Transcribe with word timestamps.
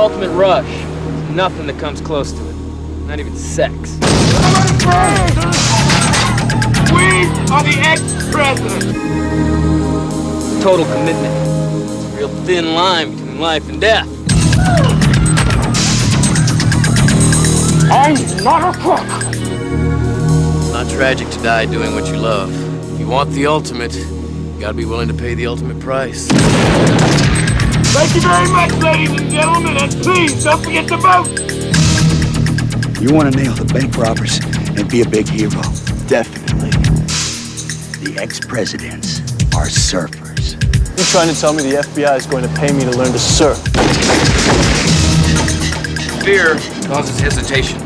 ultimate 0.00 0.30
rush. 0.30 0.64
There's 0.64 1.30
nothing 1.36 1.66
that 1.66 1.78
comes 1.78 2.00
close 2.00 2.32
to 2.32 2.48
it. 2.48 2.54
Not 3.06 3.20
even 3.20 3.36
sex. 3.36 3.74
We 6.90 7.26
are 7.52 7.62
the 7.62 7.76
ex-president. 7.84 8.94
Total 10.62 10.86
commitment. 10.86 11.34
It's 11.84 12.04
a 12.04 12.16
real 12.16 12.28
thin 12.46 12.72
line 12.74 13.10
between 13.10 13.40
life 13.40 13.68
and 13.68 13.78
death. 13.78 14.08
I'm 17.92 18.14
not 18.42 18.74
a 18.74 18.78
crook. 18.78 19.04
It's 20.56 20.72
not 20.72 20.88
tragic 20.88 21.28
to 21.28 21.42
die 21.42 21.66
doing 21.66 21.94
what 21.94 22.06
you 22.06 22.16
love. 22.16 22.50
If 22.94 23.00
you 23.00 23.06
want 23.06 23.32
the 23.32 23.46
ultimate, 23.46 23.94
you 23.94 24.56
gotta 24.58 24.72
be 24.72 24.86
willing 24.86 25.08
to 25.08 25.14
pay 25.14 25.34
the 25.34 25.46
ultimate 25.46 25.78
price. 25.78 26.30
Thank 27.92 28.14
you 28.14 28.20
very 28.20 28.48
much, 28.50 28.72
ladies 28.82 29.10
and 29.10 29.30
gentlemen, 29.30 29.76
and 29.76 29.90
please 30.02 30.44
don't 30.44 30.62
forget 30.62 30.86
to 30.88 30.96
vote. 30.96 31.26
You 33.02 33.12
want 33.12 33.32
to 33.32 33.36
nail 33.36 33.52
the 33.52 33.64
bank 33.64 33.96
robbers 33.98 34.38
and 34.78 34.88
be 34.88 35.02
a 35.02 35.08
big 35.08 35.28
hero? 35.28 35.60
Definitely. 36.06 36.70
The 38.06 38.16
ex-presidents 38.16 39.20
are 39.56 39.66
surfers. 39.66 40.52
You're 40.96 41.06
trying 41.06 41.34
to 41.34 41.40
tell 41.40 41.52
me 41.52 41.64
the 41.64 41.82
FBI 41.82 42.16
is 42.16 42.26
going 42.26 42.44
to 42.44 42.54
pay 42.54 42.72
me 42.72 42.84
to 42.84 42.92
learn 42.92 43.10
to 43.10 43.18
surf? 43.18 43.58
Fear 46.22 46.54
causes 46.86 47.18
hesitation. 47.18 47.80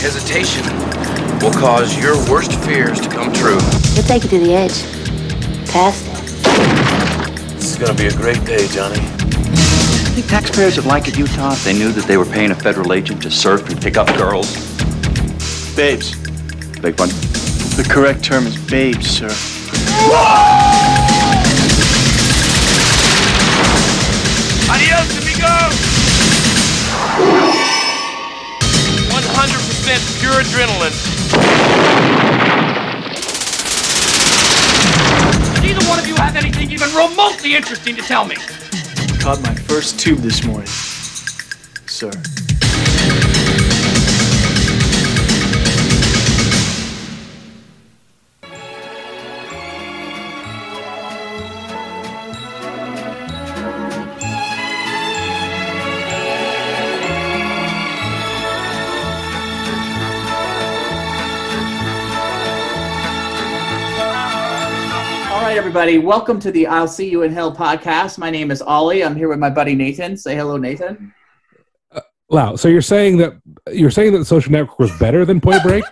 Hesitation 0.00 0.64
will 1.40 1.52
cause 1.52 2.00
your 2.00 2.16
worst 2.30 2.52
fears 2.64 2.98
to 3.02 3.10
come 3.10 3.30
true. 3.34 3.58
We'll 3.92 4.08
take 4.08 4.22
you 4.24 4.30
to 4.30 4.38
the 4.38 4.54
edge. 4.54 4.82
Past 5.68 6.05
it. 7.76 7.78
This 7.78 7.86
is 7.88 7.88
gonna 7.88 7.98
be 7.98 8.06
a 8.06 8.16
great 8.16 8.44
day, 8.44 8.66
Johnny. 8.68 8.98
I 8.98 10.12
think 10.14 10.26
taxpayers 10.28 10.76
would 10.76 10.86
like 10.86 11.08
it, 11.08 11.18
Utah, 11.18 11.52
if 11.52 11.64
they 11.64 11.72
knew 11.72 11.90
that 11.92 12.06
they 12.06 12.16
were 12.16 12.24
paying 12.24 12.50
a 12.50 12.54
federal 12.54 12.92
agent 12.92 13.22
to 13.22 13.30
surf 13.30 13.68
and 13.68 13.80
pick 13.80 13.96
up 13.96 14.06
girls. 14.16 14.54
Babes. 15.76 16.14
Big 16.80 16.98
one. 16.98 17.10
The 17.76 17.86
correct 17.88 18.24
term 18.24 18.46
is 18.46 18.56
babes, 18.56 19.06
sir. 19.06 19.30
Adios, 24.70 25.10
amigos. 25.20 25.74
100% 29.12 30.20
pure 30.20 30.42
adrenaline. 30.42 30.96
Neither 35.96 36.10
one 36.10 36.10
of 36.10 36.18
you 36.18 36.22
have 36.22 36.36
anything 36.36 36.70
even 36.70 36.94
remotely 36.94 37.54
interesting 37.54 37.96
to 37.96 38.02
tell 38.02 38.26
me. 38.26 38.36
Caught 39.18 39.40
my 39.42 39.54
first 39.54 39.98
tube 39.98 40.18
this 40.18 40.44
morning, 40.44 40.66
sir. 41.86 42.10
Everybody. 65.76 65.98
Welcome 65.98 66.40
to 66.40 66.50
the 66.50 66.66
I'll 66.66 66.88
See 66.88 67.10
You 67.10 67.22
in 67.22 67.34
Hell 67.34 67.54
podcast. 67.54 68.16
My 68.16 68.30
name 68.30 68.50
is 68.50 68.62
Ollie. 68.62 69.04
I'm 69.04 69.14
here 69.14 69.28
with 69.28 69.38
my 69.38 69.50
buddy 69.50 69.74
Nathan. 69.74 70.16
Say 70.16 70.34
hello, 70.34 70.56
Nathan. 70.56 71.12
Uh, 71.92 72.00
wow. 72.30 72.56
So 72.56 72.68
you're 72.68 72.80
saying 72.80 73.18
that 73.18 73.34
you're 73.70 73.90
saying 73.90 74.12
that 74.12 74.18
the 74.18 74.24
Social 74.24 74.50
Network 74.52 74.78
was 74.78 74.98
better 74.98 75.26
than 75.26 75.38
Point 75.38 75.62
Break? 75.62 75.84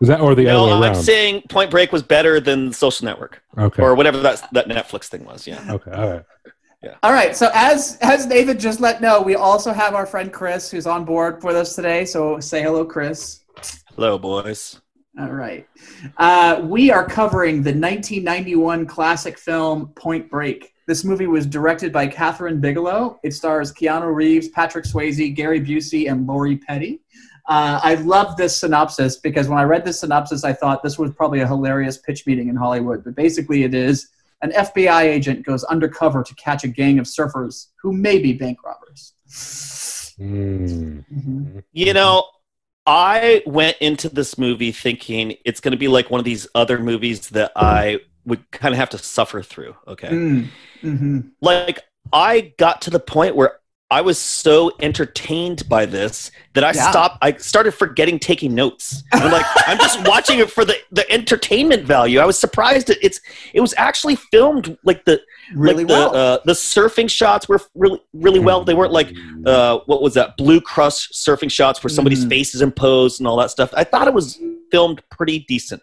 Is 0.00 0.06
that 0.06 0.20
or 0.20 0.36
the 0.36 0.44
No, 0.44 0.66
other 0.66 0.80
way 0.80 0.88
I'm 0.90 0.94
saying 0.94 1.42
Point 1.48 1.72
Break 1.72 1.90
was 1.90 2.04
better 2.04 2.38
than 2.38 2.72
Social 2.72 3.04
Network 3.04 3.42
okay. 3.58 3.82
or 3.82 3.96
whatever 3.96 4.20
that 4.20 4.46
that 4.52 4.68
Netflix 4.68 5.06
thing 5.06 5.24
was. 5.24 5.44
Yeah. 5.44 5.64
okay. 5.68 5.90
All 5.90 6.10
right. 6.10 6.24
Yeah. 6.84 6.94
All 7.02 7.12
right. 7.12 7.34
So 7.34 7.50
as 7.52 7.98
as 8.00 8.26
Nathan 8.26 8.60
just 8.60 8.78
let 8.78 9.00
know, 9.00 9.20
we 9.20 9.34
also 9.34 9.72
have 9.72 9.94
our 9.94 10.06
friend 10.06 10.32
Chris, 10.32 10.70
who's 10.70 10.86
on 10.86 11.04
board 11.04 11.42
with 11.42 11.56
us 11.56 11.74
today. 11.74 12.04
So 12.04 12.38
say 12.38 12.62
hello, 12.62 12.84
Chris. 12.84 13.40
Hello, 13.96 14.18
boys. 14.18 14.80
All 15.18 15.32
right. 15.32 15.66
Uh, 16.18 16.60
we 16.64 16.90
are 16.90 17.04
covering 17.04 17.56
the 17.56 17.70
1991 17.72 18.86
classic 18.86 19.38
film 19.38 19.88
Point 19.96 20.30
Break. 20.30 20.72
This 20.86 21.04
movie 21.04 21.26
was 21.26 21.46
directed 21.46 21.92
by 21.92 22.06
Kathryn 22.06 22.60
Bigelow. 22.60 23.18
It 23.22 23.34
stars 23.34 23.72
Keanu 23.72 24.14
Reeves, 24.14 24.48
Patrick 24.48 24.84
Swayze, 24.84 25.34
Gary 25.34 25.60
Busey, 25.60 26.10
and 26.10 26.26
Lori 26.26 26.56
Petty. 26.56 27.00
Uh, 27.48 27.80
I 27.82 27.94
love 27.94 28.36
this 28.36 28.56
synopsis 28.56 29.16
because 29.16 29.48
when 29.48 29.58
I 29.58 29.64
read 29.64 29.84
this 29.84 30.00
synopsis, 30.00 30.44
I 30.44 30.52
thought 30.52 30.82
this 30.82 30.98
was 30.98 31.10
probably 31.12 31.40
a 31.40 31.46
hilarious 31.46 31.98
pitch 31.98 32.26
meeting 32.26 32.48
in 32.48 32.54
Hollywood. 32.54 33.02
But 33.02 33.16
basically, 33.16 33.64
it 33.64 33.74
is 33.74 34.08
an 34.42 34.52
FBI 34.52 35.02
agent 35.02 35.44
goes 35.44 35.64
undercover 35.64 36.22
to 36.22 36.34
catch 36.36 36.64
a 36.64 36.68
gang 36.68 36.98
of 36.98 37.06
surfers 37.06 37.68
who 37.82 37.92
may 37.92 38.18
be 38.18 38.32
bank 38.32 38.58
robbers. 38.64 39.14
Mm. 40.18 41.04
Mhm. 41.12 41.62
You 41.72 41.94
know, 41.94 42.24
I 42.90 43.42
went 43.46 43.76
into 43.80 44.08
this 44.08 44.36
movie 44.36 44.72
thinking 44.72 45.36
it's 45.44 45.60
going 45.60 45.70
to 45.70 45.78
be 45.78 45.86
like 45.86 46.10
one 46.10 46.18
of 46.18 46.24
these 46.24 46.48
other 46.56 46.80
movies 46.80 47.28
that 47.30 47.52
I 47.54 48.00
would 48.24 48.50
kind 48.50 48.74
of 48.74 48.78
have 48.78 48.90
to 48.90 48.98
suffer 48.98 49.42
through. 49.42 49.76
Okay. 49.86 50.08
Mm, 50.08 50.48
mhm. 50.82 51.30
Like, 51.40 51.84
I 52.12 52.52
got 52.58 52.82
to 52.82 52.90
the 52.90 52.98
point 52.98 53.36
where 53.36 53.59
I 53.92 54.00
was 54.02 54.18
so 54.18 54.70
entertained 54.80 55.68
by 55.68 55.84
this 55.84 56.30
that 56.54 56.62
I 56.62 56.72
Yeah. 56.72 56.90
stopped. 56.90 57.18
I 57.22 57.32
started 57.38 57.72
forgetting 57.72 58.20
taking 58.20 58.54
notes. 58.54 59.02
I'm 59.12 59.32
like, 59.32 59.44
I'm 59.66 59.78
just 59.78 60.06
watching 60.06 60.38
it 60.38 60.50
for 60.50 60.64
the, 60.64 60.76
the 60.92 61.10
entertainment 61.10 61.84
value. 61.84 62.20
I 62.20 62.24
was 62.24 62.38
surprised 62.38 62.86
that 62.86 62.98
it's 63.04 63.20
it 63.52 63.60
was 63.60 63.74
actually 63.76 64.14
filmed 64.16 64.76
like 64.84 65.04
the 65.04 65.20
Really 65.54 65.84
like 65.84 65.88
the, 65.88 65.92
well. 65.94 66.14
Uh, 66.16 66.38
the 66.44 66.52
surfing 66.52 67.10
shots 67.10 67.48
were 67.48 67.60
really 67.74 68.00
really 68.12 68.38
well. 68.38 68.62
They 68.64 68.74
weren't 68.74 68.92
like 68.92 69.12
uh, 69.44 69.78
what 69.86 70.02
was 70.02 70.14
that 70.14 70.36
blue 70.36 70.60
crush 70.60 71.08
surfing 71.10 71.50
shots 71.50 71.82
where 71.82 71.88
somebody's 71.90 72.24
Mhm. 72.24 72.28
face 72.30 72.54
is 72.54 72.62
imposed 72.62 73.20
and 73.20 73.26
all 73.26 73.36
that 73.38 73.50
stuff. 73.50 73.70
I 73.76 73.82
thought 73.82 74.06
it 74.06 74.14
was 74.14 74.38
filmed 74.70 75.02
pretty 75.10 75.40
decent. 75.48 75.82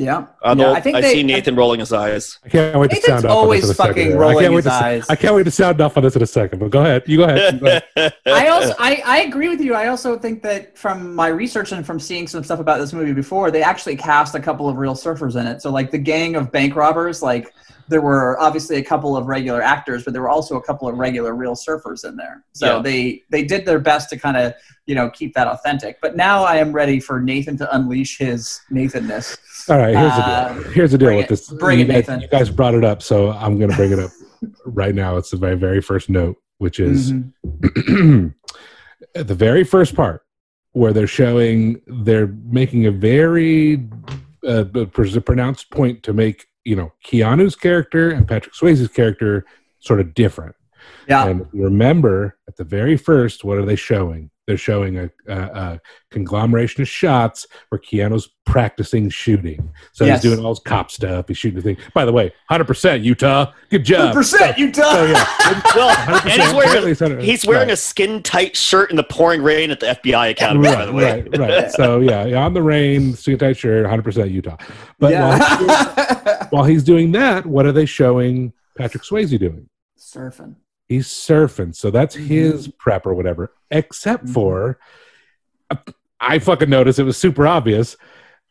Yeah. 0.00 0.26
Although 0.42 0.62
yeah, 0.62 0.70
I, 0.70 0.76
I 0.76 0.80
think 0.80 0.96
they, 0.96 1.12
see 1.12 1.22
Nathan 1.22 1.54
rolling 1.54 1.80
his 1.80 1.92
eyes. 1.92 2.38
I 2.42 2.48
can't 2.48 2.78
wait 2.78 2.88
to 2.90 2.96
Nathan's 2.96 3.22
sound 3.22 3.24
off 3.26 3.30
always 3.32 3.64
on 3.64 3.68
this 3.68 3.78
in 3.78 3.84
a 3.84 3.86
second. 3.88 3.94
fucking 3.94 4.10
here. 4.12 4.24
I 4.24 4.34
can't 4.34 4.54
wait 4.54 4.64
his 4.64 4.64
to, 4.64 4.72
eyes. 4.72 5.10
I 5.10 5.16
can't 5.16 5.34
wait 5.34 5.44
to 5.44 5.50
sound 5.50 5.80
off 5.82 5.96
on 5.98 6.02
this 6.02 6.16
in 6.16 6.22
a 6.22 6.26
second. 6.26 6.58
But 6.58 6.70
go 6.70 6.80
ahead. 6.80 7.02
You 7.06 7.18
go 7.18 7.24
ahead. 7.24 7.60
Go 7.60 7.66
ahead. 7.66 8.14
I 8.26 8.48
also 8.48 8.74
I, 8.78 9.02
I 9.04 9.20
agree 9.22 9.50
with 9.50 9.60
you. 9.60 9.74
I 9.74 9.88
also 9.88 10.18
think 10.18 10.42
that 10.42 10.76
from 10.76 11.14
my 11.14 11.28
research 11.28 11.72
and 11.72 11.84
from 11.84 12.00
seeing 12.00 12.26
some 12.26 12.42
stuff 12.42 12.60
about 12.60 12.78
this 12.78 12.94
movie 12.94 13.12
before, 13.12 13.50
they 13.50 13.62
actually 13.62 13.96
cast 13.96 14.34
a 14.34 14.40
couple 14.40 14.70
of 14.70 14.78
real 14.78 14.94
surfers 14.94 15.38
in 15.38 15.46
it. 15.46 15.60
So 15.60 15.70
like 15.70 15.90
the 15.90 15.98
gang 15.98 16.34
of 16.34 16.50
bank 16.50 16.76
robbers, 16.76 17.22
like 17.22 17.52
there 17.90 18.00
were 18.00 18.38
obviously 18.40 18.76
a 18.76 18.82
couple 18.82 19.16
of 19.16 19.26
regular 19.26 19.60
actors, 19.60 20.04
but 20.04 20.12
there 20.12 20.22
were 20.22 20.28
also 20.30 20.56
a 20.56 20.62
couple 20.62 20.88
of 20.88 20.96
regular 20.96 21.34
real 21.34 21.54
surfers 21.54 22.08
in 22.08 22.16
there. 22.16 22.44
So 22.52 22.76
Yeah. 22.76 22.82
they 22.82 23.22
they 23.30 23.42
did 23.44 23.66
their 23.66 23.78
best 23.80 24.08
to 24.10 24.18
kind 24.18 24.36
of 24.36 24.54
you 24.86 24.94
know 24.94 25.10
keep 25.10 25.34
that 25.34 25.46
authentic. 25.48 25.98
But 26.00 26.16
now 26.16 26.44
I 26.44 26.56
am 26.56 26.72
ready 26.72 27.00
for 27.00 27.20
Nathan 27.20 27.56
to 27.58 27.74
unleash 27.76 28.18
his 28.18 28.60
Nathanness. 28.72 29.36
All 29.68 29.76
right. 29.78 29.94
Here's 29.96 30.14
the 30.16 30.22
Uh, 30.24 30.54
deal. 30.54 30.62
Here's 30.72 30.92
the 30.92 30.98
deal 30.98 31.16
with 31.16 31.24
it- 31.26 31.28
this. 31.28 31.50
bring 31.50 31.78
you 31.80 31.84
it, 31.84 31.88
guys, 31.88 31.94
Nathan. 32.08 32.20
You 32.22 32.28
guys 32.28 32.48
brought 32.50 32.74
it 32.74 32.84
up, 32.84 33.02
so 33.02 33.30
I'm 33.32 33.58
going 33.58 33.70
to 33.70 33.76
bring 33.76 33.92
it 33.92 33.98
up 33.98 34.10
right 34.64 34.94
now. 34.94 35.16
It's 35.16 35.30
the 35.30 35.36
very 35.36 35.82
first 35.82 36.08
note, 36.08 36.36
which 36.58 36.80
is 36.80 37.12
Mhm. 37.12 38.34
at 39.14 39.26
the 39.28 39.34
very 39.34 39.64
first 39.64 39.94
part 39.94 40.22
where 40.72 40.92
they're 40.92 41.06
showing 41.06 41.80
they're 41.86 42.28
making 42.44 42.86
a 42.86 42.90
very 42.92 43.88
uh, 44.46 44.64
pronounced 45.24 45.70
point 45.70 46.02
to 46.04 46.12
make 46.12 46.46
you 46.64 46.76
know 46.76 46.92
Keanu's 47.06 47.56
character 47.56 48.10
and 48.10 48.26
Patrick 48.28 48.54
Swayze's 48.54 48.88
character 48.88 49.44
sort 49.78 50.00
of 50.00 50.14
different. 50.14 50.54
Yeah. 51.08 51.26
And 51.26 51.46
remember 51.52 52.38
at 52.48 52.56
the 52.56 52.64
very 52.64 52.96
first, 52.96 53.44
what 53.44 53.58
are 53.58 53.64
they 53.64 53.76
showing? 53.76 54.30
They're 54.46 54.56
showing 54.56 54.98
a, 54.98 55.10
a, 55.28 55.34
a 55.36 55.80
conglomeration 56.10 56.82
of 56.82 56.88
shots 56.88 57.46
where 57.68 57.78
Keanu's 57.78 58.28
practicing 58.46 59.08
shooting. 59.08 59.70
So 59.92 60.04
Yes. 60.04 60.22
he's 60.22 60.32
doing 60.32 60.44
all 60.44 60.52
his 60.52 60.58
cop 60.60 60.90
stuff. 60.90 61.28
He's 61.28 61.38
shooting 61.38 61.56
the 61.56 61.62
thing. 61.62 61.76
By 61.94 62.04
the 62.04 62.12
way, 62.12 62.32
100% 62.50 63.04
Utah. 63.04 63.52
Good 63.70 63.84
job. 63.84 64.16
100% 64.16 64.58
Utah. 64.58 64.82
So, 64.82 65.04
yeah. 65.06 65.62
Well, 65.76 65.94
100% 65.94 66.30
and 66.32 66.42
he's 66.42 66.52
wearing, 66.54 66.84
a, 66.84 66.88
it's- 66.90 67.24
he's 67.24 67.46
wearing 67.46 67.68
right. 67.68 67.74
a 67.74 67.76
skin 67.76 68.22
tight 68.24 68.56
shirt 68.56 68.90
in 68.90 68.96
the 68.96 69.04
pouring 69.04 69.42
rain 69.42 69.70
at 69.70 69.78
the 69.80 69.86
FBI 69.86 70.30
Academy. 70.30 70.64
by 70.68 70.86
the 70.86 70.92
way, 70.92 71.22
Right, 71.22 71.38
right. 71.38 71.70
So 71.72 72.00
yeah, 72.00 72.24
yeah, 72.24 72.42
on 72.44 72.54
the 72.54 72.62
rain, 72.62 73.14
suit 73.14 73.38
tight 73.40 73.56
shirt, 73.56 73.86
100% 73.86 74.30
Utah. 74.32 74.56
But 74.98 75.12
while, 75.12 75.38
yeah. 75.66 76.36
while 76.50 76.64
he's 76.64 76.82
doing 76.84 77.12
that, 77.12 77.46
what 77.46 77.66
are 77.66 77.72
they 77.72 77.86
showing 77.86 78.52
Patrick 78.76 79.02
Swayze 79.04 79.38
doing? 79.38 79.68
Surfing. 79.98 80.56
He's 80.88 81.06
surfing. 81.08 81.74
So 81.74 81.90
that's 81.90 82.16
Mm-hmm. 82.16 82.26
his 82.26 82.68
prep 82.68 83.06
or 83.06 83.14
whatever. 83.14 83.52
Except 83.70 84.28
for, 84.28 84.78
I 86.20 86.38
fucking 86.38 86.68
noticed 86.68 86.98
it 86.98 87.04
was 87.04 87.16
super 87.16 87.46
obvious. 87.46 87.96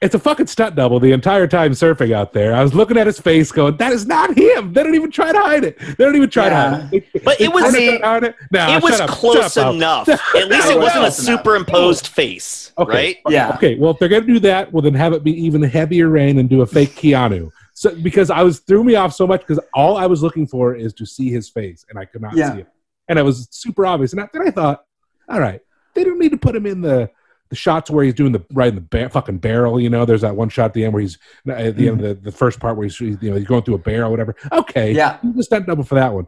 It's 0.02 0.16
a 0.16 0.20
fucking 0.20 0.48
stunt 0.48 0.76
double 0.76 1.02
the 1.02 1.12
entire 1.12 1.46
time 1.46 1.74
surfing 1.74 2.14
out 2.14 2.32
there. 2.32 2.56
I 2.56 2.64
was 2.64 2.74
looking 2.74 2.96
at 2.98 3.06
his 3.06 3.20
face, 3.20 3.52
going, 3.52 3.76
"That 3.76 3.92
is 3.92 4.06
not 4.06 4.38
him." 4.38 4.72
They 4.72 4.82
don't 4.82 4.96
even 4.96 5.12
try 5.12 5.34
to 5.34 5.38
hide 5.38 5.66
it. 5.66 5.78
They 5.78 6.06
don't 6.06 6.16
even 6.16 6.30
try 6.30 6.46
Yeah. 6.46 6.50
to 6.52 6.56
hide 6.56 6.94
it. 6.94 7.04
They- 7.14 7.20
But 7.20 7.38
they 7.38 7.46
it 7.46 7.54
was- 7.54 7.64
kinda 7.66 7.78
I 7.78 7.82
mean, 7.82 7.90
try 7.90 7.98
to 8.00 8.06
hide 8.08 8.24
it. 8.24 8.36
Nah, 8.50 8.78
it 8.78 8.84
was 8.84 9.00
up, 9.02 9.10
close 9.10 9.58
up, 9.58 9.76
enough. 9.76 10.08
At 10.08 10.18
least 10.48 10.68
it 10.70 10.78
It 10.78 10.80
wasn't 10.80 11.00
a 11.00 11.02
was 11.02 11.28
enough. 11.28 11.40
superimposed 11.42 12.08
face, 12.08 12.72
Okay. 12.78 12.94
right? 12.94 13.18
Yeah. 13.28 13.52
Okay, 13.56 13.76
well, 13.76 13.92
if 13.92 14.00
they're 14.00 14.08
gonna 14.08 14.22
do 14.26 14.40
that, 14.40 14.72
well, 14.72 14.82
then 14.82 14.94
have 14.94 15.12
it 15.12 15.22
be 15.22 15.34
even 15.46 15.62
heavier 15.64 16.08
rain 16.08 16.38
and 16.40 16.48
do 16.50 16.62
a 16.62 16.66
fake 16.66 16.96
Keanu. 16.96 17.52
So 17.80 17.96
because 17.96 18.30
I 18.30 18.44
was 18.44 18.60
threw 18.60 18.84
me 18.84 18.96
off 18.96 19.14
so 19.14 19.26
much 19.26 19.40
because 19.40 19.58
all 19.74 19.96
I 19.96 20.06
was 20.06 20.22
looking 20.22 20.46
for 20.46 20.76
is 20.76 20.92
to 20.96 21.06
see 21.06 21.30
his 21.30 21.50
face 21.50 21.86
and 21.90 21.98
I 21.98 22.04
could 22.04 22.22
not 22.22 22.36
Yeah. 22.36 22.54
see 22.54 22.60
it, 22.60 22.68
and 23.08 23.18
it 23.18 23.22
was 23.22 23.48
super 23.52 23.86
obvious. 23.86 24.12
And 24.12 24.22
I, 24.22 24.28
then 24.34 24.46
I 24.46 24.52
thought, 24.52 24.84
all 25.30 25.40
right, 25.40 25.62
they 25.96 26.04
don't 26.04 26.20
need 26.20 26.32
to 26.32 26.38
put 26.38 26.58
him 26.58 26.66
in 26.66 26.82
the 26.82 27.10
the 27.48 27.56
shots 27.56 27.90
where 27.90 28.04
he's 28.04 28.16
doing 28.16 28.34
the 28.34 28.44
right 28.52 28.68
in 28.68 28.76
the 28.76 28.82
ba- 28.82 29.08
fucking 29.10 29.38
barrel. 29.38 29.80
You 29.80 29.90
know, 29.90 30.04
there's 30.04 30.20
that 30.22 30.36
one 30.36 30.50
shot 30.50 30.66
at 30.66 30.74
the 30.74 30.84
end 30.84 30.94
where 30.94 31.00
he's 31.00 31.18
uh, 31.48 31.54
at 31.54 31.78
the 31.78 31.88
end 31.88 32.02
of 32.02 32.06
mm-hmm. 32.06 32.26
the, 32.26 32.32
the 32.32 32.32
first 32.34 32.60
part 32.60 32.76
where 32.76 32.86
he's 32.86 33.00
you 33.00 33.18
know 33.22 33.38
he's 33.38 33.48
going 33.48 33.64
through 33.64 33.76
a 33.76 33.80
barrel, 33.80 34.10
or 34.10 34.12
whatever. 34.12 34.36
Okay, 34.52 34.92
Yeah. 34.92 35.18
you 35.24 35.32
just 35.32 35.48
stunt 35.48 35.66
double 35.66 35.86
for 35.86 35.96
that 35.96 36.14
one. 36.14 36.28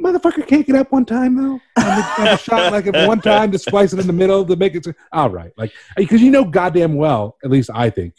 Motherfucker 0.00 0.46
can't 0.46 0.66
get 0.66 0.76
up 0.76 0.90
one 0.90 1.04
time 1.04 1.36
though. 1.36 1.60
On 1.82 2.24
the, 2.24 2.36
shot 2.38 2.72
like 2.72 2.86
one 3.06 3.20
time 3.20 3.52
to 3.52 3.58
splice 3.58 3.92
it 3.92 3.98
in 4.00 4.06
the 4.06 4.12
middle 4.14 4.42
to 4.46 4.56
make 4.56 4.74
it. 4.74 4.86
All 5.12 5.28
right, 5.28 5.52
like 5.58 5.70
because 5.98 6.22
you 6.22 6.30
know 6.30 6.46
goddamn 6.46 6.94
well, 6.94 7.36
at 7.44 7.50
least 7.50 7.68
I 7.74 7.90
think. 7.90 8.14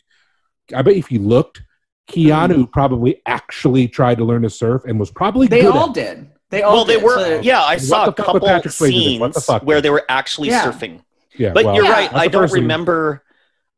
I 0.74 0.84
bet 0.84 0.94
if 0.94 1.12
you 1.12 1.18
looked, 1.18 1.64
Keanu 2.10 2.72
probably 2.72 3.22
actually 3.26 3.88
tried 3.88 4.18
to 4.18 4.24
learn 4.26 4.42
to 4.44 4.50
surf 4.50 4.84
and 4.86 5.00
was 5.00 5.12
probably 5.12 5.48
They 5.48 5.62
good 5.62 5.76
all 5.76 5.90
at 5.92 5.98
it. 5.98 6.16
did. 6.16 6.30
They 6.50 6.62
all 6.62 6.74
Well, 6.76 6.86
they 6.86 6.96
did. 6.96 7.04
were. 7.04 7.16
So- 7.18 7.42
yeah, 7.42 7.62
I 7.64 7.78
saw 7.78 8.04
a 8.04 8.06
the 8.08 8.12
fuck 8.12 8.34
with 8.34 8.42
couple 8.44 8.48
Patrick 8.48 8.74
Swayze? 8.74 9.20
What 9.20 9.34
the 9.34 9.40
scenes 9.42 9.46
fuck? 9.46 9.64
where 9.64 9.82
they 9.82 9.90
were 9.90 10.04
actually 10.10 10.50
Yeah. 10.50 10.66
surfing. 10.66 11.00
Yeah, 11.38 11.52
But 11.54 11.66
well, 11.66 11.76
you're 11.76 11.86
Yeah. 11.86 11.92
right. 11.92 12.14
I 12.14 12.28
don't 12.28 12.52
remember. 12.52 13.24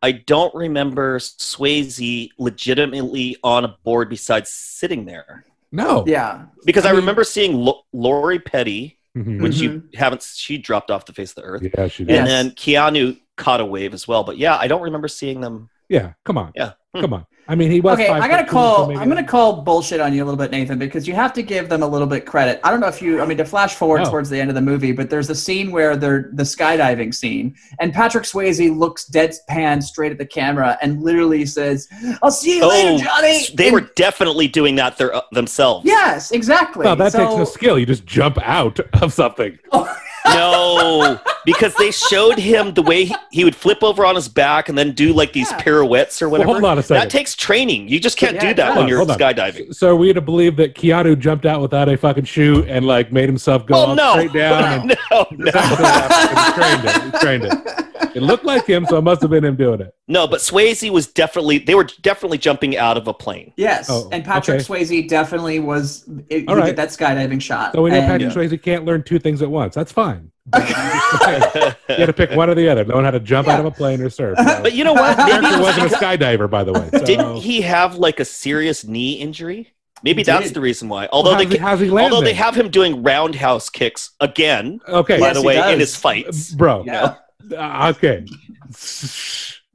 I 0.01 0.11
don't 0.11 0.53
remember 0.53 1.19
Swayze 1.19 2.29
legitimately 2.37 3.37
on 3.43 3.63
a 3.65 3.75
board 3.83 4.09
besides 4.09 4.51
sitting 4.51 5.05
there 5.05 5.45
No. 5.71 6.03
Yeah. 6.05 6.45
because 6.65 6.85
I 6.85 6.89
I, 6.89 6.91
mean- 6.91 7.01
remember 7.01 7.23
seeing 7.23 7.53
Lo- 7.55 7.83
Lori 7.93 8.39
Petty, 8.39 8.97
Mhm. 9.17 9.41
which 9.41 9.55
you 9.57 9.83
haven't. 9.93 10.21
She 10.23 10.57
dropped 10.57 10.91
off 10.91 11.05
the 11.05 11.13
face 11.13 11.31
of 11.31 11.35
the 11.35 11.41
earth, 11.43 11.63
Yeah, 11.63 11.87
she 11.87 12.03
did. 12.03 12.11
Yes. 12.13 12.19
and 12.19 12.27
then 12.27 12.51
Keanu 12.55 13.17
caught 13.37 13.61
a 13.61 13.65
wave 13.65 13.93
as 13.93 14.07
well. 14.07 14.23
But 14.23 14.37
yeah, 14.37 14.57
I 14.57 14.67
don't 14.67 14.81
remember 14.81 15.07
seeing 15.07 15.39
them. 15.41 15.69
Yeah, 15.89 16.13
come 16.25 16.37
on. 16.37 16.51
Yeah. 16.55 16.73
Come 16.99 17.13
on. 17.13 17.25
I 17.47 17.53
mean, 17.55 17.69
he 17.69 17.79
was. 17.79 17.93
Okay, 17.99 18.07
five 18.07 18.23
I 18.23 18.27
gotta 18.27 18.43
foot 18.43 18.47
two, 18.47 18.51
so 18.51 18.53
call. 18.75 18.87
maybe 18.87 18.99
I'm 18.99 19.07
gonna 19.07 19.21
not. 19.21 19.29
call 19.29 19.61
bullshit 19.61 19.99
on 19.99 20.13
you 20.13 20.23
a 20.23 20.25
little 20.25 20.37
bit, 20.37 20.49
Nathan, 20.51 20.79
because 20.79 21.07
you 21.07 21.13
have 21.13 21.31
to 21.33 21.43
give 21.43 21.69
them 21.69 21.83
a 21.83 21.87
little 21.87 22.07
bit 22.07 22.25
credit. 22.25 22.59
I 22.63 22.71
don't 22.71 22.79
know 22.79 22.87
if 22.87 23.01
you. 23.01 23.21
I 23.21 23.25
mean, 23.27 23.37
to 23.37 23.45
flash 23.45 23.75
forward 23.75 23.99
No. 24.03 24.09
towards 24.09 24.29
the 24.29 24.39
end 24.39 24.49
of 24.49 24.55
the 24.55 24.61
movie, 24.61 24.91
but 24.91 25.09
there's 25.11 25.29
a 25.29 25.35
scene 25.35 25.71
where 25.71 25.95
they're 25.95 26.29
the 26.33 26.41
skydiving 26.43 27.13
scene, 27.13 27.55
and 27.79 27.93
Patrick 27.93 28.23
Swayze 28.23 28.75
looks 28.75 29.07
deadpan 29.09 29.83
straight 29.83 30.11
at 30.11 30.17
the 30.17 30.25
camera 30.25 30.77
and 30.81 31.03
literally 31.03 31.45
says, 31.45 31.87
"I'll 32.23 32.31
see 32.31 32.57
you 32.57 32.67
later, 32.67 33.03
Johnny." 33.03 33.41
Oh, 33.51 33.53
they 33.55 33.65
And- 33.67 33.73
were 33.75 33.89
definitely 33.95 34.47
doing 34.47 34.75
that 34.77 34.97
their, 34.97 35.13
uh, 35.13 35.21
themselves. 35.31 35.85
Yes, 35.85 36.31
exactly. 36.31 36.83
Well, 36.85 36.95
that 36.95 37.11
So- 37.11 37.19
takes 37.19 37.35
no 37.37 37.43
skill. 37.45 37.77
You 37.77 37.85
just 37.85 38.05
jump 38.07 38.39
out 38.41 38.79
of 39.01 39.13
something. 39.13 39.59
No, 40.33 41.19
because 41.45 41.75
they 41.75 41.91
showed 41.91 42.37
him 42.37 42.73
the 42.73 42.81
way 42.81 43.05
he, 43.05 43.15
he 43.31 43.43
would 43.43 43.55
flip 43.55 43.83
over 43.83 44.05
on 44.05 44.15
his 44.15 44.27
back 44.27 44.69
and 44.69 44.77
then 44.77 44.91
do 44.93 45.13
like 45.13 45.33
these 45.33 45.51
Yeah. 45.51 45.61
pirouettes 45.61 46.21
or 46.21 46.27
Well, 46.29 46.39
whatever. 46.41 46.53
hold 46.59 46.65
on 46.65 46.79
a 46.79 46.83
second. 46.83 47.03
That 47.03 47.09
takes 47.11 47.35
training. 47.35 47.87
You 47.87 47.99
just 47.99 48.17
can't 48.17 48.35
Yeah, 48.35 48.41
do 48.41 48.47
that 48.47 48.55
does. 48.55 48.77
when 48.77 48.87
you're 48.87 48.97
Hold 48.97 49.11
on. 49.11 49.19
skydiving. 49.19 49.73
So 49.75 49.89
are 49.89 49.95
we 49.95 50.11
to 50.13 50.21
believe 50.21 50.55
that 50.57 50.75
Keanu 50.75 51.17
jumped 51.19 51.45
out 51.45 51.61
without 51.61 51.87
a 51.89 51.97
fucking 51.97 52.25
shoe 52.25 52.65
and 52.67 52.85
like 52.85 53.11
made 53.11 53.29
himself 53.29 53.65
go 53.65 53.75
Well, 53.75 53.95
no. 53.95 54.11
straight 54.13 54.33
down? 54.33 54.55
And 54.91 54.97
no, 55.11 55.27
no, 55.31 55.51
he 55.51 56.51
trained 56.53 56.85
it. 56.85 57.03
He 57.03 57.11
trained 57.19 57.43
it. 57.45 57.84
It 58.13 58.21
looked 58.21 58.45
like 58.45 58.65
him, 58.67 58.85
so 58.85 58.97
it 58.97 59.01
must 59.01 59.21
have 59.21 59.31
been 59.31 59.43
him 59.45 59.55
doing 59.55 59.81
it. 59.81 59.93
no. 60.07 60.27
But 60.27 60.39
Swayze 60.41 60.89
was 60.91 61.07
definitely. 61.07 61.59
They 61.59 61.75
were 61.75 61.87
definitely 62.01 62.37
jumping 62.37 62.77
out 62.77 62.97
of 62.97 63.07
a 63.07 63.13
plane. 63.13 63.53
Yes, 63.57 63.87
Oh, 63.89 64.09
and 64.11 64.23
Patrick 64.23 64.61
okay. 64.61 64.63
Swayze 64.85 65.07
definitely 65.09 65.59
was. 65.59 66.07
It, 66.29 66.47
All 66.47 66.55
right. 66.55 66.75
that 66.75 66.89
skydiving 66.89 67.41
shot. 67.41 67.73
So 67.73 67.81
we 67.81 67.89
know 67.91 67.97
and- 67.97 68.07
Patrick 68.07 68.51
Swayze 68.51 68.61
can't 68.61 68.85
learn 68.85 69.03
two 69.03 69.19
things 69.19 69.41
at 69.41 69.49
once. 69.49 69.73
That's 69.75 69.91
fine. 69.91 70.31
you 70.55 70.61
had 70.61 72.05
to 72.05 72.13
pick 72.13 72.31
one 72.31 72.49
or 72.49 72.55
the 72.55 72.69
other. 72.69 72.85
Knowing 72.85 73.05
how 73.05 73.11
to 73.11 73.19
jump 73.19 73.47
out 73.47 73.59
of 73.59 73.65
a 73.65 73.71
plane 73.71 74.01
or 74.01 74.09
surf. 74.09 74.37
So. 74.37 74.59
But 74.61 74.73
you 74.73 74.83
know 74.83 74.93
what? 74.93 75.17
The 75.17 75.23
Maybe 75.25 75.31
character 75.41 75.55
it 75.55 75.63
was 75.63 75.77
wasn't 75.79 75.91
a 75.91 75.95
skydiver, 75.95 76.49
by 76.49 76.63
the 76.63 76.73
way. 76.73 76.89
So. 76.93 77.03
didn't 77.05 77.35
he 77.37 77.61
have 77.61 77.95
like 77.95 78.19
a 78.19 78.25
serious 78.25 78.85
knee 78.85 79.13
injury? 79.13 79.71
Maybe 80.03 80.19
He 80.21 80.25
that's 80.25 80.47
did. 80.47 80.53
the 80.53 80.61
reason 80.61 80.87
why. 80.87 81.07
Although 81.11 81.33
how's 81.33 81.47
they 81.47 81.55
he- 81.55 81.57
how's 81.57 81.79
he 81.79 81.89
land 81.89 82.13
although 82.13 82.23
they 82.23 82.33
have 82.33 82.53
him 82.55 82.69
doing 82.69 83.01
roundhouse 83.01 83.69
kicks 83.71 84.11
again. 84.19 84.79
Okay, 84.87 85.19
By 85.19 85.27
Yes, 85.27 85.35
the 85.37 85.41
way, 85.41 85.73
in 85.73 85.79
his 85.79 85.95
fights. 85.95 86.51
bro. 86.51 86.83
Yeah. 86.85 87.03
Uh, 87.03 87.15
okay. 87.53 88.25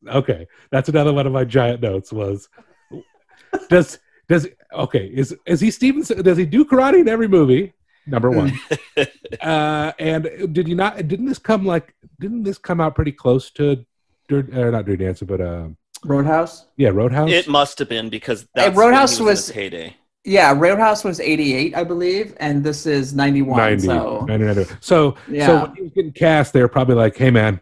Okay. 0.08 0.46
That's 0.70 0.88
another 0.88 1.12
one 1.12 1.26
of 1.26 1.32
my 1.34 1.44
giant 1.44 1.82
notes 1.82 2.11
was 2.11 2.49
does 3.69 3.99
does 4.31 4.49
okay, 4.72 5.06
is 5.12 5.37
is 5.44 5.61
he 5.61 5.70
Steven 5.70 6.02
does 6.22 6.38
he 6.38 6.46
do 6.46 6.64
karate 6.64 7.00
in 7.00 7.08
every 7.08 7.28
movie? 7.28 7.75
Number 8.06 8.31
one. 8.31 8.58
uh 9.43 9.93
and 9.99 10.55
did 10.55 10.69
you 10.69 10.75
not 10.75 11.06
didn't 11.06 11.26
this 11.26 11.38
come 11.38 11.67
like 11.67 11.94
didn't 12.19 12.44
this 12.44 12.56
come 12.56 12.81
out 12.81 12.94
pretty 12.94 13.12
close 13.12 13.50
to 13.52 13.84
Dirt 14.28 14.49
or 14.56 14.70
not 14.72 14.87
Dirty 14.87 15.05
Dancing, 15.05 15.26
but 15.28 15.40
uh 15.43 15.69
Roadhouse. 16.02 16.64
yeah, 16.78 16.88
Roadhouse? 16.88 17.31
It 17.31 17.46
must 17.46 17.78
have 17.78 17.90
been 17.90 18.08
because 18.08 18.49
that's 18.55 18.75
Roadhouse 18.75 19.19
when 19.20 19.26
he 19.26 19.31
was- 19.32 19.50
in 19.50 19.55
heyday. 19.55 19.96
Yeah, 20.25 20.52
Roadhouse 20.56 21.02
was 21.02 21.19
88, 21.19 21.75
I 21.75 21.82
believe, 21.82 22.34
and 22.40 22.62
this 22.62 22.84
is 22.84 23.14
91. 23.14 23.56
90, 23.56 23.87
So 23.87 24.20
90, 24.26 24.44
90. 24.44 24.64
So, 24.81 25.17
so 25.28 25.62
when 25.62 25.75
he 25.76 25.82
was 25.82 25.93
getting 25.94 26.12
cast, 26.12 26.52
they 26.52 26.61
were 26.61 26.69
probably 26.69 26.94
like, 26.94 27.17
"Hey, 27.17 27.31
man, 27.31 27.61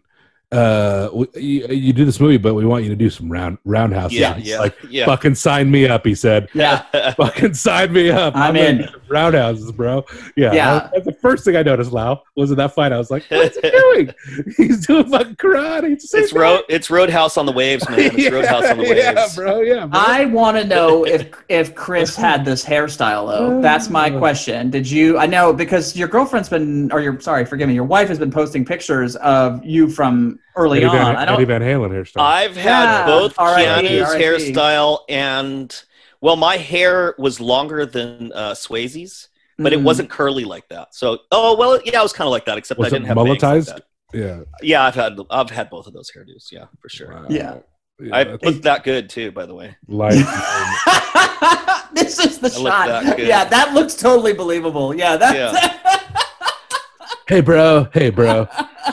uh, 0.51 1.09
you, 1.35 1.67
you 1.67 1.93
do 1.93 2.05
this 2.05 2.19
movie, 2.19 2.37
but 2.37 2.55
we 2.55 2.65
want 2.65 2.83
you 2.83 2.89
to 2.89 2.95
do 2.95 3.09
some 3.09 3.31
round 3.31 3.59
roundhouse 3.65 4.11
Yeah, 4.11 4.33
scenes. 4.35 4.47
yeah, 4.47 4.59
Like, 4.59 4.75
yeah. 4.89 5.05
fucking 5.05 5.35
sign 5.35 5.69
me 5.69 5.87
up." 5.87 6.05
He 6.05 6.15
said, 6.15 6.49
yeah, 6.53 6.81
"Fucking 7.17 7.53
sign 7.53 7.93
me 7.93 8.09
up. 8.09 8.35
I'm 8.35 8.55
ready 8.55 8.83
in." 8.83 8.89
Roundhouses, 9.09 9.71
bro." 9.71 10.05
Yeah, 10.35 10.53
Yeah. 10.53 10.89
That's 10.93 11.05
the 11.05 11.13
first 11.21 11.45
thing 11.45 11.55
I 11.55 11.61
noticed. 11.61 11.91
Lau 11.91 12.21
was 12.35 12.49
in 12.51 12.57
that 12.57 12.73
fight. 12.73 12.91
I 12.91 12.97
was 12.97 13.11
like, 13.11 13.25
"What's 13.29 13.57
he 13.59 13.69
doing? 13.69 14.13
He's 14.57 14.85
doing 14.87 15.05
fucking 15.09 15.35
karate." 15.35 15.91
It's, 15.91 16.11
It's 16.13 16.33
road. 16.33 16.61
It's 16.67 16.89
Roadhouse 16.89 17.37
on 17.37 17.45
the 17.45 17.51
waves, 17.51 17.87
man. 17.89 17.99
It's 17.99 18.31
Roadhouse 18.31 18.65
on 18.71 18.77
the 18.77 18.83
waves. 18.83 19.01
Yeah, 19.03 19.27
bro. 19.35 19.61
Yeah, 19.61 19.85
bro. 19.85 19.99
I 19.99 20.25
want 20.25 20.57
to 20.57 20.63
know 20.65 21.05
if 21.05 21.29
if 21.49 21.75
Chris 21.75 22.15
had 22.15 22.43
this 22.43 22.65
hairstyle 22.65 23.27
though. 23.27 23.61
That's 23.61 23.89
my 23.89 24.09
question. 24.09 24.69
Did 24.71 24.89
you? 24.89 25.17
I 25.19 25.27
know 25.27 25.53
because 25.53 25.95
your 25.95 26.07
girlfriend's 26.07 26.49
been, 26.49 26.91
or 26.91 27.01
your 27.01 27.19
sorry, 27.19 27.45
forgive 27.45 27.67
me, 27.67 27.75
your 27.75 27.83
wife 27.83 28.07
has 28.07 28.17
been 28.17 28.31
posting 28.31 28.65
pictures 28.65 29.15
of 29.17 29.63
you 29.63 29.87
from 29.89 30.38
early 30.55 30.79
Eddie 30.79 30.87
on. 30.87 30.95
Van, 30.95 31.15
I 31.15 31.23
Eddie 31.33 31.45
don't. 31.45 31.59
Van 31.59 31.61
Halen 31.61 31.89
hairstyle. 31.91 32.21
I've 32.21 32.55
had 32.57 32.83
Yeah, 32.83 33.05
both 33.05 33.33
R.I.P., 33.37 33.87
Keanu's 33.87 34.01
R.I.P. 34.09 34.23
hairstyle 34.23 34.99
and 35.09 35.83
well, 36.21 36.35
my 36.35 36.57
hair 36.57 37.15
was 37.17 37.39
longer 37.39 37.85
than 37.85 38.31
uh, 38.33 38.51
Swayze's, 38.51 39.29
but 39.57 39.71
it 39.71 39.79
Mhm. 39.79 39.83
wasn't 39.83 40.09
curly 40.09 40.43
like 40.43 40.67
that. 40.69 40.93
So, 40.93 41.19
oh 41.31 41.55
well, 41.57 41.79
yeah, 41.85 41.99
it 41.99 42.03
was 42.03 42.11
kind 42.13 42.27
of 42.27 42.31
like 42.31 42.45
that, 42.45 42.57
except 42.57 42.77
Was 42.77 42.91
I 42.91 42.97
it 42.97 42.99
didn't 42.99 43.07
have 43.07 43.15
bangs 43.17 43.29
like 43.29 43.39
mulletized? 43.41 43.65
that. 43.67 43.83
yeah. 44.13 44.39
Yeah, 44.61 44.83
I've 44.85 44.95
had 44.95 45.17
I've 45.29 45.49
had 45.49 45.69
both 45.69 45.87
of 45.87 45.93
those 45.93 46.11
hairdos. 46.11 46.51
Yeah, 46.51 46.65
for 46.81 46.89
sure. 46.89 47.13
Wow. 47.13 47.25
Yeah. 47.29 47.55
Yeah, 48.01 48.15
I 48.15 48.23
that's 48.23 48.43
look 48.43 48.61
that 48.63 48.83
good 48.85 49.09
too, 49.09 49.31
by 49.31 49.45
the 49.45 49.53
way. 49.53 49.75
like 49.89 50.13
this 51.93 52.17
is 52.19 52.39
the 52.39 52.47
I 52.47 52.49
shot. 52.49 52.87
that. 52.87 53.19
Yeah, 53.19 53.43
that 53.45 53.73
looks 53.73 53.93
totally 53.95 54.31
believable. 54.33 54.95
Yeah, 54.95 55.17
that's. 55.17 55.67
hey 57.27 57.41
bro, 57.41 57.87
hey 57.93 58.09
bro. 58.09 58.47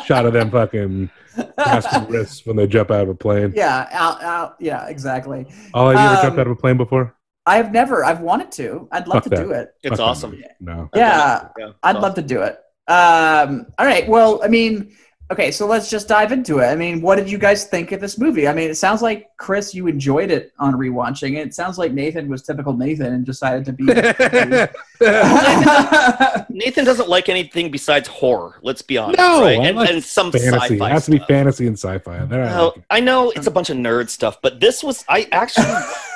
Shot 0.04 0.26
of 0.26 0.32
them 0.32 0.50
fucking 0.50 1.11
casting 1.59 2.07
wrists 2.09 2.45
when 2.47 2.57
they 2.57 2.66
jump 2.66 2.90
out 2.90 3.02
of 3.02 3.09
a 3.11 3.14
plane. 3.14 3.52
yeah, 3.57 3.88
out, 3.93 4.23
out. 4.23 4.57
Yeah, 4.61 4.87
exactly. 4.88 5.47
Oh, 5.75 5.88
have 5.90 5.99
you 5.99 6.07
ever 6.07 6.23
jumped 6.23 6.35
Um, 6.35 6.40
out 6.40 6.47
of 6.47 6.52
a 6.52 6.57
plane 6.57 6.76
before? 6.76 7.14
I've 7.47 7.73
never. 7.73 8.05
I've 8.05 8.21
wanted 8.21 8.50
to. 8.52 8.88
I'd 8.90 9.07
love 9.07 9.23
Fuck 9.23 9.25
to 9.25 9.31
that. 9.31 9.43
do 9.45 9.50
it. 9.52 9.69
It's 9.83 9.97
Fuck 9.99 10.00
awesome. 10.00 10.43
No. 10.61 10.88
Yeah, 10.95 11.49
Yeah, 11.59 11.69
it's 11.69 11.78
I'd 11.83 11.97
love 11.97 12.14
to 12.14 12.23
do 12.23 12.43
it. 12.43 12.59
Um, 12.88 13.66
all 13.78 13.87
right. 13.87 14.09
Well, 14.09 14.40
I 14.45 14.49
mean, 14.49 14.97
okay. 15.30 15.50
So 15.50 15.66
let's 15.66 15.90
just 15.90 16.09
dive 16.09 16.33
into 16.33 16.59
it. 16.59 16.66
I 16.66 16.76
mean, 16.76 17.00
what 17.00 17.16
did 17.16 17.30
you 17.30 17.38
guys 17.38 17.64
think 17.64 17.92
of 17.92 18.00
this 18.00 18.18
movie? 18.18 18.49
I 18.49 18.54
mean, 18.54 18.71
it 18.71 18.76
sounds 18.76 19.02
like 19.02 19.30
Chris, 19.37 19.75
you 19.75 19.87
enjoyed 19.87 20.30
it 20.30 20.52
on 20.59 20.75
rewatching 20.75 21.37
it. 21.37 21.49
It 21.49 21.54
sounds 21.54 21.78
like 21.78 21.92
Nathan 21.92 22.28
was 22.28 22.42
typical 22.42 22.73
Nathan 22.73 23.12
and 23.12 23.25
decided 23.25 23.64
to 23.66 23.73
be. 23.73 23.85
Nathan 26.50 26.85
doesn't 26.85 27.09
like 27.09 27.28
anything 27.28 27.71
besides 27.71 28.09
horror. 28.09 28.59
Let's 28.62 28.83
be 28.83 28.99
honest. 28.99 29.18
No, 29.18 29.42
right? 29.42 29.59
And, 29.59 29.76
like 29.76 29.90
and 29.90 30.02
some 30.02 30.33
fantasy. 30.33 30.49
It 30.49 30.61
sci-fi 30.61 30.90
has 30.90 31.04
to 31.06 31.11
be 31.11 31.16
stuff. 31.18 31.28
fantasy 31.28 31.66
and 31.66 31.78
sci-fi. 31.78 32.25
There 32.25 32.45
I 32.45 32.61
like. 32.61 32.85
I 32.90 33.00
know 33.00 33.30
it's 33.30 33.47
a 33.47 33.50
bunch 33.50 33.71
of 33.71 33.76
nerd 33.76 34.09
stuff, 34.09 34.40
but 34.42 34.61
this 34.61 34.83
was 34.83 35.04
I 35.09 35.28
actually 35.33 35.66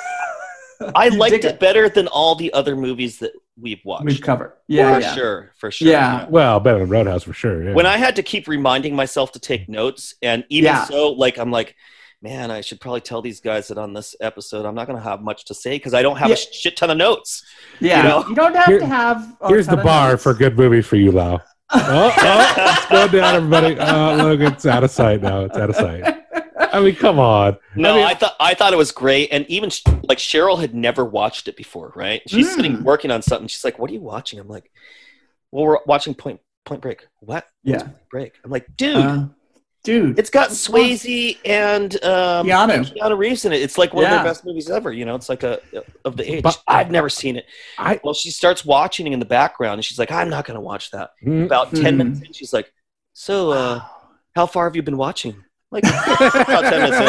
I 0.95 1.09
liked 1.09 1.33
dig 1.41 1.45
it 1.45 1.59
better 1.59 1.89
than 1.89 2.07
all 2.07 2.35
the 2.35 2.51
other 2.53 2.75
movies 2.75 3.19
that 3.19 3.31
we've 3.59 3.81
watched. 3.85 4.05
We've 4.05 4.21
covered. 4.21 4.53
Yeah, 4.67 4.95
for 4.95 5.01
yeah. 5.01 5.15
sure, 5.15 5.51
for 5.57 5.71
sure. 5.71 5.87
Yeah. 5.87 6.27
Well, 6.29 6.59
better 6.59 6.79
than 6.79 6.89
Roadhouse 6.89 7.23
for 7.23 7.33
sure. 7.33 7.63
Yeah. 7.63 7.73
When 7.73 7.85
I 7.85 7.97
had 7.97 8.15
to 8.17 8.23
keep 8.23 8.47
reminding 8.47 8.95
myself 8.95 9.31
to 9.33 9.39
take 9.39 9.69
notes, 9.69 10.15
and 10.21 10.43
even 10.49 10.65
Yeah. 10.73 10.85
so, 10.85 11.11
like 11.11 11.37
I'm 11.37 11.51
like, 11.51 11.75
man, 12.21 12.51
I 12.51 12.61
should 12.61 12.79
probably 12.79 13.01
tell 13.01 13.21
these 13.21 13.39
guys 13.41 13.67
that 13.69 13.77
on 13.79 13.93
this 13.93 14.15
episode 14.21 14.65
I'm 14.65 14.75
not 14.75 14.85
going 14.87 14.97
to 14.97 15.03
have 15.03 15.21
much 15.21 15.45
to 15.45 15.53
say 15.55 15.75
because 15.75 15.93
I 15.93 16.01
don't 16.03 16.17
have 16.17 16.29
Yeah. 16.29 16.35
a 16.35 16.37
shit 16.37 16.77
ton 16.77 16.89
of 16.91 16.97
notes. 16.97 17.43
Yeah, 17.79 18.03
You 18.03 18.09
know? 18.09 18.25
you 18.29 18.35
don't 18.35 18.55
have 18.55 18.65
Here- 18.67 18.79
to 18.79 18.85
have. 18.85 19.35
a 19.41 19.47
Here's 19.47 19.65
ton 19.65 19.75
the 19.75 19.81
of 19.81 19.85
bar 19.85 20.09
notes. 20.11 20.23
for 20.23 20.33
good 20.33 20.55
movies 20.57 20.85
for 20.85 20.97
you, 20.97 21.11
Lau. 21.11 21.39
Oh, 21.73 22.13
oh, 22.17 22.53
it's 22.57 22.85
going 22.87 23.11
down, 23.11 23.35
everybody. 23.35 23.77
Oh, 23.79 24.15
look, 24.17 24.41
it's 24.41 24.65
out 24.65 24.83
of 24.83 24.91
sight 24.91 25.21
now. 25.21 25.45
It's 25.45 25.57
out 25.57 25.69
of 25.69 25.75
sight. 25.77 26.20
I 26.73 26.79
mean, 26.81 26.95
come 26.95 27.19
on. 27.19 27.57
No, 27.75 27.93
I 27.93 27.95
mean- 27.97 28.05
I 28.05 28.13
thought 28.15 28.35
I 28.39 28.53
thought 28.53 28.73
it 28.73 28.77
was 28.77 28.91
great, 28.91 29.29
and 29.31 29.45
even 29.47 29.69
like 30.03 30.17
Cheryl 30.17 30.59
had 30.59 30.73
never 30.73 31.03
watched 31.05 31.47
it 31.47 31.55
before, 31.57 31.91
right? 31.95 32.21
She's 32.27 32.47
Mm. 32.49 32.55
sitting 32.55 32.83
working 32.83 33.11
on 33.11 33.21
something. 33.21 33.47
She's 33.47 33.63
like, 33.63 33.77
"What 33.79 33.89
are 33.89 33.93
you 33.93 34.01
watching?" 34.01 34.39
I'm 34.39 34.47
like, 34.47 34.71
"Well, 35.51 35.65
we're 35.65 35.77
watching 35.85 36.13
Point 36.13 36.39
Point 36.65 36.81
Break." 36.81 37.05
What? 37.19 37.47
Yeah. 37.63 37.79
Point 37.79 37.95
Break. 38.09 38.33
I'm 38.43 38.51
like, 38.51 38.65
dude, 38.77 38.95
Uh, 38.97 39.25
dude, 39.83 40.17
it's 40.19 40.29
got 40.29 40.49
Swayze 40.49 41.37
and 41.43 41.93
um, 42.05 42.47
Keanu. 42.47 42.93
Keanu 42.95 43.17
Reeves 43.17 43.45
in 43.45 43.51
it. 43.53 43.61
It's 43.61 43.77
like 43.77 43.93
one 43.93 44.05
of 44.05 44.11
Yeah. 44.11 44.17
their 44.17 44.25
best 44.31 44.45
movies 44.45 44.69
ever. 44.69 44.91
You 44.93 45.05
know, 45.05 45.15
it's 45.15 45.27
like 45.29 45.43
a 45.43 45.59
of 46.05 46.17
the 46.17 46.31
age. 46.35 46.43
But- 46.43 46.61
I've 46.67 46.91
never 46.91 47.09
seen 47.09 47.35
it. 47.35 47.45
I 47.77 47.99
Well, 48.03 48.13
she 48.13 48.29
starts 48.31 48.63
watching 48.63 49.07
it 49.07 49.13
in 49.13 49.19
the 49.19 49.25
background, 49.25 49.75
and 49.75 49.85
she's 49.85 49.99
like, 49.99 50.11
"I'm 50.11 50.29
not 50.29 50.45
going 50.45 50.55
to 50.55 50.61
watch 50.61 50.91
that." 50.91 51.11
Mm. 51.25 51.45
About 51.45 51.73
ten 51.75 51.97
minutes 51.97 52.21
in, 52.21 52.31
she's 52.33 52.53
like, 52.53 52.71
"So, 53.13 53.51
uh, 53.51 53.81
how 54.35 54.45
far 54.45 54.65
have 54.65 54.75
you 54.75 54.83
been 54.83 54.97
watching?" 54.97 55.43
Like, 55.73 55.85
about 55.85 56.63
ten 56.63 56.81
minutes 56.81 56.97
in. 56.99 57.05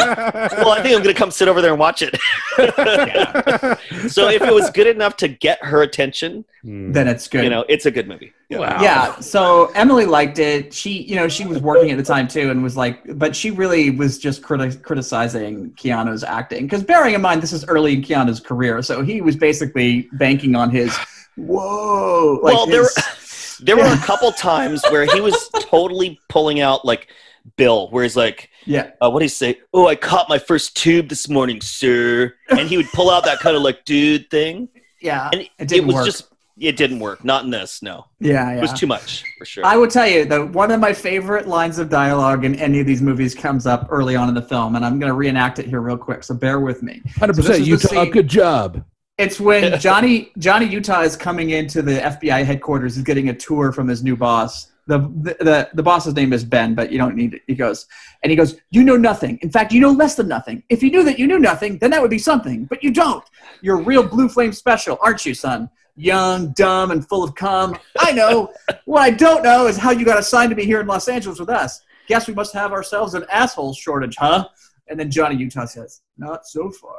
Well, 0.59 0.71
I 0.71 0.81
think 0.83 0.95
I'm 0.97 1.03
going 1.03 1.15
to 1.15 1.15
come 1.15 1.33
sit 1.33 1.49
over 1.49 1.61
there 1.61 1.73
and 1.73 1.81
watch 1.81 2.01
it. 2.03 2.15
so 4.11 4.29
if 4.29 4.41
it 4.43 4.53
was 4.55 4.71
good 4.71 4.87
enough 4.87 5.17
to 5.19 5.29
get 5.29 5.63
her 5.65 5.83
attention, 5.83 6.45
Mm. 6.65 6.93
then 6.95 7.09
it's 7.09 7.27
good. 7.27 7.43
you 7.43 7.51
know, 7.51 7.65
it's 7.69 7.87
a 7.87 7.91
good 7.91 8.07
movie. 8.07 8.33
Wow. 8.49 8.81
Yeah, 8.81 9.19
so 9.19 9.73
Emily 9.75 10.07
liked 10.07 10.39
it. 10.39 10.73
She, 10.73 11.03
you 11.03 11.17
know, 11.17 11.27
she 11.27 11.45
was 11.45 11.59
working 11.61 11.91
at 11.91 11.97
the 11.97 12.05
time 12.05 12.29
too, 12.29 12.51
and 12.53 12.63
was 12.63 12.77
like, 12.77 13.01
but 13.19 13.35
she 13.35 13.51
really 13.51 13.91
was 13.91 14.17
just 14.17 14.43
criti- 14.43 14.81
criticizing 14.81 15.73
Keanu's 15.73 16.23
acting 16.23 16.67
because, 16.67 16.85
bearing 16.85 17.15
in 17.15 17.21
mind, 17.21 17.43
this 17.43 17.53
is 17.53 17.65
early 17.65 17.95
in 17.95 18.03
Keanu's 18.03 18.39
career, 18.39 18.81
so 18.81 19.03
he 19.03 19.21
was 19.21 19.35
basically 19.35 20.09
banking 20.13 20.55
on 20.55 20.71
his 20.71 20.97
whoa. 21.37 22.39
Like 22.45 22.55
Well, 22.55 22.67
there- 22.67 22.83
his- 22.83 23.59
There 23.61 23.77
were 23.77 23.83
a 23.93 23.97
couple 24.07 24.31
times 24.31 24.83
where 24.91 25.05
he 25.13 25.21
was 25.21 25.49
totally 25.63 26.21
pulling 26.29 26.61
out 26.61 26.85
like 26.85 27.09
Bill, 27.57 27.89
where 27.91 28.05
he's 28.05 28.17
like, 28.17 28.51
yeah, 28.65 28.91
uh, 29.01 29.11
what 29.11 29.21
do 29.21 29.25
you 29.25 29.29
say? 29.31 29.61
Oh, 29.73 29.89
I 29.89 29.97
caught 29.97 30.29
my 30.29 30.39
first 30.39 30.77
tube 30.77 31.09
this 31.09 31.29
morning, 31.29 31.61
sir. 31.61 32.35
And 32.51 32.69
he 32.69 32.77
would 32.77 32.91
pull 32.93 33.11
out 33.11 33.25
that 33.25 33.41
kind 33.41 33.57
of 33.57 33.63
like 33.63 33.85
dude 33.85 34.31
thing, 34.31 34.69
yeah, 35.01 35.29
and 35.33 35.43
it 35.43 35.51
it, 35.59 35.69
didn't 35.69 35.87
was 35.87 35.95
work. 35.97 36.05
just 36.07 36.29
it 36.59 36.77
didn't 36.77 37.01
work. 37.01 37.25
Not 37.25 37.45
in 37.45 37.51
this. 37.51 37.83
No, 37.83 38.07
yeah, 38.21 38.51
yeah. 38.51 38.59
it 38.59 38.61
was 38.61 38.73
too 38.73 38.87
much 38.87 39.25
for 39.39 39.45
sure. 39.45 39.65
I 39.65 39.77
will 39.77 39.89
tell 39.89 40.07
you 40.07 40.25
that 40.27 40.51
one 40.51 40.71
of 40.71 40.81
my 40.81 40.93
favorite 40.93 41.49
lines 41.49 41.79
of 41.79 41.89
dialogue 41.89 42.45
in 42.45 42.55
any 42.57 42.81
of 42.81 42.87
these 42.87 43.03
movies 43.03 43.35
comes 43.35 43.67
up 43.67 43.89
early 43.91 44.17
on 44.17 44.29
in 44.29 44.35
the 44.35 44.43
film, 44.43 44.77
and 44.77 44.85
I'm 44.85 44.99
going 44.99 45.11
to 45.11 45.17
reenact 45.17 45.59
it 45.59 45.67
here 45.67 45.81
real 45.81 45.97
quick. 45.99 46.23
So 46.23 46.35
bear 46.35 46.61
with 46.61 46.83
me. 46.83 47.03
Hundred 47.17 47.37
So 47.37 47.43
this 47.43 47.59
percent, 47.59 47.69
is 47.69 47.83
the 47.83 47.95
Utah. 47.97 48.11
Good 48.13 48.29
job. 48.29 48.85
It's 49.19 49.41
when 49.41 49.79
Johnny 49.81 50.33
Johnny 50.39 50.67
Utah 50.67 51.03
is 51.03 51.17
coming 51.17 51.51
into 51.51 51.83
the 51.83 51.99
FBI 51.99 52.45
headquarters. 52.45 52.97
He's 52.97 53.05
getting 53.05 53.29
a 53.29 53.35
tour 53.35 53.73
from 53.73 53.89
his 53.89 54.03
new 54.03 54.17
boss. 54.17 54.72
The, 54.87 54.99
the 54.99 55.71
the 55.75 55.83
boss's 55.83 56.15
name 56.15 56.33
is 56.33 56.45
Ben, 56.45 56.75
but 56.75 56.91
you 56.91 56.99
don't 56.99 57.15
need 57.15 57.35
it. 57.35 57.43
He 57.47 57.55
goes 57.55 57.87
and 58.23 58.31
he 58.31 58.37
goes, 58.37 58.57
"You 58.71 58.83
know 58.83 58.97
nothing. 58.97 59.39
In 59.41 59.51
fact, 59.51 59.73
you 59.73 59.81
know 59.81 59.93
less 59.93 60.17
than 60.17 60.27
nothing. 60.27 60.65
If 60.69 60.83
you 60.83 60.91
knew 60.91 61.05
that 61.05 61.19
you 61.19 61.27
knew 61.29 61.39
nothing, 61.39 61.79
then 61.79 61.91
that 61.91 62.03
would 62.03 62.11
be 62.11 62.19
something. 62.19 62.65
But 62.65 62.83
you 62.83 62.91
don't. 62.91 63.25
You're 63.61 63.79
a 63.79 63.83
real 63.83 64.03
blue 64.03 64.29
flame 64.29 64.53
special, 64.53 64.99
aren't 65.01 65.25
you, 65.25 65.35
son? 65.35 65.71
Young, 65.95 66.53
dumb, 66.53 66.91
and 66.91 67.07
full 67.07 67.23
of 67.23 67.35
cum. 67.37 67.77
I 68.01 68.13
know. 68.13 68.53
what 68.87 69.03
I 69.03 69.11
don't 69.11 69.45
know 69.45 69.69
is 69.69 69.77
how 69.77 69.93
you 69.93 70.05
got 70.05 70.19
assigned 70.19 70.51
to 70.51 70.57
be 70.57 70.65
here 70.65 70.81
in 70.81 70.87
Los 70.87 71.07
Angeles 71.07 71.39
with 71.39 71.51
us. 71.51 71.83
Guess 72.09 72.27
we 72.27 72.35
must 72.35 72.53
have 72.55 72.73
ourselves 72.73 73.15
an 73.15 73.25
asshole 73.31 73.75
shortage, 73.75 74.17
huh?" 74.19 74.49
And 74.89 74.99
then 74.99 75.11
Johnny 75.13 75.37
Utah 75.37 75.67
says, 75.67 76.01
"Not 76.19 76.45
so 76.47 76.71
far." 76.71 76.99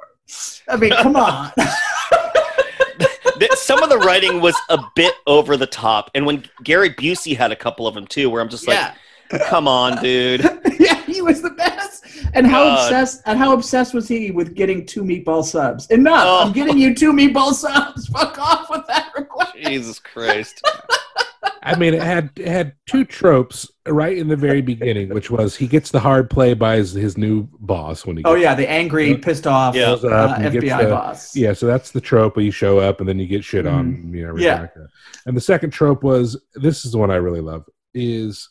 I 0.70 0.78
mean, 0.78 0.92
come 0.92 1.18
on. 1.18 1.52
Some 3.54 3.84
of 3.84 3.90
the 3.90 3.98
writing 3.98 4.42
was 4.42 4.56
a 4.70 4.80
bit 4.96 5.16
over 5.28 5.58
the 5.58 5.68
top, 5.68 6.12
and 6.16 6.26
when 6.26 6.46
Gary 6.64 6.90
Busey 6.90 7.36
had 7.36 7.52
a 7.52 7.56
couple 7.56 7.88
of 7.88 7.96
them 7.96 8.08
too, 8.08 8.30
where 8.30 8.42
I'm 8.42 8.50
just 8.50 8.68
like, 8.68 8.78
yeah. 8.78 9.38
come 9.48 9.68
on, 9.68 10.02
dude. 10.02 10.42
yeah, 10.80 11.02
he 11.04 11.22
was 11.22 11.42
the 11.42 11.52
best. 11.52 12.06
And 12.34 12.48
how 12.48 12.64
God. 12.64 12.84
obsessed 12.84 13.22
and 13.26 13.38
how 13.38 13.54
obsessed 13.54 13.94
was 13.94 14.08
he 14.08 14.32
with 14.32 14.56
getting 14.56 14.86
two 14.86 15.04
meatball 15.04 15.44
subs? 15.44 15.88
Enough. 15.88 16.24
Oh. 16.26 16.46
I'm 16.46 16.52
getting 16.52 16.78
you 16.78 16.96
two 16.96 17.14
meatball 17.14 17.54
subs. 17.54 18.08
Fuck 18.08 18.38
off 18.40 18.70
with 18.70 18.86
that 18.88 19.12
request. 19.16 19.56
Jesus 19.56 20.00
Christ. 20.00 20.66
I 21.66 21.76
mean, 21.78 21.94
it 21.94 22.02
had 22.02 22.30
it 22.36 22.48
had 22.48 22.74
two 22.86 23.06
tropes 23.06 23.70
right 23.88 24.18
in 24.18 24.28
the 24.28 24.36
very 24.36 24.62
beginning, 24.62 25.10
which 25.10 25.30
was 25.32 25.56
he 25.56 25.68
gets 25.68 25.92
the 25.92 26.00
hard 26.00 26.30
play 26.30 26.54
by 26.54 26.76
his, 26.78 26.92
his 26.94 27.18
new 27.18 27.48
boss 27.60 28.06
when 28.06 28.18
he 28.18 28.24
Oh 28.26 28.34
gets, 28.36 28.44
yeah, 28.44 28.56
the 28.56 28.70
angry, 28.70 29.18
pissed 29.18 29.48
off 29.48 29.76
Yeah. 29.76 29.92
uh, 29.92 30.08
up 30.08 30.40
and 30.40 30.52
gets 30.54 30.66
FBI 30.66 30.84
the- 30.84 30.90
boss. 30.90 31.36
Yeah, 31.36 31.54
so 31.54 31.66
that's 31.66 31.92
the 31.92 32.02
trope 32.02 32.36
where 32.36 32.46
you 32.46 32.52
show 32.52 32.80
up 32.80 33.00
and 33.00 33.08
then 33.08 33.18
you 33.20 33.28
get 33.28 33.44
shit 33.44 33.66
on. 33.66 34.14
You 34.14 34.28
know, 34.28 34.34
Mm-hmm. 34.34 34.42
Yeah. 34.42 34.54
Rebecca. 34.62 34.88
And 35.26 35.38
the 35.38 35.42
second 35.42 35.72
trope 35.72 36.04
was 36.04 36.40
this 36.56 36.86
is 36.86 36.92
the 36.92 36.98
one 36.98 37.12
I 37.12 37.16
really 37.16 37.42
love 37.42 37.64
is 37.94 38.50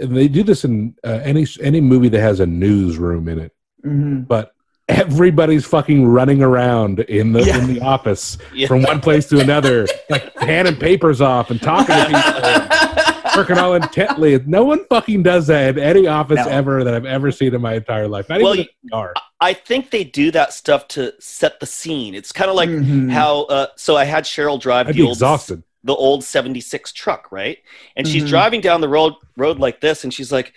and 0.00 0.14
they 0.16 0.28
do 0.28 0.42
this 0.42 0.64
in 0.64 0.94
uh, 1.04 1.20
any 1.22 1.46
any 1.62 1.80
movie 1.80 2.08
that 2.10 2.20
has 2.20 2.40
a 2.40 2.46
newsroom 2.46 3.26
in 3.28 3.38
it, 3.38 3.52
Mhm. 3.86 4.28
but 4.28 4.52
everybody's 4.88 5.64
fucking 5.66 6.06
running 6.06 6.42
around 6.42 7.00
in 7.00 7.32
the 7.32 7.42
Yeah. 7.44 7.58
in 7.58 7.72
the 7.74 7.80
office 7.80 8.38
Yeah. 8.54 8.66
from 8.68 8.82
one 8.82 9.00
place 9.00 9.26
to 9.28 9.38
another, 9.40 9.86
like 10.08 10.36
handing 10.38 10.76
papers 10.76 11.20
off 11.20 11.50
and 11.50 11.60
talking 11.60 11.94
to 11.94 12.06
people, 12.06 13.36
working 13.36 13.58
all 13.58 13.74
intently. 13.74 14.40
No 14.46 14.64
one 14.64 14.84
fucking 14.88 15.22
does 15.22 15.46
that 15.48 15.76
in 15.76 15.84
any 15.84 16.06
office 16.06 16.38
No. 16.44 16.48
ever 16.50 16.84
that 16.84 16.94
I've 16.94 17.04
ever 17.04 17.30
seen 17.30 17.54
in 17.54 17.60
my 17.60 17.74
entire 17.74 18.08
life. 18.08 18.28
Not 18.28 18.40
Well, 18.40 18.54
even 18.54 18.66
in 18.84 18.88
a. 18.90 19.12
I 19.40 19.52
think 19.52 19.90
they 19.90 20.04
do 20.04 20.30
that 20.32 20.52
stuff 20.52 20.88
to 20.88 21.12
set 21.20 21.60
the 21.60 21.66
scene. 21.66 22.14
It's 22.14 22.32
kind 22.32 22.50
of 22.50 22.56
like 22.56 22.70
Mhm. 22.70 23.10
how. 23.10 23.42
Uh, 23.42 23.66
so 23.76 23.96
I 23.96 24.04
had 24.04 24.24
Cheryl 24.24 24.60
drive 24.60 24.88
I'd 24.88 24.94
the 24.94 25.02
old 25.02 25.12
exhausted. 25.12 25.62
the 25.84 25.94
old 25.94 26.24
76 26.24 26.92
truck, 26.92 27.30
right? 27.30 27.58
And 27.94 28.08
she's 28.08 28.24
Mhm. 28.24 28.28
driving 28.28 28.60
down 28.60 28.80
the 28.80 28.88
road 28.88 29.14
road 29.36 29.58
like 29.60 29.80
this 29.80 30.02
and 30.02 30.12
she's 30.12 30.32
like 30.32 30.52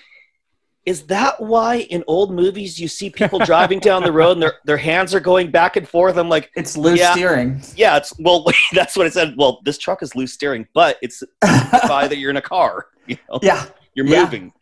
is 0.86 1.04
that 1.04 1.40
why 1.40 1.76
in 1.90 2.04
old 2.08 2.34
movies 2.34 2.80
you 2.80 2.88
see 2.88 3.10
people 3.10 3.38
driving 3.40 3.80
down 3.80 4.02
the 4.04 4.12
road 4.12 4.32
and 4.34 4.42
their 4.42 4.54
their 4.66 4.78
hands 4.78 5.14
are 5.14 5.20
going 5.20 5.52
back 5.52 5.76
and 5.78 5.88
forth? 5.88 6.18
I'm 6.18 6.30
like, 6.30 6.50
It's 6.56 6.76
loose 6.76 7.00
Yeah. 7.00 7.14
steering. 7.14 7.62
yeah, 7.76 7.98
it's 7.98 8.18
well 8.20 8.46
that's 8.74 8.96
what 8.98 9.06
I 9.06 9.10
said. 9.10 9.36
Well, 9.38 9.62
this 9.64 9.78
truck 9.78 10.02
is 10.04 10.16
loose 10.16 10.34
steering, 10.34 10.68
but 10.74 10.98
it's 11.02 11.22
by 11.42 12.08
that 12.08 12.18
you're 12.18 12.32
in 12.32 12.38
a 12.38 12.42
car, 12.42 12.88
you 13.08 13.18
know. 13.30 13.40
Yeah, 13.44 13.66
You're 13.94 14.08
Yeah. 14.08 14.24
moving. 14.24 14.54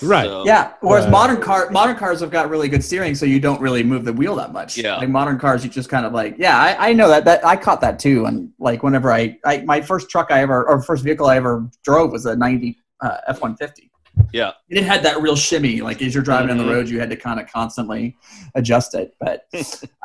Right. 0.00 0.24
So- 0.26 0.46
yeah. 0.46 0.72
Whereas 0.80 1.04
Uh, 1.04 1.10
modern 1.10 1.40
car 1.42 1.68
modern 1.70 1.96
cars 1.96 2.20
have 2.20 2.30
got 2.30 2.48
really 2.48 2.68
good 2.70 2.82
steering, 2.82 3.14
so 3.14 3.26
you 3.26 3.38
don't 3.38 3.60
really 3.60 3.82
move 3.82 4.06
the 4.06 4.12
wheel 4.14 4.34
that 4.36 4.52
much. 4.54 4.78
Yeah. 4.78 4.96
Like 4.96 5.10
modern 5.10 5.38
cars, 5.38 5.62
you 5.62 5.68
just 5.70 5.90
kind 5.90 6.06
of 6.06 6.14
like, 6.14 6.36
yeah, 6.38 6.56
I, 6.58 6.88
I 6.88 6.92
know 6.94 7.08
that. 7.08 7.26
That 7.26 7.44
I 7.44 7.56
caught 7.56 7.82
that 7.82 7.98
too. 7.98 8.24
And 8.24 8.50
like 8.58 8.82
whenever 8.82 9.12
I, 9.12 9.36
I 9.44 9.58
my 9.66 9.82
first 9.82 10.08
truck 10.08 10.30
I 10.30 10.40
ever 10.40 10.66
or 10.66 10.80
first 10.82 11.04
vehicle 11.04 11.26
I 11.26 11.36
ever 11.36 11.68
drove 11.84 12.12
was 12.12 12.24
a 12.24 12.34
'90 12.34 12.78
uh, 13.02 13.18
F 13.26 13.42
one 13.42 13.56
fifty. 13.56 13.87
Yeah. 14.32 14.52
And 14.68 14.78
it 14.78 14.84
had 14.84 15.02
that 15.04 15.20
real 15.22 15.36
shimmy. 15.36 15.80
Like 15.80 16.02
as 16.02 16.14
you're 16.14 16.22
driving 16.22 16.48
down 16.48 16.58
Mhm. 16.58 16.66
the 16.68 16.72
road, 16.74 16.88
you 16.88 17.00
had 17.00 17.10
to 17.10 17.16
kind 17.16 17.40
of 17.40 17.50
constantly 17.50 18.16
adjust 18.54 18.94
it. 18.94 19.14
But 19.20 19.46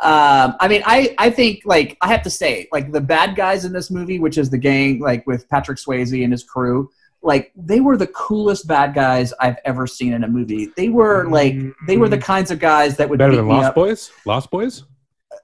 um, 0.01 0.55
I 0.59 0.67
mean, 0.67 0.81
I 0.85 1.13
I 1.17 1.29
think 1.29 1.61
like 1.65 1.97
I 2.01 2.07
have 2.07 2.21
to 2.23 2.29
say, 2.29 2.67
like 2.71 2.91
the 2.91 3.01
bad 3.01 3.35
guys 3.35 3.65
in 3.65 3.73
this 3.73 3.91
movie, 3.91 4.19
which 4.19 4.37
is 4.37 4.49
the 4.49 4.57
gang, 4.57 4.99
like 4.99 5.25
with 5.27 5.47
Patrick 5.49 5.77
Swayze 5.77 6.23
and 6.23 6.31
his 6.31 6.43
crew, 6.43 6.89
like 7.21 7.51
they 7.55 7.79
were 7.79 7.97
the 7.97 8.07
coolest 8.07 8.67
bad 8.67 8.93
guys 8.93 9.33
I've 9.39 9.57
ever 9.65 9.87
seen 9.87 10.13
in 10.13 10.23
a 10.23 10.27
movie. 10.27 10.69
They 10.77 10.89
were 10.89 11.25
like 11.29 11.55
they 11.87 11.97
were 11.97 12.09
the 12.09 12.17
kinds 12.17 12.51
of 12.51 12.59
guys 12.59 12.97
that 12.97 13.09
would 13.09 13.19
Better 13.19 13.31
beat 13.31 13.37
than 13.37 13.47
me 13.47 13.53
Lost 13.53 13.67
up, 13.69 13.75
Boys? 13.75 14.11
Lost 14.25 14.51
Boys? 14.51 14.83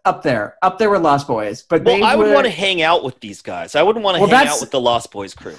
up 0.06 0.24
there, 0.24 0.56
up 0.62 0.78
there 0.78 0.90
were 0.90 1.00
Lost 1.00 1.28
Boys. 1.28 1.64
But 1.64 1.84
they 1.84 2.00
Well, 2.00 2.10
I 2.10 2.16
would 2.16 2.28
were- 2.28 2.34
want 2.34 2.46
to 2.46 2.52
hang 2.52 2.82
out 2.82 3.04
with 3.04 3.20
these 3.20 3.42
guys. 3.42 3.76
I 3.76 3.84
wouldn't 3.84 4.04
want 4.06 4.16
to 4.16 4.22
Well, 4.22 4.30
hang 4.30 4.38
that's- 4.40 4.56
out 4.56 4.62
with 4.62 4.72
the 4.72 4.80
Lost 4.80 5.12
Boys 5.12 5.34
crew. 5.34 5.56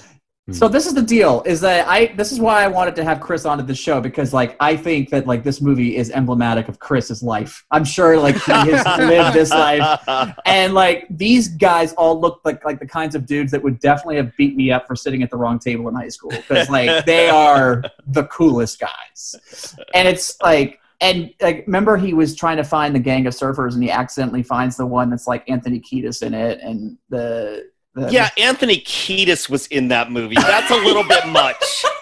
So 0.53 0.69
this 0.69 0.87
is 0.87 0.95
the 0.95 1.03
deal: 1.03 1.43
is 1.47 1.61
that 1.61 1.87
I 1.89 2.07
this 2.17 2.33
is 2.33 2.41
why 2.41 2.63
I 2.65 2.69
wanted 2.69 2.97
to 2.97 3.05
have 3.05 3.21
Chris 3.21 3.45
onto 3.45 3.65
the 3.65 3.75
show 3.75 4.01
because 4.01 4.33
like 4.33 4.57
I 4.61 4.77
think 4.77 5.11
that 5.11 5.27
like 5.27 5.43
this 5.43 5.61
movie 5.61 5.97
is 5.97 6.11
emblematic 6.11 6.69
of 6.69 6.79
Chris's 6.79 7.23
life. 7.23 7.65
I'm 7.71 7.85
sure 7.85 8.19
like 8.19 8.37
he 8.37 8.53
has 8.53 8.99
lived 8.99 9.35
this 9.35 9.51
life, 9.51 10.01
and 10.47 10.75
like 10.75 11.07
these 11.11 11.49
guys 11.49 11.93
all 11.95 12.21
look 12.21 12.41
like 12.45 12.65
like 12.65 12.79
the 12.79 12.87
kinds 12.87 13.15
of 13.15 13.27
dudes 13.27 13.51
that 13.53 13.63
would 13.63 13.81
definitely 13.81 14.17
have 14.17 14.37
beat 14.37 14.57
me 14.57 14.71
up 14.71 14.87
for 14.87 14.97
sitting 14.97 15.23
at 15.23 15.31
the 15.31 15.37
wrong 15.37 15.59
table 15.59 15.89
in 15.89 15.95
high 15.95 16.09
school 16.09 16.31
because 16.31 16.69
like 16.69 17.05
they 17.07 17.29
are 17.29 17.83
the 18.07 18.25
coolest 18.25 18.81
guys, 18.81 19.77
and 19.95 20.07
it's 20.09 20.41
like. 20.43 20.79
And 21.03 21.33
like, 21.41 21.65
remember, 21.67 21.97
he 21.97 22.13
was 22.13 22.37
trying 22.37 22.59
to 22.59 22.63
find 22.63 22.95
the 22.95 22.99
gang 22.99 23.27
of 23.27 23.33
surfers, 23.33 23.73
and 23.73 23.83
he 23.83 23.91
accidentally 23.91 24.43
finds 24.43 24.77
the 24.77 24.85
one 24.85 25.09
that's 25.09 25.27
like 25.27 25.49
Anthony 25.49 25.81
Kiedis 25.81 26.23
in 26.23 26.35
it, 26.35 26.61
and 26.61 26.99
the, 27.09 27.71
the 27.79 27.80
Yeah, 27.97 28.31
Anthony 28.39 28.81
Kiedis 28.81 29.49
was 29.49 29.67
in 29.67 29.89
that 29.89 30.11
movie. 30.11 30.37
That's 30.37 30.71
a 30.71 30.77
little 30.77 31.05
bit 31.05 31.27
much. 31.27 31.85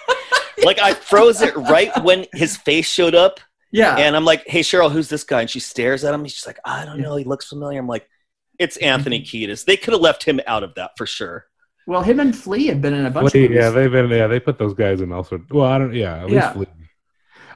Like 0.63 0.79
I 0.79 0.93
froze 0.93 1.41
it 1.41 1.55
right 1.55 1.89
when 2.03 2.25
his 2.33 2.57
face 2.57 2.85
showed 2.85 3.15
up, 3.15 3.39
yeah, 3.71 3.95
and 3.97 4.15
I'm 4.15 4.25
like, 4.25 4.45
"Hey 4.47 4.61
Cheryl, 4.61 4.91
who's 4.91 5.07
this 5.07 5.23
guy?" 5.23 5.41
And 5.41 5.49
she 5.49 5.59
stares 5.59 6.03
at 6.03 6.13
him. 6.13 6.25
She's 6.25 6.45
like, 6.45 6.59
"I 6.65 6.85
don't 6.85 6.99
know. 6.99 7.15
He 7.15 7.23
looks 7.23 7.47
familiar." 7.47 7.79
I'm 7.79 7.87
like, 7.87 8.09
"It's 8.57 8.77
mm-hmm. 8.77 8.87
Anthony 8.87 9.21
Kiedis." 9.21 9.65
They 9.65 9.77
could 9.77 9.93
have 9.93 10.01
left 10.01 10.23
him 10.23 10.39
out 10.47 10.63
of 10.63 10.75
that 10.75 10.91
for 10.97 11.05
sure. 11.05 11.45
Well, 11.87 12.01
him 12.01 12.19
and 12.19 12.35
Flea 12.35 12.67
have 12.67 12.81
been 12.81 12.93
in 12.93 13.05
a 13.05 13.09
bunch 13.09 13.31
Flea, 13.31 13.45
of 13.45 13.51
movies. 13.51 13.63
yeah, 13.63 13.69
they've 13.69 13.91
been 13.91 14.09
yeah, 14.09 14.27
they 14.27 14.39
put 14.39 14.59
those 14.59 14.73
guys 14.73 15.01
in 15.01 15.11
also. 15.11 15.41
Well, 15.49 15.65
I 15.65 15.77
don't 15.77 15.93
yeah, 15.93 16.17
at 16.17 16.25
least 16.25 16.33
Yeah. 16.33 16.53
Flea. 16.53 16.67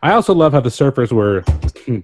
I 0.01 0.13
also 0.13 0.33
love 0.33 0.53
how 0.53 0.59
the 0.59 0.69
surfers 0.69 1.11
were 1.11 1.41
hmm, 1.85 1.99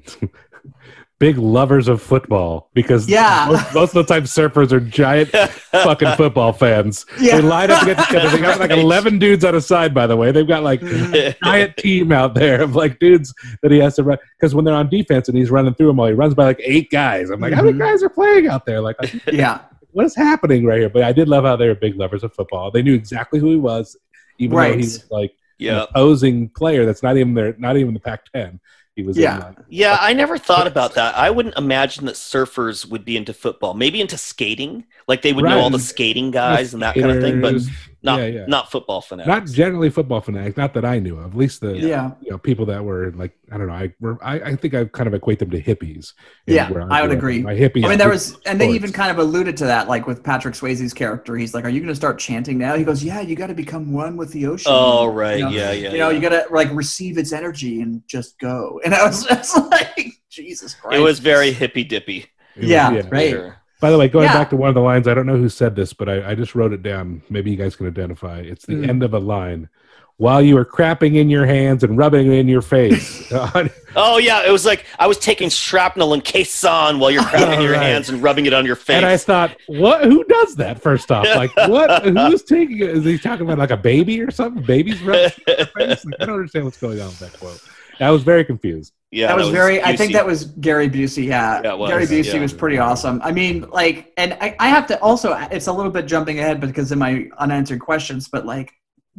big 1.19 1.37
lovers 1.37 1.87
of 1.89 2.01
football 2.01 2.69
because 2.73 3.07
Yeah. 3.09 3.47
most, 3.49 3.73
most 3.73 3.95
of 3.95 4.07
the 4.07 4.13
time 4.13 4.23
surfers 4.23 4.71
are 4.71 4.79
giant 4.79 5.29
fucking 5.71 6.13
football 6.13 6.53
fans. 6.53 7.05
Yeah. 7.19 7.35
They 7.37 7.41
line 7.47 7.69
up 7.71 7.83
against 7.83 8.09
each 8.09 8.15
other. 8.17 8.29
They 8.29 8.41
got 8.41 8.59
like 8.59 8.71
11 8.85 9.19
dudes 9.19 9.43
on 9.43 9.53
a 9.53 9.59
side, 9.61 9.93
by 9.93 10.07
the 10.07 10.15
way. 10.15 10.31
They've 10.31 10.47
got 10.47 10.63
like 10.63 10.81
a 10.81 11.35
giant 11.43 11.75
team 11.77 12.11
out 12.13 12.35
there 12.35 12.61
of 12.61 12.73
like 12.75 12.99
dudes 12.99 13.33
that 13.61 13.71
he 13.71 13.79
has 13.79 13.95
to 13.97 14.03
run. 14.03 14.17
Because 14.39 14.55
when 14.55 14.63
they're 14.63 14.73
on 14.75 14.89
defense 14.89 15.27
and 15.27 15.37
he's 15.37 15.51
running 15.51 15.73
through 15.73 15.87
them 15.87 15.99
all, 15.99 16.07
he 16.07 16.13
runs 16.13 16.33
by 16.35 16.45
like 16.45 16.61
eight 16.63 16.89
guys. 16.89 17.29
I'm 17.29 17.41
like, 17.41 17.53
how 17.53 17.63
many 17.63 17.77
Mhm. 17.77 17.79
guys 17.79 18.01
are 18.01 18.09
playing 18.09 18.47
out 18.47 18.65
there? 18.65 18.79
Like, 18.79 18.95
Yeah. 19.31 19.59
what 19.91 20.05
is 20.05 20.15
happening 20.15 20.65
right 20.65 20.79
here? 20.79 20.89
But 20.89 21.03
I 21.03 21.11
did 21.11 21.27
love 21.27 21.43
how 21.43 21.57
they 21.57 21.67
were 21.67 21.75
big 21.75 21.95
lovers 21.97 22.23
of 22.23 22.33
football. 22.33 22.71
They 22.71 22.81
knew 22.81 22.93
exactly 22.93 23.39
who 23.41 23.49
he 23.49 23.55
was, 23.57 23.97
even 24.37 24.51
though 24.55 24.57
Right. 24.61 24.71
he 24.75 24.77
was 24.77 25.05
like 25.11 25.33
an 25.59 25.75
opposing 25.89 26.47
player 26.55 26.85
that's 26.85 27.03
not 27.03 27.17
even 27.17 27.33
there, 27.33 27.53
not 27.57 27.75
even 27.75 27.93
the 27.93 27.99
Pac-10. 27.99 28.59
He 28.99 29.07
was 29.07 29.17
Yeah. 29.17 29.35
in 29.35 29.39
like, 29.43 29.55
Yeah, 29.69 29.97
I 30.01 30.11
never 30.11 30.37
thought 30.37 30.67
about 30.67 30.95
that. 30.95 31.15
I 31.15 31.29
wouldn't 31.29 31.57
imagine 31.57 32.05
that 32.07 32.15
surfers 32.15 32.85
would 32.85 33.05
be 33.05 33.15
into 33.15 33.33
football. 33.33 33.73
Maybe 33.73 34.01
into 34.01 34.17
skating, 34.17 34.83
like 35.07 35.21
they 35.21 35.31
would 35.31 35.45
know 35.45 35.57
all 35.61 35.69
the 35.69 35.79
skating 35.79 36.31
guys 36.31 36.73
and 36.73 36.83
that 36.83 36.95
kind 36.95 37.09
of 37.11 37.21
thing, 37.21 37.39
but 37.39 37.61
skaters. 37.61 37.69
Not 38.01 38.19
yeah, 38.19 38.25
yeah. 38.27 38.45
not 38.47 38.71
football 38.71 39.01
fanatics. 39.01 39.27
not 39.27 39.45
generally 39.45 39.89
football 39.89 40.21
fanatics. 40.21 40.55
Not 40.55 40.73
that 40.75 40.85
I 40.85 40.99
knew 40.99 41.17
of. 41.17 41.31
At 41.31 41.37
least 41.37 41.61
the 41.61 41.75
Yeah. 41.77 42.11
you 42.21 42.31
know 42.31 42.37
people 42.37 42.65
that 42.67 42.83
were 42.83 43.11
like 43.11 43.37
I 43.51 43.57
don't 43.57 43.67
know. 43.67 43.73
I 43.73 43.93
were 43.99 44.17
I, 44.23 44.39
I 44.39 44.55
think 44.55 44.73
I 44.73 44.85
kind 44.85 45.07
of 45.07 45.13
equate 45.13 45.39
them 45.39 45.49
to 45.51 45.61
hippies. 45.61 46.13
Yeah, 46.45 46.71
where 46.71 46.91
I 46.91 47.01
would 47.01 47.11
agree. 47.11 47.41
My 47.41 47.55
hippies. 47.55 47.85
I 47.85 47.89
mean, 47.89 47.97
there 47.97 48.07
were 48.07 48.13
was, 48.13 48.37
and 48.45 48.59
they 48.59 48.69
even 48.71 48.91
kind 48.91 49.11
of 49.11 49.17
alluded 49.17 49.57
to 49.57 49.65
that, 49.65 49.87
like 49.87 50.07
with 50.07 50.23
Patrick 50.23 50.55
Swayze's 50.55 50.93
character. 50.93 51.35
He's 51.35 51.53
like, 51.53 51.65
"Are 51.65 51.69
you 51.69 51.79
going 51.79 51.89
to 51.89 51.95
start 51.95 52.19
chanting 52.19 52.57
now?" 52.57 52.75
He 52.75 52.83
goes, 52.83 53.03
"Yeah, 53.03 53.21
you 53.21 53.35
got 53.35 53.47
to 53.47 53.53
become 53.53 53.91
one 53.91 54.15
with 54.17 54.31
the 54.31 54.45
ocean." 54.47 54.71
oh 54.73 55.07
right, 55.07 55.39
You 55.39 55.45
know, 55.45 55.51
yeah, 55.51 55.71
yeah. 55.71 55.91
you 55.91 55.97
know, 55.97 56.09
yeah. 56.09 56.15
you 56.15 56.21
got 56.21 56.29
to 56.29 56.45
like 56.53 56.71
receive 56.71 57.17
its 57.17 57.31
energy 57.33 57.81
and 57.81 58.01
just 58.07 58.39
go. 58.39 58.79
And 58.85 58.95
I 58.95 59.05
was 59.05 59.25
just 59.25 59.55
like, 59.69 60.13
Jesus 60.29 60.73
Christ! 60.73 60.97
it 60.97 61.01
was 61.01 61.19
very 61.19 61.51
hippy 61.51 61.83
dippy. 61.83 62.25
It 62.55 62.61
was- 62.61 62.69
yeah, 62.69 63.01
right. 63.11 63.29
Sure. 63.31 63.58
By 63.79 63.91
the 63.91 63.97
way, 63.97 64.09
going 64.09 64.25
Yeah. 64.25 64.33
back 64.33 64.49
to 64.49 64.55
one 64.57 64.69
of 64.69 64.75
the 64.75 64.81
lines, 64.81 65.07
I 65.07 65.13
don't 65.13 65.25
know 65.25 65.37
who 65.37 65.47
said 65.49 65.75
this, 65.75 65.93
but 65.93 66.09
I, 66.09 66.31
I 66.31 66.35
just 66.35 66.53
wrote 66.55 66.73
it 66.73 66.83
down. 66.83 67.21
Maybe 67.29 67.51
you 67.51 67.57
guys 67.57 67.75
can 67.75 67.87
identify. 67.87 68.39
It's 68.39 68.65
the 68.65 68.73
Mm. 68.75 68.89
end 68.89 69.03
of 69.03 69.13
a 69.13 69.19
line. 69.19 69.69
While 70.17 70.41
you 70.41 70.55
were 70.55 70.65
crapping 70.65 71.15
in 71.15 71.29
your 71.29 71.45
hands 71.45 71.81
and 71.81 71.97
rubbing 71.97 72.27
it 72.27 72.33
in 72.39 72.47
your 72.49 72.61
face. 72.61 73.31
Oh 73.95 74.17
yeah, 74.17 74.45
it 74.45 74.51
was 74.51 74.65
like 74.65 74.85
I 74.99 75.07
was 75.07 75.17
taking 75.17 75.49
shrapnel 75.49 76.13
and 76.13 76.23
Khe 76.23 76.41
Sanh 76.43 76.99
while 76.99 77.09
you're 77.09 77.23
grabbing 77.23 77.61
your 77.61 77.71
Right. 77.73 77.81
hands 77.81 78.09
and 78.09 78.21
rubbing 78.21 78.45
it 78.45 78.53
on 78.53 78.63
your 78.65 78.75
face. 78.75 78.97
and 78.97 79.05
I 79.05 79.17
thought, 79.17 79.55
what? 79.67 80.03
Who 80.03 80.23
does 80.25 80.57
that? 80.57 80.79
First 80.81 81.09
off, 81.11 81.25
like, 81.25 81.55
what? 81.67 82.03
Who's 82.05 82.43
taking 82.43 82.79
it? 82.79 82.89
Is 82.89 83.03
he 83.05 83.17
talking 83.17 83.45
about 83.45 83.57
like 83.57 83.71
a 83.71 83.77
baby 83.77 84.21
or 84.21 84.29
something? 84.29 84.61
Babies 84.63 85.01
rubbing 85.01 85.31
their 85.47 85.65
face? 85.65 86.05
Like, 86.05 86.15
I 86.19 86.25
don't 86.25 86.35
understand 86.35 86.65
what's 86.65 86.77
going 86.77 86.99
on 87.01 87.07
with 87.07 87.19
that 87.19 87.33
quote. 87.39 87.59
I 87.99 88.11
was 88.11 88.21
very 88.23 88.43
confused. 88.45 88.93
Yeah, 89.11 89.27
that 89.27 89.35
was 89.35 89.49
very. 89.49 89.81
I 89.83 89.95
think 89.95 90.13
that 90.13 90.25
was 90.25 90.45
Gary 90.45 90.89
Busey. 90.89 91.25
Yeah, 91.25 91.61
Yeah, 91.63 91.73
was, 91.73 91.89
Gary 91.89 92.05
Busey 92.05 92.33
yeah. 92.33 92.41
was 92.41 92.53
pretty 92.53 92.77
awesome. 92.77 93.19
I 93.23 93.31
mean, 93.31 93.67
like, 93.71 94.13
and 94.17 94.37
I, 94.39 94.55
I 94.59 94.69
have 94.69 94.85
to 94.87 95.01
also. 95.01 95.33
It's 95.51 95.67
a 95.67 95.73
little 95.73 95.91
bit 95.91 96.05
jumping 96.05 96.39
ahead 96.39 96.59
because 96.59 96.91
of 96.91 96.99
my 96.99 97.27
unanswered 97.39 97.79
questions, 97.79 98.27
but 98.27 98.45
like, 98.45 98.73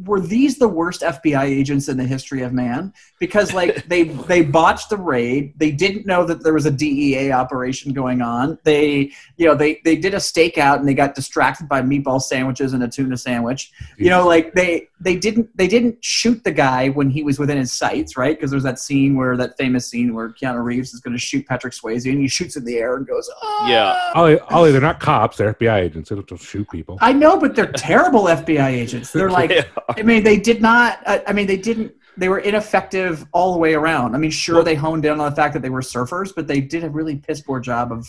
were 0.05 0.19
these 0.19 0.57
the 0.57 0.67
worst 0.67 1.01
FBI 1.01 1.43
agents 1.43 1.89
in 1.89 1.97
the 1.97 2.05
history 2.05 2.41
of 2.41 2.53
man? 2.53 2.93
Because 3.19 3.53
like 3.53 3.85
they 3.87 4.03
they 4.03 4.41
botched 4.43 4.89
the 4.89 4.97
raid. 4.97 5.53
They 5.57 5.71
didn't 5.71 6.05
know 6.05 6.25
that 6.25 6.43
there 6.43 6.53
was 6.53 6.65
a 6.65 6.71
DEA 6.71 7.31
operation 7.31 7.93
going 7.93 8.21
on. 8.21 8.57
They 8.63 9.11
you 9.37 9.45
know 9.45 9.55
they 9.55 9.81
they 9.83 9.95
did 9.95 10.13
a 10.13 10.17
stakeout 10.17 10.79
and 10.79 10.87
they 10.87 10.93
got 10.93 11.15
distracted 11.15 11.67
by 11.67 11.81
meatball 11.81 12.21
sandwiches 12.21 12.73
and 12.73 12.83
a 12.83 12.87
tuna 12.87 13.17
sandwich. 13.17 13.71
You 13.97 14.09
know, 14.09 14.27
like 14.27 14.53
they 14.53 14.87
they 14.99 15.15
didn't 15.15 15.55
they 15.57 15.67
didn't 15.67 16.03
shoot 16.03 16.43
the 16.43 16.51
guy 16.51 16.89
when 16.89 17.09
he 17.09 17.23
was 17.23 17.39
within 17.39 17.57
his 17.57 17.73
sights, 17.73 18.15
right? 18.17 18.35
Because 18.35 18.51
there's 18.51 18.63
that 18.63 18.79
scene 18.79 19.15
where 19.15 19.35
that 19.37 19.57
famous 19.57 19.87
scene 19.87 20.13
where 20.13 20.29
Keanu 20.29 20.63
Reeves 20.63 20.93
is 20.93 20.99
going 20.99 21.15
to 21.15 21.19
shoot 21.19 21.45
Patrick 21.47 21.73
Swayze 21.73 22.09
and 22.09 22.21
he 22.21 22.27
shoots 22.27 22.55
in 22.55 22.65
the 22.65 22.77
air 22.77 22.95
and 22.95 23.07
goes, 23.07 23.29
oh. 23.41 23.65
Yeah. 23.67 24.11
Ollie, 24.13 24.39
Ollie, 24.39 24.71
they're 24.71 24.81
not 24.81 24.99
cops; 24.99 25.37
they're 25.37 25.53
FBI 25.53 25.81
agents. 25.81 26.09
They 26.09 26.15
don't 26.15 26.27
just 26.27 26.43
shoot 26.43 26.69
people. 26.69 26.97
I 27.01 27.13
know, 27.13 27.37
but 27.39 27.55
they're 27.55 27.71
terrible 27.71 28.23
FBI 28.23 28.67
agents. 28.67 29.11
They're 29.11 29.29
like, 29.41 29.69
I 29.97 30.03
mean, 30.03 30.23
they 30.23 30.37
did 30.37 30.61
not. 30.61 30.99
I, 31.05 31.23
I 31.27 31.33
mean, 31.33 31.47
they 31.47 31.57
didn't. 31.57 31.93
They 32.17 32.27
were 32.29 32.39
ineffective 32.39 33.25
all 33.31 33.53
the 33.53 33.59
way 33.59 33.73
around. 33.73 34.15
I 34.15 34.17
mean, 34.17 34.31
sure, 34.31 34.63
they 34.63 34.75
honed 34.75 35.05
in 35.05 35.11
on 35.19 35.29
the 35.29 35.35
fact 35.35 35.53
that 35.53 35.61
they 35.61 35.69
were 35.69 35.81
surfers, 35.81 36.33
but 36.35 36.45
they 36.47 36.59
did 36.61 36.83
a 36.83 36.89
really 36.89 37.15
piss 37.17 37.41
poor 37.41 37.59
job 37.59 37.91
of. 37.91 38.07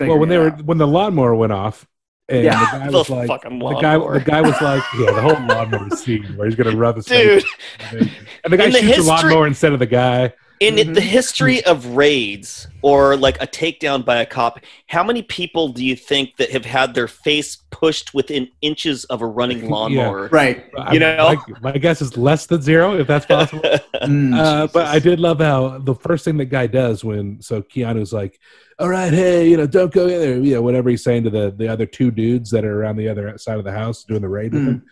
Well, 0.00 0.18
when 0.18 0.28
they 0.28 0.36
it 0.36 0.38
were 0.38 0.50
out. 0.52 0.64
when 0.64 0.78
the 0.78 0.86
lawnmower 0.86 1.34
went 1.34 1.52
off, 1.52 1.86
and 2.28 2.44
Yeah. 2.44 2.58
the 2.72 2.78
guy 2.78 2.86
The 2.90 2.98
was 2.98 3.10
like, 3.10 3.42
the 3.42 3.78
guy, 3.80 3.98
the 3.98 4.22
guy 4.24 4.40
was 4.40 4.60
like, 4.62 4.82
yeah, 4.98 5.12
the 5.12 5.20
whole 5.20 5.46
lawnmower 5.46 5.90
scene 5.90 6.24
where 6.36 6.46
he's 6.46 6.56
gonna 6.56 6.74
rub 6.76 6.96
his 6.96 7.04
Dude, 7.04 7.42
face, 7.42 8.10
and 8.42 8.52
the 8.52 8.56
guy 8.56 8.64
in 8.64 8.70
shoots 8.72 8.80
the 8.86 8.86
history- 8.86 9.04
lawnmower 9.04 9.46
instead 9.46 9.72
of 9.74 9.78
the 9.78 9.86
guy. 9.86 10.32
In 10.62 10.76
Mhm. 10.76 10.94
the 10.94 11.00
history 11.00 11.64
of 11.64 11.84
raids 11.96 12.68
or 12.82 13.16
like 13.16 13.40
a 13.42 13.46
takedown 13.46 14.04
by 14.04 14.16
a 14.18 14.26
cop, 14.26 14.60
how 14.86 15.02
many 15.02 15.22
people 15.22 15.68
do 15.68 15.84
you 15.84 15.96
think 15.96 16.36
that 16.36 16.50
have 16.50 16.64
had 16.64 16.94
their 16.94 17.08
face 17.08 17.58
pushed 17.70 18.14
within 18.14 18.48
inches 18.60 19.04
of 19.06 19.22
a 19.22 19.26
running 19.26 19.68
lawnmower? 19.68 20.28
right. 20.28 20.64
You 20.92 21.00
know? 21.00 21.36
my, 21.62 21.72
my 21.72 21.78
guess 21.78 22.00
is 22.00 22.16
less 22.16 22.46
than 22.46 22.62
zero, 22.62 22.96
if 22.98 23.06
that's 23.06 23.26
possible. 23.26 23.62
Mm, 24.02 24.36
Uh, 24.36 24.66
but 24.66 24.86
I 24.86 24.98
did 24.98 25.20
love 25.20 25.38
how 25.38 25.78
the 25.78 25.94
first 25.94 26.24
thing 26.24 26.36
the 26.36 26.44
guy 26.44 26.66
does 26.66 27.04
when 27.04 27.40
so 27.40 27.62
Keanu's 27.62 28.12
like, 28.12 28.40
"All 28.80 28.88
right, 28.88 29.12
hey, 29.12 29.48
you 29.48 29.56
know, 29.56 29.66
don't 29.66 29.92
go 29.92 30.08
in 30.08 30.20
there," 30.20 30.38
you 30.40 30.54
know, 30.54 30.62
whatever 30.62 30.90
he's 30.90 31.04
saying 31.04 31.22
to 31.24 31.30
the 31.30 31.54
the 31.56 31.68
other 31.68 31.86
two 31.86 32.10
dudes 32.10 32.50
that 32.50 32.64
are 32.64 32.80
around 32.82 32.96
the 32.96 33.08
other 33.08 33.38
side 33.38 33.58
of 33.58 33.64
the 33.64 33.70
house 33.70 34.02
doing 34.02 34.20
the 34.22 34.28
raid 34.28 34.52
with 34.52 34.62
Mm. 34.62 34.66
him. 34.66 34.82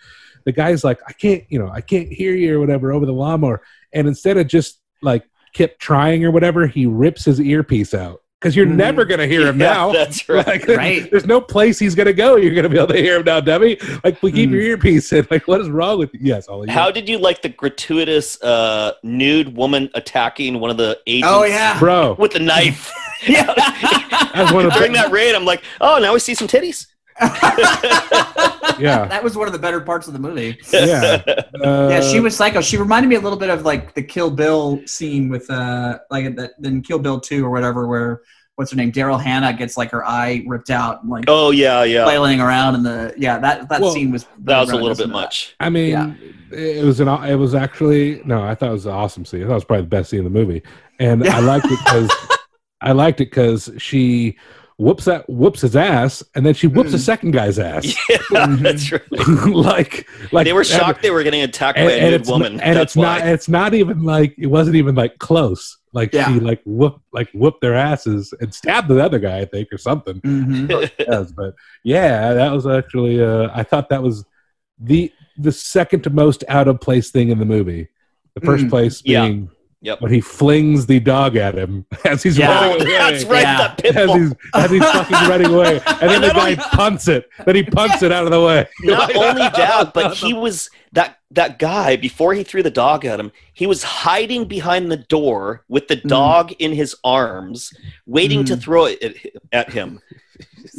The 0.44 0.52
guy's 0.52 0.84
like, 0.84 1.00
"I 1.08 1.12
can't, 1.12 1.42
you 1.48 1.58
know, 1.58 1.68
I 1.68 1.80
can't 1.80 2.08
hear 2.20 2.34
you 2.34 2.56
or 2.56 2.60
whatever 2.60 2.92
over 2.92 3.04
the 3.04 3.12
lawnmower," 3.12 3.62
and 3.92 4.06
instead 4.06 4.36
of 4.36 4.46
just 4.46 4.78
like 5.02 5.24
kept 5.52 5.80
trying 5.80 6.24
or 6.24 6.30
whatever, 6.30 6.66
he 6.66 6.86
rips 6.86 7.24
his 7.24 7.40
earpiece 7.40 7.92
out 7.94 8.22
because 8.40 8.56
you're 8.56 8.66
Mhm. 8.66 8.76
never 8.76 9.04
gonna 9.04 9.26
hear 9.26 9.46
him 9.46 9.60
Yeah, 9.60 9.72
now. 9.72 9.92
That's 9.92 10.26
right. 10.28 10.46
Like, 10.46 10.66
Right. 10.68 11.10
There's 11.10 11.26
no 11.26 11.40
place 11.40 11.78
he's 11.78 11.94
gonna 11.94 12.12
go. 12.12 12.36
You're 12.36 12.54
gonna 12.54 12.68
be 12.70 12.76
able 12.78 12.88
to 12.88 12.96
hear 12.96 13.16
him 13.16 13.24
now, 13.24 13.40
dummy. 13.40 13.76
Like, 14.02 14.22
we 14.22 14.32
keep 14.32 14.48
Mm. 14.48 14.52
your 14.54 14.62
earpiece 14.62 15.12
in. 15.12 15.26
Like, 15.30 15.46
what 15.48 15.60
is 15.60 15.68
wrong 15.68 15.98
with 15.98 16.10
you? 16.14 16.20
Yes, 16.22 16.48
Ollie. 16.48 16.70
How 16.70 16.90
did 16.90 17.08
you 17.08 17.18
like 17.18 17.42
the 17.42 17.48
gratuitous 17.50 18.40
uh, 18.42 18.92
nude 19.02 19.56
woman 19.56 19.90
attacking 19.94 20.58
one 20.60 20.70
of 20.70 20.76
the 20.78 20.98
agents? 21.06 21.28
Oh 21.30 21.44
yeah. 21.44 21.78
bro? 21.78 22.14
with 22.18 22.32
the 22.32 22.38
knife. 22.40 22.90
That's 23.28 24.52
one 24.52 24.64
of 24.64 24.72
the 24.72 24.78
During 24.78 24.92
that 24.94 25.10
raid, 25.10 25.34
I'm 25.34 25.44
like, 25.44 25.62
oh, 25.80 25.98
now 25.98 26.12
we 26.14 26.18
see 26.20 26.34
some 26.34 26.48
titties. 26.48 26.86
Yeah. 28.78 29.04
that 29.08 29.22
was 29.22 29.36
one 29.36 29.46
of 29.46 29.52
the 29.52 29.58
better 29.58 29.80
parts 29.82 30.06
of 30.06 30.14
the 30.14 30.18
movie. 30.18 30.58
yeah. 30.72 31.22
Uh, 31.62 31.88
yeah, 31.90 32.00
she 32.00 32.18
was 32.18 32.34
psycho. 32.34 32.62
She 32.62 32.78
reminded 32.78 33.08
me 33.08 33.16
a 33.16 33.20
little 33.20 33.38
bit 33.38 33.50
of 33.50 33.62
like 33.62 33.92
the 33.94 34.02
Kill 34.02 34.30
Bill 34.30 34.80
scene 34.86 35.28
with 35.28 35.50
uh 35.50 35.98
like 36.10 36.34
that 36.36 36.52
then 36.58 36.80
Kill 36.80 36.98
Bill 36.98 37.20
two 37.20 37.44
or 37.44 37.50
whatever 37.50 37.86
where 37.86 38.22
what's 38.56 38.70
her 38.70 38.76
name 38.78 38.90
Daryl 38.90 39.20
Hannah 39.22 39.52
gets 39.52 39.76
like 39.76 39.90
her 39.90 40.06
eye 40.06 40.42
ripped 40.46 40.70
out 40.70 41.02
and 41.02 41.10
like 41.10 41.24
Oh 41.28 41.50
yeah, 41.50 41.82
yeah. 41.84 42.04
flailing 42.04 42.40
around 42.40 42.74
and 42.76 42.86
the 42.86 43.12
yeah 43.18 43.36
that 43.38 43.68
that 43.68 43.82
Well, 43.82 43.92
scene 43.92 44.10
was 44.12 44.26
That 44.38 44.60
was 44.60 44.70
a 44.70 44.76
little 44.76 44.88
bit 44.88 45.00
of 45.00 45.08
that. 45.08 45.08
much. 45.08 45.56
I 45.60 45.68
mean, 45.68 45.90
Yeah. 45.90 46.14
it 46.50 46.82
was 46.84 47.00
an. 47.00 47.08
It 47.08 47.34
was 47.34 47.54
actually 47.54 48.22
no. 48.24 48.42
I 48.42 48.54
thought 48.54 48.70
it 48.70 48.72
was 48.72 48.86
an 48.86 48.92
awesome 48.92 49.26
scene. 49.26 49.42
I 49.42 49.44
thought 49.44 49.52
it 49.52 49.54
was 49.56 49.64
probably 49.64 49.82
the 49.84 49.88
best 49.88 50.08
scene 50.08 50.20
in 50.20 50.24
the 50.24 50.30
movie, 50.30 50.62
and 50.98 51.26
I 51.28 51.40
liked 51.40 51.66
it 51.66 51.78
because 51.84 52.10
I 52.80 52.92
liked 52.92 53.20
it 53.20 53.26
because 53.30 53.70
she 53.76 54.38
whoops 54.80 55.04
that 55.04 55.28
whoops 55.28 55.60
his 55.60 55.76
ass, 55.76 56.22
and 56.34 56.44
then 56.46 56.54
she 56.54 56.66
whoops 56.66 56.92
the 56.92 56.96
Mm. 56.96 57.00
second 57.12 57.30
guy's 57.32 57.58
ass. 57.58 57.84
Yeah, 58.08 58.46
that's 58.60 58.90
right. 58.90 59.02
like, 59.46 60.08
like 60.32 60.44
they 60.46 60.52
were 60.52 60.60
and- 60.60 60.68
shocked 60.68 61.02
they 61.02 61.10
were 61.10 61.22
getting 61.22 61.42
attacked 61.42 61.76
And, 61.78 61.86
by 61.88 61.92
a 61.92 61.98
and 62.00 62.10
nude 62.12 62.26
woman. 62.26 62.60
and 62.60 62.76
that's 62.76 62.92
it's 62.92 62.96
why. 62.96 63.18
not. 63.18 63.28
It's 63.28 63.48
not 63.48 63.74
even 63.74 64.02
like 64.04 64.34
it 64.38 64.46
wasn't 64.46 64.76
even 64.76 64.94
like 64.94 65.18
close. 65.18 65.76
Like 65.92 66.14
Yeah. 66.14 66.32
she 66.32 66.40
like 66.40 66.62
whoop 66.64 67.00
like 67.12 67.28
whooped 67.32 67.60
their 67.60 67.74
asses 67.74 68.32
and 68.40 68.54
stabbed 68.54 68.88
the 68.88 69.04
other 69.04 69.18
guy, 69.18 69.38
I 69.40 69.44
think, 69.44 69.68
or 69.72 69.78
something. 69.78 70.20
Mhm. 70.22 70.90
yes, 70.98 71.32
but 71.32 71.54
yeah, 71.84 72.32
that 72.34 72.52
was 72.52 72.66
actually. 72.66 73.22
Uh, 73.22 73.48
I 73.52 73.62
thought 73.64 73.88
that 73.90 74.02
was 74.02 74.24
the 74.78 75.12
the 75.36 75.52
second 75.52 76.10
most 76.12 76.42
out 76.48 76.68
of 76.68 76.80
place 76.80 77.10
thing 77.10 77.28
in 77.30 77.38
the 77.38 77.44
movie. 77.44 77.88
The 78.34 78.40
first 78.42 78.64
Mm. 78.66 78.70
place 78.70 79.02
Yeah. 79.04 79.24
Being 79.82 79.92
Yep. 79.92 80.00
when 80.02 80.12
he 80.12 80.20
flings 80.20 80.86
the 80.86 81.00
dog 81.00 81.36
at 81.36 81.54
him 81.56 81.86
as 82.04 82.22
he's 82.22 82.36
Yeah. 82.36 82.54
running 82.68 82.82
away. 82.86 82.90
That's 82.92 83.24
right. 83.24 83.42
Yeah. 83.42 83.56
That 83.58 83.78
pit 83.78 83.96
As 83.96 84.10
he's, 84.12 84.32
as 84.54 84.70
he's 84.70 84.82
fucking 84.84 85.28
running 85.28 85.46
away, 85.54 85.80
and 85.86 86.10
then 86.10 86.20
the 86.20 86.28
guy 86.28 86.50
only- 86.50 86.56
punts 86.56 87.08
it. 87.08 87.28
Then 87.46 87.56
he 87.56 87.62
punts 87.62 88.02
it 88.02 88.12
out 88.12 88.24
of 88.24 88.30
the 88.30 88.40
way. 88.42 88.66
Not 88.82 89.14
only 89.16 89.42
that, 89.42 89.92
but 89.94 90.14
he 90.14 90.32
was 90.34 90.68
that 90.92 91.16
that 91.30 91.58
guy 91.58 91.96
before 91.96 92.34
he 92.34 92.42
threw 92.42 92.62
the 92.62 92.70
dog 92.70 93.04
at 93.04 93.18
him. 93.20 93.30
He 93.54 93.66
was 93.66 93.82
hiding 93.82 94.44
behind 94.46 94.90
the 94.90 94.96
door 94.98 95.64
with 95.68 95.86
the 95.88 95.96
Mm. 95.96 96.08
dog 96.08 96.52
in 96.58 96.72
his 96.72 96.94
arms, 97.04 97.72
waiting 98.06 98.44
to 98.46 98.56
Mm. 98.56 98.62
throw 98.62 98.84
it 98.86 99.02
at, 99.02 99.14
at 99.52 99.72
him. 99.72 100.00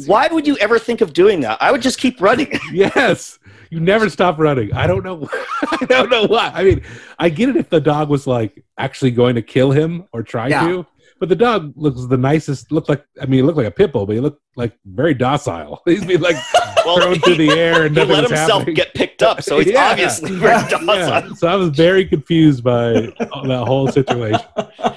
Why 0.06 0.28
would 0.28 0.46
you 0.46 0.56
ever 0.58 0.78
think 0.78 1.00
of 1.00 1.12
doing 1.12 1.40
that? 1.40 1.58
I 1.60 1.72
would 1.72 1.82
just 1.82 1.98
keep 1.98 2.20
running. 2.20 2.52
yes, 2.72 3.38
you 3.72 3.80
never 3.80 4.10
stop 4.10 4.38
running. 4.38 4.70
I 4.74 4.86
don't 4.86 5.02
know. 5.02 5.26
I 5.80 5.86
don't 5.88 6.10
know 6.10 6.26
why. 6.26 6.52
I 6.54 6.62
mean, 6.62 6.82
I 7.18 7.30
get 7.30 7.48
it 7.48 7.56
if 7.56 7.70
the 7.70 7.80
dog 7.80 8.10
was 8.10 8.26
like 8.26 8.62
actually 8.76 9.12
going 9.12 9.34
to 9.36 9.42
kill 9.42 9.70
him 9.70 10.04
or 10.12 10.22
try 10.22 10.48
Yeah. 10.48 10.66
to, 10.68 10.86
but 11.18 11.30
the 11.30 11.36
dog 11.36 11.72
looks 11.74 12.04
the 12.06 12.18
nicest. 12.18 12.70
Looked 12.70 12.90
like 12.90 13.02
I 13.18 13.24
mean, 13.24 13.38
he 13.38 13.42
looked 13.42 13.56
like 13.56 13.66
a 13.66 13.70
pit 13.70 13.90
bull, 13.90 14.04
but 14.04 14.12
he 14.12 14.20
looked 14.20 14.42
like 14.56 14.72
very 14.84 15.14
docile. 15.14 15.80
He's 15.86 16.04
been 16.04 16.20
like 16.20 16.36
Well, 16.84 16.98
thrown 17.00 17.18
through 17.20 17.36
the 17.36 17.50
air 17.52 17.86
and 17.86 17.96
he 17.96 18.04
let 18.04 18.24
himself 18.24 18.50
happening. 18.62 18.74
get 18.74 18.92
picked 18.92 19.22
up, 19.22 19.40
so 19.42 19.58
he's 19.60 19.72
Yeah. 19.72 19.90
obviously 19.92 20.32
very 20.36 20.60
docile. 20.68 20.96
Yeah. 20.96 21.32
So 21.34 21.46
I 21.48 21.54
was 21.54 21.70
very 21.70 22.04
confused 22.04 22.62
by 22.62 22.92
that 22.92 23.64
whole 23.66 23.88
situation. 23.88 24.44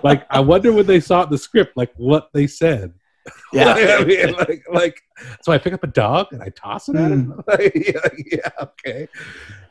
Like, 0.03 0.25
I 0.31 0.39
wonder 0.41 0.73
when 0.73 0.85
they 0.87 0.99
saw 0.99 1.23
in 1.23 1.29
the 1.29 1.37
script, 1.37 1.77
like 1.77 1.93
what 1.95 2.29
they 2.33 2.47
said. 2.47 2.93
Yeah. 3.53 3.73
I 3.99 4.03
mean, 4.05 4.33
like, 4.33 4.65
like, 4.71 5.01
so 5.41 5.51
I 5.51 5.57
pick 5.57 5.73
up 5.73 5.83
a 5.83 5.87
dog 5.87 6.27
and 6.31 6.41
I 6.43 6.49
toss 6.49 6.89
it 6.89 6.95
at 6.95 7.11
him. 7.11 7.41
Like, 7.47 7.71
yeah, 7.75 7.99
yeah, 8.31 8.49
okay. 8.61 9.07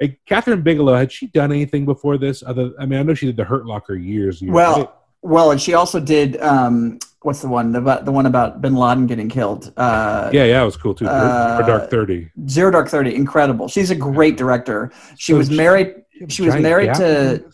Hey, 0.00 0.18
Kathryn 0.28 0.62
Bigelow 0.64 0.94
had 0.94 1.12
she 1.12 1.26
done 1.28 1.52
anything 1.52 1.84
before 1.84 2.18
this? 2.18 2.42
Other, 2.42 2.70
I 2.80 2.86
mean, 2.86 2.98
I 2.98 3.02
know 3.02 3.14
she 3.14 3.26
did 3.26 3.36
the 3.36 3.44
Hurt 3.44 3.66
Locker 3.66 3.94
years. 3.94 4.40
years 4.42 4.52
Well, 4.52 4.76
right? 4.78 4.90
well, 5.22 5.50
and 5.50 5.60
she 5.60 5.74
also 5.74 6.00
did 6.00 6.40
um, 6.40 6.98
what's 7.22 7.40
the 7.40 7.48
one 7.48 7.72
the 7.72 7.80
the 7.80 8.12
one 8.12 8.26
about 8.26 8.60
Bin 8.60 8.74
Laden 8.74 9.06
getting 9.06 9.28
killed. 9.28 9.72
Uh, 9.76 10.30
yeah, 10.32 10.44
yeah, 10.44 10.62
it 10.62 10.64
was 10.66 10.76
cool 10.76 10.94
too. 10.94 11.06
uh, 11.06 11.58
or 11.60 11.66
Dark 11.66 11.90
Thirty. 11.90 12.30
Zero 12.48 12.70
Dark 12.70 12.88
Thirty, 12.88 13.14
incredible. 13.14 13.68
She's 13.68 13.90
a 13.90 13.94
great 13.94 14.36
director. 14.36 14.92
She 15.18 15.32
So 15.32 15.38
was 15.38 15.48
she- 15.48 15.56
married. 15.56 15.94
She 16.28 16.42
was 16.42 16.54
married 16.56 16.94
to? 16.94 17.44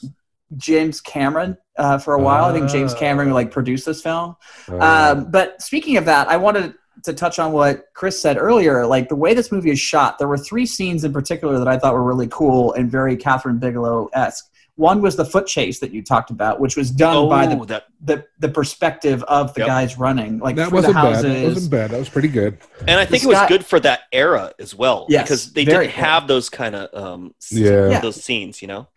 James 0.56 1.00
Cameron 1.00 1.56
uh, 1.76 1.98
for 1.98 2.14
a 2.14 2.22
while. 2.22 2.44
I 2.44 2.52
think 2.52 2.68
James 2.70 2.94
Cameron 2.94 3.30
like 3.30 3.50
produced 3.50 3.86
this 3.86 4.02
film. 4.02 4.36
Um, 4.68 5.30
but 5.30 5.60
speaking 5.62 5.96
of 5.96 6.04
that, 6.06 6.28
I 6.28 6.36
wanted 6.36 6.74
to 7.04 7.12
touch 7.14 7.38
on 7.38 7.52
what 7.52 7.84
Chris 7.94 8.20
said 8.20 8.36
earlier. 8.36 8.84
Like 8.86 9.08
the 9.08 9.16
way 9.16 9.32
this 9.34 9.50
movie 9.50 9.70
is 9.70 9.80
shot, 9.80 10.18
there 10.18 10.28
were 10.28 10.36
three 10.38 10.66
scenes 10.66 11.04
in 11.04 11.12
particular 11.12 11.58
that 11.58 11.68
I 11.68 11.78
thought 11.78 11.94
were 11.94 12.02
really 12.04 12.28
cool 12.28 12.72
and 12.74 12.90
very 12.90 13.16
Kathryn 13.16 13.58
Bigelow 13.60 14.08
esque. 14.12 14.46
One 14.76 15.02
was 15.02 15.14
the 15.14 15.26
foot 15.26 15.46
chase 15.46 15.78
that 15.80 15.90
you 15.92 16.02
talked 16.02 16.30
about, 16.30 16.58
which 16.58 16.74
was 16.74 16.90
done 16.90 17.28
by 17.28 17.44
Oh, 17.46 17.60
the, 17.60 17.66
that 17.66 17.84
the 18.02 18.24
the 18.38 18.48
perspective 18.48 19.22
of 19.24 19.52
the 19.52 19.60
Yep. 19.60 19.66
guys 19.68 19.98
running, 19.98 20.38
like 20.38 20.56
that 20.56 20.72
wasn't 20.72 20.94
bad. 20.94 21.04
houses. 21.16 21.22
That 21.34 21.44
wasn't 21.48 21.70
bad. 21.70 21.90
That 21.90 21.98
was 21.98 22.08
pretty 22.08 22.28
good. 22.28 22.56
and 22.88 22.92
I 22.98 23.04
think 23.04 23.10
This 23.22 23.24
it 23.24 23.28
was 23.28 23.36
guy- 23.38 23.48
good 23.48 23.66
for 23.66 23.78
that 23.80 24.00
era 24.10 24.52
as 24.58 24.74
well 24.74 25.04
Yes, 25.10 25.24
because 25.24 25.52
they 25.52 25.66
didn't 25.66 25.82
cool. 25.90 26.02
have 26.04 26.28
those 26.28 26.48
kind 26.48 26.74
of 26.74 26.88
um 27.02 27.34
Yeah. 27.50 27.90
Yeah. 27.90 28.00
those 28.00 28.22
scenes, 28.24 28.62
you 28.62 28.68
know. 28.68 28.88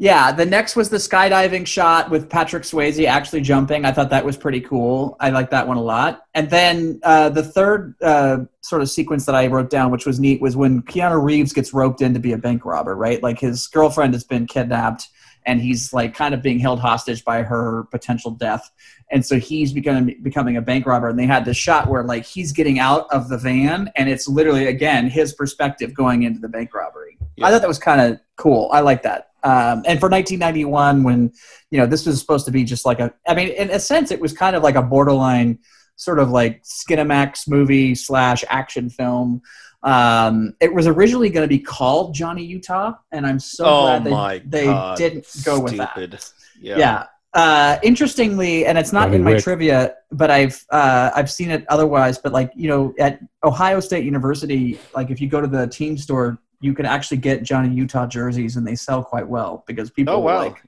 Yeah, 0.00 0.30
the 0.30 0.46
next 0.46 0.76
was 0.76 0.90
the 0.90 0.96
skydiving 0.96 1.66
shot 1.66 2.08
with 2.08 2.30
Patrick 2.30 2.62
Swayze 2.62 3.04
actually 3.04 3.40
jumping. 3.40 3.84
I 3.84 3.90
thought 3.90 4.10
that 4.10 4.24
was 4.24 4.36
pretty 4.36 4.60
cool. 4.60 5.16
I 5.18 5.30
like 5.30 5.50
that 5.50 5.66
one 5.66 5.76
a 5.76 5.82
lot. 5.82 6.22
And 6.34 6.48
then 6.48 7.00
uh, 7.02 7.30
the 7.30 7.42
third 7.42 7.96
uh, 8.00 8.44
sort 8.60 8.80
of 8.80 8.88
sequence 8.88 9.26
that 9.26 9.34
I 9.34 9.48
wrote 9.48 9.70
down, 9.70 9.90
which 9.90 10.06
was 10.06 10.20
neat, 10.20 10.40
was 10.40 10.56
when 10.56 10.82
Keanu 10.82 11.20
Reeves 11.20 11.52
gets 11.52 11.74
roped 11.74 12.00
in 12.00 12.14
to 12.14 12.20
be 12.20 12.30
a 12.30 12.38
bank 12.38 12.64
robber, 12.64 12.94
right? 12.94 13.20
Like 13.24 13.40
his 13.40 13.66
girlfriend 13.66 14.14
has 14.14 14.22
been 14.22 14.46
kidnapped 14.46 15.08
and 15.46 15.60
he's 15.60 15.92
like 15.92 16.14
kind 16.14 16.32
of 16.32 16.42
being 16.42 16.60
held 16.60 16.78
hostage 16.78 17.24
by 17.24 17.42
her 17.42 17.84
potential 17.90 18.30
death. 18.30 18.70
And 19.10 19.26
so 19.26 19.38
he's 19.40 19.72
becoming 19.72 20.20
becoming 20.22 20.58
a 20.58 20.62
bank 20.62 20.86
robber. 20.86 21.08
And 21.08 21.18
they 21.18 21.26
had 21.26 21.44
this 21.44 21.56
shot 21.56 21.88
where 21.88 22.04
like 22.04 22.24
he's 22.24 22.52
getting 22.52 22.78
out 22.78 23.06
of 23.10 23.28
the 23.28 23.38
van 23.38 23.90
and 23.96 24.08
it's 24.08 24.28
literally 24.28 24.66
again 24.66 25.08
his 25.08 25.32
perspective 25.32 25.92
going 25.92 26.22
into 26.22 26.38
the 26.38 26.48
bank 26.48 26.72
robbery. 26.72 27.18
I 27.42 27.50
thought 27.50 27.62
that 27.62 27.68
was 27.68 27.78
kind 27.78 28.00
of 28.00 28.20
cool. 28.36 28.68
I 28.72 28.80
like 28.80 29.02
that. 29.02 29.27
Um, 29.44 29.82
and 29.86 30.00
for 30.00 30.08
1991, 30.08 31.02
when 31.02 31.32
you 31.70 31.78
know 31.78 31.86
this 31.86 32.06
was 32.06 32.20
supposed 32.20 32.44
to 32.46 32.52
be 32.52 32.64
just 32.64 32.84
like 32.84 33.00
a, 33.00 33.12
I 33.26 33.34
mean, 33.34 33.48
in 33.48 33.70
a 33.70 33.78
sense, 33.78 34.10
it 34.10 34.20
was 34.20 34.32
kind 34.32 34.56
of 34.56 34.62
like 34.62 34.74
a 34.74 34.82
borderline 34.82 35.58
sort 35.96 36.18
of 36.18 36.30
like 36.30 36.62
Skinemax 36.62 37.48
movie 37.48 37.94
slash 37.94 38.44
action 38.48 38.88
film. 38.88 39.42
Um, 39.82 40.54
it 40.60 40.72
was 40.72 40.86
originally 40.86 41.28
going 41.28 41.44
to 41.44 41.48
be 41.48 41.58
called 41.58 42.14
Johnny 42.14 42.44
Utah, 42.44 42.94
and 43.12 43.26
I'm 43.26 43.38
so 43.38 43.64
oh 43.64 43.80
glad 43.82 44.04
they, 44.04 44.10
my 44.10 44.42
they 44.44 44.94
didn't 44.96 45.26
go 45.44 45.60
with 45.60 45.76
that. 45.76 46.32
Yeah. 46.60 46.78
Yeah. 46.78 47.06
Uh, 47.34 47.78
interestingly, 47.82 48.66
and 48.66 48.78
it's 48.78 48.92
not 48.92 49.06
Johnny 49.06 49.16
in 49.16 49.22
my 49.22 49.34
Wick. 49.34 49.44
trivia, 49.44 49.94
but 50.10 50.30
I've 50.30 50.64
uh, 50.70 51.10
I've 51.14 51.30
seen 51.30 51.50
it 51.50 51.64
otherwise. 51.68 52.18
But 52.18 52.32
like 52.32 52.50
you 52.56 52.68
know, 52.68 52.94
at 52.98 53.20
Ohio 53.44 53.80
State 53.80 54.04
University, 54.04 54.78
like 54.94 55.10
if 55.10 55.20
you 55.20 55.28
go 55.28 55.40
to 55.40 55.46
the 55.46 55.66
team 55.68 55.96
store, 55.96 56.38
you 56.60 56.74
can 56.74 56.86
actually 56.86 57.18
get 57.18 57.44
Johnny 57.44 57.72
Utah 57.74 58.06
jerseys, 58.06 58.56
and 58.56 58.66
they 58.66 58.74
sell 58.74 59.02
quite 59.04 59.26
well 59.28 59.62
because 59.66 59.90
people 59.90 60.14
Oh 60.14 60.18
wow. 60.18 60.38
like 60.38 60.62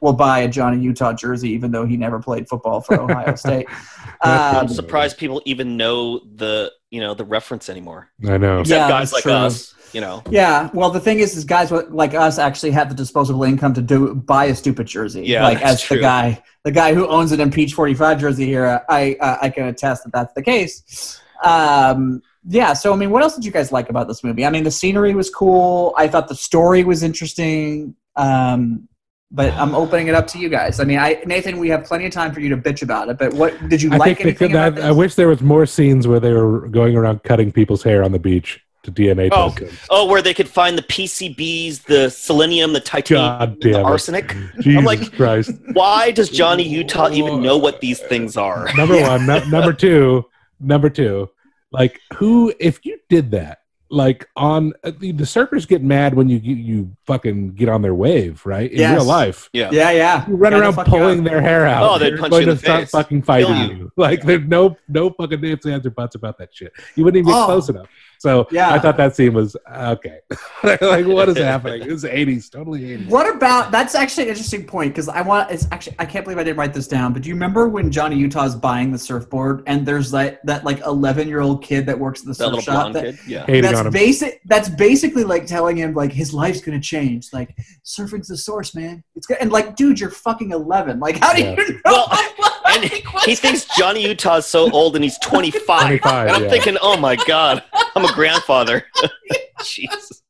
will 0.00 0.12
buy 0.12 0.40
a 0.40 0.48
Johnny 0.48 0.78
Utah 0.82 1.12
jersey, 1.14 1.50
even 1.50 1.70
though 1.70 1.86
he 1.86 1.96
never 1.96 2.20
played 2.20 2.48
football 2.48 2.80
for 2.82 3.00
Ohio 3.00 3.34
State. 3.36 3.66
I'm 4.22 4.66
Um, 4.66 4.68
surprised 4.68 5.16
people 5.18 5.40
even 5.46 5.76
know 5.76 6.18
the 6.36 6.70
you 6.90 7.00
know 7.00 7.14
the 7.14 7.24
reference 7.24 7.68
anymore. 7.70 8.10
I 8.28 8.36
know. 8.36 8.60
Except 8.60 8.78
Yeah, 8.80 8.88
guys 8.88 9.12
like 9.14 9.22
true. 9.22 9.32
us, 9.32 9.74
you 9.94 10.00
know. 10.02 10.22
yeah, 10.30 10.68
well, 10.74 10.90
the 10.90 11.00
thing 11.00 11.20
is, 11.20 11.36
is 11.36 11.44
guys 11.44 11.70
like 11.70 12.12
us 12.14 12.38
actually 12.38 12.72
have 12.72 12.88
the 12.90 12.94
disposable 12.94 13.44
income 13.44 13.72
to 13.74 13.82
do 13.82 14.14
buy 14.14 14.46
a 14.46 14.54
stupid 14.54 14.86
jersey. 14.88 15.22
Yeah, 15.22 15.44
like 15.44 15.60
that's 15.60 15.82
as 15.84 15.88
the 15.88 15.98
guy, 16.00 16.42
the 16.64 16.70
guy 16.72 16.92
who 16.92 17.06
owns 17.08 17.32
an 17.32 17.40
Impeach 17.40 17.72
45 17.72 18.20
jersey 18.20 18.44
here, 18.44 18.82
I 18.90 19.16
uh, 19.20 19.38
I 19.40 19.48
can 19.48 19.66
attest 19.68 20.04
that 20.04 20.12
that's 20.12 20.34
the 20.34 20.42
case. 20.42 21.18
Um, 21.42 22.20
yeah, 22.46 22.72
so 22.72 22.92
I 22.92 22.96
mean, 22.96 23.10
what 23.10 23.22
else 23.22 23.34
did 23.34 23.44
you 23.44 23.52
guys 23.52 23.70
like 23.72 23.90
about 23.90 24.08
this 24.08 24.24
movie? 24.24 24.44
I 24.46 24.50
mean, 24.50 24.64
the 24.64 24.70
scenery 24.70 25.14
was 25.14 25.30
cool. 25.30 25.94
I 25.96 26.08
thought 26.08 26.28
the 26.28 26.34
story 26.34 26.84
was 26.84 27.02
interesting. 27.02 27.94
Um, 28.16 28.88
but 29.32 29.52
I'm 29.54 29.76
opening 29.76 30.08
it 30.08 30.14
up 30.16 30.26
to 30.28 30.38
you 30.40 30.48
guys. 30.48 30.80
I 30.80 30.84
mean, 30.84 30.98
I 30.98 31.22
Nathan, 31.24 31.58
we 31.58 31.68
have 31.68 31.84
plenty 31.84 32.04
of 32.06 32.12
time 32.12 32.32
for 32.34 32.40
you 32.40 32.48
to 32.48 32.56
bitch 32.56 32.82
about 32.82 33.08
it. 33.08 33.16
But 33.18 33.32
what 33.34 33.68
did 33.68 33.80
you 33.80 33.92
I 33.92 33.96
like 33.96 34.16
think 34.18 34.20
anything 34.26 34.48
could. 34.48 34.56
about 34.56 34.80
I, 34.84 34.88
I 34.88 34.90
wish 34.90 35.14
there 35.14 35.28
was 35.28 35.40
more 35.40 35.66
scenes 35.66 36.08
where 36.08 36.18
they 36.18 36.32
were 36.32 36.66
going 36.68 36.96
around 36.96 37.22
cutting 37.22 37.52
people's 37.52 37.82
hair 37.84 38.02
on 38.02 38.10
the 38.10 38.18
beach 38.18 38.60
to 38.82 38.90
DNA 38.90 39.28
Oh, 39.30 39.50
test 39.56 39.86
oh, 39.90 40.06
where 40.08 40.20
they 40.20 40.34
could 40.34 40.48
find 40.48 40.76
the 40.76 40.82
PCBs, 40.82 41.84
the 41.84 42.10
selenium, 42.10 42.72
the 42.72 42.80
titanium, 42.80 43.38
God 43.38 43.60
the 43.60 43.70
damn 43.72 43.80
it. 43.82 43.84
arsenic. 43.84 44.36
Jesus 44.60 44.78
I'm 44.78 44.84
like, 44.84 45.12
Christ. 45.12 45.52
why 45.74 46.10
does 46.10 46.28
Johnny 46.30 46.66
Utah 46.66 47.10
even 47.10 47.40
know 47.42 47.56
what 47.56 47.80
these 47.80 48.00
things 48.00 48.36
are? 48.36 48.68
Number 48.76 49.00
one. 49.02 49.26
nu- 49.26 49.44
number 49.48 49.72
two. 49.72 50.24
Number 50.58 50.90
two. 50.90 51.30
Like 51.72 52.00
who? 52.14 52.52
If 52.58 52.84
you 52.84 52.98
did 53.08 53.30
that, 53.32 53.58
like 53.90 54.28
on 54.36 54.72
uh, 54.84 54.92
the, 54.98 55.12
the 55.12 55.24
surfers 55.24 55.66
get 55.66 55.82
mad 55.82 56.14
when 56.14 56.28
you 56.28 56.38
you, 56.38 56.54
you 56.54 56.96
fucking 57.06 57.54
get 57.54 57.68
on 57.68 57.82
their 57.82 57.94
wave, 57.94 58.44
right? 58.46 58.70
In 58.70 58.78
Yes. 58.78 58.94
real 58.94 59.04
life, 59.04 59.48
Yeah. 59.52 59.70
yeah, 59.72 59.90
yeah. 59.90 60.28
you 60.28 60.36
run 60.36 60.52
Gotta 60.52 60.62
around 60.64 60.86
pulling 60.86 61.18
up. 61.20 61.24
their 61.24 61.40
hair 61.40 61.66
out. 61.66 61.82
Oh, 61.82 61.98
they'd 61.98 62.10
They're 62.10 62.18
punch 62.18 62.30
going 62.32 62.44
you 62.46 62.50
in 62.50 62.56
to 62.56 62.60
the 62.60 62.66
start 62.66 62.80
face. 62.82 62.90
fucking 62.90 63.22
fighting 63.22 63.56
you. 63.56 63.76
you. 63.76 63.92
Like 63.96 64.22
there's 64.22 64.46
no 64.46 64.76
no 64.88 65.10
fucking 65.10 65.44
ifs 65.44 65.66
ands 65.66 65.86
or 65.86 65.90
buts 65.90 66.14
about 66.14 66.38
that 66.38 66.54
shit. 66.54 66.72
You 66.96 67.04
wouldn't 67.04 67.18
even 67.20 67.32
get 67.32 67.40
Oh. 67.42 67.46
close 67.46 67.68
enough. 67.68 67.86
So 68.26 68.46
Yeah. 68.50 68.70
I 68.70 68.78
thought 68.78 68.98
that 68.98 69.16
scene 69.16 69.32
was 69.32 69.56
okay. 69.74 70.18
like 70.62 71.06
what 71.06 71.30
is 71.30 71.38
happening? 71.38 71.82
It's 71.90 72.04
80s, 72.04 72.50
totally 72.50 72.80
80s. 72.82 73.08
What 73.08 73.34
about 73.34 73.70
that's 73.72 73.94
actually 73.94 74.24
an 74.24 74.28
interesting 74.30 74.66
point 74.66 74.92
because 74.92 75.08
I 75.08 75.22
want 75.22 75.50
it's 75.50 75.66
actually 75.72 75.96
I 75.98 76.04
can't 76.04 76.24
believe 76.26 76.36
I 76.38 76.44
didn't 76.44 76.58
write 76.58 76.74
this 76.74 76.86
down. 76.86 77.14
But 77.14 77.22
do 77.22 77.30
you 77.30 77.34
remember 77.34 77.68
when 77.70 77.90
Johnny 77.90 78.16
Utah's 78.16 78.54
buying 78.54 78.92
the 78.92 78.98
surfboard 78.98 79.62
and 79.66 79.86
there's 79.86 80.12
like 80.12 80.38
that 80.42 80.64
like 80.64 80.80
11 80.84 81.28
year 81.28 81.40
old 81.40 81.62
kid 81.64 81.86
that 81.86 81.98
works 81.98 82.20
at 82.20 82.26
the 82.26 82.34
That 82.34 82.54
surf 82.56 82.64
shop 82.64 82.92
that, 82.92 83.04
kid. 83.04 83.18
Yeah. 83.26 83.60
That's 83.62 83.88
basic. 83.88 84.42
That's 84.44 84.68
basically 84.68 85.24
like 85.24 85.46
telling 85.46 85.78
him 85.78 85.94
like 85.94 86.12
his 86.12 86.34
life's 86.34 86.60
gonna 86.60 86.78
change. 86.78 87.28
Like 87.32 87.56
surfing's 87.84 88.28
the 88.28 88.36
source, 88.36 88.74
man. 88.74 89.02
It's 89.16 89.26
good. 89.26 89.38
And 89.40 89.50
like, 89.50 89.76
dude, 89.76 89.98
you're 89.98 90.10
fucking 90.10 90.50
11. 90.50 91.00
Like, 91.00 91.18
how 91.24 91.32
do 91.32 91.42
Yeah. 91.42 91.56
you 91.58 91.72
know? 91.72 91.80
Well, 91.86 92.06
Like, 92.10 92.29
and 92.70 92.84
he 93.24 93.34
thinks 93.34 93.66
Johnny 93.76 94.02
Utah's 94.06 94.46
so 94.46 94.70
old 94.70 94.96
and 94.96 95.04
he's 95.04 95.18
25. 95.18 95.62
25, 95.64 96.26
and 96.26 96.36
I'm 96.36 96.44
yeah. 96.44 96.48
thinking, 96.48 96.76
oh 96.80 96.96
my 96.96 97.16
God, 97.16 97.62
I'm 97.94 98.04
a 98.04 98.12
grandfather. 98.12 98.86
Jesus. 99.64 100.22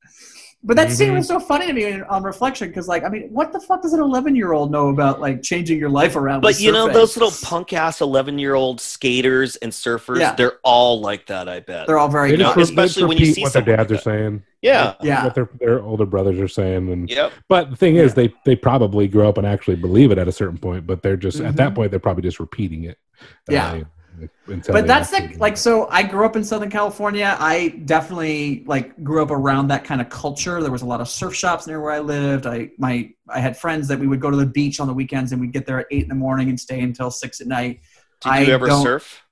But 0.62 0.76
that 0.76 0.88
Mm-hmm. 0.88 0.94
scene 0.96 1.14
was 1.14 1.26
so 1.26 1.40
funny 1.40 1.66
to 1.68 1.72
me 1.72 1.84
in- 1.86 2.02
on 2.04 2.22
reflection 2.22 2.68
because, 2.68 2.86
like, 2.86 3.02
I 3.02 3.08
mean, 3.08 3.28
what 3.32 3.50
the 3.50 3.60
fuck 3.60 3.80
does 3.80 3.94
an 3.94 4.00
11 4.00 4.36
year 4.36 4.52
old 4.52 4.70
know 4.70 4.88
about 4.88 5.18
like 5.18 5.42
changing 5.42 5.78
your 5.78 5.88
life 5.88 6.16
around? 6.16 6.42
But 6.42 6.48
with 6.48 6.60
you 6.60 6.70
know, 6.70 6.86
those 6.92 7.16
little 7.16 7.32
punk 7.48 7.72
ass 7.72 8.02
11 8.02 8.38
year 8.38 8.54
old 8.54 8.78
skaters 8.78 9.56
and 9.56 9.72
surfers, 9.72 10.20
Yeah. 10.20 10.34
they're 10.34 10.58
all 10.62 11.00
like 11.00 11.26
that, 11.28 11.48
I 11.48 11.60
bet. 11.60 11.86
they're 11.86 11.96
all 11.96 12.10
very 12.10 12.32
They 12.32 12.36
good. 12.36 12.42
just, 12.42 12.56
know, 12.56 12.62
especially 12.62 13.04
when 13.04 13.16
you 13.16 13.26
see 13.32 13.40
what 13.42 13.54
their 13.54 13.62
dads 13.62 13.90
like 13.90 14.00
are 14.00 14.02
saying. 14.02 14.42
yeah. 14.60 14.94
Yeah. 15.00 15.24
What 15.24 15.34
their, 15.34 15.48
their 15.58 15.82
older 15.82 16.04
brothers 16.04 16.38
are 16.38 16.48
saying. 16.48 16.92
And 16.92 17.08
Yep. 17.08 17.32
But 17.48 17.70
the 17.70 17.76
thing 17.76 17.96
is, 17.96 18.12
they 18.12 18.30
they 18.44 18.54
probably 18.54 19.08
grow 19.08 19.30
up 19.30 19.38
and 19.38 19.46
actually 19.46 19.76
believe 19.76 20.10
it 20.10 20.18
at 20.18 20.28
a 20.28 20.32
certain 20.32 20.58
point. 20.58 20.86
But 20.86 21.02
they're 21.02 21.16
just 21.16 21.40
at 21.40 21.56
that 21.56 21.72
Mhm. 21.72 21.74
point 21.76 21.90
they're 21.90 22.00
probably 22.00 22.22
just 22.22 22.38
repeating 22.38 22.84
it. 22.84 22.98
Yeah. 23.48 23.66
Uh, 23.66 23.74
until 23.76 23.88
but 24.46 24.86
that's 24.86 25.10
the 25.10 25.16
actually- 25.18 25.36
like 25.38 25.56
so 25.56 25.86
i 25.90 26.02
grew 26.02 26.24
up 26.24 26.36
in 26.36 26.42
southern 26.44 26.70
california. 26.70 27.36
I 27.38 27.80
definitely 27.84 28.64
like 28.66 29.02
grew 29.04 29.22
up 29.22 29.30
around 29.30 29.68
that 29.68 29.84
kind 29.84 30.00
of 30.00 30.08
culture. 30.08 30.60
There 30.62 30.72
was 30.72 30.82
a 30.82 30.86
lot 30.86 31.00
of 31.00 31.08
surf 31.08 31.34
shops 31.34 31.66
near 31.66 31.80
where 31.80 31.92
i 31.92 31.98
lived. 32.00 32.46
I 32.46 32.70
my 32.78 33.10
i 33.28 33.38
had 33.40 33.56
friends 33.56 33.86
that 33.88 33.98
we 33.98 34.06
would 34.06 34.20
go 34.20 34.30
to 34.30 34.36
the 34.36 34.46
beach 34.46 34.80
on 34.80 34.86
the 34.86 34.94
weekends 34.94 35.32
and 35.32 35.40
we'd 35.40 35.52
get 35.52 35.66
there 35.66 35.78
at 35.80 35.86
eight 35.90 36.02
in 36.02 36.08
the 36.08 36.14
morning 36.14 36.48
and 36.48 36.58
stay 36.58 36.80
until 36.80 37.10
six 37.10 37.40
at 37.40 37.46
night. 37.46 37.80
Did 38.20 38.28
you 38.28 38.32
I 38.32 38.44
ever 38.46 38.66
don't- 38.66 38.82
surf? 38.82 39.22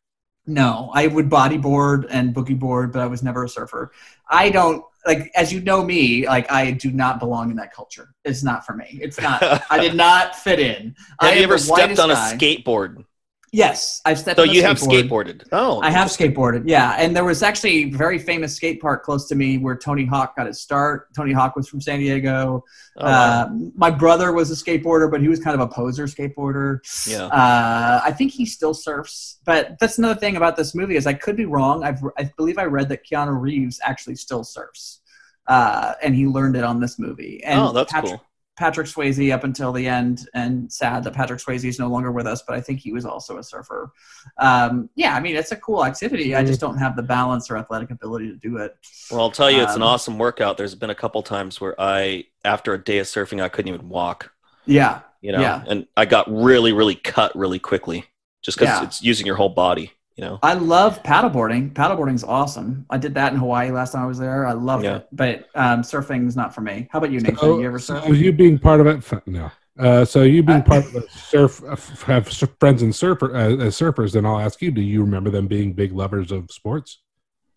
no 0.51 0.91
i 0.95 1.07
would 1.07 1.29
bodyboard 1.29 2.07
and 2.09 2.35
boogie 2.35 2.59
board 2.59 2.91
but 2.91 3.01
i 3.03 3.07
was 3.07 3.23
never 3.23 3.45
a 3.45 3.49
surfer. 3.49 3.93
I 4.31 4.49
don't 4.49 4.83
like 5.07 5.31
as 5.35 5.53
you 5.53 5.61
know 5.61 5.85
me 5.85 6.27
like 6.27 6.51
i 6.51 6.71
do 6.71 6.91
not 6.91 7.19
belong 7.19 7.51
in 7.51 7.57
that 7.57 7.71
culture. 7.73 8.15
It's 8.25 8.43
not 8.43 8.65
for 8.65 8.73
me. 8.75 8.99
It's 9.03 9.21
not 9.21 9.43
i 9.71 9.79
did 9.79 9.95
not 9.95 10.35
fit 10.37 10.59
in. 10.59 10.95
I 11.21 11.27
Have 11.27 11.37
you 11.37 11.43
am 11.43 11.51
ever 11.51 11.59
stepped 11.59 11.99
on 11.99 12.11
a 12.11 12.15
guy. 12.15 12.35
skateboard? 12.37 13.05
Yes, 13.51 14.03
I've 14.05 14.19
stepped. 14.19 14.37
So 14.37 14.43
on 14.43 14.51
a 14.51 14.53
you 14.53 14.63
have 14.63 14.79
skateboarded. 14.79 15.47
Oh, 15.53 15.81
I 15.81 15.91
have 15.91 16.09
skateboarded, 16.09 16.65
yeah. 16.67 16.97
And 16.99 17.17
there 17.17 17.25
was 17.25 17.43
actually 17.43 17.71
a 17.71 17.91
very 17.91 18.19
famous 18.19 18.55
skate 18.55 18.81
park 18.81 19.05
close 19.05 19.27
to 19.29 19.35
me 19.35 19.57
where 19.57 19.77
Tony 19.77 20.05
Hawk 20.05 20.37
got 20.37 20.47
his 20.47 20.61
start. 20.61 21.15
Tony 21.15 21.33
Hawk 21.33 21.57
was 21.57 21.69
from 21.69 21.81
San 21.81 21.99
Diego. 21.99 22.63
Oh, 22.99 23.05
wow. 23.05 23.11
uh, 23.11 23.49
my 23.75 23.91
brother 23.91 24.33
was 24.33 24.51
a 24.51 24.55
skateboarder, 24.55 25.11
but 25.11 25.23
he 25.23 25.29
was 25.29 25.41
kind 25.41 25.55
of 25.55 25.61
a 25.61 25.69
poser 25.69 26.05
skateboarder. 26.05 26.81
Yeah. 27.07 27.27
Uh, 27.27 28.01
I 28.05 28.13
think 28.13 28.33
he 28.33 28.45
still 28.45 28.75
surfs. 28.75 29.39
But 29.45 29.79
that's 29.79 29.99
another 29.99 30.19
thing 30.21 30.37
about 30.37 30.57
this 30.57 30.75
movie 30.75 30.97
is 30.97 31.07
I 31.07 31.15
could 31.15 31.37
be 31.37 31.47
wrong. 31.47 31.85
I've, 31.85 32.03
I 32.19 32.31
believe 32.37 32.59
I 32.59 32.65
read 32.65 32.91
that 32.91 33.07
Keanu 33.07 33.41
Reeves 33.41 33.81
actually 33.83 34.17
still 34.17 34.45
surfs. 34.45 35.01
Uh, 35.47 35.95
and 36.03 36.15
he 36.15 36.27
learned 36.27 36.57
it 36.57 36.65
on 36.65 36.79
this 36.79 36.99
movie. 36.99 37.43
And 37.43 37.59
oh, 37.59 37.73
that's 37.73 37.91
Patrick, 37.91 38.19
cool. 38.19 38.25
Patrick 38.59 38.89
Swayze 38.89 39.33
up 39.33 39.45
until 39.45 39.73
the 39.73 39.87
end, 39.87 40.29
and 40.35 40.71
sad 40.71 41.05
that 41.05 41.13
Patrick 41.15 41.39
Swayze 41.39 41.65
is 41.65 41.79
no 41.79 41.87
longer 41.87 42.11
with 42.11 42.27
us, 42.27 42.43
but 42.43 42.57
I 42.57 42.61
think 42.61 42.81
he 42.81 42.93
was 42.93 43.05
also 43.05 43.39
a 43.39 43.43
surfer. 43.43 43.93
Um, 44.39 44.91
yeah, 44.97 45.15
I 45.15 45.21
mean, 45.21 45.37
it's 45.37 45.53
a 45.53 45.57
cool 45.57 45.85
activity. 45.87 46.35
I 46.35 46.45
just 46.45 46.61
don't 46.61 46.77
have 46.77 46.97
the 46.97 47.03
balance 47.03 47.51
or 47.51 47.57
athletic 47.57 47.93
ability 47.93 48.29
to 48.31 48.37
do 48.37 48.57
it. 48.57 48.77
Well, 49.13 49.21
I'll 49.21 49.31
tell 49.31 49.49
you, 49.49 49.63
it's 49.63 49.77
an 49.77 49.83
Um, 49.83 49.89
awesome 49.89 50.19
workout. 50.19 50.57
There's 50.57 50.75
been 50.75 50.91
a 50.91 50.95
couple 50.95 51.23
times 51.23 51.61
where 51.61 51.81
I, 51.81 52.25
after 52.45 52.75
a 52.75 52.83
day 52.83 52.99
of 52.99 53.07
surfing, 53.07 53.41
I 53.41 53.49
couldn't 53.49 53.73
even 53.73 53.89
walk. 53.89 54.33
Yeah, 54.67 55.01
You 55.21 55.33
know, 55.33 55.41
Yeah. 55.41 55.65
and 55.67 55.87
I 55.97 56.05
got 56.05 56.31
really, 56.31 56.73
really 56.73 56.95
cut 56.97 57.35
really 57.37 57.59
quickly, 57.61 58.05
just 58.43 58.59
because 58.59 58.81
Yeah. 58.81 58.85
it's 58.87 59.03
using 59.03 59.25
your 59.27 59.37
whole 59.37 59.49
body. 59.49 59.93
You 60.19 60.25
know. 60.25 60.39
I 60.43 60.55
love 60.55 61.01
paddleboarding. 61.05 61.73
Paddleboarding's 61.75 62.25
awesome. 62.25 62.85
I 62.91 62.99
did 62.99 63.15
that 63.15 63.33
in 63.33 63.39
Hawaii 63.39 63.71
last 63.71 63.93
time 63.93 64.03
I 64.03 64.07
was 64.07 64.19
there. 64.19 64.45
I 64.47 64.53
loved 64.53 64.83
Yeah. 64.83 64.97
it. 64.97 65.09
But 65.13 65.49
um, 65.55 65.83
surfing's 65.83 66.35
not 66.35 66.53
for 66.53 66.61
me. 66.61 66.89
How 66.91 66.99
about 66.99 67.13
you, 67.13 67.21
Nathan? 67.21 67.39
So, 67.39 67.61
you 67.61 67.67
ever 67.67 67.79
so 67.79 68.01
surf? 68.01 68.17
you 68.17 68.33
being 68.33 68.59
part 68.59 68.81
of 68.81 68.89
it? 68.89 69.29
No. 69.29 69.51
Uh, 69.79 70.05
so 70.05 70.25
you 70.25 70.43
being 70.43 70.59
Uh, 70.59 70.65
part 70.65 70.85
of 70.87 70.93
the 70.93 71.07
surf, 71.09 71.63
have 72.07 72.27
friends 72.27 72.83
and 72.83 72.93
surfer 72.93 73.33
uh, 73.33 73.57
as 73.67 73.79
surfers, 73.79 74.13
then 74.13 74.27
I'll 74.27 74.41
ask 74.41 74.61
you: 74.61 74.73
Do 74.73 74.81
you 74.81 75.03
remember 75.03 75.31
them 75.31 75.47
being 75.47 75.73
big 75.73 75.93
lovers 75.93 76.33
of 76.33 76.51
sports? 76.51 76.99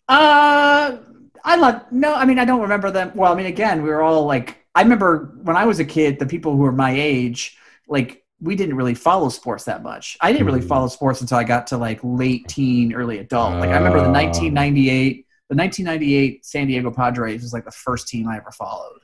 Uh, 0.08 0.98
I 1.44 1.56
love 1.56 1.82
no. 1.90 2.14
I 2.14 2.24
mean, 2.24 2.38
I 2.38 2.44
don't 2.44 2.60
remember 2.60 2.92
them. 2.92 3.10
Well, 3.16 3.32
I 3.32 3.34
mean, 3.36 3.46
again, 3.46 3.82
we 3.82 3.88
were 3.88 4.02
all 4.02 4.24
like, 4.24 4.64
I 4.76 4.82
remember 4.82 5.34
when 5.42 5.56
I 5.56 5.64
was 5.64 5.80
a 5.80 5.84
kid, 5.84 6.20
the 6.20 6.26
people 6.26 6.52
who 6.52 6.58
were 6.58 6.70
my 6.70 6.92
age, 6.92 7.58
like, 7.88 8.21
we 8.42 8.56
didn't 8.56 8.74
really 8.74 8.94
follow 8.94 9.28
sports 9.28 9.64
that 9.64 9.82
much. 9.84 10.16
I 10.20 10.32
didn't 10.32 10.46
really 10.46 10.60
Mhm. 10.60 10.68
follow 10.68 10.88
sports 10.88 11.20
until 11.20 11.38
I 11.38 11.44
got 11.44 11.68
to 11.68 11.76
like 11.76 12.00
late 12.02 12.48
teen, 12.48 12.92
early 12.92 13.18
adult. 13.18 13.54
Like, 13.60 13.70
I 13.70 13.76
remember 13.76 14.00
the 14.00 14.08
Ah. 14.08 14.12
1998, 14.12 15.26
the 15.48 15.54
1998 15.54 16.44
San 16.44 16.66
Diego 16.66 16.90
Padres 16.90 17.42
was 17.42 17.52
like 17.52 17.64
the 17.64 17.70
first 17.70 18.08
team 18.08 18.26
I 18.28 18.38
ever 18.38 18.50
followed. 18.50 18.98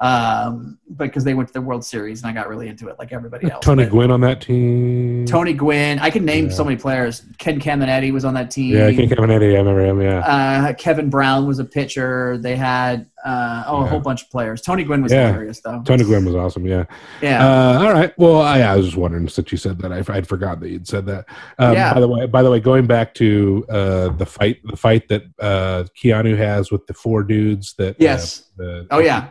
Um, 0.00 0.78
because 0.96 1.24
they 1.24 1.34
went 1.34 1.48
to 1.48 1.52
the 1.52 1.60
World 1.60 1.84
Series 1.84 2.22
and 2.22 2.30
I 2.30 2.32
got 2.32 2.48
really 2.48 2.68
into 2.68 2.88
it, 2.88 2.96
like 2.98 3.12
everybody 3.12 3.50
else. 3.50 3.62
Tony 3.64 3.84
But 3.84 3.90
Gwynn 3.92 4.10
on 4.10 4.22
that 4.22 4.40
team. 4.40 5.26
Tony 5.26 5.52
Gwynn. 5.52 5.98
I 5.98 6.08
can 6.10 6.24
name 6.24 6.46
Yeah. 6.46 6.52
so 6.52 6.64
many 6.64 6.76
players. 6.76 7.22
Ken 7.38 7.60
Caminiti 7.60 8.10
was 8.10 8.24
on 8.24 8.32
that 8.34 8.50
team. 8.50 8.74
Yeah, 8.76 8.90
Ken 8.92 9.08
Caminiti. 9.08 9.54
I 9.54 9.58
remember 9.58 9.84
him. 9.84 10.00
Yeah. 10.00 10.18
Uh, 10.20 10.72
Kevin 10.72 11.10
Brown 11.10 11.46
was 11.46 11.58
a 11.58 11.64
pitcher. 11.64 12.38
They 12.38 12.56
had 12.56 13.06
uh, 13.24 13.64
oh 13.66 13.82
a 13.82 13.86
whole 13.86 14.00
bunch 14.00 14.22
of 14.22 14.30
players. 14.30 14.62
Tony 14.62 14.82
Gwynn 14.82 15.02
was 15.02 15.12
Yeah. 15.12 15.28
hilarious 15.28 15.60
though. 15.60 15.82
Tony 15.84 16.04
Gwynn 16.04 16.24
was 16.24 16.34
awesome. 16.34 16.66
Yeah. 16.66 16.84
Yeah. 17.20 17.46
Uh, 17.46 17.78
all 17.84 17.92
right. 17.92 18.12
Well, 18.18 18.40
I, 18.40 18.60
I 18.60 18.76
was 18.76 18.86
just 18.86 18.96
wondering 18.96 19.28
since 19.28 19.52
you 19.52 19.58
said 19.58 19.78
that, 19.80 19.92
I, 19.92 20.02
I'd 20.14 20.26
forgotten 20.26 20.60
that 20.60 20.70
you'd 20.70 20.88
said 20.88 21.04
that. 21.06 21.26
Um, 21.58 21.74
Yeah. 21.74 21.92
By 21.94 22.00
the 22.00 22.08
way, 22.08 22.26
by 22.26 22.42
the 22.42 22.50
way, 22.50 22.58
going 22.58 22.86
back 22.86 23.12
to 23.14 23.64
uh, 23.68 24.08
the 24.16 24.24
fight, 24.26 24.60
the 24.64 24.76
fight 24.76 25.08
that 25.08 25.24
uh, 25.38 25.84
Keanu 26.02 26.36
has 26.38 26.72
with 26.72 26.86
the 26.86 26.94
four 26.94 27.22
dudes 27.22 27.74
that. 27.74 27.90
uh, 27.92 27.96
Yes. 27.98 28.44
the, 28.56 28.86
Oh, 28.90 28.98
yeah. 29.00 29.28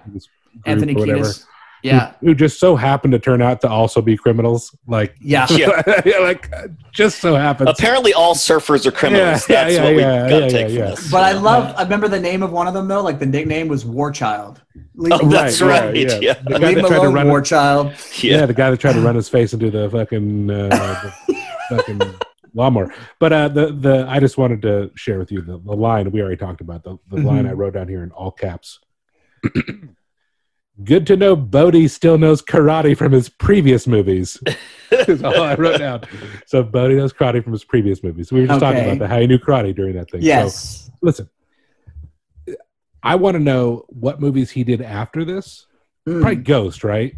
Anthony 0.66 0.94
or 0.94 1.06
Kiedis. 1.06 1.46
Yeah. 1.82 2.14
Who, 2.20 2.28
who 2.28 2.36
just 2.36 2.60
so 2.60 2.76
happened 2.76 3.14
to 3.14 3.20
turn 3.20 3.42
out 3.42 3.62
to 3.62 3.70
also 3.70 4.02
be 4.02 4.18
criminals. 4.18 4.76
Like. 4.86 5.16
Yeah. 5.22 5.48
Yeah. 5.50 5.82
yeah, 6.06 6.18
like 6.20 6.52
just 6.92 7.20
so 7.22 7.36
happens. 7.36 7.70
Apparently, 7.70 8.14
all 8.14 8.36
surfers 8.36 8.86
are 8.86 8.92
criminals. 8.92 9.48
Yeah, 9.50 9.64
That's 9.64 9.76
yeah, 9.76 9.84
what 9.86 9.96
we 9.96 10.02
yeah, 10.02 10.30
got 10.30 10.40
to 10.40 10.44
yeah, 10.44 10.50
take 10.50 10.54
yeah, 10.54 10.68
from 10.68 10.76
yeah. 10.76 10.90
this. 10.90 11.12
But 11.12 11.24
I 11.24 11.32
love. 11.32 11.74
I 11.78 11.84
remember 11.84 12.10
the 12.10 12.20
name 12.20 12.44
of 12.44 12.52
one 12.52 12.68
of 12.68 12.74
them 12.74 12.88
though. 12.90 13.02
Like 13.02 13.20
the 13.20 13.26
nickname 13.26 13.70
was 13.70 13.86
War 13.86 14.12
Child. 14.12 14.62
Leave, 14.96 15.14
Oh, 15.14 15.30
that's 15.30 15.62
right. 15.62 15.96
Yeah. 15.96 16.34
The 16.34 16.60
guy 16.60 16.68
leave 16.68 16.76
that 16.78 16.88
tried 16.88 17.02
to 17.02 17.10
run. 17.10 17.28
War 17.30 17.42
Child. 17.42 17.94
yeah. 18.22 18.40
Yeah. 18.40 18.46
the 18.46 18.54
guy 18.54 18.70
that 18.72 18.80
tried 18.82 18.94
to 18.94 19.02
run 19.02 19.16
his 19.16 19.30
face 19.30 19.54
into 19.54 19.72
the 19.72 19.90
fucking 19.90 20.52
uh, 20.52 20.68
the 21.30 21.38
fucking 21.70 22.02
lawnmower. 22.54 22.94
But 23.20 23.32
uh, 23.32 23.48
the 23.48 23.72
the 23.72 24.06
I 24.10 24.20
just 24.20 24.38
wanted 24.38 24.62
to 24.64 24.92
share 24.96 25.18
with 25.18 25.32
you 25.32 25.42
the, 25.42 25.58
the 25.60 25.76
line 25.76 26.12
we 26.12 26.22
already 26.22 26.36
talked 26.36 26.60
about. 26.60 26.84
The, 26.84 26.98
the 27.10 27.22
line 27.22 27.46
Mhm. 27.46 27.52
I 27.52 27.54
wrote 27.54 27.74
down 27.76 27.88
here 27.88 28.04
in 28.04 28.12
all 28.12 28.32
caps. 28.32 28.80
Good 30.84 31.06
to 31.08 31.18
know 31.18 31.36
Bodhi 31.36 31.88
still 31.88 32.18
knows 32.18 32.42
karate 32.42 32.96
from 32.98 33.12
his 33.12 33.28
previous 33.30 33.86
movies. 33.88 34.42
Is 34.92 35.24
all 35.24 35.42
I 35.42 35.56
wrote 35.56 35.80
down. 35.80 36.02
So 36.46 36.64
Bodhi 36.64 36.96
knows 36.96 37.12
karate 37.14 37.44
from 37.44 37.52
his 37.54 37.64
previous 37.64 38.02
movies. 38.04 38.32
We 38.32 38.42
were 38.42 38.48
just 38.48 38.60
talking 38.60 38.84
about 38.84 38.98
the, 39.00 39.08
how 39.08 39.20
he 39.20 39.28
knew 39.28 39.38
karate 39.38 39.76
during 39.76 39.94
that 39.96 40.10
thing. 40.10 40.22
So, 40.22 40.26
Yes. 40.28 40.90
listen, 41.02 41.30
I 43.04 43.16
want 43.16 43.36
to 43.36 43.40
know 43.40 43.86
what 43.90 44.20
movies 44.22 44.52
he 44.52 44.64
did 44.64 44.82
after 44.82 45.24
this. 45.26 45.68
Mm. 46.08 46.22
Probably 46.22 46.36
Ghost, 46.38 46.84
right? 46.84 47.14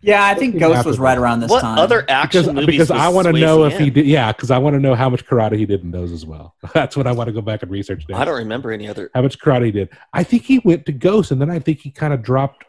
Yeah, 0.00 0.24
I 0.24 0.34
think 0.34 0.58
Ghost 0.58 0.84
was 0.84 0.96
that. 0.96 1.02
right 1.02 1.16
around 1.16 1.40
this 1.40 1.50
What 1.50 1.60
time. 1.60 1.78
other 1.78 2.04
action 2.08 2.42
Because 2.42 2.54
movies? 2.54 2.66
because 2.88 2.90
I 2.90 3.08
want 3.08 3.26
to 3.28 3.32
know 3.34 3.64
if 3.64 3.78
he 3.78 3.88
did. 3.88 4.04
Yeah, 4.04 4.32
because 4.32 4.50
I 4.50 4.58
want 4.58 4.74
to 4.74 4.80
know 4.80 4.94
how 4.96 5.08
much 5.08 5.24
karate 5.26 5.56
he 5.56 5.64
did 5.66 5.82
in 5.84 5.92
those 5.92 6.10
as 6.10 6.26
well. 6.26 6.56
That's 6.74 6.96
what 6.96 7.06
I 7.06 7.12
want 7.12 7.28
to 7.28 7.32
go 7.32 7.40
back 7.40 7.62
and 7.62 7.70
research. 7.70 8.04
Next. 8.08 8.18
I 8.18 8.24
don't 8.24 8.34
remember 8.38 8.72
any 8.72 8.88
other. 8.88 9.10
how 9.14 9.22
much 9.22 9.38
karate 9.38 9.66
he 9.66 9.70
did. 9.70 9.90
I 10.12 10.24
think 10.24 10.42
he 10.42 10.58
went 10.64 10.86
to 10.86 10.92
Ghost, 10.92 11.30
and 11.30 11.40
then 11.40 11.50
I 11.50 11.60
think 11.60 11.80
he 11.80 11.90
kind 11.90 12.12
of 12.12 12.20
dropped 12.22 12.64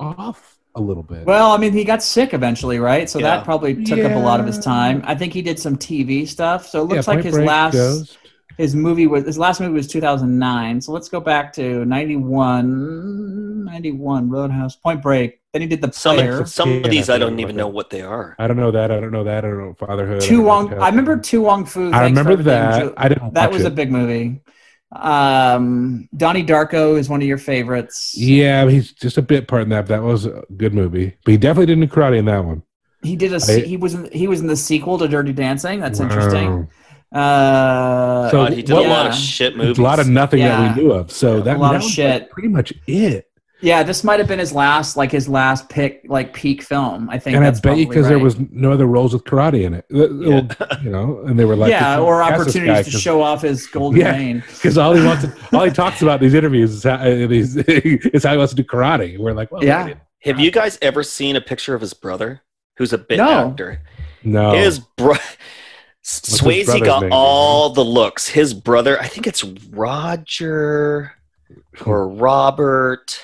off 0.00 0.58
a 0.74 0.80
little 0.80 1.02
bit. 1.02 1.26
Well, 1.26 1.50
I 1.52 1.56
mean, 1.56 1.72
he 1.72 1.82
got 1.84 2.02
sick 2.02 2.32
eventually, 2.34 2.78
right? 2.78 3.08
So 3.10 3.18
Yeah. 3.18 3.36
that 3.36 3.44
probably 3.44 3.82
took 3.84 3.98
up 4.00 4.12
a 4.12 4.18
lot 4.18 4.38
of 4.40 4.46
his 4.46 4.58
time. 4.58 5.02
I 5.04 5.14
think 5.14 5.32
he 5.32 5.42
did 5.42 5.58
some 5.58 5.76
TV 5.76 6.24
stuff. 6.26 6.66
So 6.68 6.84
it 6.84 6.88
Yeah, 6.90 6.94
looks 6.96 7.08
like 7.08 7.24
his 7.24 7.34
Break, 7.34 7.46
last 7.48 7.74
Ghost. 7.74 8.18
his 8.58 8.74
movie 8.76 9.06
was 9.06 9.24
his 9.24 9.38
last 9.38 9.60
movie 9.60 9.72
was 9.74 9.86
2009 9.86 10.80
so 10.80 10.90
let's 10.92 11.08
go 11.08 11.20
back 11.20 11.52
to 11.52 11.84
91 11.84 13.64
91 13.64 14.28
roadhouse 14.28 14.74
point 14.76 15.00
break 15.00 15.40
then 15.52 15.62
he 15.62 15.68
did 15.68 15.80
the 15.80 15.92
Some 15.92 16.16
player 16.16 16.44
some 16.44 16.84
of 16.84 16.90
these 16.90 17.08
I 17.08 17.14
I 17.14 17.18
don't 17.18 17.38
even 17.40 17.56
know 17.56 17.68
what 17.68 17.88
they 17.90 18.02
are. 18.02 18.36
I 18.38 18.46
don't 18.46 18.56
know 18.58 18.70
that. 18.72 18.90
I 18.90 19.00
don't 19.00 19.12
know 19.12 19.24
that. 19.24 19.44
I 19.44 19.48
don't 19.48 19.58
know 19.58 19.74
Fatherhood. 19.74 20.20
Tu 20.20 20.36
don't 20.36 20.44
Wong. 20.44 20.74
I 20.74 20.88
remember 20.88 21.16
To 21.18 21.40
Wong 21.40 21.64
Foo. 21.64 21.90
I 21.92 22.04
remember 22.04 22.36
that. 22.36 22.82
Ju- 22.82 22.94
I 22.96 23.08
didn't. 23.08 23.32
That 23.34 23.50
watch 23.50 23.54
was 23.58 23.64
a 23.64 23.70
big 23.70 23.90
movie. 23.90 24.40
Um, 24.90 26.08
Donnie 26.16 26.44
Darko 26.44 26.98
is 26.98 27.08
one 27.08 27.20
of 27.20 27.28
your 27.28 27.38
favorites. 27.38 28.14
Yeah, 28.16 28.68
he's 28.68 28.92
just 28.92 29.18
a 29.18 29.22
bit 29.22 29.46
part 29.48 29.62
in 29.62 29.68
that. 29.70 29.82
But 29.86 29.96
that 29.96 30.02
was 30.02 30.26
a 30.26 30.44
good 30.56 30.72
movie, 30.74 31.14
but 31.24 31.32
he 31.32 31.36
definitely 31.38 31.66
didn't 31.66 31.88
do 31.88 31.94
karate 31.94 32.18
in 32.18 32.24
that 32.26 32.44
one. 32.44 32.62
He 33.02 33.14
did 33.14 33.32
a. 33.32 33.40
I- 33.48 33.60
he 33.60 33.76
was. 33.76 33.94
In, 33.94 34.10
he 34.12 34.26
was 34.26 34.40
in 34.40 34.46
the 34.46 34.56
sequel 34.56 34.98
to 34.98 35.06
Dirty 35.08 35.32
Dancing. 35.32 35.80
That's 35.80 36.00
interesting. 36.00 36.68
Uh, 37.12 38.28
So 38.30 38.36
God, 38.38 38.52
he 38.52 38.62
did 38.62 38.74
what- 38.74 38.86
a 38.86 38.88
lot 38.88 39.02
yeah. 39.04 39.08
of 39.10 39.14
shit 39.14 39.48
It's 39.52 39.56
movies. 39.56 39.78
a 39.78 39.82
lot 39.82 39.98
of 39.98 40.08
nothing 40.08 40.40
Yeah. 40.40 40.60
that 40.60 40.76
we 40.76 40.82
knew 40.82 40.92
of. 40.92 41.10
So 41.10 41.36
Yeah, 41.38 41.42
that 41.44 41.56
a 41.56 41.60
lot 41.60 41.68
that 41.72 41.76
of 41.76 41.82
was 41.82 41.90
shit. 41.90 42.22
like 42.22 42.30
pretty 42.30 42.48
much 42.48 42.72
it. 42.86 43.27
Yeah, 43.60 43.82
this 43.82 44.04
might 44.04 44.18
have 44.20 44.28
been 44.28 44.38
his 44.38 44.52
last, 44.52 44.96
like 44.96 45.10
his 45.10 45.28
last 45.28 45.68
pick, 45.68 46.02
like 46.08 46.32
peak 46.32 46.62
film. 46.62 47.08
I 47.10 47.18
think. 47.18 47.36
And 47.36 47.44
I 47.44 47.48
that's 47.50 47.60
bet 47.60 47.76
you 47.76 47.84
probably 47.86 47.96
because 47.96 48.08
there 48.08 48.18
was 48.18 48.38
no 48.50 48.72
other 48.72 48.86
roles 48.86 49.12
with 49.12 49.24
karate 49.24 49.64
in 49.64 49.74
it. 49.74 49.84
You 49.90 50.90
know, 50.90 51.22
and 51.26 51.38
they 51.38 51.44
were 51.44 51.56
like, 51.56 51.70
yeah, 51.70 51.98
or 51.98 52.22
opportunities 52.22 52.86
to 52.92 52.98
show 52.98 53.20
off 53.22 53.42
his 53.42 53.66
golden 53.66 54.00
Yeah. 54.00 54.12
reign. 54.12 54.42
because 54.48 54.78
all 54.78 54.94
he 54.94 55.04
wants, 55.04 55.24
to, 55.24 55.56
all 55.56 55.64
he 55.64 55.70
talks 55.70 56.02
about 56.02 56.20
in 56.22 56.28
these 56.28 56.34
interviews 56.34 56.72
is 56.72 56.82
how, 56.84 56.94
uh, 56.94 57.26
these, 57.26 57.56
is 57.56 58.24
how 58.24 58.32
he 58.32 58.38
wants 58.38 58.52
to 58.54 58.62
do 58.62 58.64
karate. 58.68 59.18
We're 59.18 59.32
like, 59.32 59.50
well, 59.50 59.64
Yeah. 59.64 59.94
Have 60.22 60.40
you 60.40 60.50
guys 60.50 60.78
ever 60.82 61.02
seen 61.02 61.36
a 61.36 61.40
picture 61.40 61.74
of 61.74 61.80
his 61.80 61.94
brother, 61.94 62.42
who's 62.76 62.92
a 62.92 62.98
bit 62.98 63.18
No. 63.18 63.48
actor? 63.50 63.82
no, 64.24 64.52
His 64.52 64.78
bro. 64.80 65.14
his 66.02 66.20
Swayze 66.40 66.64
brother's 66.66 66.86
got 66.86 67.02
name? 67.02 67.10
all 67.12 67.70
the 67.70 67.84
looks. 67.84 68.28
His 68.28 68.52
brother, 68.54 68.98
I 69.00 69.06
think 69.08 69.26
it's 69.26 69.44
Roger 69.44 71.12
or 71.86 72.08
Robert. 72.08 73.20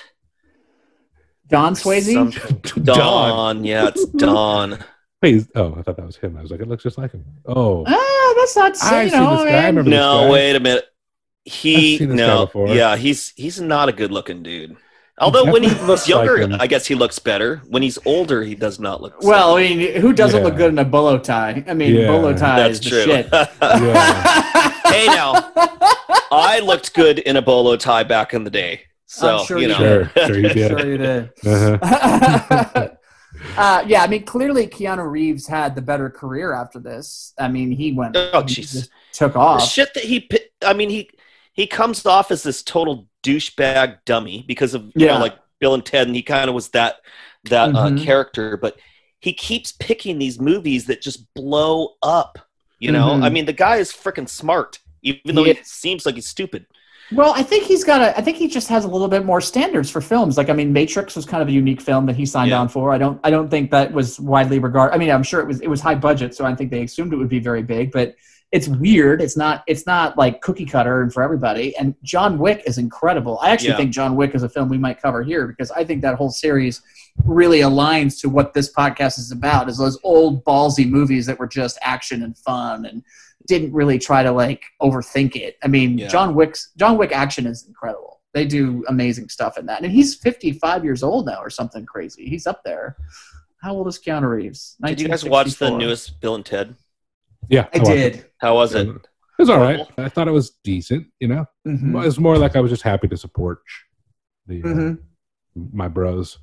Don 1.49 1.73
Swayze. 1.75 2.13
something. 2.13 2.83
Don. 2.83 2.97
Don. 2.97 3.65
Yeah, 3.65 3.87
it's 3.89 4.05
Don. 4.17 4.79
Wait, 5.21 5.45
oh, 5.55 5.75
I 5.77 5.81
thought 5.81 5.97
that 5.97 6.05
was 6.05 6.17
him. 6.17 6.37
I 6.37 6.41
was 6.41 6.51
like, 6.51 6.59
it 6.59 6.67
looks 6.67 6.83
just 6.83 6.97
like 6.97 7.11
him. 7.11 7.23
Oh, 7.45 7.83
Ah, 7.87 8.33
that's 8.37 8.55
not. 8.55 8.75
So, 8.77 8.87
I've 8.87 9.05
you 9.05 9.09
seen 9.11 9.19
know, 9.23 9.29
this 9.37 9.45
guy. 9.45 9.49
I 9.49 9.51
man. 9.51 9.75
remember 9.75 9.89
this 9.91 9.99
No, 9.99 10.19
guy. 10.25 10.29
wait 10.29 10.55
a 10.55 10.59
minute. 10.59 10.85
He 11.45 11.93
I've 11.93 11.99
seen 11.99 12.09
this 12.09 12.19
guy 12.19 12.27
no, 12.27 12.45
before. 12.47 12.67
yeah, 12.69 12.95
he's 12.95 13.29
he's 13.35 13.61
not 13.61 13.89
a 13.89 13.91
good 13.91 14.11
looking 14.11 14.43
dude. 14.43 14.75
Although 15.17 15.45
when 15.51 15.63
he 15.63 15.69
definitely 15.69 15.87
was 15.91 16.07
looks 16.09 16.09
like 16.09 16.27
younger, 16.27 16.37
him. 16.55 16.61
I 16.61 16.67
guess 16.67 16.85
he 16.85 16.93
looks 16.95 17.19
better. 17.19 17.61
When 17.69 17.81
he's 17.81 17.97
older, 18.05 18.43
he 18.43 18.53
does 18.53 18.79
not 18.81 19.01
look. 19.01 19.21
the 19.21 19.27
Well, 19.27 19.55
same. 19.55 19.71
I 19.71 19.75
mean, 19.93 20.01
who 20.01 20.11
doesn't 20.11 20.43
look 20.43 20.53
Yeah. 20.55 20.57
good 20.57 20.71
in 20.73 20.79
a 20.79 20.83
bolo 20.83 21.17
tie? 21.17 21.63
I 21.67 21.73
mean, 21.73 21.95
Yeah. 21.95 22.07
bolo 22.07 22.33
tie 22.33 22.59
that's 22.67 22.79
is 22.79 22.83
the 22.83 22.89
true. 22.89 23.03
shit. 23.03 23.29
Yeah. 23.31 24.71
hey 24.91 25.05
now, 25.07 25.51
I 26.31 26.59
looked 26.63 26.93
good 26.93 27.19
in 27.19 27.37
a 27.37 27.41
bolo 27.41 27.77
tie 27.77 28.03
back 28.03 28.33
in 28.33 28.43
the 28.43 28.49
day. 28.49 28.81
So 29.07 29.37
I'm 29.37 29.45
sure 29.45 29.57
you 29.57 29.63
you 29.63 29.67
know, 29.69 29.77
sure, 29.77 30.11
sure 30.27 30.39
you 30.39 30.49
did. 30.53 30.69
sure 30.69 30.87
you 30.87 30.97
did. 30.97 31.31
Uh-huh. 31.45 32.89
uh, 33.57 33.83
yeah, 33.87 34.01
I 34.03 34.07
mean, 34.07 34.23
clearly 34.23 34.67
Keanu 34.67 35.09
Reeves 35.09 35.45
had 35.47 35.75
the 35.75 35.81
better 35.81 36.09
career 36.09 36.53
after 36.53 36.79
this. 36.79 37.33
I 37.37 37.47
mean, 37.47 37.71
he 37.71 37.91
went. 37.91 38.15
Oh, 38.17 38.41
he 38.41 38.61
jeez. 38.61 38.71
just 38.71 38.89
took 39.13 39.33
the 39.33 39.39
off. 39.39 39.63
shit 39.69 39.93
that 39.93 40.03
he 40.03 40.27
i 40.65 40.73
mean 40.73 40.89
he 40.89 41.09
he 41.53 41.65
comes 41.67 42.05
off 42.05 42.31
as 42.31 42.43
this 42.43 42.61
total 42.63 43.07
douchebag 43.23 43.97
dummy 44.05 44.43
because 44.47 44.73
of 44.73 44.83
you 44.87 45.05
Yeah. 45.05 45.13
know 45.13 45.19
like 45.19 45.35
bill 45.59 45.73
and 45.73 45.85
ted 45.85 46.07
and 46.07 46.15
he 46.15 46.21
kind 46.21 46.49
of 46.49 46.53
was 46.55 46.69
that 46.69 46.95
that 47.45 47.69
Mhm. 47.69 47.99
uh, 48.01 48.03
character 48.03 48.57
but 48.57 48.77
he 49.19 49.31
keeps 49.33 49.71
picking 49.71 50.17
these 50.19 50.37
movies 50.39 50.85
that 50.87 51.01
just 51.01 51.33
blow 51.33 51.95
up 52.03 52.39
You 52.79 52.91
know, 52.91 53.07
Mhm. 53.11 53.23
I 53.23 53.29
mean, 53.29 53.45
the 53.45 53.53
guy 53.53 53.77
is 53.77 53.91
freaking 53.93 54.27
smart, 54.27 54.79
even 55.01 55.33
though 55.35 55.45
Yeah. 55.45 55.53
he 55.53 55.63
seems 55.63 56.05
like 56.05 56.15
he's 56.15 56.27
stupid. 56.27 56.65
Well, 57.11 57.33
I 57.35 57.43
think 57.43 57.65
he's 57.65 57.83
got 57.83 58.01
a. 58.01 58.17
I 58.17 58.21
think 58.21 58.37
he 58.37 58.47
just 58.47 58.67
has 58.69 58.83
a 58.83 58.87
little 58.87 59.07
bit 59.07 59.25
more 59.25 59.39
standards 59.39 59.91
for 59.91 60.01
films. 60.01 60.37
Like, 60.37 60.49
I 60.49 60.53
mean, 60.53 60.73
Matrix 60.73 61.15
was 61.15 61.25
kind 61.25 61.43
of 61.43 61.47
a 61.47 61.51
unique 61.51 61.79
film 61.81 62.05
that 62.07 62.15
he 62.15 62.25
signed 62.25 62.49
Yeah. 62.49 62.59
on 62.59 62.67
for. 62.67 62.91
I 62.91 62.97
don't. 62.97 63.19
I 63.23 63.29
don't 63.29 63.49
think 63.49 63.69
that 63.71 63.91
was 63.93 64.19
widely 64.19 64.57
regarded. 64.59 64.95
I 64.95 64.97
mean, 64.97 65.11
I'm 65.11 65.23
sure 65.23 65.39
it 65.39 65.47
was. 65.47 65.61
It 65.61 65.67
was 65.67 65.81
high 65.81 65.95
budget, 65.95 66.33
so 66.35 66.45
I 66.45 66.55
think 66.55 66.71
they 66.71 66.83
assumed 66.83 67.13
it 67.13 67.17
would 67.17 67.29
be 67.29 67.39
very 67.39 67.61
big. 67.61 67.91
But 67.91 68.15
it's 68.51 68.67
weird. 68.67 69.21
It's 69.21 69.37
not. 69.37 69.63
It's 69.67 69.85
not 69.85 70.17
like 70.17 70.41
cookie 70.41 70.65
cutter 70.65 71.01
and 71.03 71.13
for 71.13 71.21
everybody. 71.21 71.77
And 71.77 71.93
John 72.03 72.39
Wick 72.39 72.63
is 72.65 72.77
incredible. 72.79 73.37
I 73.39 73.51
actually 73.51 73.69
Yeah. 73.69 73.77
think 73.77 73.91
John 73.91 74.15
Wick 74.15 74.33
is 74.33 74.41
a 74.43 74.49
film 74.49 74.69
we 74.69 74.77
might 74.79 74.99
cover 75.01 75.21
here 75.21 75.45
because 75.47 75.69
I 75.71 75.83
think 75.83 76.01
that 76.01 76.15
whole 76.15 76.31
series 76.31 76.81
really 77.23 77.59
aligns 77.59 78.19
to 78.21 78.29
what 78.29 78.53
this 78.53 78.73
podcast 78.73 79.19
is 79.19 79.31
about. 79.31 79.69
Is 79.69 79.77
those 79.77 79.99
old 80.03 80.43
ballsy 80.43 80.89
movies 80.89 81.27
that 81.27 81.37
were 81.37 81.47
just 81.47 81.77
action 81.83 82.23
and 82.23 82.35
fun 82.37 82.85
and 82.85 83.03
didn't 83.47 83.73
really 83.73 83.99
try 83.99 84.23
to 84.23 84.31
like 84.31 84.63
overthink 84.81 85.35
it. 85.35 85.57
I 85.63 85.67
mean, 85.67 85.97
Yeah. 85.97 86.07
John 86.07 86.35
Wick's 86.35 86.71
John 86.77 86.97
Wick 86.97 87.11
action 87.11 87.45
is 87.47 87.65
incredible. 87.67 88.21
They 88.33 88.45
do 88.45 88.83
amazing 88.89 89.29
stuff 89.29 89.57
in 89.57 89.65
that, 89.67 89.81
and 89.83 89.91
he's 89.91 90.15
55 90.15 90.83
years 90.83 91.03
old 91.03 91.25
now 91.25 91.39
or 91.41 91.49
something 91.49 91.85
crazy. 91.85 92.27
He's 92.27 92.45
up 92.47 92.63
there. 92.65 92.97
How 93.61 93.73
old 93.73 93.87
is 93.87 93.97
Keanu 93.97 94.29
Reeves? 94.29 94.75
Did 94.83 94.99
you 95.01 95.07
guys 95.07 95.23
watch 95.23 95.53
the 95.55 95.69
newest 95.69 96.19
Bill 96.19 96.35
and 96.35 96.45
Ted? 96.45 96.75
Yeah, 97.49 97.67
I 97.73 97.77
watched 97.77 97.89
did. 97.91 98.15
It. 98.15 98.33
How 98.39 98.55
was 98.55 98.75
it? 98.75 98.87
It 98.89 99.41
was 99.41 99.49
all 99.49 99.59
right. 99.59 99.85
I 99.97 100.09
thought 100.09 100.27
it 100.27 100.31
was 100.31 100.51
decent. 100.63 101.07
You 101.19 101.27
know, 101.29 101.45
Mhm. 101.67 101.89
it 102.03 102.05
was 102.05 102.19
more 102.19 102.37
like 102.37 102.55
I 102.55 102.59
was 102.61 102.71
just 102.71 102.83
happy 102.83 103.07
to 103.07 103.17
support 103.17 103.59
the 104.47 104.61
uh, 104.63 104.67
Mhm. 104.67 104.99
my 105.73 105.87
bros. 105.87 106.37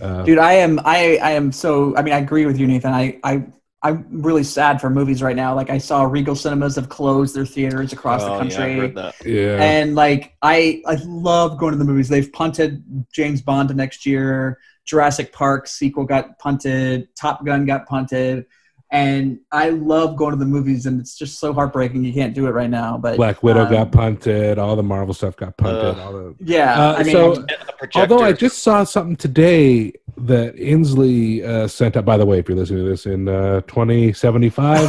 Uh, 0.00 0.22
Dude, 0.22 0.38
I 0.38 0.54
am 0.54 0.78
I 0.84 1.18
I 1.22 1.30
am 1.32 1.52
so 1.52 1.96
I 1.96 2.02
mean 2.02 2.14
I 2.14 2.18
agree 2.18 2.46
with 2.46 2.58
you, 2.58 2.66
Nathan. 2.66 2.92
I 2.92 3.18
I 3.24 3.44
I'm 3.82 4.06
really 4.10 4.44
sad 4.44 4.80
for 4.80 4.90
movies 4.90 5.22
right 5.22 5.34
now. 5.36 5.54
Like 5.54 5.70
I 5.70 5.78
saw 5.78 6.02
Regal 6.02 6.34
Cinemas 6.34 6.76
have 6.76 6.88
closed 6.90 7.34
their 7.34 7.46
theaters 7.46 7.92
across 7.94 8.22
Oh, 8.22 8.26
the 8.26 8.30
yeah, 8.30 8.36
I 8.36 8.38
country. 8.40 8.78
heard 8.78 8.94
that. 8.96 9.14
yeah, 9.24 9.62
And 9.62 9.94
like 9.94 10.34
I 10.42 10.82
I 10.86 10.98
love 11.06 11.56
going 11.58 11.72
to 11.72 11.78
the 11.78 11.84
movies. 11.84 12.08
They've 12.08 12.30
punted 12.32 12.84
James 13.12 13.40
Bond 13.40 13.68
to 13.70 13.74
next 13.74 14.04
year. 14.04 14.58
Jurassic 14.84 15.32
Park 15.32 15.66
sequel 15.66 16.04
got 16.04 16.38
punted. 16.38 17.08
Top 17.16 17.44
Gun 17.44 17.64
got 17.64 17.86
punted. 17.86 18.44
And 18.92 19.38
I 19.52 19.68
love 19.70 20.16
going 20.16 20.32
to 20.32 20.36
the 20.36 20.44
movies, 20.44 20.84
and 20.86 20.98
it's 21.00 21.16
just 21.16 21.38
so 21.38 21.52
heartbreaking 21.52 22.02
you 22.04 22.12
can't 22.12 22.34
do 22.34 22.48
it 22.48 22.50
right 22.50 22.68
now. 22.68 22.98
But 22.98 23.18
Black 23.18 23.40
Widow 23.40 23.66
um, 23.66 23.70
got 23.70 23.92
punted. 23.92 24.58
All 24.58 24.74
the 24.74 24.82
Marvel 24.82 25.14
stuff 25.14 25.36
got 25.36 25.56
punted. 25.56 25.84
Ugh. 25.94 25.98
all 26.00 26.12
the 26.12 26.34
Yeah, 26.40 26.74
Uh, 26.90 26.94
I 26.98 27.02
mean, 27.04 27.12
so- 27.12 27.44
A. 27.94 27.98
Although 28.00 28.18
I 28.18 28.32
just 28.32 28.64
saw 28.64 28.82
something 28.82 29.14
today 29.14 29.92
that 30.26 30.56
Inslee 30.56 31.42
uh, 31.44 31.68
sent 31.68 31.96
out. 31.96 32.04
By 32.04 32.16
the 32.16 32.26
way, 32.26 32.38
if 32.38 32.48
you're 32.48 32.56
listening 32.58 32.84
to 32.84 32.90
this 32.90 33.06
in 33.06 33.28
uh, 33.28 33.60
2075, 33.62 34.80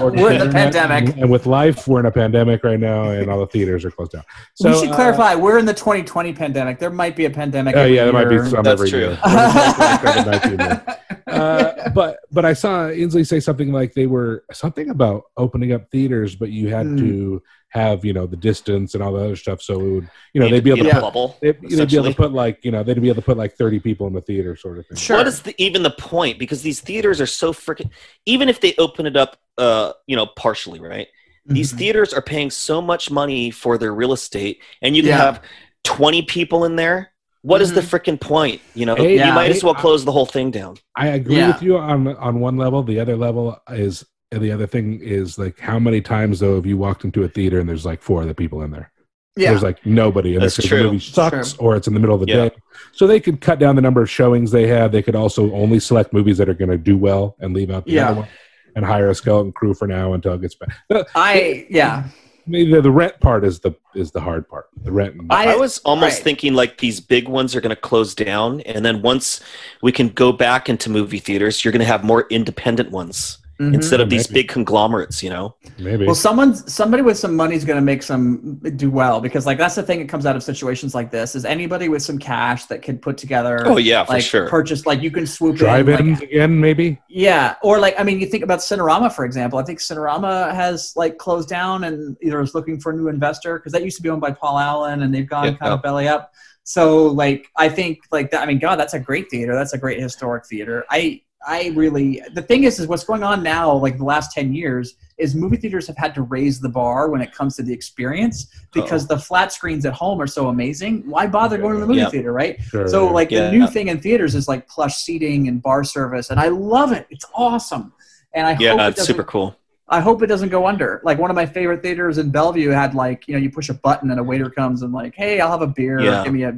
we're 0.00 0.32
in 0.32 0.38
the 0.38 0.50
pandemic. 0.52 1.16
and 1.16 1.30
with 1.30 1.46
life, 1.46 1.86
we're 1.86 2.00
in 2.00 2.06
a 2.06 2.10
pandemic 2.10 2.64
right 2.64 2.80
now, 2.80 3.10
and 3.10 3.30
all 3.30 3.40
the 3.40 3.46
theaters 3.46 3.84
are 3.84 3.90
closed 3.90 4.12
down. 4.12 4.24
So 4.54 4.70
we 4.70 4.78
should 4.80 4.90
uh, 4.90 4.94
clarify. 4.96 5.34
We're 5.34 5.58
in 5.58 5.66
the 5.66 5.74
2020 5.74 6.32
pandemic. 6.32 6.78
There 6.78 6.90
might 6.90 7.16
be 7.16 7.24
a 7.26 7.30
pandemic. 7.30 7.76
Oh 7.76 7.80
every 7.80 7.96
yeah, 7.96 8.04
there 8.04 8.12
might 8.12 8.28
be 8.28 8.38
some 8.38 8.62
That's 8.62 8.68
every 8.80 8.90
true. 8.90 8.98
year. 9.00 9.16
COVID-19, 9.16 10.96
uh, 11.28 11.90
but 11.90 12.18
but 12.30 12.44
I 12.44 12.52
saw 12.52 12.88
Inslee 12.88 13.26
say 13.26 13.40
something 13.40 13.72
like 13.72 13.94
they 13.94 14.06
were 14.06 14.44
something 14.52 14.90
about 14.90 15.24
opening 15.36 15.72
up 15.72 15.90
theaters, 15.90 16.34
but 16.36 16.50
you 16.50 16.68
had 16.68 16.86
Hmm. 16.86 16.96
to 16.98 17.42
have 17.72 18.04
you 18.04 18.12
know 18.12 18.26
the 18.26 18.36
distance 18.36 18.94
and 18.94 19.02
all 19.02 19.12
the 19.12 19.24
other 19.24 19.36
stuff, 19.36 19.62
so 19.62 19.80
it 19.80 19.90
would 19.94 20.10
you 20.34 20.40
know 20.40 20.48
they'd 20.48 20.62
be 20.62 20.70
able 20.70 20.84
to 20.84 20.90
a 20.90 20.92
put, 20.92 21.00
bubble. 21.00 21.36
they'd, 21.40 21.60
they'd 21.62 21.88
be 21.90 21.96
able 21.96 22.10
to 22.10 22.14
put 22.14 22.32
like 22.32 22.64
you 22.64 22.70
know 22.70 22.82
they'd 22.82 23.00
be 23.00 23.08
able 23.08 23.22
to 23.22 23.26
put 23.26 23.36
like 23.38 23.54
thirty 23.54 23.80
people 23.80 24.06
in 24.06 24.12
the 24.12 24.20
theater, 24.20 24.54
sort 24.56 24.78
of 24.78 24.86
thing. 24.86 24.96
Sure. 24.98 25.16
What 25.16 25.26
is 25.26 25.40
the, 25.42 25.54
even 25.62 25.82
the 25.82 25.90
point? 25.90 26.38
Because 26.38 26.62
these 26.62 26.80
theaters 26.80 27.20
are 27.20 27.26
so 27.26 27.52
freaking. 27.52 27.90
Even 28.26 28.48
if 28.48 28.60
they 28.60 28.74
open 28.78 29.06
it 29.06 29.16
up, 29.16 29.38
uh, 29.58 29.92
you 30.06 30.16
know, 30.16 30.26
partially, 30.26 30.80
right? 30.80 31.08
These 31.46 31.72
Mhm. 31.72 31.78
theaters 31.78 32.14
are 32.14 32.22
paying 32.22 32.50
so 32.50 32.80
much 32.82 33.10
money 33.10 33.50
for 33.50 33.78
their 33.78 33.94
real 33.94 34.12
estate, 34.12 34.60
and 34.82 34.94
you 34.94 35.02
can 35.02 35.08
Yeah. 35.10 35.16
have 35.18 35.42
twenty 35.82 36.22
people 36.22 36.64
in 36.66 36.76
there. 36.76 37.12
What 37.40 37.60
is 37.60 37.72
the 37.72 37.80
freaking 37.80 38.20
point? 38.20 38.60
You 38.74 38.86
know, 38.86 38.94
Hey, 38.94 39.14
you 39.14 39.18
yeah. 39.18 39.34
might 39.34 39.50
as 39.50 39.64
well 39.64 39.74
close 39.74 40.04
the 40.04 40.12
whole 40.12 40.26
thing 40.26 40.52
down. 40.52 40.76
I 40.94 41.08
agree 41.08 41.36
Yeah. 41.38 41.48
with 41.48 41.62
you 41.62 41.76
on 41.78 42.06
on 42.18 42.38
one 42.38 42.56
level. 42.56 42.84
The 42.84 43.00
other 43.00 43.16
level 43.16 43.58
is 43.70 44.04
and 44.32 44.42
the 44.42 44.50
other 44.50 44.66
thing 44.66 45.00
is 45.00 45.38
like 45.38 45.58
how 45.60 45.78
many 45.78 46.00
times 46.00 46.40
though 46.40 46.56
have 46.56 46.66
you 46.66 46.76
walked 46.76 47.04
into 47.04 47.22
a 47.24 47.28
theater 47.28 47.60
and 47.60 47.68
there's 47.68 47.86
like 47.86 48.02
four 48.02 48.22
other 48.22 48.34
people 48.34 48.62
in 48.62 48.70
there? 48.70 48.90
Yeah. 49.36 49.50
There's 49.50 49.62
like 49.62 49.84
nobody, 49.86 50.34
and 50.34 50.42
That's 50.42 50.58
if 50.58 50.64
the 50.64 50.68
true. 50.68 50.82
movie 50.84 50.98
sucks 50.98 51.56
or 51.56 51.74
it's 51.74 51.86
in 51.88 51.94
the 51.94 52.00
middle 52.00 52.14
of 52.14 52.20
the 52.20 52.28
Yeah. 52.32 52.48
day, 52.48 52.50
so 52.92 53.06
they 53.06 53.18
could 53.20 53.40
cut 53.40 53.58
down 53.58 53.76
the 53.76 53.82
number 53.82 54.02
of 54.02 54.10
showings 54.10 54.50
they 54.50 54.66
have. 54.66 54.92
They 54.92 55.00
could 55.02 55.16
also 55.16 55.50
only 55.52 55.80
select 55.80 56.12
movies 56.12 56.36
that 56.38 56.50
are 56.50 56.54
going 56.54 56.70
to 56.70 56.76
do 56.76 56.98
well 56.98 57.36
and 57.40 57.54
leave 57.54 57.70
out 57.70 57.86
the 57.86 57.92
Yeah. 57.92 58.10
other 58.10 58.20
one, 58.20 58.28
and 58.76 58.84
hire 58.84 59.08
a 59.08 59.14
skeleton 59.14 59.52
crew 59.52 59.72
for 59.72 59.86
now 59.88 60.12
until 60.12 60.34
it 60.34 60.42
gets 60.42 60.54
back. 60.56 61.06
I 61.14 61.66
yeah. 61.70 62.04
maybe 62.46 62.72
the, 62.72 62.82
the 62.82 62.90
rent 62.90 63.18
part 63.20 63.44
is 63.46 63.60
the 63.60 63.72
is 63.94 64.10
the 64.10 64.20
hard 64.20 64.46
part. 64.50 64.66
The 64.84 64.92
rent. 64.92 65.14
And, 65.14 65.32
I- 65.32 65.52
I 65.52 65.56
was 65.56 65.78
almost 65.78 66.16
right. 66.16 66.24
thinking 66.24 66.52
like 66.52 66.76
these 66.78 67.00
big 67.00 67.26
ones 67.26 67.56
are 67.56 67.62
going 67.62 67.74
to 67.74 67.80
close 67.80 68.14
down, 68.14 68.60
and 68.62 68.84
then 68.84 69.00
once 69.00 69.40
we 69.82 69.92
can 69.92 70.08
go 70.10 70.32
back 70.32 70.68
into 70.68 70.90
movie 70.90 71.18
theaters, 71.20 71.64
you're 71.64 71.72
going 71.72 71.80
to 71.80 71.86
have 71.86 72.04
more 72.04 72.26
independent 72.28 72.90
ones 72.90 73.38
Mhm. 73.70 73.74
instead 73.74 74.00
of 74.00 74.10
these 74.10 74.28
Maybe. 74.30 74.42
big 74.42 74.48
conglomerates. 74.48 75.22
You 75.22 75.30
know, 75.30 75.54
maybe. 75.78 76.06
Well, 76.06 76.14
someone's 76.14 76.72
somebody 76.72 77.02
with 77.02 77.18
some 77.18 77.34
money 77.36 77.54
is 77.54 77.64
going 77.64 77.76
to 77.78 77.82
make 77.84 78.02
some 78.02 78.60
do 78.76 78.90
well 78.90 79.20
because 79.20 79.46
like 79.46 79.58
that's 79.58 79.74
the 79.74 79.82
thing 79.82 79.98
that 80.00 80.08
comes 80.08 80.26
out 80.26 80.36
of 80.36 80.42
situations 80.42 80.94
like 80.94 81.10
this 81.10 81.34
is 81.34 81.44
anybody 81.44 81.88
with 81.88 82.02
some 82.02 82.18
cash 82.18 82.66
that 82.66 82.82
can 82.82 82.98
put 82.98 83.16
together. 83.16 83.62
Oh, 83.66 83.76
yeah, 83.78 84.04
for 84.04 84.12
like 84.14 84.22
sure. 84.22 84.48
Purchase 84.48 84.86
like 84.86 85.02
you 85.02 85.10
can 85.10 85.26
swoop 85.26 85.56
drive 85.56 85.88
in. 85.88 85.98
ins 86.08 86.20
like- 86.20 86.30
again, 86.30 86.58
maybe. 86.60 86.98
yeah, 87.08 87.54
or 87.62 87.78
like 87.78 87.94
I 87.98 88.02
mean, 88.04 88.20
you 88.20 88.26
think 88.26 88.44
about 88.44 88.58
Cinerama 88.60 89.12
for 89.12 89.24
example. 89.24 89.58
I 89.58 89.64
think 89.64 89.78
Cinerama 89.78 90.54
has 90.54 90.92
like 90.96 91.18
closed 91.18 91.48
down 91.48 91.84
and 91.84 92.16
either 92.22 92.40
is 92.40 92.54
looking 92.54 92.80
for 92.80 92.92
a 92.92 92.96
new 92.96 93.08
investor 93.08 93.58
because 93.58 93.72
that 93.72 93.84
used 93.84 93.96
to 93.96 94.02
be 94.02 94.08
owned 94.08 94.20
by 94.20 94.30
Paul 94.32 94.58
Allen 94.58 95.02
and 95.02 95.14
they've 95.14 95.28
gone 95.28 95.44
Yeah. 95.46 95.54
kind 95.54 95.72
of 95.72 95.82
belly 95.82 96.08
up. 96.08 96.32
So 96.64 97.06
like 97.06 97.48
I 97.56 97.68
think 97.68 97.98
like 98.12 98.30
that. 98.30 98.42
I 98.42 98.46
mean, 98.46 98.58
God, 98.60 98.76
that's 98.76 98.94
a 98.94 99.00
great 99.00 99.28
theater. 99.30 99.54
That's 99.54 99.72
a 99.72 99.78
great 99.78 99.98
historic 100.00 100.46
theater. 100.46 100.84
I 100.90 101.22
I 101.46 101.72
really 101.74 102.22
the 102.34 102.42
thing 102.42 102.64
is 102.64 102.78
is 102.78 102.86
what's 102.86 103.04
going 103.04 103.22
on 103.22 103.42
now 103.42 103.72
like 103.74 103.98
the 103.98 104.04
last 104.04 104.32
10 104.32 104.54
years 104.54 104.94
is 105.18 105.34
movie 105.34 105.56
theaters 105.56 105.86
have 105.86 105.96
had 105.96 106.14
to 106.14 106.22
raise 106.22 106.60
the 106.60 106.68
bar 106.68 107.08
when 107.10 107.20
it 107.20 107.32
comes 107.32 107.56
to 107.56 107.62
the 107.62 107.72
experience 107.72 108.48
because 108.72 109.06
the 109.06 109.18
flat 109.18 109.52
screens 109.52 109.84
at 109.84 109.92
home 109.92 110.20
are 110.20 110.26
so 110.26 110.48
amazing 110.48 111.02
why 111.08 111.26
bother 111.26 111.58
going 111.58 111.74
to 111.74 111.80
the 111.80 111.86
movie 111.86 112.00
Yeah. 112.00 112.10
theater 112.10 112.32
right 112.32 112.60
Sure. 112.62 112.86
so 112.88 113.06
like 113.06 113.30
Yeah. 113.30 113.46
the 113.46 113.52
new 113.52 113.66
thing 113.66 113.88
in 113.88 114.00
theaters 114.00 114.34
is 114.34 114.46
like 114.48 114.68
plush 114.68 114.96
seating 114.96 115.48
and 115.48 115.60
bar 115.62 115.84
service 115.84 116.30
and 116.30 116.38
i 116.38 116.48
love 116.48 116.92
it 116.92 117.06
it's 117.10 117.24
awesome 117.34 117.92
and 118.34 118.46
i 118.46 118.56
yeah, 118.58 118.74
it 118.74 118.88
it's 118.88 118.96
doesn't, 118.98 119.04
super 119.06 119.24
cool. 119.24 119.56
I 119.92 120.00
hope 120.00 120.22
it 120.22 120.26
doesn't 120.26 120.48
go 120.48 120.66
under 120.66 121.00
like 121.04 121.18
one 121.18 121.30
of 121.30 121.36
my 121.36 121.46
favorite 121.46 121.82
theaters 121.82 122.16
in 122.18 122.30
bellevue 122.30 122.70
had 122.70 122.94
like 122.94 123.28
you 123.28 123.34
know 123.34 123.40
you 123.40 123.50
push 123.50 123.68
a 123.68 123.74
button 123.74 124.10
and 124.10 124.18
a 124.18 124.22
waiter 124.30 124.48
comes 124.50 124.82
and 124.82 124.92
like 124.92 125.14
hey 125.14 125.38
i'll 125.40 125.50
have 125.50 125.62
a 125.62 125.66
beer 125.78 126.00
Yeah. 126.00 126.24
give 126.24 126.32
me 126.32 126.44
a 126.44 126.52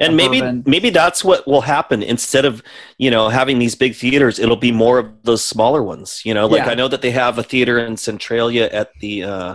and 0.00 0.16
maybe 0.16 0.38
bourbon. 0.40 0.62
maybe 0.64 0.90
that's 0.90 1.24
what 1.24 1.44
will 1.50 1.62
happen 1.76 2.04
instead 2.04 2.44
of 2.44 2.62
you 2.96 3.10
know 3.10 3.28
having 3.40 3.58
these 3.58 3.74
big 3.74 3.94
theaters 3.96 4.38
it'll 4.38 4.56
be 4.70 4.70
more 4.70 4.98
of 5.00 5.06
those 5.24 5.42
smaller 5.44 5.82
ones 5.82 6.22
you 6.24 6.32
know 6.34 6.46
like 6.46 6.64
Yeah. 6.64 6.70
i 6.70 6.74
know 6.80 6.88
that 6.88 7.02
they 7.02 7.10
have 7.10 7.36
a 7.38 7.42
theater 7.42 7.76
in 7.80 7.96
centralia 7.96 8.66
at 8.80 8.88
the 9.00 9.24
uh 9.24 9.54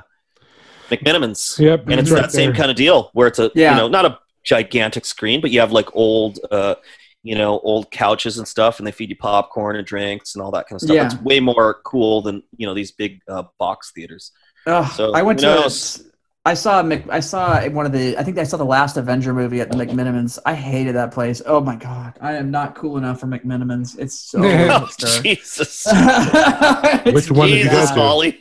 McMenamins 0.90 1.58
Yep, 1.60 1.88
and 1.90 2.00
it's 2.00 2.12
right 2.12 2.22
that 2.24 2.32
same 2.32 2.54
kind 2.54 2.70
of 2.70 2.76
deal 2.78 3.10
where 3.14 3.28
it's 3.28 3.40
a 3.40 3.50
Yeah. 3.56 3.72
you 3.72 3.78
know 3.78 3.88
not 3.88 4.06
a 4.06 4.20
gigantic 4.44 5.06
screen 5.06 5.40
but 5.42 5.50
you 5.52 5.60
have 5.62 5.72
like 5.72 5.88
old 5.96 6.40
uh 6.52 6.76
you 7.24 7.36
know 7.36 7.60
old 7.60 7.90
couches 7.90 8.38
and 8.38 8.48
stuff 8.48 8.80
and 8.80 8.86
they 8.88 8.92
feed 8.92 9.10
you 9.10 9.16
popcorn 9.16 9.76
and 9.78 9.88
drinks 9.88 10.36
and 10.36 10.44
all 10.44 10.52
that 10.52 10.68
kind 10.68 10.76
of 10.78 10.82
stuff 10.82 10.96
Yeah. 10.96 11.06
it's 11.06 11.16
way 11.22 11.40
more 11.40 11.76
cool 11.86 12.22
than 12.22 12.44
you 12.58 12.68
know 12.68 12.74
these 12.74 12.92
big 12.92 13.20
uh, 13.30 13.44
box 13.60 13.92
theaters 13.96 14.32
Ugh, 14.68 14.92
So, 14.94 15.14
I 15.14 15.22
went 15.24 15.40
to. 15.40 15.46
knows? 15.46 16.06
I 16.46 16.54
saw 16.56 16.84
Mc, 16.84 17.06
I 17.10 17.22
saw 17.22 17.66
one 17.70 17.86
of 17.86 17.94
the. 17.94 18.18
I 18.18 18.24
think 18.24 18.38
I 18.38 18.44
saw 18.44 18.58
the 18.58 18.66
last 18.66 18.98
Avenger 18.98 19.34
movie 19.34 19.62
at 19.62 19.72
the 19.72 19.78
McMenamins. 19.78 20.38
I 20.46 20.54
hated 20.56 20.94
that 20.96 21.14
place. 21.14 21.42
Oh 21.46 21.62
my 21.62 21.78
god, 21.78 22.18
I 22.20 22.34
am 22.34 22.52
not 22.52 22.76
cool 22.76 22.98
enough 22.98 23.22
for 23.22 23.28
McMenamins. 23.28 23.98
It's 23.98 24.20
so 24.20 24.40
oh, 24.44 24.90
jesus 25.24 25.86
It's- 25.92 27.14
Which 27.14 27.32
one 27.32 27.48
did 27.50 27.64
you 27.66 27.70
go 27.72 27.86
to? 27.88 27.96
molly 27.96 28.40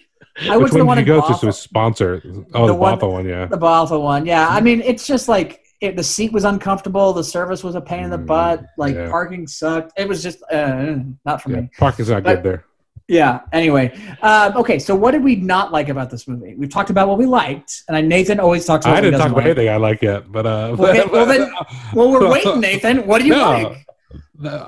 I 0.49 0.57
Which 0.57 0.73
went 0.73 0.73
to 0.73 0.79
the 0.79 0.79
one 0.79 0.87
one 0.87 0.97
did 0.99 1.07
you 1.07 1.21
go 1.21 1.29
to? 1.29 1.35
So 1.35 1.51
sponsor. 1.53 2.21
Oh, 2.55 2.67
The 2.67 2.73
the, 2.73 2.75
one- 2.75 2.99
Bothell 2.99 3.13
one, 3.13 3.29
yeah. 3.29 3.47
The 3.47 3.59
Bothell 3.59 4.03
one, 4.03 4.27
yeah. 4.27 4.49
I 4.49 4.61
mean, 4.61 4.81
it's 4.81 5.07
just 5.07 5.29
like 5.29 5.62
it, 5.83 5.97
the 5.97 6.03
seat 6.05 6.33
was 6.33 6.45
uncomfortable. 6.45 7.13
The 7.13 7.25
service 7.25 7.63
was 7.65 7.75
a 7.75 7.81
pain 7.81 8.05
in 8.05 8.11
the 8.11 8.19
Mm, 8.19 8.27
butt. 8.27 8.65
Like 8.79 8.95
yeah. 8.95 9.11
parking 9.11 9.47
sucked. 9.47 9.93
It 9.97 10.09
was 10.09 10.23
just 10.23 10.39
uh, 10.51 10.97
not 11.25 11.43
for 11.43 11.51
yeah. 11.51 11.61
me. 11.63 11.71
Parking's 11.79 12.09
not 12.11 12.23
But- 12.23 12.37
good 12.37 12.43
there. 12.45 12.65
Yeah. 13.09 13.41
Anyway, 13.53 13.93
um, 14.23 14.57
okay. 14.57 14.79
So, 14.79 14.95
what 14.95 15.11
did 15.11 15.23
we 15.25 15.35
not 15.37 15.73
like 15.73 15.89
about 15.91 16.09
this 16.09 16.27
movie? 16.29 16.55
We've 16.57 16.71
talked 16.71 16.89
about 16.89 17.09
what 17.09 17.19
we 17.19 17.27
liked, 17.27 17.83
and 17.89 17.97
I, 17.97 18.01
Nathan 18.01 18.39
always 18.41 18.65
talks 18.65 18.87
about. 18.87 18.97
I 18.97 19.01
didn't 19.03 19.19
talk 19.19 19.31
about 19.31 19.39
like. 19.39 19.47
anything 19.47 19.69
I 19.69 19.77
like 19.77 20.01
yet, 20.03 20.31
but 20.31 20.47
uh, 20.47 20.77
Okay, 20.79 21.05
well 21.13 21.27
then- 21.27 21.51
Well, 21.95 22.11
we're 22.13 22.31
waiting, 22.31 22.61
Nathan. 22.61 23.07
What 23.07 23.19
do 23.21 23.27
you 23.27 23.35
No. 23.35 23.51
like? 23.51 23.87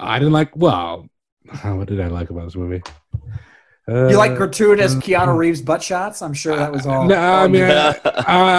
I 0.00 0.18
didn't 0.18 0.34
like. 0.34 0.54
Well, 0.56 1.08
what 1.62 1.86
did 1.88 2.00
I 2.00 2.08
like 2.08 2.28
about 2.30 2.44
this 2.46 2.56
movie? 2.56 2.82
You 3.86 4.16
like 4.16 4.32
Uh, 4.32 4.36
gratuitous 4.36 4.94
Keanu 4.94 5.36
Reeves 5.36 5.60
butt 5.60 5.82
shots? 5.82 6.22
I'm 6.22 6.32
sure 6.32 6.56
that 6.56 6.72
was 6.72 6.86
all. 6.86 7.04
No, 7.06 7.16
I 7.16 7.46
mean, 7.48 7.62
you- 7.62 7.66
I, 7.74 7.92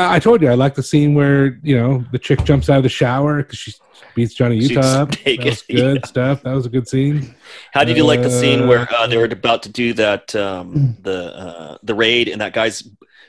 uh, 0.10 0.12
I 0.12 0.20
told 0.20 0.42
you 0.42 0.50
I 0.50 0.54
like 0.54 0.76
the 0.76 0.84
scene 0.84 1.16
where 1.16 1.58
you 1.64 1.76
know 1.80 2.06
the 2.12 2.20
chick 2.20 2.44
jumps 2.44 2.70
out 2.70 2.78
of 2.78 2.84
the 2.84 2.90
shower 2.90 3.38
because 3.38 3.58
she 3.58 3.74
beats 4.14 4.34
Johnny 4.36 4.60
She's 4.62 4.72
Utah. 4.72 5.02
up. 5.02 5.12
That 5.12 5.44
was 5.44 5.62
good 5.70 6.06
stuff. 6.06 6.44
That 6.44 6.54
was 6.54 6.66
a 6.68 6.70
good 6.70 6.88
scene. 6.88 7.34
How 7.74 7.84
did 7.84 7.98
you 7.98 8.06
like 8.06 8.22
the 8.22 8.30
scene 8.30 8.64
Uh, 8.64 8.68
where 8.68 8.88
uh, 8.96 9.08
they 9.08 9.18
were 9.18 9.26
about 9.26 9.64
to 9.64 9.70
do 9.70 9.94
that 9.94 10.36
um, 10.36 10.96
the 11.02 11.36
uh, 11.36 11.78
the 11.82 11.96
raid 11.96 12.30
and 12.30 12.40
that 12.42 12.54
guy's 12.54 12.88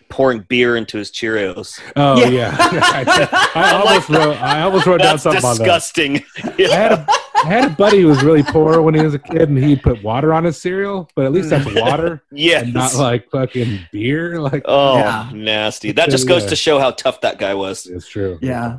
pouring 0.09 0.41
beer 0.49 0.77
into 0.77 0.99
his 0.99 1.11
Cheerios? 1.11 1.81
Oh 1.97 2.19
Yeah. 2.25 2.29
yeah, 2.31 2.57
I, 2.59 3.29
I 3.55 3.63
I'm 3.73 3.87
almost 3.87 4.11
like, 4.11 4.19
wrote. 4.27 4.37
I 4.43 4.63
almost 4.63 4.87
wrote 4.87 4.99
down 5.01 5.13
That's 5.17 5.23
something 5.23 5.45
on 5.45 5.57
that. 5.57 5.59
disgusting. 5.65 6.25
I 6.43 6.63
had 6.75 6.93
a 6.93 7.07
I 7.37 7.49
had 7.49 7.65
a 7.73 7.75
buddy 7.75 8.01
who 8.01 8.09
was 8.09 8.23
really 8.25 8.43
poor 8.43 8.81
when 8.83 8.95
he 8.95 9.03
was 9.03 9.15
a 9.15 9.19
kid, 9.19 9.49
and 9.51 9.59
he 9.59 9.77
put 9.77 10.03
water 10.03 10.33
on 10.33 10.45
his 10.45 10.61
cereal. 10.61 11.09
But 11.15 11.27
at 11.27 11.33
least 11.33 11.51
that's 11.51 11.67
water, 11.75 12.23
yeah, 12.33 12.63
not 12.63 12.95
like 12.95 13.31
fucking 13.31 13.81
beer. 13.93 14.41
Like 14.41 14.63
oh, 14.65 14.99
Yeah. 14.99 15.31
nasty. 15.35 15.93
That 15.93 16.11
just 16.11 16.27
goes 16.27 16.45
Yeah. 16.45 16.49
to 16.51 16.57
show 16.57 16.79
how 16.79 16.91
tough 16.93 17.21
that 17.21 17.39
guy 17.39 17.55
was. 17.55 17.87
it's 17.87 18.09
true. 18.09 18.39
yeah. 18.43 18.79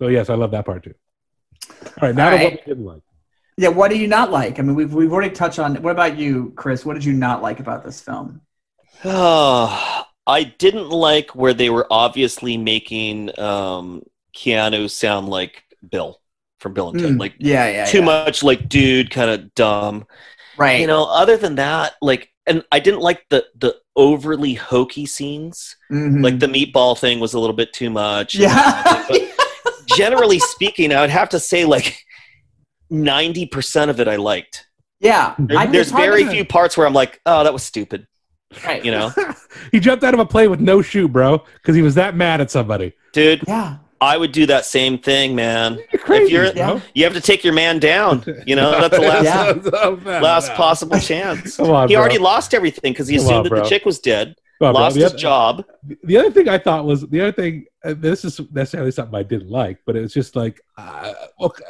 So 0.00 0.08
yes, 0.08 0.28
I 0.28 0.34
love 0.34 0.50
that 0.52 0.66
part 0.66 0.82
too. 0.84 0.94
All 2.00 2.08
right, 2.08 2.14
now 2.14 2.30
All 2.30 2.38
to 2.38 2.44
what 2.44 2.52
we 2.52 2.58
didn't 2.66 2.84
like. 2.84 3.02
Yeah. 3.56 3.68
What 3.68 3.90
do 3.90 3.96
you 3.98 4.06
not 4.08 4.30
like? 4.30 4.58
I 4.58 4.62
mean, 4.62 4.74
we've 4.74 4.92
we've 4.92 5.12
already 5.12 5.34
touched 5.34 5.58
on. 5.58 5.76
What 5.76 5.92
about 5.92 6.18
you, 6.18 6.52
Chris? 6.56 6.84
What 6.84 6.94
did 6.94 7.04
you 7.04 7.12
not 7.14 7.42
like 7.42 7.58
about 7.60 7.84
this 7.84 8.00
film? 8.00 8.40
Oh, 9.04 10.04
I 10.26 10.44
didn't 10.44 10.88
like 10.90 11.34
where 11.34 11.54
they 11.54 11.70
were 11.70 11.86
obviously 11.90 12.56
making 12.56 13.38
um, 13.38 14.02
Keanu 14.34 14.90
sound 14.90 15.28
like 15.28 15.62
Bill 15.90 16.20
from 16.60 16.72
Bill 16.74 16.90
and 16.90 16.98
Ted. 17.00 17.10
Mm, 17.12 17.20
Like 17.20 17.34
yeah, 17.38 17.68
yeah, 17.68 17.84
too 17.84 17.98
yeah. 17.98 18.04
much 18.04 18.42
like 18.42 18.68
dude, 18.68 19.10
kind 19.10 19.30
of 19.30 19.54
dumb. 19.54 20.06
Right. 20.56 20.80
You 20.80 20.86
know, 20.86 21.04
other 21.04 21.36
than 21.36 21.56
that, 21.56 21.94
like 22.00 22.30
and 22.46 22.64
I 22.72 22.78
didn't 22.80 23.00
like 23.00 23.24
the 23.28 23.44
the 23.58 23.76
overly 23.96 24.54
hokey 24.54 25.06
scenes. 25.06 25.76
Mhm. 25.92 26.22
Like 26.24 26.38
the 26.38 26.46
meatball 26.46 26.98
thing 26.98 27.20
was 27.20 27.34
a 27.34 27.38
little 27.40 27.56
bit 27.56 27.72
too 27.72 27.90
much. 27.90 28.34
yeah. 28.34 29.06
Generally 29.96 30.38
speaking, 30.40 30.92
I 30.94 31.00
would 31.02 31.10
have 31.10 31.28
to 31.30 31.38
say 31.40 31.64
like 31.64 31.98
90% 32.90 33.88
of 33.90 34.00
it 34.00 34.08
I 34.08 34.16
liked. 34.16 34.66
yeah. 35.00 35.34
I- 35.56 35.66
There's 35.66 35.90
very 35.90 36.24
to- 36.24 36.30
few 36.30 36.44
parts 36.44 36.76
where 36.76 36.86
I'm 36.86 36.94
like, 36.94 37.20
oh, 37.26 37.44
that 37.44 37.52
was 37.52 37.62
stupid. 37.62 38.06
Right. 38.64 38.84
You 38.84 38.90
know, 38.92 39.12
he 39.72 39.80
jumped 39.80 40.04
out 40.04 40.14
of 40.14 40.20
a 40.20 40.26
plane 40.26 40.50
with 40.50 40.60
no 40.60 40.82
shoe, 40.82 41.08
bro, 41.08 41.42
because 41.54 41.74
he 41.76 41.82
was 41.82 41.94
that 41.94 42.16
mad 42.16 42.40
at 42.40 42.50
somebody. 42.50 42.92
dude, 43.12 43.42
Yeah. 43.46 43.76
I 44.00 44.18
would 44.18 44.32
do 44.32 44.44
that 44.46 44.66
same 44.66 44.98
thing, 44.98 45.34
man. 45.34 45.78
You're 45.90 46.02
crazy, 46.02 46.32
you're- 46.32 46.52
bro. 46.52 46.82
You 46.94 47.04
have 47.04 47.14
to 47.14 47.22
take 47.22 47.42
your 47.42 47.54
man 47.54 47.78
down. 47.78 48.22
You 48.46 48.54
know, 48.56 48.70
that's 48.72 48.94
the 48.98 49.00
last 49.62 50.04
Yeah. 50.04 50.20
last 50.20 50.52
possible 50.52 50.98
chance. 50.98 51.56
Come 51.56 51.70
on, 51.70 51.88
he 51.88 51.94
bro. 51.94 52.02
already 52.02 52.18
lost 52.18 52.52
everything 52.52 52.92
because 52.92 53.08
he 53.08 53.16
Come 53.16 53.24
assumed 53.26 53.36
on, 53.38 53.42
that 53.44 53.48
bro. 53.50 53.62
the 53.62 53.68
chick 53.68 53.86
was 53.86 53.98
dead, 54.00 54.34
on, 54.60 54.74
lost 54.74 54.94
The 54.96 55.02
his 55.04 55.12
other- 55.12 55.18
job. 55.18 55.64
the 56.02 56.18
other 56.18 56.30
thing 56.30 56.48
I 56.50 56.58
thought 56.58 56.84
was 56.84 57.02
the 57.06 57.20
other 57.22 57.32
thing. 57.32 57.64
Uh, 57.82 57.94
this 57.96 58.24
is 58.26 58.40
necessarily 58.52 58.90
something 58.90 59.14
I 59.14 59.22
didn't 59.22 59.50
like, 59.50 59.78
but 59.86 59.96
it 59.96 60.00
was 60.00 60.12
just 60.12 60.36
like, 60.36 60.60
uh, 60.76 61.12
okay, 61.40 61.64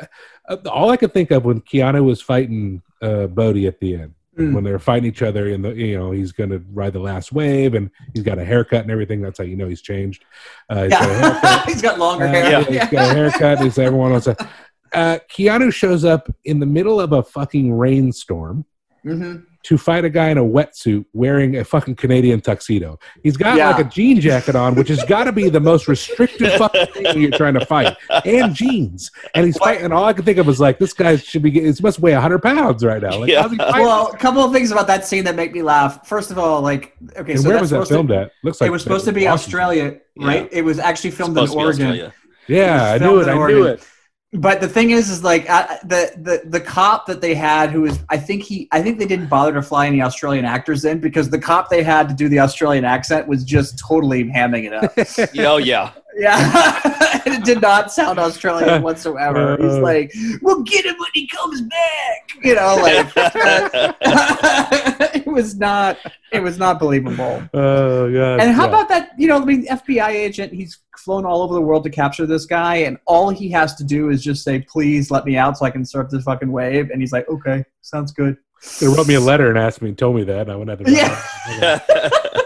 uh, 0.49 0.57
all 0.70 0.91
I 0.91 0.97
could 0.97 1.12
think 1.14 1.30
of 1.30 1.45
when 1.45 1.61
Keanu 1.61 2.05
was 2.05 2.20
fighting 2.20 2.82
uh, 3.03 3.26
Bodhi 3.28 3.66
at 3.68 3.78
the 3.80 3.97
end, 3.97 4.14
Mm. 4.39 4.53
when 4.53 4.64
they're 4.64 4.80
fighting 4.80 5.09
each 5.09 5.22
other, 5.22 5.49
and 5.53 5.64
the 5.64 5.72
you 5.74 5.97
know 5.97 6.11
he's 6.11 6.32
going 6.32 6.51
to 6.51 6.59
ride 6.72 6.93
the 6.93 6.99
last 6.99 7.32
wave, 7.32 7.74
and 7.74 7.89
he's 8.14 8.24
got 8.24 8.39
a 8.39 8.45
haircut 8.45 8.82
and 8.82 8.91
everything. 8.91 9.22
That's 9.22 9.39
how 9.39 9.45
you 9.45 9.55
know 9.57 9.68
he's 9.68 9.80
changed. 9.82 10.24
Uh, 10.68 10.82
he's 10.85 10.93
got. 10.93 11.03
Yeah. 11.45 11.64
He's 11.66 11.82
got 11.82 11.99
longer 12.01 12.24
Uh, 12.24 12.28
hair. 12.28 12.51
yeah, 12.51 12.62
he's 12.64 12.91
got 12.91 13.11
a 13.11 13.14
haircut. 13.14 13.61
He's 13.61 13.78
everyone 13.78 14.12
else. 14.12 14.28
Uh, 14.93 15.18
Keanu 15.28 15.72
shows 15.74 16.05
up 16.05 16.32
in 16.45 16.61
the 16.61 16.66
middle 16.66 17.01
of 17.01 17.11
a 17.12 17.20
fucking 17.20 17.72
rainstorm 17.72 18.64
hmm 19.03 19.39
to 19.64 19.76
fight 19.78 20.04
a 20.04 20.10
guy 20.10 20.28
in 20.28 20.38
a 20.38 20.44
wetsuit 20.44 21.04
wearing 21.12 21.56
a 21.56 21.64
fucking 21.64 21.96
Canadian 21.96 22.40
tuxedo. 22.40 22.98
He's 23.22 23.36
got 23.36 23.56
Yeah. 23.56 23.70
like 23.70 23.84
a 23.86 23.88
jean 23.88 24.20
jacket 24.20 24.54
on, 24.54 24.74
which 24.74 24.88
has 24.88 25.02
got 25.04 25.24
to 25.24 25.32
be 25.32 25.48
the 25.48 25.60
most 25.60 25.88
restrictive 25.88 26.52
fucking 26.58 26.86
thing 26.94 27.20
you're 27.20 27.30
trying 27.30 27.54
to 27.54 27.64
fight, 27.66 27.96
and 28.24 28.54
jeans. 28.54 29.10
And 29.34 29.46
he's 29.46 29.56
fighting. 29.58 29.84
And 29.84 29.92
all 29.92 30.04
I 30.04 30.12
could 30.12 30.24
think 30.24 30.38
of 30.38 30.46
was 30.46 30.60
like, 30.60 30.78
this 30.78 30.92
guy 30.92 31.16
should 31.16 31.42
be. 31.42 31.50
He 31.50 31.72
must 31.82 31.98
weigh 31.98 32.12
hundred 32.12 32.42
pounds 32.42 32.84
right 32.84 33.02
now. 33.02 33.18
Like, 33.18 33.30
Yeah. 33.30 33.42
how's 33.42 33.50
he 33.52 33.56
fighting? 33.56 33.82
Well, 33.82 34.08
a 34.12 34.16
couple 34.16 34.42
of 34.42 34.52
things 34.52 34.70
about 34.70 34.86
that 34.86 35.06
scene 35.06 35.24
that 35.24 35.34
make 35.34 35.52
me 35.52 35.62
laugh. 35.62 36.06
First 36.06 36.30
of 36.30 36.38
all, 36.38 36.60
like, 36.60 36.94
okay, 37.16 37.32
and 37.32 37.40
so 37.40 37.48
where 37.48 37.54
that's 37.58 37.62
was 37.62 37.70
that 37.70 37.74
supposed 37.76 37.88
to- 37.88 37.94
filmed 37.94 38.10
at? 38.12 38.30
Looks 38.42 38.60
like 38.60 38.68
it 38.68 38.70
was 38.70 38.82
supposed 38.82 39.04
to 39.06 39.12
be 39.12 39.24
Washington. 39.24 39.32
Australia, 39.34 40.00
right? 40.18 40.48
It 40.52 40.62
was 40.62 40.78
actually 40.78 41.10
filmed 41.12 41.36
in 41.38 41.46
Supposed 41.46 41.52
to 41.52 41.56
be 41.58 41.64
Oregon. 41.64 41.86
Australia. 41.86 42.14
Yeah, 42.46 42.84
I 42.84 42.88
It 42.96 43.00
was 43.00 43.00
knew 43.00 43.18
it. 43.20 43.22
in 43.22 43.28
I 43.28 43.32
knew 43.32 43.40
Oregon. 43.40 43.66
it. 43.68 43.86
But 44.35 44.61
the 44.61 44.68
thing 44.68 44.91
is, 44.91 45.11
is 45.11 45.22
like 45.22 45.49
uh, 45.49 45.78
the 45.85 46.12
the 46.16 46.43
the 46.45 46.61
cop 46.61 47.07
that 47.07 47.20
they 47.20 47.37
had, 47.37 47.70
who 47.70 47.82
was, 47.82 48.01
I 48.09 48.16
think 48.16 48.43
he, 48.43 48.68
I 48.72 48.82
think 48.82 48.99
they 48.99 49.07
didn't 49.07 49.28
bother 49.28 49.53
to 49.55 49.62
fly 49.62 49.87
any 49.87 50.03
Australian 50.03 50.45
actors 50.45 50.85
in 50.85 50.99
because 50.99 51.30
the 51.30 51.39
cop 51.39 51.70
they 51.70 51.85
had 51.85 52.09
to 52.09 52.14
do 52.14 52.28
the 52.28 52.41
Australian 52.41 52.85
accent 52.85 53.28
was 53.28 53.45
just 53.45 53.78
totally 53.78 54.24
hamming 54.24 54.64
it 54.64 54.72
up. 54.72 54.93
Oh 55.45 55.59
yeah. 55.59 55.93
Yeah, 56.16 57.20
and 57.24 57.34
it 57.38 57.44
did 57.44 57.60
not 57.60 57.92
sound 57.92 58.18
Australian 58.18 58.82
whatsoever. 58.88 59.56
He's 59.60 59.72
Uh. 59.74 59.80
like, 59.80 60.12
"We'll 60.42 60.62
get 60.62 60.84
him 60.86 60.94
when 60.98 61.10
he 61.14 61.26
comes 61.28 61.60
back," 61.62 62.30
you 62.42 62.54
know, 62.54 62.76
like 62.82 63.12
it 65.14 65.26
was 65.26 65.56
not, 65.56 65.98
it 66.32 66.40
was 66.42 66.58
not 66.58 66.78
believable. 66.78 67.42
Oh 67.54 68.12
god. 68.12 68.40
And 68.40 68.52
how 68.54 68.64
yeah. 68.64 68.68
about 68.68 68.88
that? 68.88 69.10
You 69.18 69.28
know, 69.28 69.40
I 69.40 69.44
mean, 69.44 69.66
FBI 69.66 70.08
agent. 70.08 70.52
He's 70.52 70.78
flown 70.98 71.24
all 71.26 71.42
over 71.42 71.54
the 71.54 71.60
world 71.60 71.84
to 71.84 71.90
capture 71.90 72.26
this 72.26 72.46
guy, 72.46 72.76
and 72.76 72.98
all 73.06 73.30
he 73.30 73.48
has 73.50 73.74
to 73.76 73.84
do 73.84 74.10
is 74.10 74.22
just 74.22 74.44
say, 74.44 74.60
"Please 74.60 75.10
let 75.10 75.24
me 75.24 75.36
out, 75.36 75.58
so 75.58 75.66
I 75.66 75.70
can 75.70 75.84
surf 75.84 76.10
this 76.10 76.24
fucking 76.24 76.50
wave." 76.50 76.90
And 76.90 77.00
he's 77.00 77.12
like, 77.12 77.28
"Okay, 77.28 77.64
sounds 77.82 78.12
good." 78.12 78.36
They 78.80 78.86
wrote 78.86 79.06
me 79.06 79.14
a 79.14 79.20
letter 79.20 79.50
and 79.50 79.58
asked 79.58 79.82
me, 79.82 79.92
told 79.92 80.16
me 80.16 80.24
that, 80.24 80.42
and 80.48 80.52
I 80.52 80.56
went 80.56 80.70
out 80.70 80.78
to. 80.82 80.90
Yeah. 80.90 82.40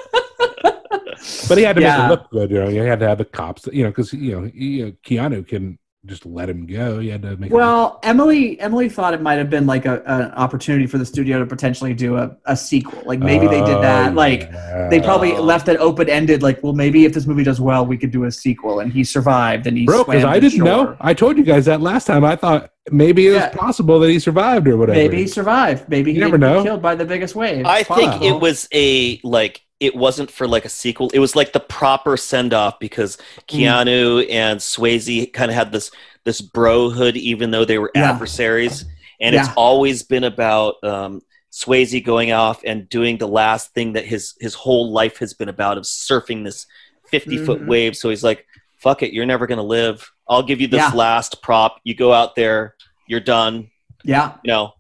But 1.49 1.59
he 1.59 1.65
had 1.65 1.77
to 1.77 1.83
make 1.83 1.99
it 1.99 2.09
look 2.09 2.31
good, 2.31 2.51
you 2.51 2.59
know. 2.59 2.69
He 2.69 2.77
had 2.77 3.01
to 3.01 3.09
have 3.09 3.19
the 3.19 3.25
cops, 3.25 3.67
you 3.73 3.83
know, 3.85 3.91
because 3.91 4.13
you 4.13 4.33
know, 4.41 4.51
you 4.55 4.87
know, 4.87 4.93
Keanu 5.05 5.47
can 5.47 5.79
just 6.07 6.25
let 6.25 6.49
him 6.49 6.65
go. 6.65 7.01
He 7.01 7.09
had 7.09 7.23
to 7.23 7.37
make. 7.37 7.53
Well, 7.53 7.99
Emily, 8.05 8.59
Emily 8.61 8.89
thought 8.89 9.13
it 9.15 9.21
might 9.21 9.35
have 9.35 9.51
been 9.51 9.67
like 9.67 9.85
a, 9.85 10.01
an 10.07 10.31
opportunity 10.33 10.87
for 10.87 10.97
the 10.97 11.05
studio 11.05 11.41
to 11.41 11.45
potentially 11.47 11.93
do 11.93 12.17
a, 12.17 12.37
a 12.47 12.57
sequel. 12.57 13.03
Like 13.05 13.19
maybe 13.19 13.47
they 13.49 13.59
did 13.61 13.79
that. 13.83 14.13
Oh, 14.13 14.15
Like 14.15 14.43
yeah. 14.43 14.89
they 14.89 15.01
probably 15.01 15.33
Oh. 15.33 15.43
left 15.43 15.69
it 15.69 15.77
open 15.81 16.09
ended. 16.09 16.43
Like, 16.43 16.63
well, 16.63 16.73
maybe 16.73 17.05
if 17.05 17.13
this 17.13 17.27
movie 17.27 17.43
does 17.43 17.61
well, 17.61 17.85
we 17.85 17.99
could 17.99 18.13
do 18.13 18.25
a 18.25 18.31
sequel. 18.33 18.79
And 18.81 18.93
he 18.93 19.03
survived, 19.05 19.67
and 19.67 19.77
he 19.77 19.85
bro, 19.87 20.05
swam 20.05 20.17
because 20.19 20.25
I 20.25 20.39
didn't 20.39 20.59
shore. 20.59 20.65
know. 20.67 20.97
I 21.01 21.15
told 21.15 21.37
you 21.37 21.45
guys 21.45 21.65
that 21.67 21.81
last 21.81 22.07
time. 22.07 22.25
I 22.25 22.37
thought 22.37 22.71
maybe 22.93 23.27
it 23.27 23.31
was 23.33 23.41
Yeah. 23.43 23.49
possible 23.51 23.99
that 23.99 24.09
he 24.09 24.19
survived 24.21 24.69
or 24.69 24.77
whatever. 24.77 24.97
Maybe 24.99 25.17
he 25.19 25.27
survived. 25.27 25.89
Maybe 25.89 26.13
he 26.13 26.19
You 26.19 26.25
never 26.25 26.39
know. 26.39 26.63
killed 26.63 26.81
by 26.81 26.95
the 26.95 27.05
biggest 27.05 27.35
wave. 27.35 27.67
I 27.67 27.83
think 27.83 28.23
it 28.23 28.41
was 28.41 28.69
a 28.73 29.21
like 29.25 29.63
it 29.81 29.95
wasn't 29.95 30.31
for 30.31 30.49
like 30.49 30.65
a 30.65 30.69
sequel. 30.69 31.09
It 31.15 31.19
was 31.21 31.37
like 31.37 31.53
the 31.53 31.61
proper 31.61 32.17
send 32.17 32.53
off 32.53 32.79
because 32.81 33.17
Hmm. 33.51 33.57
Keanu 33.57 34.27
and 34.31 34.59
Swayze 34.61 35.33
kind 35.33 35.51
of 35.51 35.55
had 35.55 35.73
this 35.73 35.91
this 36.25 36.41
brohood, 36.43 37.17
even 37.17 37.51
though 37.51 37.65
they 37.65 37.79
were 37.79 37.91
Yeah. 37.95 38.11
adversaries. 38.11 38.85
And 39.21 39.35
Yeah. 39.35 39.41
it's 39.45 39.51
always 39.57 40.03
been 40.03 40.25
about 40.25 40.83
um, 40.85 41.23
Swayze 41.51 42.05
going 42.05 42.33
off 42.33 42.61
and 42.65 42.89
doing 42.89 43.17
the 43.19 43.29
last 43.29 43.73
thing 43.73 43.93
that 43.95 44.05
his 44.05 44.35
his 44.41 44.55
whole 44.55 44.93
life 44.93 45.19
has 45.19 45.33
been 45.35 45.49
about 45.49 45.79
of 45.79 45.85
surfing 45.85 46.45
this 46.45 46.67
fifty 47.09 47.39
foot 47.39 47.63
Mhm. 47.63 47.67
wave. 47.69 47.97
So 47.97 48.11
he's 48.11 48.23
like, 48.25 48.45
"Fuck 48.77 49.03
it, 49.03 49.13
you're 49.15 49.27
never 49.27 49.47
gonna 49.47 49.63
live. 49.63 50.11
I'll 50.29 50.43
give 50.43 50.61
you 50.61 50.67
this 50.69 50.79
Yeah. 50.81 50.91
last 50.95 51.41
prop. 51.41 51.81
You 51.85 51.95
go 51.95 52.13
out 52.13 52.35
there, 52.37 52.75
you're 53.07 53.21
done 53.21 53.71
Yeah. 54.05 54.35
you 54.45 54.49
know 54.53 54.75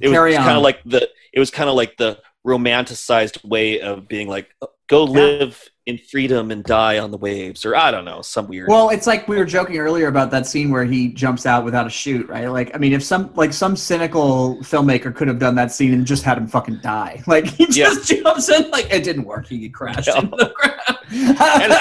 it 0.00 0.10
Carry 0.10 0.30
was 0.32 0.38
kind 0.38 0.56
of 0.58 0.62
like 0.62 0.80
the 0.84 1.08
it 1.32 1.38
was 1.38 1.50
kind 1.50 1.70
of 1.70 1.74
like 1.76 1.96
the 1.96 2.18
romanticized 2.46 3.44
way 3.44 3.80
of 3.80 4.06
being 4.08 4.28
like 4.28 4.54
oh, 4.62 4.68
go 4.86 5.04
Yeah. 5.06 5.12
live 5.12 5.70
in 5.86 5.98
freedom 5.98 6.50
and 6.50 6.64
die 6.64 6.98
on 6.98 7.10
the 7.10 7.18
waves 7.18 7.66
or 7.66 7.76
i 7.76 7.90
don't 7.90 8.06
know 8.06 8.22
some 8.22 8.48
weird 8.48 8.68
Well, 8.68 8.88
it's 8.88 9.06
like 9.06 9.28
we 9.28 9.36
were 9.36 9.44
joking 9.44 9.76
earlier 9.76 10.08
about 10.08 10.30
that 10.30 10.46
scene 10.46 10.70
where 10.70 10.84
he 10.84 11.08
jumps 11.08 11.44
out 11.44 11.62
without 11.62 11.86
a 11.86 11.90
chute, 11.90 12.26
right? 12.26 12.46
Like, 12.46 12.74
I 12.74 12.78
mean, 12.78 12.94
if 12.94 13.02
some 13.04 13.30
like 13.34 13.52
some 13.52 13.76
cynical 13.76 14.56
filmmaker 14.62 15.14
could 15.14 15.28
have 15.28 15.38
done 15.38 15.54
that 15.56 15.72
scene 15.72 15.92
and 15.92 16.06
just 16.06 16.22
had 16.24 16.38
him 16.38 16.46
fucking 16.46 16.78
die, 16.82 17.22
like 17.26 17.44
he 17.46 17.64
Yeah. 17.68 17.90
just 17.90 18.08
jumps 18.08 18.48
in, 18.48 18.70
like 18.70 18.90
it 18.90 19.04
didn't 19.04 19.24
work. 19.24 19.46
He 19.46 19.68
crashed 19.68 20.06
Yeah. 20.08 20.20
into 20.20 20.36
the 20.36 20.54
ground. 20.54 20.98
And 21.62 21.72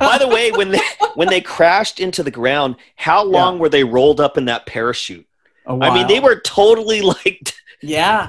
by 0.00 0.16
the 0.18 0.26
way 0.26 0.52
when 0.52 0.70
they 0.70 0.80
when 1.14 1.28
they 1.28 1.40
crashed 1.42 2.00
into 2.00 2.22
the 2.22 2.30
ground 2.30 2.76
how 2.96 3.22
long 3.22 3.58
were 3.58 3.68
they 3.68 3.84
rolled 3.84 4.20
up 4.20 4.38
in 4.38 4.46
that 4.46 4.64
parachute 4.66 5.26
i 5.66 5.94
mean 5.94 6.06
they 6.08 6.18
were 6.18 6.40
totally 6.40 7.00
like 7.02 7.52
yeah, 7.82 8.28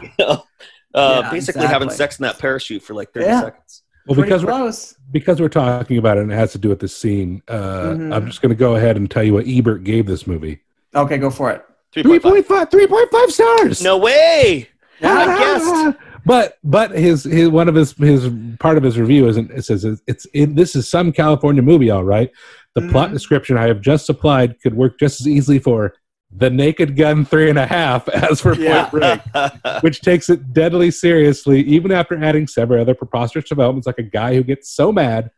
uh, 0.93 1.21
Yeah, 1.23 1.31
basically 1.31 1.65
having 1.67 1.89
sex 1.89 2.19
in 2.19 2.23
that 2.23 2.39
parachute 2.39 2.81
for 2.83 2.93
like 2.93 3.11
30 3.13 3.25
Yeah. 3.25 3.41
seconds 3.41 3.83
well, 4.07 4.15
pretty 4.15 4.29
because 4.29 4.43
we're, 4.45 4.97
because 5.11 5.39
we're 5.41 5.49
talking 5.49 5.97
about 5.97 6.17
it 6.17 6.21
and 6.23 6.31
it 6.31 6.35
has 6.35 6.51
to 6.53 6.57
do 6.57 6.69
with 6.69 6.79
this 6.79 6.95
scene. 6.95 7.41
Uh, 7.47 7.91
Mhm. 7.91 8.13
I'm 8.15 8.25
just 8.25 8.41
going 8.41 8.49
to 8.49 8.55
go 8.55 8.75
ahead 8.75 8.97
and 8.97 9.09
tell 9.09 9.23
you 9.23 9.33
what 9.33 9.45
Ebert 9.47 9.83
gave 9.83 10.05
this 10.07 10.25
movie. 10.25 10.59
Okay, 10.95 11.17
go 11.17 11.29
for 11.29 11.51
it. 11.51 11.63
3.5 11.93 12.21
3.5, 12.21 12.69
3.5 12.71 13.31
stars. 13.31 13.81
no 13.83 13.97
way 13.97 14.67
i 15.03 15.37
guessed 15.37 15.97
But 16.25 16.57
but 16.63 16.91
his 16.91 17.23
his 17.23 17.49
one 17.49 17.67
of 17.67 17.75
his 17.75 17.91
his 17.93 18.29
part 18.59 18.77
of 18.77 18.83
his 18.83 18.97
review 18.99 19.27
isn't 19.27 19.49
it 19.51 19.63
says 19.65 19.83
it's, 19.83 20.01
it's 20.07 20.25
in, 20.33 20.53
this 20.55 20.75
is 20.75 20.87
some 20.87 21.11
California 21.11 21.61
movie 21.63 21.89
all 21.89 22.03
right. 22.03 22.29
The 22.75 22.81
plot 22.89 23.09
Mhm. 23.09 23.13
description 23.13 23.57
I 23.57 23.67
have 23.67 23.81
just 23.81 24.05
supplied 24.05 24.61
could 24.61 24.73
work 24.75 24.97
just 24.99 25.19
as 25.19 25.27
easily 25.27 25.59
for 25.59 25.93
the 26.35 26.49
Naked 26.49 26.95
Gun 26.95 27.25
three 27.25 27.49
and 27.49 27.59
a 27.59 27.65
half 27.65 28.07
as 28.09 28.41
for. 28.41 28.55
Point 28.55 28.91
Break, 28.91 29.21
which 29.81 30.01
takes 30.01 30.29
it 30.29 30.53
deadly 30.53 30.91
seriously, 30.91 31.61
even 31.61 31.91
after 31.91 32.21
adding 32.23 32.47
several 32.47 32.81
other 32.81 32.95
preposterous 32.95 33.47
developments, 33.49 33.85
like 33.87 33.99
a 33.99 34.03
guy 34.03 34.35
who 34.35 34.43
gets 34.43 34.69
so 34.69 34.91
mad 34.91 35.31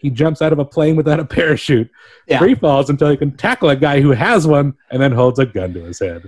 he 0.00 0.10
jumps 0.10 0.40
out 0.40 0.52
of 0.52 0.60
a 0.60 0.64
plane 0.64 0.94
without 0.94 1.18
a 1.18 1.24
parachute, 1.24 1.90
Yeah. 2.28 2.38
free 2.38 2.54
falls 2.54 2.88
until 2.88 3.10
he 3.10 3.16
can 3.16 3.36
tackle 3.36 3.68
a 3.68 3.74
guy 3.74 4.00
who 4.00 4.12
has 4.12 4.46
one, 4.46 4.74
and 4.92 5.02
then 5.02 5.10
holds 5.10 5.40
a 5.40 5.46
gun 5.46 5.74
to 5.74 5.80
his 5.80 5.98
head. 5.98 6.22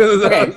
Okay. 0.00 0.52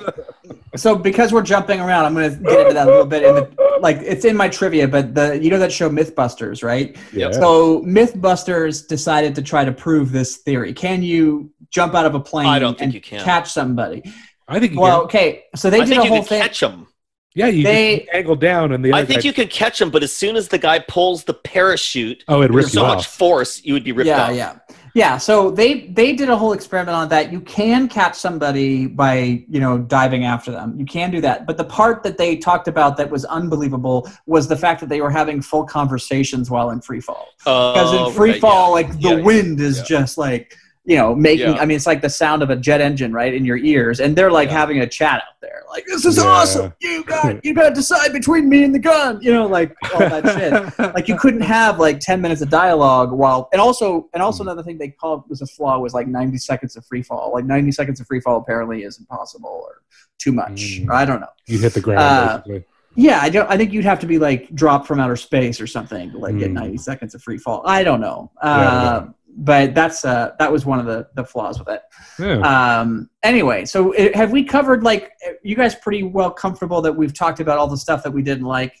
So 0.76 0.96
because 0.96 1.32
we're 1.32 1.42
jumping 1.42 1.80
around, 1.80 2.04
I'm 2.06 2.14
going 2.14 2.30
to 2.30 2.36
get 2.42 2.60
into 2.60 2.74
that 2.74 2.86
a 2.86 2.90
little 2.90 3.06
bit. 3.06 3.22
In 3.24 3.34
the, 3.34 3.78
like 3.80 3.98
it's 3.98 4.24
in 4.24 4.36
my 4.36 4.48
trivia, 4.48 4.88
but 4.88 5.14
the 5.14 5.38
you 5.42 5.50
know 5.50 5.58
that 5.58 5.70
show 5.72 5.90
MythBusters, 5.90 6.62
right? 6.62 6.96
Yeah. 7.12 7.30
So 7.32 7.82
MythBusters 7.82 8.86
decided 8.88 9.34
to 9.34 9.42
try 9.42 9.64
to 9.64 9.72
prove 9.72 10.12
this 10.12 10.38
theory. 10.38 10.72
Can 10.72 11.02
you 11.02 11.50
jump 11.70 11.94
out 11.94 12.06
of 12.06 12.14
a 12.14 12.20
plane 12.20 12.46
I 12.46 12.58
don't 12.58 12.74
think 12.78 12.86
and 12.86 12.94
you 12.94 13.00
can. 13.00 13.22
catch 13.24 13.50
somebody? 13.52 14.02
I 14.48 14.60
think 14.60 14.72
you 14.72 14.80
Well, 14.80 15.00
can. 15.00 15.04
okay. 15.06 15.44
So 15.56 15.68
they 15.70 15.78
I 15.78 15.84
did 15.84 15.88
think 15.90 16.00
a 16.02 16.04
you 16.04 16.08
whole 16.10 16.18
can 16.20 16.28
thing. 16.28 16.42
catch 16.42 16.60
them. 16.60 16.86
Yeah, 17.34 17.46
you 17.48 17.62
they- 17.64 18.00
just 18.00 18.10
angle 18.12 18.36
down 18.36 18.72
and 18.72 18.84
the 18.84 18.92
I 18.92 19.04
think 19.04 19.22
guy- 19.22 19.26
you 19.28 19.32
can 19.32 19.48
catch 19.48 19.78
them, 19.78 19.90
but 19.90 20.02
as 20.02 20.12
soon 20.12 20.36
as 20.36 20.48
the 20.48 20.58
guy 20.58 20.78
pulls 20.80 21.24
the 21.24 21.34
parachute, 21.34 22.22
Oh, 22.28 22.42
it 22.42 22.48
there's 22.48 22.56
rips 22.66 22.72
so 22.72 22.82
you 22.82 22.86
much 22.88 23.06
force, 23.06 23.64
you 23.64 23.72
would 23.72 23.84
be 23.84 23.92
ripped 23.92 24.06
yeah, 24.08 24.24
off. 24.24 24.34
yeah, 24.34 24.58
yeah. 24.68 24.76
Yeah, 24.94 25.16
so 25.16 25.50
they 25.50 25.86
they 25.88 26.12
did 26.14 26.28
a 26.28 26.36
whole 26.36 26.52
experiment 26.52 26.94
on 26.96 27.08
that. 27.08 27.32
You 27.32 27.40
can 27.40 27.88
catch 27.88 28.14
somebody 28.14 28.86
by 28.86 29.44
you 29.48 29.58
know 29.58 29.78
diving 29.78 30.24
after 30.24 30.50
them. 30.50 30.78
You 30.78 30.84
can 30.84 31.10
do 31.10 31.20
that. 31.22 31.46
But 31.46 31.56
the 31.56 31.64
part 31.64 32.02
that 32.02 32.18
they 32.18 32.36
talked 32.36 32.68
about 32.68 32.96
that 32.98 33.10
was 33.10 33.24
unbelievable 33.24 34.10
was 34.26 34.48
the 34.48 34.56
fact 34.56 34.80
that 34.80 34.88
they 34.90 35.00
were 35.00 35.10
having 35.10 35.40
full 35.40 35.64
conversations 35.64 36.50
while 36.50 36.70
in 36.70 36.80
free 36.80 37.00
fall. 37.00 37.28
Oh, 37.46 37.72
because 37.72 37.92
Oh, 37.94 38.08
in 38.08 38.14
free 38.14 38.30
right, 38.32 38.40
fall, 38.40 38.68
yeah. 38.68 38.72
like 38.86 39.00
the 39.00 39.16
yeah, 39.16 39.22
wind 39.22 39.60
is 39.60 39.78
yeah. 39.78 39.84
just 39.84 40.18
like 40.18 40.56
you 40.84 40.96
know 40.96 41.14
making. 41.14 41.54
Yeah. 41.54 41.60
I 41.62 41.64
mean, 41.64 41.76
it's 41.76 41.86
like 41.86 42.00
the 42.02 42.10
sound 42.10 42.42
of 42.42 42.50
a 42.50 42.56
jet 42.56 42.80
engine 42.80 43.12
right 43.12 43.32
in 43.32 43.44
your 43.44 43.56
ears, 43.58 44.00
and 44.00 44.16
they're 44.16 44.30
like 44.32 44.48
Yeah. 44.48 44.58
having 44.58 44.80
a 44.80 44.86
chat 44.86 45.16
out 45.26 45.40
there. 45.40 45.62
Like 45.70 45.84
this 45.86 46.04
is 46.04 46.16
Yeah. 46.16 46.24
awesome. 46.24 46.72
You 46.80 47.04
got 47.04 47.44
you 47.44 47.54
got 47.54 47.68
to 47.68 47.74
decide 47.74 48.12
between 48.12 48.48
me 48.48 48.64
and 48.64 48.74
the 48.74 48.78
gun. 48.78 49.20
You 49.22 49.32
know, 49.32 49.46
like 49.46 49.74
all 49.94 50.00
that 50.00 50.24
shit 50.36 50.78
like 50.94 51.06
you 51.08 51.16
couldn't 51.16 51.42
have 51.42 51.78
like 51.78 52.00
10 52.00 52.20
minutes 52.20 52.42
of 52.42 52.50
dialogue 52.50 53.12
while 53.12 53.48
and 53.52 53.60
also 53.60 54.08
and 54.12 54.20
Hmm. 54.20 54.26
also 54.26 54.42
another 54.42 54.62
thing 54.62 54.76
they 54.78 54.88
called 54.88 55.22
was 55.28 55.40
a 55.40 55.46
flaw 55.46 55.78
was 55.78 55.94
like 55.94 56.06
90 56.08 56.36
seconds 56.38 56.76
of 56.76 56.84
free 56.86 57.02
fall 57.02 57.30
like 57.32 57.44
90 57.44 57.70
seconds 57.72 58.00
of 58.00 58.06
free 58.06 58.20
fall 58.20 58.38
apparently 58.38 58.82
is 58.82 58.98
impossible 58.98 59.48
or 59.68 59.82
too 60.18 60.32
much 60.32 60.80
Mm. 60.80 60.90
i 60.92 61.04
don't 61.04 61.20
know 61.20 61.26
you 61.46 61.58
hit 61.58 61.74
the 61.74 61.80
ground 61.80 62.00
Uh, 62.00 62.36
basically. 62.38 62.64
yeah 62.94 63.18
i 63.22 63.28
don't 63.28 63.48
i 63.50 63.56
think 63.56 63.72
you'd 63.72 63.84
have 63.84 63.98
to 64.00 64.06
be 64.06 64.18
like 64.18 64.48
dropped 64.54 64.86
from 64.86 65.00
outer 65.00 65.16
space 65.16 65.60
or 65.60 65.66
something 65.66 66.10
to 66.12 66.18
like 66.18 66.38
get 66.38 66.50
Mm. 66.50 66.54
90 66.54 66.76
seconds 66.78 67.14
of 67.14 67.22
free 67.22 67.38
fall 67.38 67.62
i 67.66 67.82
don't 67.82 68.00
know 68.00 68.30
Yeah, 68.42 68.48
uh, 68.50 69.06
but 69.34 69.74
that's 69.74 70.04
uh 70.04 70.32
that 70.38 70.52
was 70.52 70.66
one 70.66 70.78
of 70.78 70.86
the 70.86 71.06
the 71.14 71.24
flaws 71.24 71.58
with 71.58 71.68
it 71.68 71.82
Yeah. 72.18 72.78
um 72.78 73.08
anyway 73.22 73.64
so 73.64 73.94
uh, 73.96 74.10
have 74.14 74.30
we 74.30 74.44
covered 74.44 74.82
like 74.82 75.12
uh, 75.26 75.32
you 75.42 75.56
guys 75.56 75.74
pretty 75.74 76.02
well 76.02 76.30
comfortable 76.30 76.82
that 76.82 76.92
we've 76.92 77.14
talked 77.14 77.40
about 77.40 77.58
all 77.58 77.66
the 77.66 77.76
stuff 77.76 78.02
that 78.02 78.10
we 78.10 78.22
didn't 78.22 78.44
like 78.44 78.74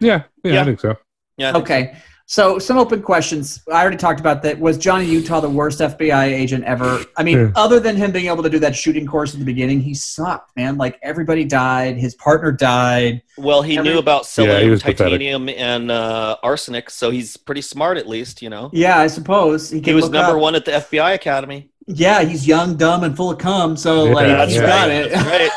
yeah, 0.00 0.24
yeah, 0.42 0.60
I 0.60 0.64
think 0.64 0.80
so. 0.80 0.96
Yeah, 1.36 1.50
I 1.50 1.52
think 1.52 1.64
Okay. 1.64 1.92
So 1.94 2.00
some 2.26 2.78
open 2.78 3.02
questions. 3.02 3.62
I 3.70 3.80
already 3.82 3.98
talked 3.98 4.18
about 4.18 4.42
that. 4.42 4.58
Was 4.58 4.78
Johnny 4.78 5.04
Utah 5.04 5.40
the 5.40 5.48
worst 5.50 5.80
FBI 5.80 6.24
agent 6.24 6.64
ever? 6.64 7.04
I 7.18 7.22
mean, 7.22 7.38
Yeah. 7.38 7.50
other 7.54 7.78
than 7.80 7.96
him 7.96 8.12
being 8.12 8.26
able 8.26 8.42
to 8.42 8.48
do 8.48 8.58
that 8.60 8.74
shooting 8.74 9.06
course 9.06 9.34
at 9.34 9.40
the 9.40 9.44
beginning, 9.44 9.80
he 9.80 9.92
sucked, 9.94 10.56
man. 10.56 10.78
Like 10.78 10.98
everybody 11.02 11.44
died. 11.44 11.96
His 11.98 12.14
partner 12.14 12.50
died. 12.50 13.22
Well, 13.36 13.60
he 13.62 13.76
Every- 13.76 13.90
knew 13.92 13.98
about 13.98 14.22
Yeah, 14.38 14.44
he 14.44 14.48
selling 14.50 14.70
was 14.70 14.82
pathetic. 14.82 15.12
titanium 15.20 15.48
and 15.50 15.90
uh, 15.90 16.36
arsenic, 16.42 16.88
so 16.90 17.10
he's 17.10 17.36
pretty 17.36 17.60
smart 17.62 17.98
at 17.98 18.08
least, 18.08 18.40
you 18.40 18.48
know. 18.48 18.70
Yeah, 18.72 18.98
I 18.98 19.06
suppose 19.08 19.68
he, 19.70 19.80
He 19.80 19.92
was 19.92 20.08
number 20.08 20.36
up- 20.36 20.40
one 20.42 20.54
at 20.54 20.64
the 20.64 20.72
FBI 20.72 21.12
Academy. 21.14 21.68
Yeah, 21.86 22.22
he's 22.22 22.46
young, 22.48 22.76
dumb, 22.76 23.04
and 23.04 23.14
full 23.14 23.30
of 23.32 23.38
cum. 23.38 23.76
So 23.76 24.04
like, 24.04 24.28
Yeah, 24.28 24.46
he's 24.46 24.54
yeah. 24.56 24.66
got 24.66 24.88
it. 24.90 25.12
Right. 25.12 25.50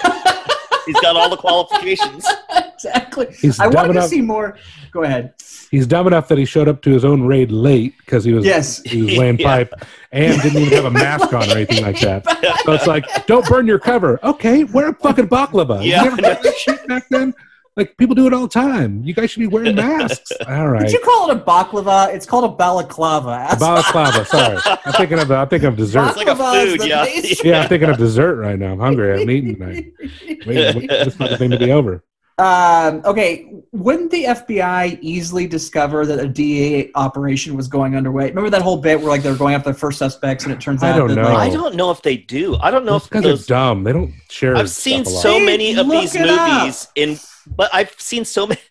he's 0.86 1.00
got 1.00 1.16
all 1.16 1.30
the 1.30 1.38
qualifications. 1.46 2.26
exactly. 2.74 3.28
He's 3.40 3.58
I 3.60 3.66
dumb 3.66 3.74
wanted 3.76 3.94
to 3.94 4.00
enough. 4.00 4.10
see 4.10 4.22
more. 4.22 4.58
Go 4.92 5.04
ahead. 5.04 5.34
He's 5.72 5.86
dumb 5.86 6.08
enough 6.08 6.28
that 6.30 6.38
he 6.38 6.46
showed 6.46 6.68
up 6.68 6.82
to 6.84 6.90
his 6.90 7.04
own 7.04 7.24
raid 7.24 7.52
late 7.52 7.96
because 8.00 8.24
he 8.24 8.32
was 8.34 8.46
Yes. 8.46 8.82
he 8.84 9.02
was 9.04 9.18
laying 9.18 9.38
Yeah. 9.38 9.48
pipe 9.66 9.74
and 10.12 10.42
didn't 10.42 10.62
even 10.62 10.74
have 10.74 10.86
a 10.86 10.92
mask 10.92 11.34
on 11.34 11.50
or 11.50 11.54
anything 11.54 11.84
like 11.84 12.00
that. 12.02 12.26
So 12.66 12.72
it's 12.74 12.88
like, 12.88 13.04
don't 13.28 13.46
burn 13.48 13.68
your 13.68 13.80
cover. 13.80 14.20
Okay, 14.24 14.64
wear 14.64 14.90
a 14.90 14.94
fucking 14.94 15.28
baklava. 15.28 15.84
Yeah. 15.86 16.04
You 16.04 16.10
never 16.12 16.22
done 16.22 16.38
that 16.44 16.56
shit 16.56 16.88
back 16.88 17.04
then? 17.10 17.34
Like 17.76 17.96
people 17.98 18.16
do 18.16 18.26
it 18.26 18.34
all 18.34 18.42
the 18.42 18.48
time. 18.48 19.04
You 19.04 19.14
guys 19.14 19.30
should 19.30 19.42
be 19.42 19.46
wearing 19.48 19.76
masks. 19.76 20.32
All 20.48 20.68
right. 20.70 20.82
Did 20.82 20.94
you 20.94 21.00
call 21.02 21.30
it 21.30 21.38
a 21.38 21.40
baklava? 21.40 22.12
It's 22.12 22.26
called 22.26 22.46
a 22.46 22.56
balaclava. 22.56 23.48
A 23.52 23.56
balaclava. 23.56 24.26
Sorry, 24.26 24.58
I'm 24.84 24.94
thinking 24.94 25.20
of 25.20 25.30
I'm 25.32 25.48
thinking 25.48 25.68
of 25.70 25.76
dessert. 25.76 26.08
It's 26.08 26.18
like 26.18 26.28
a 26.28 26.36
food, 26.36 26.88
yeah. 26.88 27.06
Yeah, 27.44 27.62
I'm 27.62 27.70
thinking 27.70 27.90
of 27.90 27.98
dessert 27.98 28.38
right 28.38 28.58
now. 28.58 28.72
I'm 28.72 28.80
hungry. 28.80 29.10
I 29.10 29.20
haven't 29.20 29.30
eaten 29.30 29.54
tonight. 29.60 29.94
Wait, 30.28 30.48
wait 30.48 30.74
for 30.74 30.88
this 31.06 31.16
fucking 31.16 31.38
thing 31.38 31.52
to 31.52 31.60
be 31.60 31.72
over. 31.72 32.04
Um, 32.40 33.02
okay, 33.04 33.50
wouldn't 33.72 34.12
the 34.12 34.26
FBI 34.26 35.00
easily 35.02 35.48
discover 35.48 36.06
that 36.06 36.20
a 36.20 36.28
DEA 36.28 36.92
operation 36.94 37.58
was 37.58 37.68
going 37.68 37.96
underway? 37.96 38.28
Remember 38.30 38.52
that 38.52 38.62
whole 38.62 38.78
bit 38.78 39.00
where 39.00 39.10
like 39.10 39.24
they 39.24 39.32
were 39.32 39.38
going 39.38 39.56
after 39.56 39.72
the 39.72 39.78
first 39.78 39.98
suspects, 39.98 40.44
and 40.44 40.54
it 40.54 40.62
turns 40.62 40.84
I 40.84 40.92
out 40.92 40.98
don't 40.98 41.08
that 41.10 41.16
know. 41.16 41.24
like 41.24 41.50
I 41.50 41.50
don't 41.52 41.76
know 41.76 41.90
if 41.90 42.04
they 42.04 42.16
do. 42.16 42.56
I 42.58 42.70
don't 42.70 42.86
know 42.86 42.92
Those 42.94 43.06
if 43.06 43.10
guys 43.10 43.24
those 43.24 43.44
are 43.46 43.48
dumb. 43.48 43.84
They 43.84 43.92
don't 43.94 44.14
share. 44.30 44.56
I've 44.56 44.70
seen 44.70 45.02
a 45.04 45.10
lot. 45.10 45.22
so 45.24 45.34
Hey, 45.40 45.46
many 45.46 45.76
of 45.76 45.88
look 45.88 46.02
these 46.02 46.14
it 46.16 46.30
up. 46.30 46.60
movies 46.60 46.88
in, 46.96 47.20
but 47.56 47.72
I've 47.74 47.94
seen 48.00 48.24
so 48.24 48.46
many, 48.46 48.62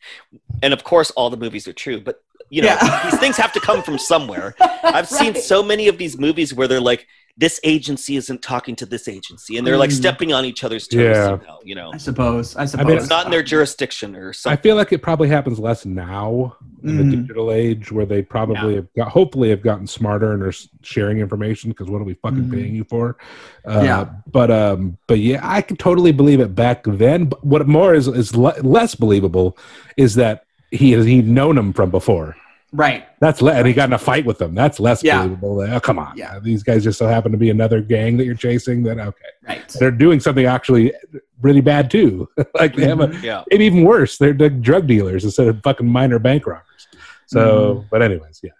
and 0.62 0.72
of 0.72 0.84
course, 0.84 1.10
all 1.12 1.28
the 1.28 1.36
movies 1.36 1.66
are 1.66 1.72
true. 1.72 2.00
But 2.00 2.22
you 2.50 2.62
know, 2.62 2.68
Yeah. 2.68 3.10
these 3.10 3.18
things 3.18 3.36
have 3.36 3.52
to 3.54 3.60
come 3.60 3.82
from 3.82 3.98
somewhere. 3.98 4.54
I've 4.84 5.08
seen 5.08 5.34
so 5.34 5.64
many 5.64 5.88
of 5.88 5.98
these 5.98 6.16
movies 6.16 6.54
where 6.54 6.68
they're 6.68 6.80
like, 6.80 7.04
this 7.38 7.60
agency 7.64 8.16
isn't 8.16 8.40
talking 8.40 8.74
to 8.76 8.86
this 8.86 9.08
agency, 9.08 9.58
and 9.58 9.66
they're 9.66 9.76
like 9.76 9.90
Mm. 9.90 9.94
stepping 9.94 10.32
on 10.32 10.46
each 10.46 10.64
other's 10.64 10.88
toes. 10.88 11.00
Yeah. 11.00 11.26
Somehow, 11.26 11.58
you 11.62 11.74
know, 11.74 11.90
I 11.92 11.98
suppose. 11.98 12.56
I 12.56 12.64
suppose. 12.64 12.86
mean, 12.86 12.96
it's 12.96 13.10
not 13.10 13.26
in 13.26 13.30
their 13.30 13.42
jurisdiction 13.42 14.16
or 14.16 14.32
something. 14.32 14.52
I 14.52 14.54
something. 14.56 14.62
feel 14.70 14.76
like 14.76 14.92
it 14.92 15.02
probably 15.02 15.28
happens 15.28 15.58
less 15.58 15.84
now 15.84 16.56
in 16.82 16.96
the 16.96 17.02
Mhm. 17.02 17.10
digital 17.10 17.52
age, 17.52 17.92
where 17.92 18.06
they 18.06 18.22
probably 18.22 18.76
have 18.76 18.86
got, 18.94 19.08
hopefully 19.08 19.50
have 19.50 19.60
gotten 19.60 19.86
smarter 19.86 20.32
and 20.32 20.42
are 20.42 20.48
s- 20.48 20.68
sharing 20.82 21.18
information. 21.18 21.68
Because 21.70 21.88
what 21.88 22.00
are 22.00 22.04
we 22.04 22.14
fucking 22.14 22.44
Mhm. 22.44 22.52
paying 22.52 22.74
you 22.74 22.84
for? 22.84 23.18
Uh, 23.66 23.82
Yeah. 23.84 24.06
But 24.32 24.50
um, 24.50 24.96
but 25.06 25.18
yeah, 25.18 25.40
I 25.42 25.60
could 25.60 25.78
totally 25.78 26.12
believe 26.12 26.40
it 26.40 26.54
back 26.54 26.84
then. 26.86 27.26
But 27.26 27.44
what 27.44 27.66
more 27.68 27.94
is 27.94 28.08
is 28.08 28.34
le- 28.34 28.54
less 28.62 28.94
believable 28.94 29.58
is 29.98 30.14
that 30.14 30.44
he 30.70 30.92
has 30.92 31.04
he'd 31.04 31.28
known 31.28 31.58
him 31.58 31.74
from 31.74 31.90
before. 31.90 32.34
Right. 32.76 33.06
That's 33.20 33.42
le- 33.42 33.52
and 33.52 33.66
he 33.66 33.72
got 33.72 33.88
in 33.88 33.92
a 33.94 33.98
fight 33.98 34.24
with 34.24 34.38
them. 34.38 34.54
That's 34.54 34.78
less 34.78 35.02
Yeah. 35.02 35.18
believable. 35.22 35.60
Oh, 35.62 35.80
come 35.80 35.98
on. 35.98 36.16
Yeah. 36.16 36.38
These 36.38 36.62
guys 36.62 36.84
just 36.84 36.98
so 36.98 37.06
happen 37.06 37.32
to 37.32 37.38
be 37.38 37.50
another 37.50 37.80
gang 37.80 38.16
that 38.18 38.24
you're 38.24 38.34
chasing. 38.34 38.82
That 38.84 38.98
okay, 38.98 39.18
Right. 39.48 39.68
they're 39.80 39.90
doing 39.90 40.20
something 40.20 40.46
actually 40.46 40.92
really 41.40 41.60
bad 41.60 41.90
too. 41.90 42.28
like 42.54 42.76
they 42.76 42.86
have 42.86 43.00
a 43.00 43.14
Yeah. 43.22 43.42
maybe 43.50 43.64
even 43.66 43.84
worse. 43.84 44.18
They're, 44.18 44.32
they're 44.32 44.50
drug 44.50 44.86
dealers 44.86 45.24
instead 45.24 45.48
of 45.48 45.60
fucking 45.62 45.86
minor 45.86 46.18
bank 46.18 46.46
robbers. 46.46 46.88
So, 47.26 47.40
Mm-hmm. 47.76 47.86
but 47.90 48.02
anyways, 48.02 48.40
yeah. 48.44 48.50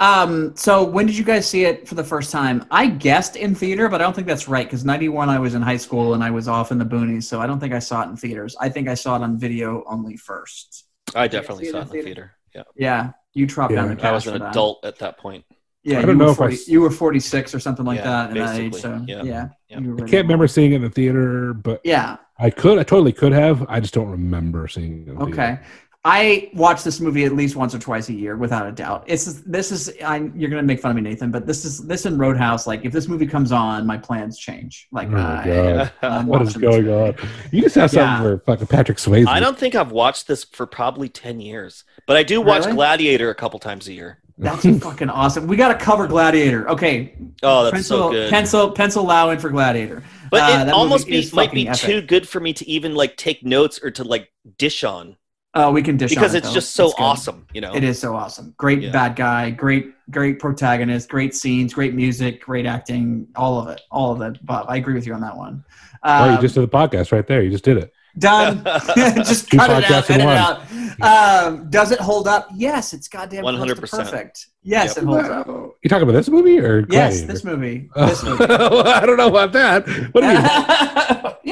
Um. 0.00 0.56
So 0.56 0.82
when 0.82 1.06
did 1.06 1.16
you 1.16 1.22
guys 1.24 1.46
see 1.46 1.64
it 1.64 1.86
for 1.86 1.94
the 1.94 2.02
first 2.02 2.32
time? 2.32 2.64
I 2.72 2.88
guessed 2.88 3.36
in 3.36 3.54
theater, 3.54 3.88
but 3.88 4.00
I 4.00 4.04
don't 4.04 4.14
think 4.14 4.26
that's 4.26 4.48
right 4.48 4.66
because 4.66 4.84
'91 4.84 5.28
I 5.28 5.38
was 5.38 5.54
in 5.54 5.62
high 5.62 5.76
school 5.76 6.14
and 6.14 6.24
I 6.24 6.30
was 6.30 6.48
off 6.48 6.72
in 6.72 6.78
the 6.78 6.84
boonies, 6.84 7.22
so 7.24 7.40
I 7.40 7.46
don't 7.46 7.60
think 7.60 7.72
I 7.72 7.78
saw 7.78 8.02
it 8.02 8.08
in 8.08 8.16
theaters. 8.16 8.56
I 8.60 8.68
think 8.68 8.88
I 8.88 8.94
saw 8.94 9.14
it 9.16 9.22
on 9.22 9.38
video 9.38 9.84
only 9.86 10.16
first. 10.16 10.86
I 11.14 11.28
definitely 11.28 11.66
see 11.66 11.70
saw 11.70 11.78
it 11.78 11.80
in 11.82 11.86
the 11.86 11.92
theater? 11.92 12.04
theater. 12.06 12.32
Yeah, 12.54 12.62
Yeah, 12.76 13.10
you 13.34 13.46
dropped 13.46 13.74
down 13.74 13.88
the 13.88 13.96
cash 13.96 14.04
I 14.04 14.12
was 14.12 14.26
an 14.26 14.42
adult 14.42 14.84
at 14.84 14.98
that 14.98 15.18
point. 15.18 15.44
Yeah, 15.84 15.96
I 15.96 16.00
you 16.00 16.06
don't 16.06 16.18
were 16.18 16.24
know 16.26 16.30
if 16.30 16.40
I, 16.40 16.56
you 16.70 16.80
were 16.80 16.90
46 16.90 17.54
or 17.54 17.60
something 17.60 17.84
like 17.84 17.98
Yeah, 17.98 18.04
that 18.04 18.30
in 18.30 18.36
that 18.38 18.56
age. 18.56 18.72
basically, 18.72 18.80
So 18.80 19.04
yeah, 19.08 19.22
yeah. 19.24 19.48
you 19.80 19.96
Yeah. 19.96 20.04
I 20.04 20.08
can't 20.08 20.24
remember 20.26 20.46
seeing 20.46 20.72
it 20.72 20.76
in 20.76 20.82
the 20.82 20.90
theater, 20.90 21.52
but 21.54 21.80
Yeah. 21.84 22.18
I 22.38 22.50
could. 22.50 22.78
I 22.78 22.82
totally 22.84 23.12
could 23.12 23.32
have. 23.32 23.66
I 23.68 23.80
just 23.80 23.94
don't 23.94 24.10
remember 24.10 24.68
seeing 24.68 25.02
it. 25.02 25.08
In 25.08 25.14
the 25.18 25.24
Okay. 25.24 25.32
theater. 25.34 25.62
I 26.04 26.50
watch 26.54 26.82
this 26.82 26.98
movie 26.98 27.24
at 27.24 27.32
least 27.32 27.54
once 27.54 27.76
or 27.76 27.78
twice 27.78 28.08
a 28.08 28.12
year, 28.12 28.36
without 28.36 28.66
a 28.66 28.72
doubt. 28.72 29.04
It's 29.06 29.24
this 29.42 29.70
is 29.70 29.92
I'm, 30.04 30.32
you're 30.36 30.50
gonna 30.50 30.64
make 30.64 30.80
fun 30.80 30.90
of 30.90 30.96
me, 30.96 31.02
Nathan, 31.02 31.30
but 31.30 31.46
this 31.46 31.64
is 31.64 31.86
this 31.86 32.06
in 32.06 32.18
Roadhouse. 32.18 32.66
Like, 32.66 32.84
if 32.84 32.92
this 32.92 33.06
movie 33.06 33.26
comes 33.26 33.52
on, 33.52 33.86
my 33.86 33.96
plans 33.96 34.36
change. 34.36 34.88
Like, 34.90 35.08
Oh 35.08 35.12
my 35.12 35.42
I, 35.42 35.90
God. 36.00 36.26
What 36.26 36.42
is 36.42 36.56
going 36.56 36.88
on? 36.88 37.14
You 37.52 37.62
just 37.62 37.76
have 37.76 37.92
something 37.92 38.24
for 38.24 38.38
fucking 38.44 38.66
Patrick 38.66 38.98
Swayze. 38.98 39.28
I 39.28 39.38
don't 39.38 39.56
think 39.56 39.76
I've 39.76 39.92
watched 39.92 40.26
this 40.26 40.42
for 40.42 40.66
probably 40.66 41.08
ten 41.08 41.40
years, 41.40 41.84
but 42.06 42.16
I 42.16 42.24
do 42.24 42.40
watch 42.40 42.64
Really? 42.64 42.74
Gladiator 42.74 43.30
a 43.30 43.34
couple 43.36 43.60
times 43.60 43.86
a 43.86 43.92
year. 43.92 44.18
That's 44.38 44.66
fucking 44.80 45.08
awesome. 45.08 45.46
We 45.46 45.56
got 45.56 45.78
to 45.78 45.84
cover 45.84 46.08
Gladiator. 46.08 46.68
Okay. 46.68 47.14
Oh, 47.44 47.62
that's 47.62 47.74
pencil, 47.74 47.98
so 47.98 48.10
good. 48.10 48.30
Pencil, 48.30 48.70
pencil, 48.72 49.04
allow 49.04 49.30
in 49.30 49.38
for 49.38 49.50
Gladiator. 49.50 50.02
But 50.32 50.42
Uh, 50.42 50.64
it 50.66 50.72
almost 50.72 51.06
be, 51.06 51.30
might 51.32 51.52
be 51.52 51.66
fucking 51.66 51.74
too 51.74 52.02
good 52.02 52.28
for 52.28 52.40
me 52.40 52.52
to 52.54 52.68
even 52.68 52.96
like 52.96 53.16
take 53.16 53.44
notes 53.44 53.78
or 53.80 53.92
to 53.92 54.02
like 54.02 54.32
dish 54.58 54.82
on 54.82 55.16
Oh, 55.54 55.70
we 55.70 55.82
can 55.82 55.96
dish 55.98 56.12
on 56.12 56.14
because 56.16 56.34
it, 56.34 56.38
it's 56.38 56.48
though. 56.48 56.54
just 56.54 56.72
so 56.72 56.86
It's 56.86 56.94
awesome. 56.98 57.46
You 57.52 57.60
know, 57.60 57.74
It 57.74 57.84
is 57.84 57.98
so 57.98 58.14
awesome. 58.16 58.54
Great 58.56 58.80
Yeah. 58.80 58.90
bad 58.90 59.16
guy, 59.16 59.50
great, 59.50 59.92
great 60.10 60.38
protagonist, 60.38 61.10
great 61.10 61.34
scenes, 61.34 61.74
great 61.74 61.92
music, 61.94 62.42
great 62.42 62.64
acting, 62.64 63.26
all 63.36 63.58
of 63.60 63.68
it, 63.68 63.80
all 63.90 64.12
of 64.12 64.22
it. 64.22 64.44
Bob, 64.46 64.66
I 64.68 64.76
agree 64.76 64.94
with 64.94 65.06
you 65.06 65.12
on 65.12 65.20
that 65.20 65.36
one. 65.36 65.62
Oh, 66.04 66.24
you 66.26 66.30
Um, 66.36 66.40
just 66.40 66.54
did 66.54 66.62
the 66.62 66.68
podcast 66.68 67.12
right 67.12 67.26
there. 67.26 67.42
You 67.42 67.50
just 67.50 67.64
did 67.64 67.76
it. 67.76 67.92
Done. 68.18 68.62
Just 69.24 69.50
Two 69.50 69.56
cut 69.56 69.70
it 69.70 69.76
out. 69.90 70.04
podcasts 70.04 70.14
in 70.14 70.20
Edit 70.20 70.60
it 71.00 71.02
out. 71.02 71.44
Um, 71.46 71.70
does 71.70 71.92
it 71.92 71.98
hold 71.98 72.28
up? 72.28 72.46
Yes, 72.54 72.92
it's 72.92 73.08
goddamn 73.08 73.42
close 73.42 73.66
to 73.66 73.74
100%. 73.74 73.90
perfect. 73.90 74.46
Yes, 74.62 74.88
Yep. 74.96 74.98
it 74.98 75.04
holds 75.06 75.28
up. 75.30 75.46
You 75.82 75.88
talking 75.88 76.02
about 76.02 76.12
this 76.12 76.28
movie 76.28 76.58
or 76.60 76.84
Yes, 76.90 77.22
this 77.22 77.42
movie. 77.42 77.88
Oh, 77.96 78.06
This 78.08 78.22
movie. 78.22 78.44
I 78.44 79.06
don't 79.06 79.16
know 79.16 79.28
about 79.28 79.52
that. 79.52 79.86
What 80.12 80.20
do 80.20 80.26
you 80.26 80.32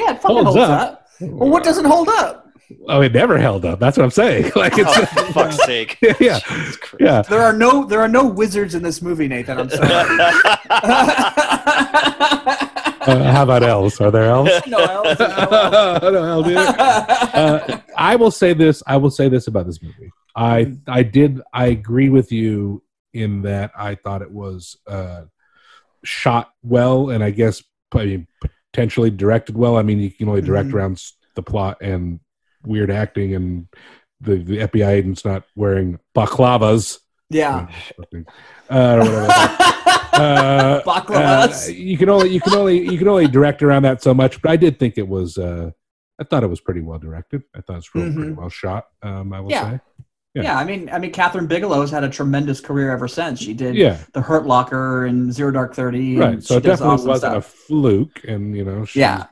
yeah, 0.03 0.11
it 0.13 0.21
fucking 0.21 0.35
Holds 0.37 0.55
holds, 0.55 0.57
up. 0.57 0.81
up. 0.91 1.07
Well, 1.21 1.49
what 1.49 1.63
doesn't 1.63 1.85
hold 1.85 2.09
up? 2.09 2.50
Oh, 2.87 3.01
it 3.01 3.13
never 3.13 3.37
held 3.37 3.65
up. 3.65 3.79
That's 3.79 3.97
what 3.97 4.03
I'm 4.03 4.11
saying. 4.11 4.51
Like 4.55 4.77
it's 4.77 4.89
Oh, 4.97 5.05
for 5.05 5.33
fuck's 5.33 5.63
sake. 5.65 5.97
yeah, 6.19 6.39
Jesus 6.39 6.77
Christ. 6.77 6.95
yeah. 6.99 7.21
There 7.23 7.41
are 7.41 7.53
no 7.53 7.85
there 7.85 8.01
are 8.01 8.07
no 8.07 8.25
wizards 8.25 8.75
in 8.75 8.83
this 8.83 9.01
movie, 9.01 9.27
Nathan. 9.27 9.59
I'm 9.59 9.69
sorry. 9.69 9.89
Uh, 13.03 13.31
how 13.33 13.41
about 13.41 13.63
elves? 13.63 13.99
Are 13.99 14.11
there 14.11 14.25
elves? 14.25 14.51
no, 14.67 14.77
elves, 14.77 15.19
no 15.19 15.25
elves. 15.25 16.03
no 16.03 16.23
elves. 16.23 16.49
Uh, 16.55 17.81
I 17.97 18.15
will 18.15 18.29
say 18.29 18.53
this. 18.53 18.83
I 18.85 18.97
will 18.97 19.09
say 19.09 19.27
this 19.27 19.47
about 19.47 19.65
this 19.65 19.81
movie. 19.81 20.11
I 20.35 20.73
I 20.87 21.01
did. 21.01 21.41
I 21.51 21.65
agree 21.67 22.09
with 22.09 22.31
you 22.31 22.83
in 23.13 23.41
that 23.41 23.71
I 23.75 23.95
thought 23.95 24.21
it 24.21 24.29
was 24.29 24.77
uh, 24.85 25.23
shot 26.03 26.51
well, 26.61 27.09
and 27.09 27.23
I 27.23 27.31
guess 27.31 27.63
I 27.91 28.05
mean, 28.05 28.27
potentially 28.71 29.09
directed 29.09 29.57
well. 29.57 29.77
I 29.77 29.81
mean, 29.81 29.99
you 29.99 30.11
can 30.11 30.29
only 30.29 30.41
direct 30.41 30.69
Mhm. 30.69 30.73
around 30.75 31.03
the 31.33 31.41
plot 31.41 31.81
and 31.81 32.19
weird 32.65 32.91
acting, 32.91 33.35
and 33.35 33.67
the 34.19 34.35
the 34.37 34.57
FBI 34.59 34.87
agent's 34.87 35.25
not 35.25 35.43
wearing 35.55 35.99
baklavas. 36.15 36.99
yeah. 37.29 37.67
Uh, 38.69 38.73
uh, 40.13 40.81
Baklavas. 40.83 41.67
uh, 41.69 41.71
you 41.71 41.97
can 41.97 42.09
only 42.09 42.29
you 42.29 42.41
can 42.41 42.53
only 42.53 42.79
you 42.89 42.97
can 42.97 43.07
only 43.07 43.27
direct 43.27 43.61
around 43.63 43.83
that 43.83 44.01
so 44.01 44.13
much. 44.13 44.41
But 44.41 44.51
I 44.51 44.55
did 44.55 44.79
think 44.79 44.97
it 44.97 45.07
was. 45.07 45.37
Uh, 45.37 45.71
I 46.19 46.23
thought 46.23 46.43
it 46.43 46.47
was 46.47 46.61
pretty 46.61 46.81
well 46.81 46.99
directed. 46.99 47.43
I 47.55 47.61
thought 47.61 47.73
it 47.73 47.75
was 47.77 47.95
real, 47.95 48.13
pretty 48.13 48.31
well 48.33 48.49
shot. 48.49 48.87
Um, 49.01 49.33
I 49.33 49.39
will 49.39 49.49
Yeah. 49.49 49.71
say. 49.71 49.79
yeah. 50.35 50.43
Yeah. 50.43 50.57
I 50.59 50.63
mean, 50.65 50.89
I 50.91 50.99
mean, 50.99 51.11
Kathryn 51.11 51.47
Bigelow 51.47 51.81
has 51.81 51.89
had 51.89 52.03
a 52.03 52.09
tremendous 52.09 52.59
career 52.61 52.91
ever 52.91 53.07
since. 53.07 53.39
She 53.41 53.53
did 53.55 53.75
Yeah, 53.75 53.97
The 54.13 54.21
Hurt 54.21 54.45
Locker 54.45 55.05
and 55.05 55.33
Zero 55.33 55.49
Dark 55.51 55.73
Thirty. 55.73 56.17
right. 56.17 56.33
and 56.33 56.43
So 56.43 56.55
she 56.55 56.57
it 56.59 56.63
definitely 56.63 56.93
awesome 56.93 57.07
wasn't 57.07 57.35
a 57.37 57.41
fluke, 57.41 58.21
and 58.27 58.55
you 58.55 58.63
know, 58.63 58.85
Yeah. 58.93 59.25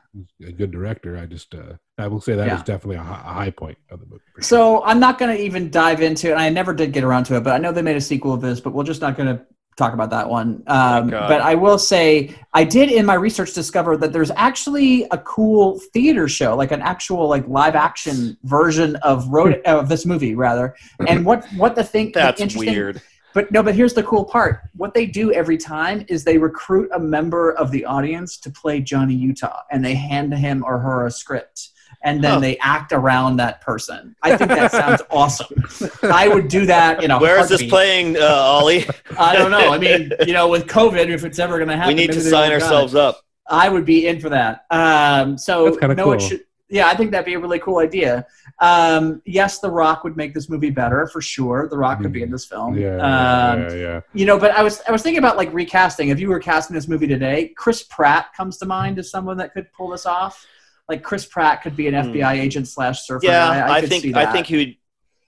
A 0.45 0.51
good 0.51 0.71
director. 0.71 1.17
I 1.17 1.25
just, 1.25 1.53
uh, 1.53 1.73
I 1.97 2.07
will 2.07 2.21
say 2.21 2.35
that 2.35 2.47
Yeah. 2.47 2.53
was 2.55 2.63
definitely 2.63 2.97
a, 2.97 3.03
hi- 3.03 3.21
a 3.25 3.33
high 3.33 3.51
point 3.51 3.77
of 3.91 3.99
the 3.99 4.05
movie. 4.07 4.21
sure. 4.35 4.41
So 4.43 4.83
I'm 4.83 4.99
not 4.99 5.19
going 5.19 5.35
to 5.35 5.41
even 5.43 5.69
dive 5.69 6.01
into 6.01 6.29
it. 6.29 6.31
And 6.31 6.39
I 6.41 6.49
never 6.49 6.73
did 6.73 6.93
get 6.93 7.03
around 7.03 7.25
to 7.25 7.35
it, 7.37 7.43
but 7.43 7.53
I 7.53 7.57
know 7.57 7.71
they 7.71 7.81
made 7.81 7.95
a 7.97 8.01
sequel 8.01 8.33
of 8.33 8.41
this, 8.41 8.59
but 8.59 8.73
we're 8.73 8.83
just 8.83 9.01
not 9.01 9.15
going 9.17 9.29
to 9.37 9.45
talk 9.77 9.93
about 9.93 10.09
that 10.09 10.27
one. 10.29 10.61
Um, 10.67 11.09
God. 11.09 11.29
but 11.29 11.41
I 11.41 11.55
will 11.55 11.77
say, 11.79 12.35
I 12.53 12.65
did 12.65 12.91
in 12.91 13.05
my 13.05 13.13
research 13.13 13.53
discover 13.53 13.95
that 13.97 14.11
there's 14.11 14.31
actually 14.31 15.05
a 15.11 15.17
cool 15.19 15.79
theater 15.93 16.27
show, 16.27 16.53
like 16.55 16.71
an 16.71 16.81
actual 16.81 17.29
like 17.29 17.47
live 17.47 17.75
action 17.75 18.35
version 18.43 18.97
of 18.97 19.27
road 19.29 19.61
of 19.65 19.87
this 19.87 20.05
movie 20.05 20.35
rather. 20.35 20.75
And 21.07 21.25
what 21.25 21.45
what 21.55 21.75
the 21.75 21.83
thing 21.83 22.07
the 22.07 22.19
That's 22.19 22.41
interesting- 22.41 22.73
weird. 22.73 23.01
But 23.33 23.51
no, 23.51 23.61
but 23.61 23.75
here's 23.75 23.93
the 23.93 24.03
cool 24.03 24.25
part. 24.25 24.61
What 24.75 24.93
they 24.93 25.05
do 25.05 25.31
every 25.31 25.57
time 25.57 26.05
is 26.07 26.23
they 26.23 26.37
recruit 26.37 26.89
a 26.93 26.99
member 26.99 27.51
of 27.51 27.71
the 27.71 27.85
audience 27.85 28.37
to 28.39 28.49
play 28.49 28.79
Johnny 28.81 29.13
Utah, 29.13 29.61
and 29.71 29.83
they 29.83 29.95
hand 29.95 30.33
him 30.33 30.63
or 30.65 30.79
her 30.79 31.05
a 31.05 31.11
script, 31.11 31.69
and 32.03 32.23
then 32.23 32.33
Huh. 32.33 32.39
they 32.39 32.57
act 32.57 32.91
around 32.91 33.37
that 33.37 33.61
person. 33.61 34.15
I 34.23 34.35
think 34.35 34.49
that 34.49 34.71
sounds 34.71 35.01
awesome. 35.11 35.63
I 36.03 36.27
would 36.27 36.47
do 36.47 36.65
that 36.65 37.03
in 37.03 37.11
a 37.11 37.19
Where 37.19 37.39
is 37.39 37.49
this 37.49 37.63
playing, 37.63 38.17
uh, 38.17 38.21
Ollie? 38.25 38.85
I 39.19 39.35
don't 39.35 39.51
know. 39.51 39.71
I 39.73 39.77
mean, 39.77 40.11
you 40.25 40.33
know, 40.33 40.47
with 40.47 40.65
COVID, 40.67 41.07
if 41.09 41.23
it's 41.23 41.39
ever 41.39 41.57
going 41.57 41.69
to 41.69 41.77
happen, 41.77 41.95
we 41.95 42.01
need 42.01 42.11
to 42.13 42.21
sign 42.21 42.51
ourselves 42.51 42.95
up. 42.95 43.21
I 43.51 43.67
would 43.69 43.85
be 43.85 44.07
in 44.07 44.19
for 44.19 44.29
that. 44.29 44.65
Um, 44.69 45.37
so 45.37 45.65
That's 45.65 45.77
kinda 45.77 45.95
no, 45.95 46.11
it 46.11 46.21
should. 46.21 46.41
Yeah, 46.71 46.87
I 46.87 46.95
think 46.95 47.09
that'd 47.11 47.25
be 47.25 47.33
a 47.33 47.39
really 47.39 47.57
cool 47.59 47.79
idea. 47.79 48.27
Um, 48.59 49.21
yes, 49.25 49.57
The 49.59 49.71
Rock 49.71 50.03
would 50.03 50.15
make 50.15 50.35
this 50.35 50.49
movie 50.49 50.69
better 50.69 51.07
for 51.07 51.19
sure. 51.19 51.67
The 51.67 51.77
Rock 51.77 51.99
could 52.01 52.11
be 52.13 52.21
in 52.21 52.29
this 52.29 52.45
film. 52.45 52.77
yeah, 52.77 52.95
Um, 52.97 53.61
yeah, 53.63 53.73
yeah. 53.73 54.01
you 54.13 54.25
know 54.25 54.37
but 54.37 54.51
i 54.51 54.61
was 54.61 54.81
i 54.87 54.91
was 54.91 55.01
thinking 55.01 55.17
about 55.19 55.35
like 55.37 55.51
recasting 55.53 56.09
if 56.09 56.19
you 56.19 56.29
were 56.29 56.39
casting 56.39 56.75
this 56.75 56.87
movie 56.87 57.07
today 57.07 57.49
chris 57.57 57.83
pratt 57.83 58.27
comes 58.37 58.57
to 58.57 58.65
mind 58.65 58.99
as 58.99 59.09
someone 59.09 59.37
that 59.37 59.53
could 59.53 59.71
pull 59.73 59.89
this 59.89 60.05
off 60.05 60.45
like 60.87 61.01
chris 61.03 61.25
pratt 61.25 61.61
could 61.63 61.75
be 61.75 61.87
an 61.87 61.93
Hmm. 61.95 62.11
fbi 62.11 62.33
agent 62.39 62.67
slash 62.67 63.05
surfer 63.07 63.25
Yeah, 63.25 63.47
guy. 63.47 63.67
I, 63.67 63.77
I, 63.77 63.81
think 63.85 64.15
I 64.15 64.31
think 64.31 64.45
he 64.47 64.57
would. 64.57 64.75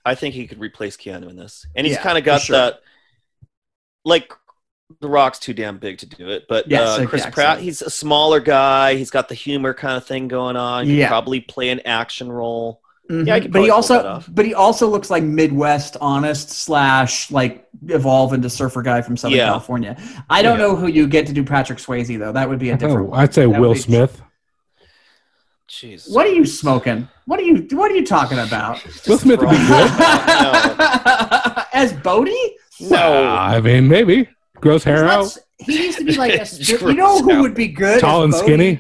I 0.06 0.16
think 0.16 0.34
he 0.36 0.48
could 0.48 0.60
replace 0.60 0.96
Keanu 0.98 1.30
in 1.30 1.36
this, 1.36 1.66
and 1.76 1.86
he's 1.88 1.96
Yeah, 1.96 2.04
kind 2.04 2.18
of 2.18 2.24
got 2.24 2.42
sure. 2.42 2.56
that. 2.58 2.82
Like, 4.04 4.34
The 5.00 5.08
Rock's 5.08 5.40
too 5.40 5.54
damn 5.54 5.78
big 5.78 5.98
to 6.00 6.06
do 6.06 6.30
it, 6.30 6.46
but 6.50 6.68
Yes, 6.68 7.00
uh, 7.00 7.06
Chris 7.06 7.22
exactly. 7.22 7.44
Pratt, 7.44 7.60
he's 7.60 7.82
a 7.82 7.90
smaller 7.90 8.40
guy. 8.40 8.96
He's 8.96 9.12
got 9.12 9.30
the 9.30 9.36
humor 9.36 9.74
kind 9.74 9.96
of 9.98 10.06
thing 10.06 10.28
going 10.28 10.56
on. 10.56 10.86
He 10.86 10.98
Yeah. 11.00 11.06
could 11.06 11.10
probably 11.12 11.40
play 11.42 11.70
an 11.70 11.80
action 11.86 12.32
role. 12.32 12.82
Mhm. 13.10 13.28
Yeah, 13.28 13.36
I 13.36 13.40
could 13.42 13.52
but 13.52 13.62
he 13.64 13.68
probably 13.68 13.88
pull 13.88 13.96
that 13.98 14.06
also 14.06 14.10
off. 14.18 14.30
but 14.32 14.46
he 14.46 14.54
also 14.54 14.88
looks 14.88 15.10
like 15.10 15.24
midwest 15.24 15.98
honest 16.00 16.50
slash 16.50 17.30
like 17.32 17.68
evolve 17.90 18.32
into 18.34 18.50
surfer 18.50 18.82
guy 18.82 19.02
from 19.02 19.18
southern 19.18 19.38
Yeah. 19.38 19.46
california 19.48 19.98
i 20.30 20.42
don't 20.42 20.60
Yeah. 20.60 20.68
know 20.68 20.76
who 20.78 20.88
you 20.88 21.08
get 21.08 21.26
to 21.28 21.34
do 21.34 21.44
patrick 21.44 21.80
swayze 21.80 22.18
though 22.18 22.32
that 22.32 22.48
would 22.48 22.60
be 22.60 22.70
a 22.70 22.78
different 22.78 23.08
Oh, 23.08 23.12
one. 23.12 23.20
I'd 23.20 23.34
say 23.34 23.48
That 23.52 23.60
Will 23.60 23.76
Smith. 23.76 24.22
Jeez. 25.68 26.10
what 26.14 26.26
are 26.28 26.32
you 26.32 26.46
smoking 26.46 27.08
what 27.26 27.40
are 27.40 27.44
you 27.44 27.68
what 27.72 27.92
are 27.92 27.96
you 27.96 28.06
talking 28.06 28.40
about 28.40 28.82
Will 29.08 29.18
Smith 29.18 29.40
would 29.40 29.50
be 29.50 29.58
good. 29.58 29.92
as 31.74 31.92
Bodhi 32.04 32.56
No. 32.80 33.24
I 33.28 33.60
mean, 33.62 33.88
maybe 33.90 34.30
grows 34.62 34.84
hair 34.84 35.04
not 35.04 35.26
out, 35.26 35.38
he 35.60 35.78
needs 35.78 35.96
to 35.98 36.04
be 36.06 36.16
like 36.16 36.34
a, 36.34 36.38
Just 36.46 36.70
you 36.82 36.94
know 36.94 37.20
who 37.22 37.42
would 37.42 37.54
be 37.56 37.68
good 37.68 38.00
tall 38.00 38.24
and 38.24 38.34
skinny. 38.34 38.80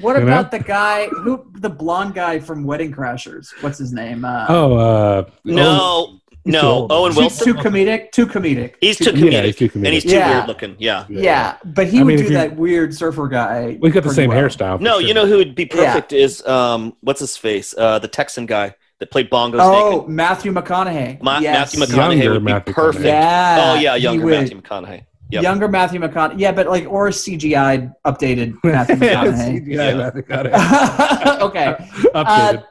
What 0.00 0.14
You 0.18 0.24
know? 0.24 0.32
about 0.32 0.50
the 0.50 0.58
guy 0.58 1.06
who 1.08 1.46
the 1.54 1.70
blonde 1.70 2.14
guy 2.14 2.38
from 2.38 2.64
Wedding 2.64 2.92
Crashers? 2.92 3.48
What's 3.62 3.78
his 3.78 3.92
name? 3.94 4.24
Uh, 4.26 4.44
Oh, 4.48 4.76
uh, 4.76 5.24
No, 5.44 6.18
he's 6.44 6.52
no. 6.52 6.70
old. 6.70 6.92
Owen 6.92 7.12
too, 7.14 7.20
Wilson. 7.20 7.46
too 7.46 7.54
comedic. 7.54 8.12
Too 8.12 8.26
comedic. 8.26 8.74
He's 8.82 8.98
Too- 8.98 9.06
too 9.06 9.12
comedic, 9.12 9.32
Yeah, 9.32 9.42
he's 9.42 9.56
too 9.56 9.70
and 9.74 9.86
he's 9.86 10.04
too 10.04 10.10
Yeah. 10.10 10.34
weird 10.36 10.48
looking. 10.48 10.76
Yeah. 10.78 11.04
Yeah, 11.08 11.56
but 11.64 11.86
he 11.86 12.00
I 12.00 12.02
would 12.02 12.08
mean, 12.08 12.16
do 12.18 12.24
if 12.24 12.30
you- 12.30 12.36
that 12.36 12.56
weird 12.56 12.94
surfer 12.94 13.26
guy. 13.26 13.78
We 13.80 13.88
got 13.90 14.02
the 14.04 14.10
same 14.12 14.28
well. 14.30 14.38
hairstyle. 14.42 14.80
No, 14.80 14.98
sure. 14.98 15.08
you 15.08 15.14
know 15.14 15.24
who 15.26 15.38
would 15.38 15.54
be 15.54 15.68
Yeah. 15.74 15.92
perfect 15.94 16.12
is 16.12 16.46
um, 16.46 16.94
what's 17.00 17.20
his 17.20 17.36
face? 17.38 17.74
Uh, 17.76 17.98
the 17.98 18.08
Texan 18.08 18.44
guy 18.44 18.74
that 19.00 19.10
played 19.10 19.30
bongos 19.30 19.60
Oh, 19.60 19.96
naked. 20.00 20.08
Matthew 20.10 20.52
McConaughey. 20.52 21.22
Ma- 21.22 21.38
yes. 21.38 21.74
Matthew 21.74 21.96
McConaughey 21.96 22.12
Younger 22.16 22.32
would 22.34 22.44
be 22.44 22.52
Matthew 22.52 22.74
perfect. 22.74 23.04
Yeah. 23.06 23.72
Oh 23.72 23.80
yeah, 23.80 23.96
he 23.96 24.02
younger. 24.02 24.26
Matthew 24.26 24.60
McConaughey. 24.60 25.04
Yep. 25.30 25.42
Younger 25.42 25.66
Matthew 25.68 26.00
McConaughey. 26.00 26.34
Yeah, 26.38 26.52
but 26.52 26.68
like 26.68 26.86
or 26.86 27.08
a 27.08 27.10
CGI 27.10 27.92
updated 28.06 28.54
Matthew 28.64 28.96
McConaughey. 28.96 29.66
Yeah, 29.66 29.94
Matthew 29.94 30.22
McConaughey. 30.22 31.40
okay. 31.40 31.76
Updated. 32.14 32.64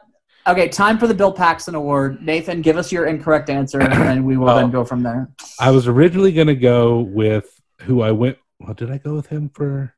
Okay, 0.48 0.68
time 0.68 0.96
for 0.96 1.06
the 1.08 1.14
Bill 1.14 1.32
Paxton 1.32 1.74
Award. 1.74 2.22
Nathan, 2.22 2.62
give 2.62 2.76
us 2.76 2.92
your 2.92 3.06
incorrect 3.06 3.50
answer, 3.50 3.80
and 3.80 4.24
we 4.24 4.36
will 4.36 4.48
Oh. 4.50 4.56
then 4.56 4.70
go 4.70 4.84
from 4.84 5.02
there. 5.02 5.28
I 5.60 5.70
was 5.72 5.88
originally 5.88 6.32
going 6.32 6.46
to 6.46 6.54
go 6.54 7.00
with 7.00 7.60
who 7.82 8.00
I 8.00 8.12
went. 8.12 8.38
Well, 8.60 8.72
did 8.74 8.90
I 8.90 8.98
go 8.98 9.14
with 9.14 9.26
him 9.26 9.50
for? 9.52 9.92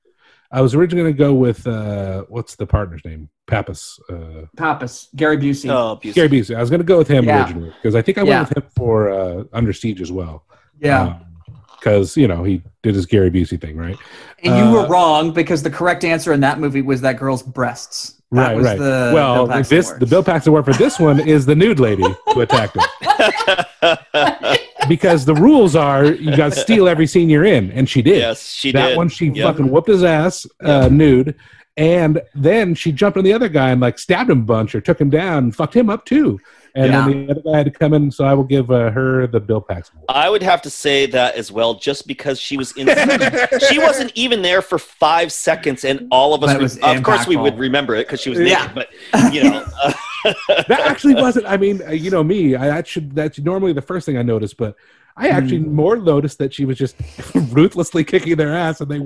I 0.51 0.63
was 0.63 0.75
originally 0.75 1.03
going 1.05 1.15
to 1.15 1.19
go 1.19 1.35
with 1.35 1.67
uh, 1.67 2.25
what's 2.29 2.57
the 2.57 2.67
partner's 2.67 3.05
name? 3.05 3.29
Pappas. 3.47 4.01
Uh, 4.11 4.47
Pappas, 4.57 5.09
Gary 5.15 5.37
Busey. 5.37 5.71
Oh, 5.71 6.01
Busey. 6.03 6.15
Gary 6.15 6.29
Busey. 6.31 6.57
I 6.57 6.61
was 6.61 6.71
going 6.71 6.81
to 6.81 6.87
go 6.87 6.97
with 6.97 7.09
him 7.09 7.25
Yeah. 7.27 7.45
originally 7.45 7.71
because 7.83 7.95
I 7.95 8.01
think 8.01 8.17
I 8.17 8.23
Yeah. 8.23 8.39
went 8.39 8.49
with 8.49 8.59
him 8.65 8.71
for 8.75 9.11
uh, 9.11 9.45
Under 9.53 9.75
Siege 9.75 10.01
as 10.01 10.11
well. 10.11 10.47
yeah. 10.81 11.19
Because 11.79 12.17
you 12.17 12.27
know 12.29 12.43
he 12.45 12.63
did 12.83 12.95
his 12.95 13.07
Gary 13.07 13.31
Busey 13.31 13.61
thing, 13.61 13.77
right? 13.77 13.97
And 14.43 14.57
you 14.57 14.73
were 14.73 14.87
Uh, 14.87 14.89
wrong 14.89 15.33
because 15.33 15.63
the 15.63 15.71
correct 15.71 16.05
answer 16.05 16.33
in 16.33 16.41
that 16.41 16.59
movie 16.61 16.83
was 16.83 17.01
that 17.03 17.19
girl's 17.19 17.43
breasts. 17.43 18.15
That 18.31 18.49
right, 18.49 18.57
was 18.57 18.67
right. 18.67 18.79
The 18.79 19.11
well, 19.15 19.35
Bill 19.47 19.49
Paxton 19.55 19.77
this 19.77 19.87
Award. 19.89 20.01
the 20.01 20.07
Bill 20.07 20.23
Paxton 20.23 20.51
award 20.51 20.65
for 20.67 20.75
this 20.75 20.99
one 20.99 21.19
is 21.21 21.47
the 21.47 21.55
nude 21.57 21.81
lady 21.81 22.05
who 22.35 22.41
attacked 22.43 22.77
him 22.77 22.85
because 24.89 25.25
the 25.25 25.35
rules 25.35 25.75
are 25.77 26.05
you 26.07 26.37
got 26.37 26.53
to 26.53 26.59
steal 26.59 26.89
every 26.89 27.07
scene 27.07 27.31
you're 27.31 27.45
in, 27.45 27.71
and 27.73 27.89
she 27.89 28.03
did. 28.03 28.19
yes, 28.19 28.51
she 28.53 28.73
that 28.73 28.89
did. 28.89 28.97
one 28.97 29.09
she 29.09 29.29
Yep. 29.29 29.47
fucking 29.47 29.71
whooped 29.71 29.89
his 29.89 30.05
ass 30.05 30.47
uh, 30.63 30.89
nude 30.91 31.37
and 31.77 32.21
then 32.35 32.75
she 32.75 32.91
jumped 32.91 33.17
on 33.17 33.25
the 33.25 33.33
other 33.33 33.49
guy 33.49 33.71
and 33.71 33.81
like 33.81 33.99
stabbed 33.99 34.29
him 34.31 34.41
a 34.41 34.45
bunch 34.45 34.75
or 34.75 34.81
took 34.81 35.01
him 35.01 35.11
down 35.11 35.45
and 35.45 35.55
fucked 35.57 35.75
him 35.75 35.89
up 35.89 36.05
too 36.05 36.39
and 36.79 36.95
then 36.95 37.27
the 37.27 37.33
other 37.33 37.41
guy 37.41 37.57
had 37.59 37.67
to 37.67 37.71
come 37.71 37.93
in 37.93 38.11
so 38.11 38.25
i 38.25 38.35
will 38.35 38.45
give 38.45 38.71
uh, 38.71 38.91
her 38.91 39.27
the 39.27 39.41
bill 39.41 39.61
paxton 39.61 39.97
award. 39.97 40.07
I 40.09 40.31
would 40.31 40.43
have 40.43 40.63
to 40.63 40.71
say 40.71 41.07
that 41.07 41.35
as 41.35 41.51
well, 41.51 41.75
just 41.75 42.07
because 42.07 42.39
she 42.41 42.57
was 42.57 42.73
in. 42.77 42.87
she 43.69 43.79
wasn't 43.89 44.13
even 44.15 44.43
there 44.43 44.63
for 44.63 44.79
five 44.79 45.33
seconds, 45.33 45.85
and 45.85 46.09
all 46.11 46.35
of 46.35 46.43
us. 46.43 46.53
Would- 46.53 46.63
was 46.63 46.79
of 46.79 47.03
course, 47.03 47.27
we 47.27 47.37
would 47.37 47.59
remember 47.59 47.95
it 47.95 48.07
because 48.07 48.21
she 48.21 48.31
was 48.31 48.39
naked. 48.39 48.53
Yeah. 48.53 48.73
But 48.73 48.89
you 49.33 49.45
know, 49.45 49.67
uh, 49.83 49.93
that 50.49 50.81
actually 50.81 51.15
wasn't 51.27 51.47
i 51.47 51.57
mean 51.57 51.81
uh, 51.87 51.91
you 51.91 52.11
know 52.11 52.23
me 52.23 52.55
i 52.57 52.67
that 52.67 52.87
should 52.87 53.15
that's 53.15 53.39
normally 53.39 53.73
the 53.73 53.83
first 53.83 54.07
thing 54.07 54.17
i 54.17 54.23
notice 54.23 54.53
but 54.53 54.77
i 55.19 55.29
actually 55.29 55.59
Hmm. 55.59 55.75
more 55.75 55.97
noticed 55.97 56.39
that 56.39 56.55
she 56.55 56.65
was 56.65 56.77
just 56.79 56.97
ruthlessly 57.59 58.05
kicking 58.05 58.37
their 58.37 58.55
ass 58.55 58.81
and 58.81 58.91
they 58.91 59.01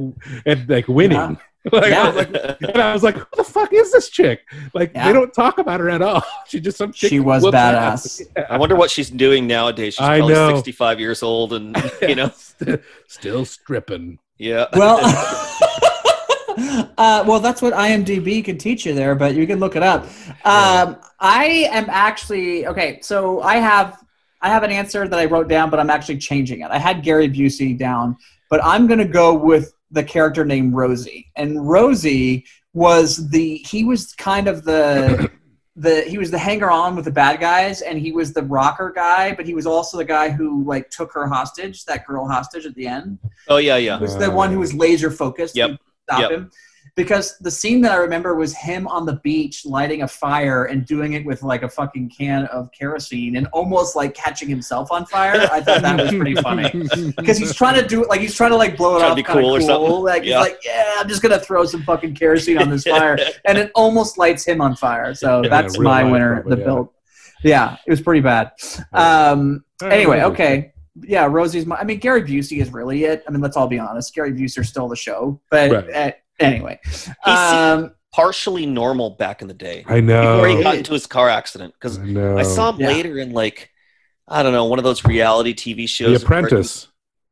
and 0.50 0.68
like 0.68 0.86
winning 0.88 1.18
Yeah. 1.18 1.36
like, 1.72 1.92
I 1.92 2.06
was 2.08 2.16
like, 2.16 2.30
and 2.60 2.82
I 2.82 2.92
was 2.92 3.02
like, 3.04 3.16
"Who 3.18 3.24
the 3.36 3.44
fuck 3.44 3.72
is 3.72 3.92
this 3.92 4.08
chick?" 4.10 4.40
Like, 4.74 4.90
Yeah. 4.96 5.06
they 5.06 5.12
don't 5.12 5.32
talk 5.32 5.58
about 5.58 5.78
her 5.78 5.88
at 5.90 6.02
all. 6.02 6.24
She 6.48 6.58
just 6.58 6.76
some 6.76 6.90
chick. 6.92 7.08
She 7.10 7.20
was 7.20 7.44
badass. 7.44 8.20
ass. 8.36 8.46
I 8.50 8.56
wonder 8.58 8.74
what 8.74 8.90
she's 8.90 9.08
doing 9.08 9.46
nowadays. 9.46 9.94
She's 9.94 10.00
I 10.04 10.18
probably 10.18 10.34
know. 10.34 10.48
sixty-five 10.56 10.98
years 10.98 11.22
old, 11.22 11.52
and 11.52 11.76
you 12.02 12.16
know, 12.16 12.32
still 13.06 13.44
stripping. 13.44 14.18
yeah. 14.38 14.66
Well, 14.74 14.98
uh, 16.98 17.24
well, 17.26 17.40
that's 17.40 17.62
what 17.62 17.72
IMDb 17.74 18.44
can 18.44 18.58
teach 18.58 18.84
you 18.84 18.92
there, 18.94 19.14
but 19.14 19.34
you 19.36 19.46
can 19.46 19.58
look 19.60 19.76
it 19.76 19.82
up. 19.82 20.04
Um, 20.44 20.96
I 21.20 21.68
am 21.70 21.86
actually 21.90 22.66
okay. 22.66 22.98
So 23.02 23.40
I 23.40 23.56
have 23.56 24.01
I 24.42 24.48
have 24.48 24.64
an 24.64 24.72
answer 24.72 25.06
that 25.06 25.18
I 25.18 25.24
wrote 25.26 25.48
down, 25.48 25.70
but 25.70 25.78
I'm 25.80 25.90
actually 25.90 26.18
changing 26.18 26.60
it. 26.60 26.70
I 26.70 26.78
had 26.78 27.02
Gary 27.02 27.28
Busey 27.28 27.78
down, 27.78 28.16
but 28.50 28.60
I'm 28.64 28.86
going 28.86 28.98
to 28.98 29.04
go 29.06 29.32
with 29.34 29.72
the 29.90 30.02
character 30.02 30.44
named 30.44 30.74
Rosie. 30.74 31.30
And 31.36 31.68
Rosie 31.68 32.44
was 32.74 33.28
the 33.30 33.56
he 33.58 33.84
was 33.84 34.14
kind 34.14 34.48
of 34.48 34.64
the 34.64 35.30
the 35.76 36.02
he 36.02 36.18
was 36.18 36.30
the 36.30 36.38
hanger 36.38 36.70
on 36.70 36.96
with 36.96 37.04
the 37.04 37.10
bad 37.10 37.38
guys 37.40 37.82
and 37.82 37.98
he 37.98 38.12
was 38.12 38.32
the 38.32 38.42
rocker 38.42 38.90
guy 38.94 39.34
but 39.34 39.46
he 39.46 39.52
was 39.54 39.66
also 39.66 39.96
the 39.98 40.04
guy 40.04 40.30
who 40.30 40.64
like 40.64 40.88
took 40.90 41.12
her 41.12 41.26
hostage 41.26 41.84
that 41.84 42.06
girl 42.06 42.26
hostage 42.26 42.64
at 42.66 42.74
the 42.74 42.86
end 42.86 43.18
Oh 43.48 43.58
yeah, 43.58 43.76
yeah. 43.76 43.96
he 43.98 44.02
was 44.02 44.16
the 44.16 44.30
one 44.30 44.50
who 44.50 44.58
was 44.58 44.72
laser 44.74 45.10
focused 45.10 45.54
Yep. 45.54 45.78
stop 46.08 46.20
Yep. 46.20 46.30
him 46.30 46.50
because 46.94 47.38
the 47.38 47.50
scene 47.50 47.80
that 47.80 47.92
i 47.92 47.96
remember 47.96 48.34
was 48.34 48.54
him 48.54 48.86
on 48.88 49.06
the 49.06 49.14
beach 49.24 49.64
lighting 49.64 50.02
a 50.02 50.08
fire 50.08 50.64
and 50.66 50.84
doing 50.84 51.14
it 51.14 51.24
with 51.24 51.42
like 51.42 51.62
a 51.62 51.68
fucking 51.68 52.10
can 52.10 52.44
of 52.46 52.70
kerosene 52.72 53.36
and 53.36 53.46
almost 53.52 53.96
like 53.96 54.12
catching 54.14 54.48
himself 54.48 54.92
on 54.92 55.06
fire. 55.06 55.48
I 55.50 55.60
thought 55.62 55.80
that 55.82 55.98
was 56.00 56.10
pretty 56.10 56.34
funny. 56.34 56.70
Because 57.16 57.38
he's 57.38 57.54
trying 57.54 57.80
to 57.80 57.86
do 57.86 58.02
it 58.02 58.08
like 58.08 58.20
he's 58.20 58.34
trying 58.34 58.50
to 58.50 58.56
like 58.56 58.76
blow 58.76 58.96
it 58.96 59.00
Trying 59.00 59.08
to 59.08 59.12
off 59.12 59.16
be 59.16 59.22
kinda 59.22 59.40
cool 59.42 59.54
or 59.56 59.60
something. 59.60 59.90
like 60.02 60.24
Yeah. 60.24 60.38
he's 60.42 60.48
like 60.50 60.58
yeah 60.64 60.94
i'm 60.98 61.08
just 61.08 61.22
gonna 61.22 61.38
throw 61.38 61.64
some 61.64 61.82
fucking 61.82 62.14
kerosene 62.14 62.58
on 62.58 62.68
this 62.68 62.84
fire. 62.94 63.16
And 63.46 63.56
it 63.56 63.70
almost 63.74 64.18
lights 64.18 64.44
him 64.46 64.60
on 64.60 64.76
fire. 64.76 65.14
So 65.14 65.42
Yeah, 65.42 65.48
that's 65.48 65.78
real 65.78 65.88
my 65.90 66.04
winner 66.04 66.34
probably, 66.42 66.50
the 66.56 66.60
yeah. 66.60 66.64
build 66.66 66.88
yeah 67.44 67.76
it 67.86 67.90
was 67.90 68.00
pretty 68.02 68.20
bad. 68.20 68.52
Um 68.92 69.64
anyway 69.82 70.22
okay. 70.22 70.72
yeah 71.02 71.24
rosie's 71.26 71.64
my 71.66 71.76
i 71.76 71.84
mean 71.84 71.98
gary 71.98 72.22
busey 72.22 72.60
is 72.60 72.70
really 72.72 73.04
it. 73.04 73.24
I 73.26 73.30
mean 73.30 73.40
let's 73.40 73.56
all 73.56 73.66
be 73.66 73.78
honest. 73.78 74.14
Gary 74.14 74.32
busey 74.32 74.64
still 74.66 74.88
the 74.88 74.96
show. 74.96 75.40
But 75.50 75.70
Right. 75.70 76.14
anyway 76.54 76.78
He 77.24 77.30
um 77.30 77.94
Partially 78.14 78.66
normal 78.66 79.08
back 79.16 79.40
in 79.40 79.48
the 79.48 79.54
day. 79.54 79.84
I 79.88 80.00
know. 80.00 80.36
Before 80.36 80.48
he 80.54 80.62
got 80.62 80.74
into 80.74 80.92
his 80.92 81.06
car 81.06 81.30
accident. 81.30 81.72
Because 81.72 81.98
I. 81.98 82.40
I 82.40 82.42
saw 82.42 82.70
him 82.70 82.78
Yeah. 82.78 82.88
later 82.88 83.16
in 83.16 83.32
like 83.32 83.70
I 84.28 84.42
don't 84.42 84.52
know, 84.52 84.66
one 84.66 84.78
of 84.78 84.84
those 84.84 85.02
reality 85.06 85.54
TV 85.54 85.88
shows. 85.88 86.20
The 86.20 86.26
Apprentice. 86.26 86.88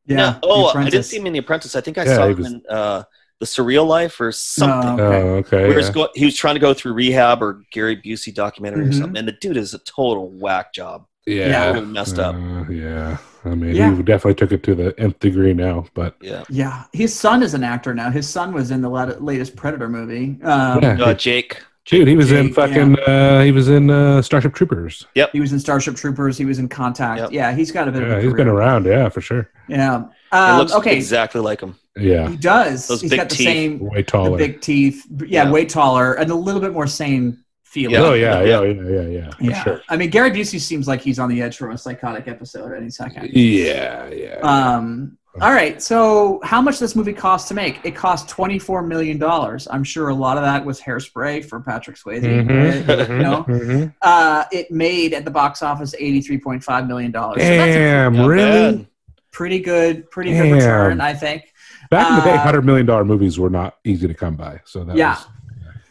yeah 0.06 0.16
No, 0.16 0.30
The 0.32 0.38
oh, 0.44 0.66
I 0.74 0.88
didn't 0.88 1.04
see 1.04 1.18
him 1.18 1.26
in 1.26 1.34
The 1.34 1.40
Apprentice. 1.40 1.76
I 1.76 1.82
think 1.82 1.98
I 1.98 2.04
Yeah, 2.04 2.16
saw 2.16 2.26
him 2.28 2.36
was- 2.38 2.46
in 2.46 2.62
uh, 2.70 3.02
The 3.40 3.44
Surreal 3.46 3.86
Life 3.86 4.18
or 4.22 4.32
something. 4.32 5.00
Oh, 5.00 5.04
okay. 5.04 5.16
Oh, 5.28 5.34
okay. 5.58 5.68
Where 5.68 5.76
he's 5.78 5.88
yeah. 5.88 5.92
go- 5.92 6.08
he 6.14 6.24
was 6.24 6.34
trying 6.34 6.54
to 6.54 6.60
go 6.60 6.72
through 6.72 6.94
rehab 6.94 7.42
or 7.42 7.62
Gary 7.72 7.96
Busey 8.00 8.34
documentary 8.34 8.86
Mhm. 8.86 8.88
or 8.88 8.92
something, 8.92 9.16
and 9.18 9.28
the 9.28 9.32
dude 9.32 9.58
is 9.58 9.74
a 9.74 9.78
total 9.80 10.30
whack 10.30 10.72
job. 10.72 11.04
Yeah. 11.26 11.66
Totally 11.72 11.86
messed 11.86 12.18
up. 12.18 12.34
Uh, 12.34 12.64
yeah. 12.70 13.16
I 13.44 13.54
mean, 13.54 13.74
Yeah. 13.74 13.94
he 13.96 14.02
definitely 14.02 14.34
took 14.34 14.52
it 14.52 14.62
to 14.64 14.74
the 14.74 14.94
nth 15.00 15.18
degree 15.18 15.54
now, 15.54 15.86
but 15.94 16.14
Yeah. 16.20 16.44
yeah 16.50 16.84
his 16.92 17.14
son 17.18 17.42
is 17.42 17.54
an 17.54 17.64
actor 17.64 17.94
now 17.94 18.10
his 18.10 18.28
son 18.28 18.52
was 18.52 18.70
in 18.70 18.80
the 18.82 18.88
latest 18.90 19.56
predator 19.56 19.88
movie 19.88 20.38
um 20.42 20.80
Yeah. 20.82 20.98
Uh, 21.02 21.14
Jake. 21.14 21.62
dude, 21.86 22.06
he 22.06 22.16
was 22.16 22.30
in 22.32 22.46
Jake, 22.48 22.54
fucking, 22.54 22.98
uh, 23.00 23.42
he 23.42 23.50
was 23.52 23.68
in 23.70 23.90
uh, 23.90 24.20
Starship 24.20 24.52
Troopers. 24.54 25.06
Yep. 25.14 25.30
he 25.32 25.40
was 25.40 25.52
in 25.52 25.58
starship 25.60 25.96
troopers 25.96 26.36
he 26.36 26.44
was 26.44 26.58
in 26.58 26.68
contact 26.68 27.20
Yep. 27.22 27.32
yeah 27.32 27.54
he's 27.54 27.72
got 27.72 27.88
a 27.88 27.92
bit 27.92 28.02
of 28.02 28.08
Yeah, 28.10 28.16
a 28.18 28.22
he's 28.22 28.34
been 28.34 28.48
around, 28.48 28.84
yeah, 28.86 29.08
for 29.08 29.20
sure. 29.22 29.48
yeah 29.68 30.04
He 30.32 30.36
um, 30.38 30.58
looks 30.58 30.74
okay 30.74 30.94
exactly 30.96 31.40
like 31.40 31.60
him. 31.62 31.76
Yeah, 31.96 32.28
he 32.28 32.36
does 32.36 32.86
Those 32.86 33.00
He's 33.00 33.10
big 33.10 33.18
got 33.20 33.28
the 33.30 33.34
teeth. 33.36 33.46
same 33.46 33.78
way 33.80 33.96
the 33.96 34.02
taller. 34.04 34.36
big 34.38 34.60
teeth 34.60 35.06
yeah, 35.26 35.44
Yeah. 35.44 35.50
way 35.50 35.64
taller 35.64 36.12
and 36.14 36.30
a 36.30 36.34
little 36.34 36.60
bit 36.60 36.72
more 36.72 36.86
sane 36.86 37.38
feeling 37.70 37.96
oh 37.96 38.14
yeah, 38.14 38.42
Yeah. 38.42 38.62
yeah, 38.62 38.72
yeah, 38.72 38.90
yeah, 38.90 39.00
yeah, 39.08 39.30
Yeah. 39.40 39.62
sure. 39.62 39.80
I 39.88 39.96
mean, 39.96 40.10
Gary 40.10 40.32
Busey 40.32 40.58
seems 40.60 40.88
like 40.88 41.00
he's 41.00 41.18
on 41.20 41.28
the 41.28 41.40
edge 41.40 41.56
from 41.56 41.70
a 41.70 41.78
psychotic 41.78 42.26
episode 42.26 42.72
any 42.76 42.90
second. 42.90 43.30
Yeah, 43.32 44.08
yeah. 44.10 44.38
Um, 44.42 45.16
all 45.40 45.52
right. 45.52 45.80
So, 45.80 46.40
how 46.42 46.60
much 46.60 46.80
this 46.80 46.96
movie 46.96 47.12
cost 47.12 47.46
to 47.48 47.54
make? 47.54 47.78
It 47.84 47.94
cost 47.94 48.28
$24 48.28 48.84
million. 48.84 49.22
I'm 49.70 49.84
sure 49.84 50.08
a 50.08 50.14
lot 50.14 50.36
of 50.36 50.42
that 50.42 50.64
was 50.64 50.80
hairspray 50.80 51.44
for 51.44 51.60
Patrick 51.60 51.96
Swayze. 51.96 52.22
Mhm, 52.24 52.88
right? 52.88 53.08
You 53.08 53.18
know? 53.18 53.44
mhm. 53.44 53.94
Uh, 54.02 54.42
it 54.50 54.72
made 54.72 55.14
at 55.14 55.24
the 55.24 55.30
box 55.30 55.62
office 55.62 55.94
$83.5 55.94 56.88
million. 56.88 57.12
So 57.12 57.34
that's 57.36 57.38
Damn, 57.38 58.14
Not 58.16 58.26
really? 58.26 58.76
bad. 58.78 58.86
pretty 59.30 59.60
good, 59.60 60.10
pretty 60.10 60.32
Damn. 60.32 60.46
good 60.48 60.54
return, 60.54 61.00
I 61.00 61.14
think. 61.14 61.52
Back 61.90 62.08
in 62.10 62.16
the 62.16 62.22
day, 62.22 62.34
Uh, 62.34 62.38
hundred 62.38 62.64
million 62.64 62.86
dollar 62.86 63.04
movies 63.04 63.38
were 63.38 63.50
not 63.50 63.76
easy 63.84 64.08
to 64.08 64.14
come 64.14 64.34
by. 64.34 64.60
So 64.64 64.82
that 64.82 64.96
Yeah. 64.96 65.10
was, 65.14 65.26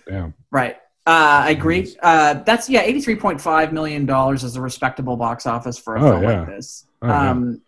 damn. 0.05 0.33
Right. 0.51 0.75
Uh, 1.09 1.41
I 1.45 1.49
agree. 1.49 1.95
Uh, 2.03 2.35
that's 2.43 2.69
yeah, 2.69 2.81
eighty-three 2.81 3.15
point 3.15 3.41
five 3.41 3.73
million 3.73 4.05
dollars 4.05 4.43
is 4.43 4.55
a 4.55 4.61
respectable 4.61 5.17
box 5.17 5.47
office 5.47 5.77
for 5.79 5.95
a 5.95 6.01
Oh, 6.03 6.11
film 6.11 6.23
yeah. 6.23 6.39
like 6.41 6.47
this. 6.47 6.85
Oh, 7.01 7.09
um, 7.09 7.61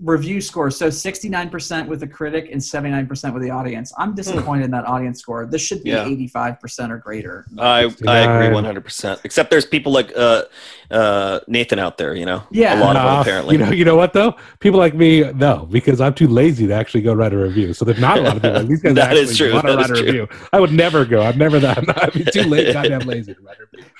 review 0.00 0.40
score 0.40 0.70
so 0.70 0.90
sixty-nine 0.90 1.50
percent 1.50 1.88
with 1.88 2.00
the 2.00 2.06
critic 2.06 2.48
and 2.52 2.62
seventy-nine 2.62 3.06
percent 3.06 3.34
with 3.34 3.42
the 3.42 3.50
audience. 3.50 3.92
I'm 3.98 4.14
disappointed 4.14 4.64
in 4.64 4.70
that 4.72 4.84
audience 4.86 5.20
score. 5.20 5.46
This 5.46 5.62
should 5.62 5.82
be 5.82 5.90
Yeah. 5.90 6.06
eighty-five 6.06 6.60
percent 6.60 6.92
or 6.92 6.98
greater. 6.98 7.46
I, 7.58 7.84
I 8.06 8.18
agree 8.18 8.56
100%. 8.56 9.20
Except 9.24 9.50
there's 9.50 9.66
people 9.66 9.92
like 9.92 10.12
uh, 10.16 10.44
uh, 10.90 11.40
Nathan 11.48 11.78
out 11.78 11.98
there, 11.98 12.14
you 12.14 12.26
know? 12.26 12.42
Yeah. 12.50 12.78
A 12.78 12.80
lot 12.80 12.96
of 12.96 13.02
them, 13.02 13.20
apparently. 13.20 13.56
You 13.56 13.64
know, 13.64 13.70
you 13.70 13.84
know 13.84 13.96
what 13.96 14.12
though? 14.12 14.34
People 14.60 14.78
like 14.78 14.94
me, 14.94 15.30
no, 15.32 15.66
because 15.70 16.00
I'm 16.00 16.14
too 16.14 16.28
lazy 16.28 16.66
to 16.66 16.74
actually 16.74 17.02
go 17.02 17.14
write 17.14 17.32
a 17.32 17.38
review. 17.38 17.72
So 17.74 17.84
there's 17.84 18.00
not 18.00 18.18
a 18.18 18.22
lot 18.22 18.36
of 18.36 18.42
people. 18.42 18.58
Like, 18.58 18.68
these 18.68 18.82
guys 18.82 18.94
That 18.96 19.04
actually 19.10 19.20
is 19.22 19.36
true, 19.36 19.52
want 19.52 19.66
to 19.66 19.72
that 19.72 19.78
write 19.78 19.90
a 19.90 19.92
is 19.94 19.98
true. 20.00 20.06
review. 20.06 20.28
I 20.52 20.60
would 20.60 20.72
never 20.72 21.04
go. 21.04 21.22
I'm 21.22 21.38
never 21.38 21.58
that. 21.60 21.78
I'd 22.02 22.12
be 22.12 22.24
too 22.24 22.42
late, 22.48 22.72
goddamn 22.72 23.00
lazy 23.00 23.34
to 23.34 23.40
write 23.40 23.56
a 23.58 23.64
review. 23.76 23.90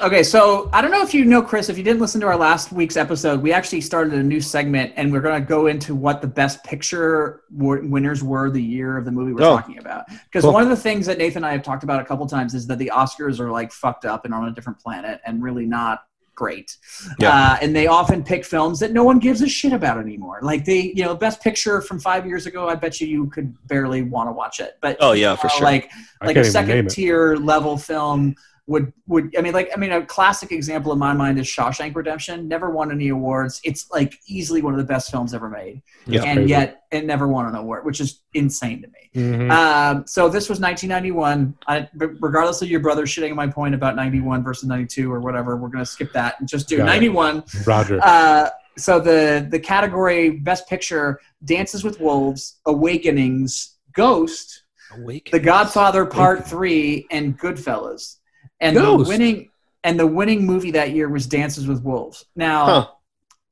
Okay, 0.00 0.22
so 0.22 0.70
I 0.72 0.80
don't 0.80 0.92
know 0.92 1.02
if 1.02 1.12
you 1.12 1.24
know, 1.24 1.42
Chris, 1.42 1.68
if 1.68 1.76
you 1.76 1.82
didn't 1.82 2.00
listen 2.00 2.20
to 2.20 2.26
our 2.28 2.36
last 2.36 2.70
week's 2.70 2.96
episode, 2.96 3.42
we 3.42 3.52
actually 3.52 3.80
started 3.80 4.12
a 4.14 4.22
new 4.22 4.40
segment 4.40 4.92
and 4.96 5.12
we're 5.12 5.20
going 5.20 5.40
to 5.42 5.46
go 5.46 5.66
into 5.66 5.92
what 5.94 6.20
the 6.22 6.26
best 6.28 6.62
picture 6.62 7.42
wa- 7.50 7.78
winners 7.82 8.22
were 8.22 8.48
the 8.48 8.62
year 8.62 8.96
of 8.96 9.04
the 9.04 9.10
movie 9.10 9.32
we're 9.32 9.42
Oh. 9.42 9.56
talking 9.56 9.78
about. 9.78 10.04
Because 10.08 10.44
Cool. 10.44 10.52
one 10.52 10.62
of 10.62 10.68
the 10.68 10.76
things 10.76 11.04
that 11.06 11.18
Nathan 11.18 11.38
and 11.38 11.46
I 11.46 11.52
have 11.52 11.62
talked 11.64 11.82
about 11.82 12.00
a 12.00 12.04
couple 12.04 12.26
times 12.26 12.54
is 12.54 12.66
that 12.68 12.78
the 12.78 12.92
Oscars 12.94 13.40
are 13.40 13.50
like 13.50 13.72
fucked 13.72 14.04
up 14.04 14.24
and 14.24 14.32
on 14.32 14.46
a 14.46 14.52
different 14.52 14.78
planet 14.78 15.20
and 15.26 15.42
really 15.42 15.66
not 15.66 16.04
great. 16.36 16.76
Yeah. 17.18 17.30
Uh, 17.34 17.56
and 17.60 17.74
they 17.74 17.88
often 17.88 18.22
pick 18.22 18.44
films 18.44 18.78
that 18.78 18.92
no 18.92 19.02
one 19.02 19.18
gives 19.18 19.42
a 19.42 19.48
shit 19.48 19.72
about 19.72 19.98
anymore. 19.98 20.38
Like 20.42 20.64
they, 20.64 20.92
you 20.94 21.02
know, 21.02 21.16
best 21.16 21.42
picture 21.42 21.80
from 21.80 21.98
five 21.98 22.24
years 22.24 22.46
ago, 22.46 22.68
I 22.68 22.76
bet 22.76 23.00
you 23.00 23.08
you 23.08 23.26
could 23.30 23.52
barely 23.66 24.02
want 24.02 24.28
to 24.28 24.32
watch 24.32 24.60
it. 24.60 24.78
But 24.80 24.96
Oh, 25.00 25.10
yeah, 25.12 25.34
for 25.34 25.48
uh, 25.48 25.50
sure. 25.50 25.64
Like 25.64 25.90
I 26.20 26.26
like 26.26 26.36
a 26.36 26.40
even 26.40 26.42
name 26.44 26.52
second 26.52 26.86
it. 26.86 26.90
tier 26.90 27.34
level 27.34 27.76
film 27.76 28.36
would 28.68 28.92
would 29.06 29.34
I 29.36 29.40
mean 29.40 29.54
like 29.54 29.70
I 29.74 29.78
mean 29.78 29.92
a 29.92 30.04
classic 30.04 30.52
example 30.52 30.92
in 30.92 30.98
my 30.98 31.14
mind 31.14 31.38
is 31.40 31.46
Shawshank 31.46 31.96
Redemption. 31.96 32.46
Never 32.46 32.68
won 32.70 32.92
any 32.92 33.08
awards. 33.08 33.60
It's 33.64 33.90
like 33.90 34.14
easily 34.28 34.60
one 34.60 34.74
of 34.74 34.78
the 34.78 34.84
best 34.84 35.10
films 35.10 35.32
ever 35.32 35.48
made, 35.48 35.80
Yeah. 36.06 36.22
and 36.24 36.40
crazy. 36.40 36.50
yet 36.50 36.82
it 36.92 37.06
never 37.06 37.26
won 37.26 37.46
an 37.46 37.54
award, 37.54 37.86
which 37.86 37.98
is 37.98 38.20
insane 38.34 38.82
to 38.82 38.88
me. 38.88 39.10
Mhm. 39.22 39.50
Um, 39.50 40.04
so 40.06 40.28
this 40.28 40.50
was 40.50 40.60
1991. 40.60 41.54
I, 41.66 41.88
regardless 42.20 42.60
of 42.60 42.68
your 42.68 42.80
brother 42.80 43.04
shitting 43.06 43.34
my 43.34 43.46
point 43.46 43.74
about 43.74 43.96
91 43.96 44.44
versus 44.44 44.68
92 44.68 45.10
or 45.10 45.20
whatever, 45.20 45.56
we're 45.56 45.68
gonna 45.70 45.86
skip 45.86 46.12
that 46.12 46.36
and 46.38 46.46
just 46.48 46.68
do 46.68 46.76
Got 46.76 46.82
it. 46.84 46.86
91. 46.86 47.42
Roger. 47.66 47.98
Uh, 48.02 48.50
so 48.76 49.00
the 49.00 49.48
the 49.50 49.58
category 49.58 50.28
Best 50.30 50.68
Picture: 50.68 51.18
Dances 51.42 51.82
with 51.84 52.00
Wolves, 52.00 52.58
Awakenings, 52.66 53.78
Ghost, 53.94 54.64
Awake. 54.94 55.30
the 55.32 55.40
Godfather 55.40 56.04
Part 56.04 56.46
Three, 56.46 57.06
and 57.10 57.38
Goodfellas. 57.40 58.16
And 58.60 58.76
Ghost. 58.76 59.04
the 59.04 59.08
winning 59.08 59.50
and 59.84 59.98
the 59.98 60.06
winning 60.06 60.44
movie 60.44 60.72
that 60.72 60.90
year 60.92 61.08
was 61.08 61.26
Dances 61.26 61.66
with 61.68 61.82
Wolves. 61.82 62.24
Now, 62.34 62.64
Huh. 62.66 62.86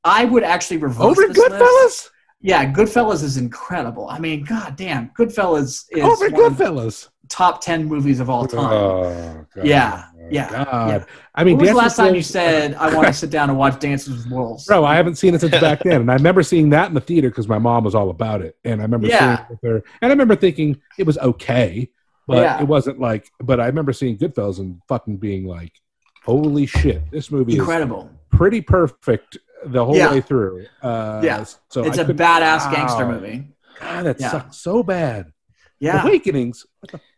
I 0.04 0.24
would 0.24 0.42
actually 0.42 0.76
reverse 0.78 1.04
Over 1.04 1.26
this 1.28 1.36
list. 1.38 1.50
Goodfellas? 1.52 2.10
Yeah, 2.40 2.72
Goodfellas 2.72 3.22
is 3.22 3.36
incredible. 3.36 4.08
I 4.08 4.18
mean, 4.18 4.44
god 4.44 4.76
damn, 4.76 5.10
Goodfellas 5.10 5.84
is 5.90 6.02
Over 6.02 6.28
Goodfellas. 6.30 7.08
top 7.28 7.60
ten 7.60 7.86
movies 7.86 8.20
of 8.20 8.28
all 8.30 8.44
oh, 8.44 8.46
time. 8.46 8.64
Oh, 8.72 9.46
God. 9.54 9.64
Yeah, 9.66 10.04
Oh, 10.14 10.28
yeah, 10.30 10.64
God. 10.64 10.88
yeah. 10.88 11.04
I 11.36 11.44
mean, 11.44 11.56
when 11.56 11.66
was 11.66 11.70
the 11.70 11.76
last 11.76 11.96
time 11.96 12.14
you 12.14 12.22
said 12.22 12.74
I 12.74 12.92
want 12.94 13.06
to 13.06 13.12
sit 13.12 13.30
down 13.30 13.48
and 13.48 13.58
watch 13.58 13.78
Dances 13.80 14.24
with 14.24 14.32
Wolves? 14.32 14.66
Bro, 14.66 14.84
I 14.84 14.96
haven't 14.96 15.16
seen 15.16 15.34
it 15.34 15.40
since 15.40 15.52
back 15.60 15.80
then, 15.84 16.00
and 16.02 16.10
I 16.10 16.14
remember 16.14 16.42
seeing 16.42 16.70
that 16.70 16.88
in 16.88 16.94
the 16.94 17.00
theater 17.00 17.28
because 17.30 17.46
my 17.48 17.58
mom 17.58 17.84
was 17.84 17.94
all 17.94 18.10
about 18.10 18.42
it, 18.42 18.56
and 18.64 18.80
I 18.80 18.84
remember 18.84 19.06
Yeah. 19.06 19.18
seeing 19.18 19.32
it 19.38 19.50
with 19.50 19.62
her, 19.62 19.76
and 20.02 20.10
I 20.10 20.12
remember 20.12 20.34
thinking 20.36 20.80
it 20.98 21.06
was 21.06 21.16
okay, 21.18 21.88
but 22.26 22.38
Yeah. 22.38 22.60
it 22.60 22.66
wasn't 22.68 22.98
like. 23.00 23.30
But 23.40 23.60
I 23.60 23.66
remember 23.66 23.92
seeing 23.92 24.16
Goodfellas 24.18 24.58
and 24.58 24.80
fucking 24.88 25.16
being 25.18 25.46
like, 25.46 25.72
"Holy 26.24 26.66
shit, 26.66 27.10
this 27.10 27.30
movie 27.30 27.56
Incredible. 27.56 28.10
is 28.32 28.36
pretty 28.38 28.60
perfect 28.60 29.38
the 29.64 29.84
whole 29.84 29.96
Yeah. 29.96 30.10
way 30.12 30.20
through." 30.20 30.66
Uh, 30.82 31.20
Yeah. 31.24 31.44
so 31.68 31.84
it's 31.84 31.98
a 31.98 32.02
a 32.02 32.14
badass 32.14 32.70
gangster 32.72 33.06
movie. 33.06 33.48
God, 33.80 34.06
that 34.06 34.20
Yeah. 34.20 34.30
sucks 34.30 34.56
so 34.58 34.82
bad. 34.82 35.32
Yeah, 35.78 36.02
Awakenings. 36.02 36.64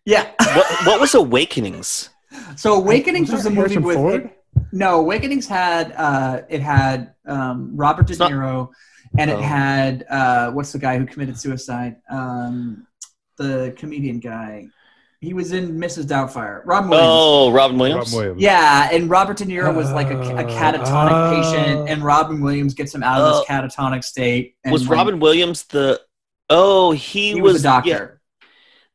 yeah. 0.05 0.31
what, 0.55 0.87
what 0.87 1.01
was 1.01 1.15
Awakenings? 1.15 2.11
So 2.57 2.75
Awakenings 2.75 3.31
was, 3.33 3.45
that 3.45 3.49
a 3.49 3.51
movie 3.51 3.61
Harrison 3.75 3.83
with 3.85 3.97
Ford? 3.97 4.31
no 4.73 4.99
Awakenings 5.01 5.47
had 5.47 5.93
uh, 5.93 6.43
it 6.51 6.61
had 6.61 7.15
um, 7.27 7.71
Robert 7.75 8.07
De 8.07 8.13
It's 8.13 8.19
not- 8.21 8.31
Niro, 8.33 8.69
and 9.17 9.31
it 9.31 9.39
Oh. 9.39 9.41
had 9.41 10.05
uh, 10.11 10.51
what's 10.51 10.73
the 10.73 10.79
guy 10.79 10.99
who 10.99 11.07
committed 11.07 11.39
suicide? 11.39 11.97
Um, 12.11 12.87
the 13.39 13.73
comedian 13.79 14.19
guy. 14.21 14.67
He 15.21 15.35
was 15.35 15.53
in 15.53 15.73
Mrs. 15.79 16.05
Doubtfire. 16.05 16.63
Robin 16.65 16.91
Williams. 16.91 17.09
Oh, 17.11 17.51
Robin 17.51 17.77
Williams. 17.77 18.13
Robin 18.13 18.19
Williams. 18.19 18.43
Yeah, 18.43 18.89
and 18.93 19.11
Robert 19.11 19.37
De 19.39 19.45
Niro 19.45 19.75
was 19.75 19.91
like 19.91 20.11
a, 20.11 20.19
uh, 20.19 20.43
a 20.43 20.45
catatonic 20.45 21.11
Oh. 21.11 21.43
patient, 21.43 21.89
and 21.89 22.05
Robin 22.05 22.41
Williams 22.41 22.75
gets 22.75 22.95
him 22.95 23.03
out 23.03 23.21
of 23.21 23.27
Oh. 23.35 23.39
this 23.41 23.51
uh, 23.51 23.53
catatonic 23.53 24.05
state. 24.05 24.55
And 24.65 24.73
Was 24.73 24.83
like, 24.83 24.97
Robin 24.97 25.19
Williams 25.19 25.65
the. 25.65 26.01
Oh, 26.51 26.93
he, 26.93 27.33
He 27.33 27.41
was, 27.43 27.57
a 27.65 27.69
yeah, 27.69 27.73
doctor. 27.75 28.21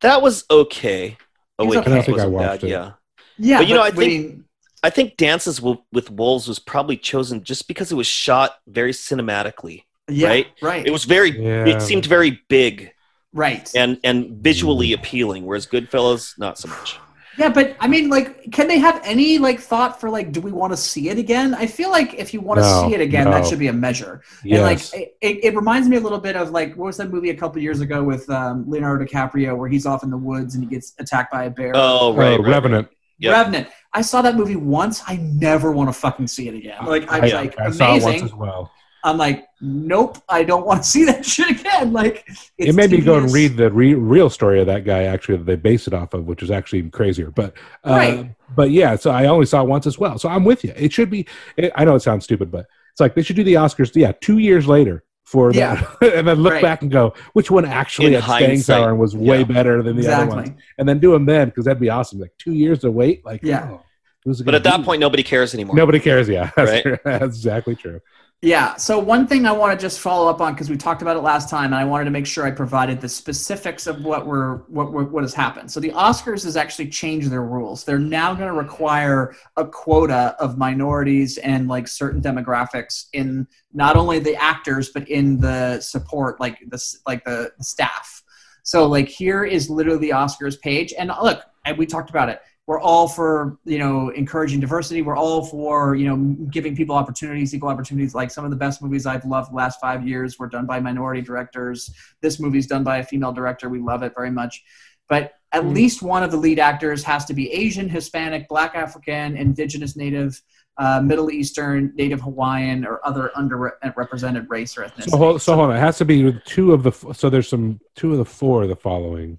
that 0.01 0.21
was 0.21 0.45
okay. 0.49 1.17
Oh, 1.59 1.65
he 1.65 1.69
was 1.69 1.77
okay. 1.79 1.91
I 1.91 1.95
don't 1.95 2.05
think 2.05 2.17
I 2.19 2.25
wasn't 2.25 2.31
watched 2.31 2.61
bad, 2.61 2.63
it. 2.63 2.69
Yeah. 2.69 2.91
Yeah, 3.37 3.57
But, 3.59 3.67
you 3.67 3.75
know, 3.75 3.83
I 3.83 3.91
think- 3.91 4.11
he- 4.11 4.39
I 4.85 4.89
think 4.89 5.15
Dances 5.17 5.61
with, 5.61 5.79
with 5.93 6.09
Wolves 6.11 6.45
was 6.47 6.59
probably 6.59 6.97
chosen 6.97 7.43
just 7.43 7.67
because 7.69 7.91
it 7.91 7.95
was 7.95 8.05
shot 8.07 8.55
very 8.67 8.91
cinematically. 8.91 9.83
Yeah, 10.09 10.27
right. 10.27 10.47
right. 10.61 10.85
It 10.85 10.91
was 10.91 11.05
very. 11.05 11.31
Yeah. 11.41 11.65
It 11.65 11.81
seemed 11.81 12.05
very 12.05 12.41
big 12.49 12.91
right. 13.33 13.69
and 13.75 13.99
and 14.03 14.31
visually 14.43 14.93
appealing, 14.93 15.45
whereas 15.45 15.67
Goodfellas 15.67 16.37
not 16.37 16.57
so 16.57 16.69
much. 16.69 16.97
Yeah, 17.35 17.49
but 17.49 17.75
I 17.79 17.87
mean, 17.87 18.11
like, 18.11 18.51
can 18.51 18.67
they 18.67 18.77
have 18.77 19.01
any 19.03 19.39
like 19.39 19.59
thought 19.59 19.99
for 19.99 20.07
like, 20.07 20.31
do 20.31 20.39
we 20.39 20.51
want 20.51 20.71
to 20.71 20.77
see 20.77 21.09
it 21.09 21.17
again? 21.17 21.55
I 21.55 21.65
feel 21.65 21.89
like 21.89 22.13
if 22.13 22.31
you 22.31 22.39
want 22.41 22.59
to 22.59 22.61
No, 22.61 22.87
see 22.87 22.93
it 22.93 23.01
again, 23.01 23.31
that 23.31 23.47
should 23.47 23.57
be 23.57 23.69
a 23.69 23.73
measure. 23.73 24.21
Yes. 24.43 24.57
And 24.93 25.01
like, 25.01 25.01
it, 25.01 25.17
it, 25.19 25.45
it 25.45 25.55
reminds 25.55 25.89
me 25.89 25.97
a 25.97 25.99
little 25.99 26.19
bit 26.19 26.35
of 26.35 26.51
like, 26.51 26.75
what 26.75 26.85
was 26.85 26.97
that 26.97 27.09
movie 27.09 27.31
a 27.31 27.35
couple 27.35 27.59
years 27.59 27.81
ago 27.81 28.03
with 28.03 28.29
um, 28.29 28.69
Leonardo 28.69 29.03
DiCaprio 29.03 29.57
where 29.57 29.67
he's 29.67 29.87
off 29.87 30.03
in 30.03 30.11
the 30.11 30.17
woods 30.17 30.53
and 30.53 30.63
he 30.63 30.69
gets 30.69 30.93
attacked 30.99 31.31
by 31.31 31.45
a 31.45 31.49
bear? 31.49 31.71
Oh 31.73 32.13
right, 32.13 32.33
Oh, 32.33 32.37
right, 32.37 32.39
right. 32.39 32.47
Revenant. 32.47 32.87
Yep. 33.17 33.31
Revenant. 33.33 33.67
I 33.93 34.03
saw 34.03 34.21
that 34.21 34.35
movie 34.35 34.55
once. 34.55 35.01
I 35.07 35.15
never 35.17 35.71
want 35.71 35.89
to 35.89 35.93
fucking 35.93 36.27
see 36.27 36.49
it 36.49 36.53
again. 36.53 36.85
Like, 36.85 37.09
I 37.09 37.19
was 37.19 37.33
I, 37.33 37.41
like, 37.41 37.59
I 37.59 37.71
saw 37.71 37.95
it 37.95 38.03
once 38.03 38.21
as 38.21 38.33
well. 38.35 38.71
I'm 39.05 39.17
like, 39.17 39.45
nope, 39.59 40.17
I 40.29 40.43
don't 40.43 40.65
want 40.65 40.83
to 40.83 40.87
see 40.89 41.03
that 41.05 41.25
shit 41.33 41.59
again. 41.59 41.91
Like, 41.91 42.23
it's 42.57 42.69
it 42.69 42.73
made 42.75 42.91
me 42.91 43.01
go 43.01 43.17
and 43.17 43.31
read 43.33 43.57
the 43.57 43.69
re- 43.71 43.95
real 43.95 44.29
story 44.29 44.61
of 44.61 44.67
that 44.67 44.85
guy 44.85 45.03
actually 45.03 45.37
that 45.39 45.43
they 45.45 45.55
base 45.55 45.87
it 45.87 45.93
off 45.93 46.13
of, 46.13 46.25
which 46.25 46.41
is 46.41 46.49
actually 46.51 46.79
even 46.79 46.91
crazier. 46.91 47.29
But 47.29 47.53
uh, 47.85 47.89
Right. 47.91 48.35
but 48.55 48.71
yeah, 48.71 48.95
so 48.95 49.11
I 49.11 49.25
only 49.25 49.45
saw 49.45 49.61
it 49.61 49.67
once 49.67 49.85
as 49.87 49.99
well. 49.99 50.17
So 50.17 50.29
I'm 50.29 50.45
with 50.45 50.63
you. 50.63 50.71
It 50.75 50.93
should 50.93 51.09
be. 51.09 51.27
It, 51.57 51.71
I 51.75 51.83
know 51.83 51.95
it 51.95 51.99
sounds 52.01 52.23
stupid, 52.23 52.49
but 52.49 52.65
it's 52.91 53.01
like 53.01 53.13
they 53.15 53.23
should 53.23 53.35
do 53.35 53.43
the 53.43 53.55
Oscars. 53.55 53.91
Yeah, 53.93 54.13
two 54.21 54.37
years 54.37 54.67
later 54.67 55.03
for 55.25 55.51
that, 55.51 55.85
and 56.01 56.25
then 56.27 56.37
look 56.37 56.53
Right. 56.53 56.61
back 56.61 56.81
and 56.81 56.91
go, 56.91 57.13
which 57.33 57.49
one 57.51 57.65
actually 57.65 58.13
In 58.15 58.21
had 58.21 58.37
staying 58.37 58.63
power 58.63 58.89
and 58.91 58.99
was 58.99 59.17
way 59.17 59.43
better 59.43 59.81
than 59.83 59.97
the 59.97 60.07
other 60.13 60.27
ones, 60.27 60.41
Exactly. 60.49 60.63
and 60.77 60.87
then 60.87 60.99
do 60.99 61.11
them 61.11 61.25
then 61.25 61.49
because 61.49 61.65
that'd 61.65 61.79
be 61.81 61.89
awesome. 61.89 62.19
Like 62.19 62.31
two 62.37 62.53
years 62.53 62.79
to 62.79 62.91
wait, 62.91 63.25
like 63.25 63.41
Yeah. 63.43 63.67
oh, 63.71 63.81
who's 64.23 64.39
But 64.39 64.45
gonna 64.45 64.57
at 64.57 64.63
that 64.65 64.83
point, 64.85 64.99
nobody 65.01 65.23
cares 65.23 65.53
anymore. 65.53 65.75
nobody 65.75 65.99
cares. 65.99 66.29
Yeah, 66.29 66.51
that's, 66.55 66.85
Right. 66.85 66.99
that's 67.03 67.35
exactly 67.37 67.75
true. 67.75 67.99
Yeah. 68.43 68.75
So 68.75 68.99
one 68.99 69.25
thing 69.25 69.45
I 69.45 69.53
want 69.53 69.79
to 69.79 69.81
just 69.81 70.01
follow 70.01 70.29
up 70.29 70.41
on 70.41 70.53
because 70.53 70.69
we 70.69 70.75
talked 70.75 71.01
about 71.01 71.15
it 71.15 71.21
last 71.21 71.49
time, 71.49 71.67
and 71.67 71.75
I 71.75 71.85
wanted 71.85 72.03
to 72.03 72.11
make 72.11 72.25
sure 72.25 72.45
I 72.45 72.51
provided 72.51 72.99
the 72.99 73.07
specifics 73.07 73.87
of 73.87 74.03
what 74.03 74.27
we're 74.27 74.57
what 74.67 74.91
what, 74.91 75.23
has 75.23 75.33
happened. 75.33 75.71
So 75.71 75.79
the 75.79 75.91
Oscars 75.91 76.43
has 76.43 76.57
actually 76.57 76.89
changed 76.89 77.29
their 77.29 77.43
rules. 77.43 77.85
They're 77.85 77.97
now 77.97 78.33
going 78.33 78.49
to 78.49 78.53
require 78.53 79.33
a 79.55 79.65
quota 79.65 80.35
of 80.39 80.57
minorities 80.57 81.37
and 81.37 81.69
like 81.69 81.87
certain 81.87 82.21
demographics 82.21 83.05
in 83.13 83.47
not 83.71 83.95
only 83.95 84.19
the 84.19 84.35
actors 84.35 84.89
but 84.89 85.07
in 85.07 85.39
the 85.39 85.79
support, 85.79 86.41
like 86.41 86.59
the 86.67 86.97
like 87.07 87.23
the, 87.23 87.49
staff. 87.61 88.23
So 88.63 88.87
like 88.87 89.07
here 89.07 89.45
is 89.45 89.69
literally 89.69 89.99
the 89.99 90.09
Oscars 90.09 90.59
page, 90.59 90.93
and 90.99 91.13
look, 91.21 91.43
we 91.77 91.85
talked 91.85 92.09
about 92.09 92.27
it 92.27 92.41
we're 92.65 92.79
all 92.79 93.07
for 93.07 93.57
you 93.65 93.77
know 93.77 94.09
encouraging 94.09 94.59
diversity. 94.59 95.01
We're 95.01 95.17
all 95.17 95.43
for 95.45 95.95
you 95.95 96.07
know 96.07 96.17
giving 96.49 96.75
people 96.75 96.95
opportunities 96.95 97.53
equal 97.53 97.69
opportunities. 97.69 98.15
Like 98.15 98.31
some 98.31 98.45
of 98.45 98.51
the 98.51 98.57
best 98.57 98.81
movies 98.81 99.05
i've 99.05 99.25
loved 99.25 99.51
the 99.51 99.55
last 99.55 99.79
five 99.81 100.07
years 100.07 100.39
were 100.39 100.47
done 100.47 100.65
by 100.65 100.79
minority 100.79 101.21
directors. 101.21 101.93
This 102.21 102.39
movie's 102.39 102.67
done 102.67 102.83
by 102.83 102.97
a 102.99 103.03
female 103.03 103.33
director. 103.33 103.69
We 103.69 103.79
love 103.79 104.01
it 104.03 104.13
very 104.15 104.31
much. 104.31 104.63
But 105.09 105.33
at 105.51 105.65
least 105.67 106.01
one 106.01 106.23
of 106.23 106.31
the 106.31 106.37
lead 106.37 106.57
actors 106.57 107.03
has 107.03 107.25
to 107.25 107.33
be 107.33 107.51
asian 107.51 107.87
hispanic 107.87 108.47
black 108.47 108.73
african 108.73 109.37
indigenous 109.37 109.95
native 109.95 110.41
uh, 110.79 110.99
middle 110.99 111.29
eastern 111.29 111.91
native 111.95 112.19
hawaiian 112.21 112.83
or 112.83 112.99
other 113.05 113.29
underrepresented 113.37 114.49
race 114.49 114.75
or 114.77 114.83
ethnicity. 114.83 115.09
So 115.11 115.17
hold, 115.17 115.41
so 115.41 115.55
hold 115.55 115.69
on. 115.69 115.75
It 115.75 115.79
has 115.79 115.97
to 115.99 116.05
be 116.05 116.33
two 116.45 116.73
of 116.73 116.81
the. 116.83 116.89
f- 116.89 117.15
So 117.15 117.29
there's 117.29 117.47
some 117.47 117.79
two 117.95 118.11
of 118.13 118.17
the 118.17 118.25
four 118.25 118.63
of 118.63 118.69
the 118.69 118.75
following. 118.75 119.37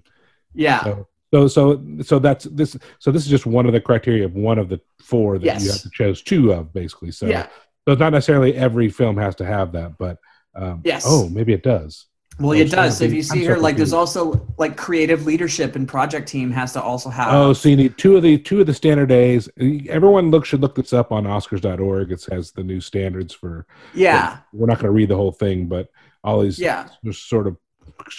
yeah. 0.53 0.83
So 0.83 1.07
so 1.35 1.47
so 1.47 1.83
so 2.03 2.19
that's 2.19 2.45
this. 2.45 2.77
So 2.99 3.11
this 3.11 3.23
is 3.23 3.29
just 3.29 3.45
one 3.45 3.65
of 3.65 3.73
the 3.73 3.81
criteria 3.81 4.25
of 4.25 4.33
one 4.35 4.57
of 4.59 4.69
the 4.69 4.79
four 5.01 5.37
that 5.37 5.61
you 5.61 5.71
have 5.71 5.81
to 5.81 5.89
choose 5.93 6.21
two 6.21 6.51
of, 6.53 6.73
basically. 6.73 7.11
So 7.11 7.25
yeah 7.27 7.47
so 7.87 7.91
it's 7.93 7.99
not 7.99 8.13
necessarily 8.13 8.55
every 8.55 8.89
film 8.89 9.15
has 9.17 9.35
to 9.35 9.45
have 9.45 9.71
that, 9.73 9.97
but 9.99 10.17
um, 10.55 10.81
Yes. 10.83 11.03
Oh, 11.05 11.29
maybe 11.29 11.53
it 11.53 11.61
does. 11.61 12.07
well 12.39 12.51
I'm 12.53 12.61
it 12.61 12.69
so 12.71 12.75
does 12.77 12.99
if 13.01 13.13
you 13.13 13.21
see 13.21 13.39
I'm 13.39 13.43
so 13.45 13.49
here 13.49 13.57
like 13.57 13.77
there's 13.77 13.93
also 13.93 14.23
like 14.57 14.75
creative 14.75 15.25
leadership 15.27 15.75
and 15.75 15.87
project 15.87 16.27
team 16.27 16.49
has 16.51 16.73
to 16.73 16.81
also 16.81 17.09
have 17.11 17.31
Oh, 17.31 17.53
so 17.53 17.69
you 17.69 17.75
need 17.75 17.95
two 17.97 18.17
of 18.17 18.23
the 18.23 18.37
two 18.39 18.59
of 18.61 18.65
the 18.65 18.73
standard 18.73 19.11
A's. 19.11 19.47
Everyone 19.87 20.31
look 20.31 20.45
should 20.45 20.61
look 20.61 20.73
this 20.75 20.93
up 20.93 21.11
on 21.11 21.25
Oscars.org. 21.25 22.11
It 22.11 22.25
has 22.31 22.51
the 22.51 22.63
new 22.63 22.81
standards 22.81 23.33
for. 23.33 23.67
yeah 23.93 24.37
We're 24.51 24.65
not 24.67 24.77
going 24.77 24.85
to 24.85 24.91
read 24.99 25.09
the 25.09 25.15
whole 25.17 25.31
thing, 25.31 25.67
but 25.67 25.89
all 26.23 26.41
these 26.41 26.57
Yeah. 26.57 26.87
just 27.03 27.29
sort 27.29 27.45
of 27.45 27.55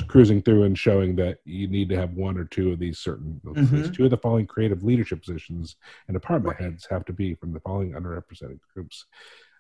cruising 0.09 0.43
through 0.43 0.64
and 0.64 0.79
showing 0.79 1.16
that 1.16 1.39
you 1.45 1.68
need 1.68 1.89
to 1.89 1.97
have 1.97 2.12
one 2.14 2.37
or 2.39 2.45
two 2.45 2.72
of 2.72 2.79
these 2.79 2.99
certain 2.99 3.41
Mhm. 3.45 3.95
two 3.95 4.05
of 4.05 4.11
the 4.11 4.16
following 4.16 4.47
creative 4.47 4.83
leadership 4.83 5.20
positions 5.20 5.77
and 6.09 6.14
department 6.14 6.57
Right. 6.59 6.64
heads 6.70 6.87
have 6.91 7.05
to 7.07 7.12
be 7.12 7.35
from 7.35 7.53
the 7.53 7.61
following 7.61 7.93
underrepresented 7.93 8.59
groups 8.74 9.07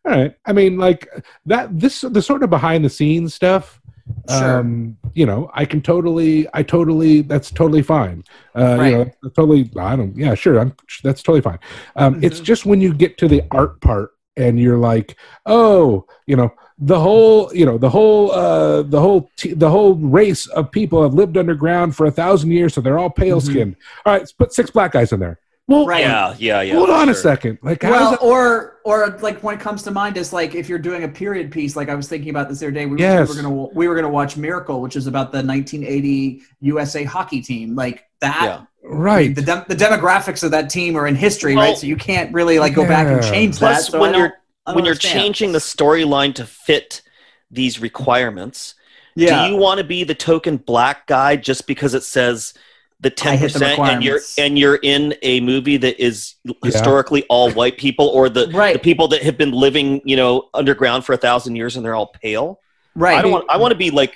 all 0.04 0.12
right 0.12 0.34
i 0.46 0.52
mean 0.52 0.78
like 0.78 1.08
that 1.46 1.78
this 1.78 2.00
the 2.02 2.22
sort 2.22 2.42
of 2.42 2.50
behind 2.50 2.84
the 2.84 2.90
scenes 2.90 3.34
stuff 3.34 3.80
Sure. 4.28 4.60
um 4.60 4.96
you 5.14 5.26
know 5.26 5.50
i 5.52 5.64
can 5.64 5.82
totally 5.82 6.46
i 6.54 6.62
totally 6.62 7.22
that's 7.22 7.50
totally 7.50 7.82
fine 7.82 8.22
uh 8.54 8.76
Right. 8.78 8.90
you 8.92 8.96
know 8.98 9.10
totally 9.30 9.70
i 9.78 9.96
don't 9.96 10.16
yeah 10.16 10.34
sure 10.34 10.60
i'm 10.60 10.74
that's 11.02 11.22
totally 11.22 11.40
fine 11.42 11.58
um 11.96 12.18
it's 12.22 12.40
Mhm. 12.40 12.44
just 12.44 12.66
when 12.66 12.80
you 12.80 12.94
get 12.94 13.18
to 13.18 13.26
the 13.28 13.42
art 13.50 13.80
part 13.80 14.12
and 14.36 14.58
you're 14.60 14.78
like 14.78 15.16
oh 15.46 16.06
you 16.26 16.36
know 16.36 16.52
the 16.78 16.98
whole 16.98 17.50
you 17.54 17.64
know 17.64 17.78
the 17.78 17.88
whole 17.88 18.30
uh 18.32 18.82
the 18.82 19.00
whole 19.00 19.30
t- 19.36 19.54
the 19.54 19.68
whole 19.70 19.94
race 19.94 20.46
of 20.48 20.70
people 20.70 21.02
have 21.02 21.14
lived 21.14 21.36
underground 21.38 21.96
for 21.96 22.06
a 22.06 22.10
thousand 22.10 22.50
years 22.50 22.74
so 22.74 22.80
they're 22.80 22.98
all 22.98 23.08
pale 23.10 23.40
skinned 23.40 23.74
all 24.04 24.12
right 24.12 24.20
let's 24.22 24.32
put 24.32 24.52
six 24.52 24.70
black 24.70 24.92
guys 24.92 25.12
in 25.12 25.20
there 25.20 25.38
well 25.68 25.80
Mm-hmm. 25.80 25.88
Right. 25.88 26.00
Yeah, 26.02 26.34
yeah, 26.38 26.60
yeah. 26.60 26.74
hold 26.74 26.88
for 26.90 26.94
on 26.94 27.08
a 27.08 27.14
second 27.14 27.58
like 27.62 27.82
how 27.82 27.90
well, 27.90 28.10
that- 28.12 28.20
or 28.22 28.76
or 28.84 29.18
like 29.20 29.42
what 29.42 29.58
comes 29.58 29.82
to 29.82 29.90
mind 29.90 30.16
is 30.16 30.32
like 30.32 30.54
if 30.54 30.68
you're 30.68 30.78
doing 30.78 31.02
a 31.02 31.08
period 31.08 31.50
piece, 31.50 31.74
like 31.74 31.88
I 31.88 31.96
was 31.96 32.06
thinking 32.08 32.30
about 32.30 32.48
this 32.48 32.60
the 32.60 32.66
other 32.66 32.70
day. 32.72 32.86
We, 32.86 33.00
Yes. 33.00 33.28
we 33.28 33.34
were 33.36 33.42
gonna 33.42 33.62
we 33.74 33.88
were 33.88 33.96
gonna 33.96 34.08
watch 34.08 34.36
Miracle, 34.36 34.80
which 34.80 34.94
is 34.94 35.08
about 35.08 35.32
the 35.32 35.38
1980 35.42 36.40
USA 36.60 37.02
hockey 37.02 37.40
team. 37.40 37.74
Like 37.74 38.04
that, 38.20 38.44
Yeah. 38.44 38.60
Right 38.88 39.34
the 39.34 39.42
dem- 39.42 39.64
the 39.68 39.74
demographics 39.76 40.42
of 40.42 40.50
that 40.52 40.70
team 40.70 40.96
are 40.96 41.06
in 41.06 41.14
history, 41.16 41.54
Well- 41.56 41.68
right? 41.70 41.78
So 41.78 41.86
you 41.86 41.96
can't 41.96 42.32
really 42.32 42.58
like 42.58 42.74
go 42.74 42.86
back 42.86 43.06
and 43.06 43.22
change 43.22 43.58
Plus, 43.58 43.86
that. 43.86 43.92
So 43.92 44.00
when 44.00 44.14
you're 44.14 44.28
don't- 44.66 44.76
when 44.76 44.84
you're 44.84 44.94
changing 44.94 45.52
the 45.52 45.58
storyline 45.60 46.34
to 46.34 46.44
fit 46.46 47.02
these 47.50 47.80
requirements, 47.80 48.74
yeah, 49.14 49.46
do 49.46 49.52
you 49.52 49.56
want 49.58 49.78
to 49.78 49.84
be 49.84 50.02
the 50.04 50.14
token 50.14 50.56
black 50.56 51.06
guy 51.06 51.36
just 51.36 51.66
because 51.66 51.94
it 51.94 52.02
says 52.02 52.52
the 53.00 53.10
ten 53.10 53.38
hit 53.38 53.52
the 53.52 53.58
percent 53.60 53.78
and 53.80 54.02
you're 54.02 54.20
and 54.38 54.58
you're 54.58 54.76
in 54.82 55.14
a 55.22 55.38
movie 55.40 55.76
that 55.76 56.02
is 56.02 56.34
historically 56.64 57.24
all 57.28 57.50
white 57.52 57.76
people 57.78 58.06
or 58.08 58.28
the 58.28 58.48
Right. 58.52 58.72
the 58.72 58.78
people 58.78 59.06
that 59.08 59.22
have 59.22 59.36
been 59.38 59.52
living 59.52 60.00
you 60.04 60.16
know 60.16 60.48
underground 60.54 61.04
for 61.04 61.12
a 61.12 61.16
thousand 61.18 61.56
years 61.56 61.76
and 61.76 61.84
they're 61.84 61.94
all 61.94 62.06
pale? 62.22 62.58
right, 62.94 63.18
I 63.18 63.22
don't 63.22 63.30
want 63.32 63.44
I 63.50 63.58
want 63.58 63.72
to 63.72 63.76
be 63.78 63.90
like 63.90 64.14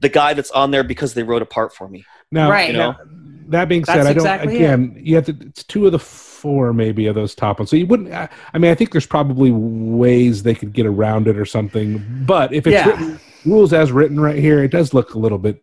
the 0.00 0.08
guy 0.08 0.34
that's 0.34 0.50
on 0.50 0.70
there 0.72 0.82
because 0.84 1.14
they 1.14 1.22
wrote 1.22 1.40
a 1.42 1.46
part 1.46 1.74
for 1.74 1.88
me. 1.88 2.04
now 2.30 2.50
right. 2.50 2.68
You 2.68 2.76
know, 2.76 2.94
that 3.48 3.68
being 3.68 3.84
said 3.84 3.96
That's 3.98 4.08
i 4.08 4.12
don't 4.12 4.26
exactly 4.26 4.56
again 4.56 4.96
you 4.98 5.14
have 5.16 5.26
to 5.26 5.36
it's 5.40 5.64
two 5.64 5.86
of 5.86 5.92
the 5.92 5.98
four 5.98 6.72
maybe 6.72 7.06
of 7.06 7.14
those 7.14 7.34
top 7.34 7.58
ones 7.58 7.70
so 7.70 7.76
you 7.76 7.86
wouldn't 7.86 8.12
i, 8.12 8.28
I 8.54 8.58
mean 8.58 8.70
i 8.70 8.74
think 8.74 8.92
there's 8.92 9.06
probably 9.06 9.50
ways 9.52 10.42
they 10.42 10.54
could 10.54 10.72
get 10.72 10.86
around 10.86 11.28
it 11.28 11.36
or 11.38 11.44
something 11.44 12.04
but 12.24 12.52
if 12.52 12.66
it's 12.66 12.74
Yeah. 12.74 12.88
written, 12.88 13.20
rules 13.44 13.72
as 13.72 13.92
written 13.92 14.18
right 14.20 14.38
here 14.38 14.62
it 14.64 14.70
does 14.70 14.92
look 14.92 15.14
a 15.14 15.18
little 15.18 15.38
bit 15.38 15.62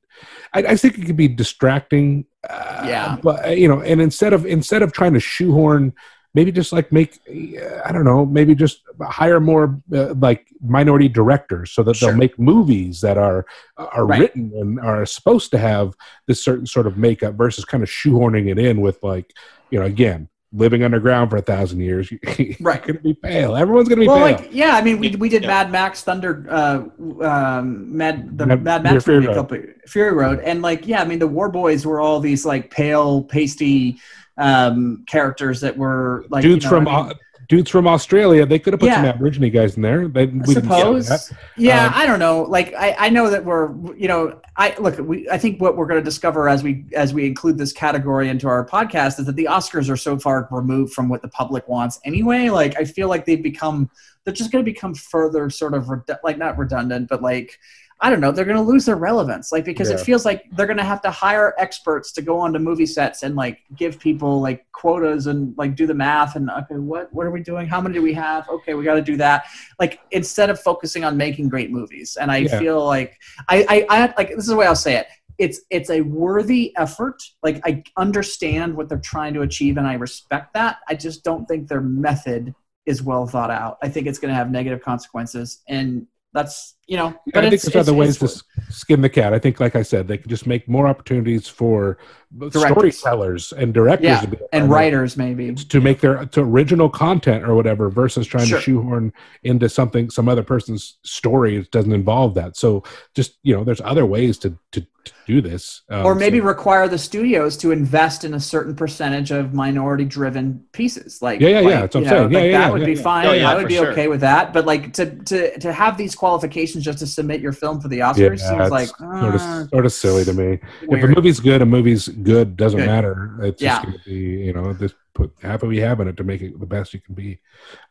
i, 0.54 0.60
I 0.60 0.76
think 0.78 0.98
it 0.98 1.06
could 1.06 1.18
be 1.18 1.28
distracting 1.28 2.26
uh, 2.50 2.86
Yeah. 2.88 3.18
but 3.22 3.46
uh, 3.46 3.50
you 3.50 3.68
know 3.68 3.82
and 3.82 4.02
instead 4.02 4.34
of 4.34 4.46
instead 4.46 4.82
of 4.82 4.92
trying 4.94 5.14
to 5.14 5.20
shoehorn 5.20 5.94
maybe 6.36 6.52
just 6.52 6.74
like 6.74 6.92
make 6.92 7.20
uh, 7.30 7.82
i 7.86 7.92
don't 7.92 8.06
know 8.06 8.26
maybe 8.26 8.56
just 8.56 8.82
hire 9.02 9.40
more 9.40 9.80
uh, 9.94 10.14
like 10.16 10.48
minority 10.62 11.08
directors 11.08 11.72
so 11.72 11.84
that 11.84 11.96
Sure. 11.96 12.10
they'll 12.10 12.18
make 12.18 12.38
movies 12.40 13.02
that 13.02 13.18
are 13.18 13.46
are 13.78 14.06
Right. 14.06 14.20
written 14.22 14.52
and 14.56 14.80
are 14.80 15.06
supposed 15.06 15.52
to 15.52 15.58
have 15.58 15.94
this 16.28 16.44
certain 16.44 16.66
sort 16.66 16.88
of 16.88 16.98
makeup 16.98 17.36
versus 17.36 17.66
kind 17.66 17.84
of 17.84 17.90
shoehorning 17.90 18.50
it 18.50 18.58
in 18.58 18.82
with 18.82 19.02
like 19.04 19.32
you 19.70 19.80
know 19.80 19.86
again 19.86 20.28
living 20.56 20.84
underground 20.84 21.32
for 21.32 21.38
a 21.38 21.42
thousand 21.42 21.80
years 21.80 22.12
you're 22.12 22.20
Right. 22.62 22.84
gonna 22.86 23.00
be 23.00 23.14
pale 23.16 23.56
everyone's 23.56 23.90
gonna 23.90 24.02
be 24.02 24.08
well, 24.08 24.18
pale 24.18 24.38
like 24.38 24.50
yeah, 24.54 24.76
I 24.76 24.82
mean, 24.84 25.00
we, 25.00 25.10
we 25.16 25.28
did 25.28 25.42
Yeah. 25.44 25.48
Mad 25.48 25.72
Max 25.72 26.04
Thunder, 26.04 26.46
uh, 26.50 26.84
um, 27.26 27.96
Mad 27.98 28.38
the 28.38 28.46
Mad- 28.46 28.64
Mad, 28.64 28.84
Max 28.84 29.04
Fury 29.04 29.18
movie, 29.22 29.28
Road. 29.30 29.36
couple, 29.36 29.58
Fury 29.88 30.14
Road, 30.14 30.40
and 30.40 30.62
like 30.62 30.86
yeah, 30.88 31.02
I 31.02 31.06
mean, 31.06 31.18
the 31.20 31.28
War 31.28 31.50
Boys 31.50 31.86
were 31.86 32.00
all 32.00 32.20
these 32.20 32.46
like 32.46 32.70
pale, 32.70 33.24
pasty 33.24 33.98
um, 34.38 35.04
characters 35.08 35.62
that 35.62 35.78
were 35.78 36.26
like 36.30 36.42
dudes 36.42 36.66
you 36.66 36.72
know, 36.72 36.78
from 36.78 36.88
I 36.88 37.04
mean, 37.04 37.14
dudes 37.50 37.70
from 37.70 37.88
australia 37.88 38.46
they 38.46 38.58
could 38.58 38.74
have 38.74 38.80
put 38.80 38.92
some 38.92 39.04
Yeah. 39.04 39.12
aborigine 39.12 39.52
guys 39.52 39.76
in 39.76 39.82
there 39.84 40.08
they, 40.08 40.26
we 40.28 40.54
suppose. 40.54 41.32
Yeah, 41.58 41.88
Um, 41.88 41.92
I 41.94 42.06
don't 42.06 42.20
know. 42.20 42.44
Like, 42.44 42.74
I, 42.74 42.96
I 42.98 43.10
know 43.10 43.30
that 43.30 43.44
we're, 43.44 43.74
you 43.96 44.08
know, 44.08 44.40
I 44.56 44.76
look. 44.80 44.98
We, 44.98 45.30
I 45.30 45.38
think 45.38 45.62
what 45.62 45.76
we're 45.78 45.86
going 45.86 46.00
to 46.00 46.04
discover 46.04 46.48
as 46.48 46.64
we 46.64 46.86
as 46.96 47.14
we 47.14 47.26
include 47.28 47.58
this 47.58 47.74
category 47.74 48.30
into 48.30 48.48
our 48.48 48.66
podcast 48.66 49.20
is 49.20 49.26
that 49.26 49.36
the 49.36 49.46
Oscars 49.52 49.90
are 49.90 49.98
so 49.98 50.18
far 50.18 50.48
removed 50.52 50.94
from 50.94 51.10
what 51.10 51.22
the 51.22 51.28
public 51.28 51.68
wants 51.68 52.00
anyway. 52.06 52.50
Like, 52.50 52.80
I 52.80 52.86
feel 52.86 53.08
like 53.10 53.26
they've 53.26 53.42
become, 53.44 53.90
they're 54.24 54.34
just 54.34 54.52
going 54.52 54.64
to 54.64 54.72
become 54.72 54.94
further 54.96 55.50
sort 55.50 55.74
of 55.74 55.86
redu- 55.86 56.20
like 56.24 56.38
not 56.38 56.58
redundant, 56.58 57.10
but 57.10 57.22
like. 57.22 57.60
I 58.04 58.10
don't 58.10 58.20
know, 58.20 58.34
they're 58.34 58.44
going 58.44 58.58
to 58.58 58.62
lose 58.62 58.86
their 58.86 58.98
relevance. 58.98 59.54
Like 59.54 59.64
because 59.64 59.90
it 59.90 59.98
feels 60.02 60.26
like 60.26 60.44
they're 60.52 60.68
going 60.68 60.78
to 60.78 60.84
have 60.84 61.02
to 61.04 61.10
hire 61.10 61.56
experts 61.58 62.12
to 62.12 62.22
go 62.22 62.38
onto 62.38 62.60
movie 62.60 62.86
sets 62.86 63.24
and 63.24 63.34
like 63.38 63.60
give 63.78 63.98
people 63.98 64.42
like 64.42 64.66
quotas 64.74 65.28
and 65.28 65.58
like 65.58 65.78
do 65.78 65.88
the 65.88 65.94
math 65.94 66.36
and 66.36 66.50
okay, 66.52 66.76
what 66.76 67.12
what 67.14 67.26
are 67.26 67.32
we 67.32 67.42
doing? 67.42 67.66
How 67.66 67.80
many 67.80 67.94
do 67.96 68.02
we 68.02 68.14
have? 68.14 68.50
Okay, 68.50 68.74
we 68.74 68.84
got 68.84 68.96
to 68.96 69.02
do 69.02 69.16
that. 69.18 69.46
Like 69.80 70.02
instead 70.12 70.50
of 70.50 70.60
focusing 70.60 71.06
on 71.06 71.16
making 71.16 71.48
great 71.48 71.72
movies. 71.72 72.18
And 72.20 72.30
I 72.30 72.40
Yeah. 72.40 72.60
feel 72.60 72.86
like 72.86 73.18
I, 73.48 73.86
I 73.90 74.02
I 74.02 74.14
like 74.18 74.30
this 74.32 74.40
is 74.40 74.48
the 74.48 74.58
way 74.58 74.68
I'll 74.68 74.76
say 74.76 74.98
it. 74.98 75.08
It's 75.38 75.62
it's 75.70 75.90
a 75.90 76.02
worthy 76.02 76.74
effort. 76.76 77.24
Like 77.42 77.62
I 77.66 77.84
understand 77.96 78.76
what 78.76 78.90
they're 78.90 79.00
trying 79.00 79.34
to 79.36 79.44
achieve 79.44 79.78
and 79.78 79.88
I 79.88 79.94
respect 79.94 80.54
that. 80.56 80.80
I 80.90 80.96
just 80.96 81.24
don't 81.24 81.46
think 81.46 81.70
their 81.70 81.82
method 81.82 82.54
is 82.86 83.02
well 83.02 83.26
thought 83.28 83.50
out. 83.50 83.78
I 83.82 83.88
think 83.88 84.08
it's 84.08 84.20
going 84.20 84.32
to 84.34 84.36
have 84.36 84.52
negative 84.52 84.82
consequences 84.82 85.62
and 85.70 86.06
that's 86.34 86.76
you 86.94 87.00
know 87.00 87.08
I 87.34 87.42
think 87.42 87.54
it's- 87.54 87.64
there's 87.64 87.88
other 87.88 87.98
it's- 87.98 88.22
ways 88.22 88.24
it's- 88.24 88.44
to 88.68 88.72
skin 88.72 89.02
the 89.02 89.10
cat. 89.10 89.34
I 89.34 89.40
think, 89.40 89.60
like 89.60 89.76
I 89.76 89.82
said, 89.82 90.08
they 90.08 90.18
could 90.20 90.30
just 90.30 90.46
make 90.46 90.70
more 90.70 90.86
opportunities 90.88 91.48
for 91.48 91.98
Directors. 92.36 92.98
storytellers 92.98 93.54
and 93.54 93.74
directors 93.76 94.06
yeah 94.08 94.22
to 94.22 94.28
be 94.28 94.38
and 94.54 94.68
writers 94.68 95.16
maybe 95.18 95.54
to 95.54 95.80
make 95.80 96.00
their 96.02 96.26
to 96.26 96.42
original 96.42 96.90
content 96.90 97.44
or 97.44 97.54
whatever 97.54 97.90
versus 97.92 98.26
trying 98.26 98.48
Sure. 98.48 98.58
to 98.58 98.64
shoehorn 98.64 99.14
into 99.44 99.70
something 99.70 100.10
some 100.10 100.28
other 100.28 100.42
person's 100.42 100.98
story 101.04 101.60
that 101.60 101.70
doesn't 101.70 101.92
involve 101.94 102.34
that 102.34 102.58
so 102.58 102.82
just 103.14 103.38
you 103.44 103.54
know 103.56 103.64
there's 103.64 103.82
other 103.82 104.08
ways 104.08 104.40
to 104.40 104.58
to, 104.72 104.82
to 105.06 105.12
do 105.28 105.42
this 105.42 105.84
um, 105.92 106.08
or 106.08 106.16
maybe 106.16 106.40
so- 106.40 106.46
require 106.46 106.88
the 106.88 106.98
studios 106.98 107.56
to 107.58 107.70
invest 107.72 108.24
in 108.24 108.34
a 108.34 108.40
certain 108.40 108.76
percentage 108.76 109.30
of 109.30 109.54
minority 109.54 110.04
driven 110.06 110.64
pieces 110.72 111.22
like 111.22 111.40
Yeah, 111.40 111.50
yeah, 111.50 111.60
yeah, 111.60 111.66
like, 111.68 111.80
that's 111.82 111.96
what 111.96 112.04
I'm 112.04 112.10
saying. 112.10 112.32
Yeah, 112.32 112.40
like, 112.40 112.46
yeah, 112.52 112.58
that 112.58 112.66
yeah, 112.68 112.72
would 112.74 112.86
be 112.86 112.96
fine 112.96 113.26
Oh, 113.28 113.32
i 113.32 113.54
would 113.54 113.62
for 113.64 113.68
be 113.68 113.76
sure. 113.76 113.92
okay 113.92 114.08
with 114.08 114.22
that 114.22 114.54
but 114.54 114.66
like 114.66 114.92
to 114.94 115.06
to 115.30 115.60
to 115.60 115.72
have 115.72 115.98
these 116.00 116.16
qualifications 116.16 116.83
just 116.84 117.00
to 117.00 117.08
submit 117.08 117.42
your 117.42 117.54
film 117.54 117.80
for 117.82 117.88
the 117.88 117.98
yeah, 117.98 118.12
oscars 118.12 118.40
seems 118.40 118.62
it's 118.62 118.72
like 118.72 118.88
sort 118.88 119.36
uh, 119.36 119.62
of 119.64 119.70
sort 119.70 119.86
of 119.86 119.92
silly 119.94 120.26
to 120.26 120.34
me. 120.34 120.60
If 120.82 121.04
a 121.04 121.08
movie's 121.08 121.40
good, 121.40 121.62
a 121.62 121.66
movie's 121.66 122.08
good 122.08 122.58
doesn't 122.58 122.80
Good. 122.80 122.86
matter. 122.88 123.38
It's 123.42 123.62
Yeah. 123.62 123.76
just 123.76 123.86
going 123.86 123.98
to 124.00 124.06
be 124.06 124.16
you 124.46 124.54
know 124.54 124.74
just 124.74 124.96
put 125.14 125.32
half 125.42 125.64
of 125.64 125.72
you 125.74 125.82
have 125.82 126.00
in 126.00 126.08
it 126.08 126.18
to 126.18 126.24
make 126.24 126.42
it 126.42 126.60
the 126.60 126.66
best 126.66 126.94
you 126.94 127.00
can 127.00 127.16
be. 127.16 127.40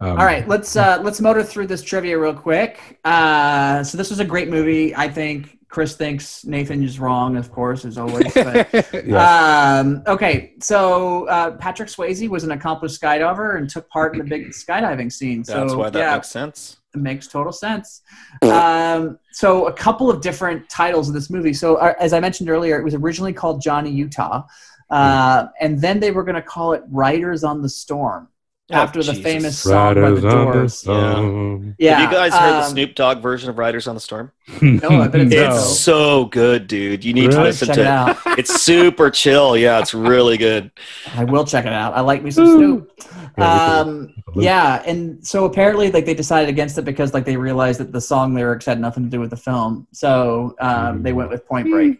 Um, 0.00 0.18
All 0.18 0.26
right, 0.26 0.46
let's 0.48 0.76
uh, 0.76 1.00
let's 1.02 1.20
motor 1.20 1.42
through 1.42 1.68
this 1.68 1.82
trivia 1.82 2.18
real 2.18 2.34
quick. 2.34 2.98
Uh, 3.04 3.82
so 3.82 3.96
this 3.96 4.10
was 4.10 4.20
a 4.20 4.24
great 4.24 4.48
movie. 4.48 4.94
I 4.94 5.08
think 5.08 5.58
Chris 5.72 5.96
thinks 5.96 6.44
Nathan 6.44 6.84
is 6.84 7.00
wrong, 7.00 7.36
of 7.36 7.50
course, 7.50 7.86
as 7.86 7.96
always. 7.96 8.32
But, 8.34 8.92
yeah. 9.06 9.78
um, 9.80 10.02
okay, 10.06 10.52
so 10.60 11.26
uh, 11.28 11.52
Patrick 11.52 11.88
Swayze 11.88 12.28
was 12.28 12.44
an 12.44 12.50
accomplished 12.50 13.00
skydiver 13.00 13.56
and 13.56 13.70
took 13.70 13.88
part 13.88 14.12
in 14.12 14.18
the 14.18 14.24
big 14.24 14.50
skydiving 14.50 15.10
scene. 15.10 15.42
So 15.42 15.60
That's 15.60 15.74
why 15.74 15.88
that 15.88 15.98
yeah, 15.98 16.14
makes 16.14 16.28
sense. 16.28 16.76
Makes 16.94 17.26
total 17.26 17.52
sense. 17.52 18.02
Um, 18.42 19.18
so 19.32 19.66
a 19.66 19.72
couple 19.72 20.10
of 20.10 20.20
different 20.20 20.68
titles 20.68 21.08
of 21.08 21.14
this 21.14 21.30
movie. 21.30 21.54
So 21.54 21.76
uh, 21.76 21.94
as 21.98 22.12
I 22.12 22.20
mentioned 22.20 22.50
earlier, 22.50 22.78
it 22.78 22.84
was 22.84 22.94
originally 22.94 23.32
called 23.32 23.62
Johnny 23.62 23.90
Utah, 23.90 24.44
uh, 24.90 25.46
and 25.60 25.80
then 25.80 26.00
they 26.00 26.10
were 26.10 26.22
going 26.22 26.34
to 26.34 26.42
call 26.42 26.72
it 26.72 26.82
Riders 26.88 27.44
on 27.44 27.62
the 27.62 27.68
Storm 27.68 28.28
Oh, 28.70 28.74
after 28.76 29.00
the 29.02 29.12
Jesus. 29.12 29.22
famous 29.22 29.58
song 29.58 29.96
Riders 29.98 30.24
on 30.24 30.46
the 30.46 30.52
Doors. 30.52 30.74
storm. 30.78 31.74
Yeah, 31.78 31.98
Have 31.98 32.10
you 32.12 32.16
guys 32.16 32.32
heard 32.32 32.52
the 32.52 32.64
um, 32.64 32.70
Snoop 32.70 32.94
Dogg 32.94 33.20
version 33.20 33.50
of 33.50 33.58
Riders 33.58 33.86
on 33.86 33.94
the 33.94 34.00
Storm? 34.00 34.32
No, 34.62 35.00
I 35.02 35.08
bet 35.08 35.20
it's 35.22 35.34
No. 35.34 35.36
good, 35.48 35.50
It's 35.50 35.80
so 35.80 36.24
good, 36.26 36.66
dude. 36.68 37.04
You 37.04 37.12
need 37.12 37.32
to 37.32 37.42
listen 37.42 37.66
Check 37.66 37.74
to 37.76 37.80
it 37.82 37.84
it. 37.84 37.88
out. 37.88 38.18
It's 38.38 38.62
super 38.62 39.10
chill. 39.10 39.56
Yeah, 39.56 39.78
it's 39.80 39.92
really 39.92 40.38
good. 40.38 40.70
I 41.14 41.24
will 41.24 41.44
check 41.44 41.66
it 41.66 41.72
out. 41.72 41.94
I 41.94 42.00
like 42.00 42.22
me 42.22 42.30
some 42.30 42.46
Snoop. 42.46 42.90
Um, 43.38 44.14
yeah, 44.36 44.82
and 44.86 45.26
so 45.26 45.44
apparently, 45.44 45.90
like 45.90 46.06
they 46.06 46.14
decided 46.14 46.48
against 46.48 46.78
it 46.78 46.84
because 46.84 47.12
like 47.12 47.24
they 47.24 47.36
realized 47.36 47.80
that 47.80 47.92
the 47.92 48.00
song 48.00 48.32
lyrics 48.34 48.64
had 48.64 48.80
nothing 48.80 49.02
to 49.04 49.10
do 49.10 49.20
with 49.20 49.30
the 49.30 49.36
film, 49.36 49.86
so 49.92 50.54
um, 50.60 51.02
they 51.02 51.12
went 51.12 51.30
with 51.30 51.44
Point 51.46 51.68
Break. 51.70 51.98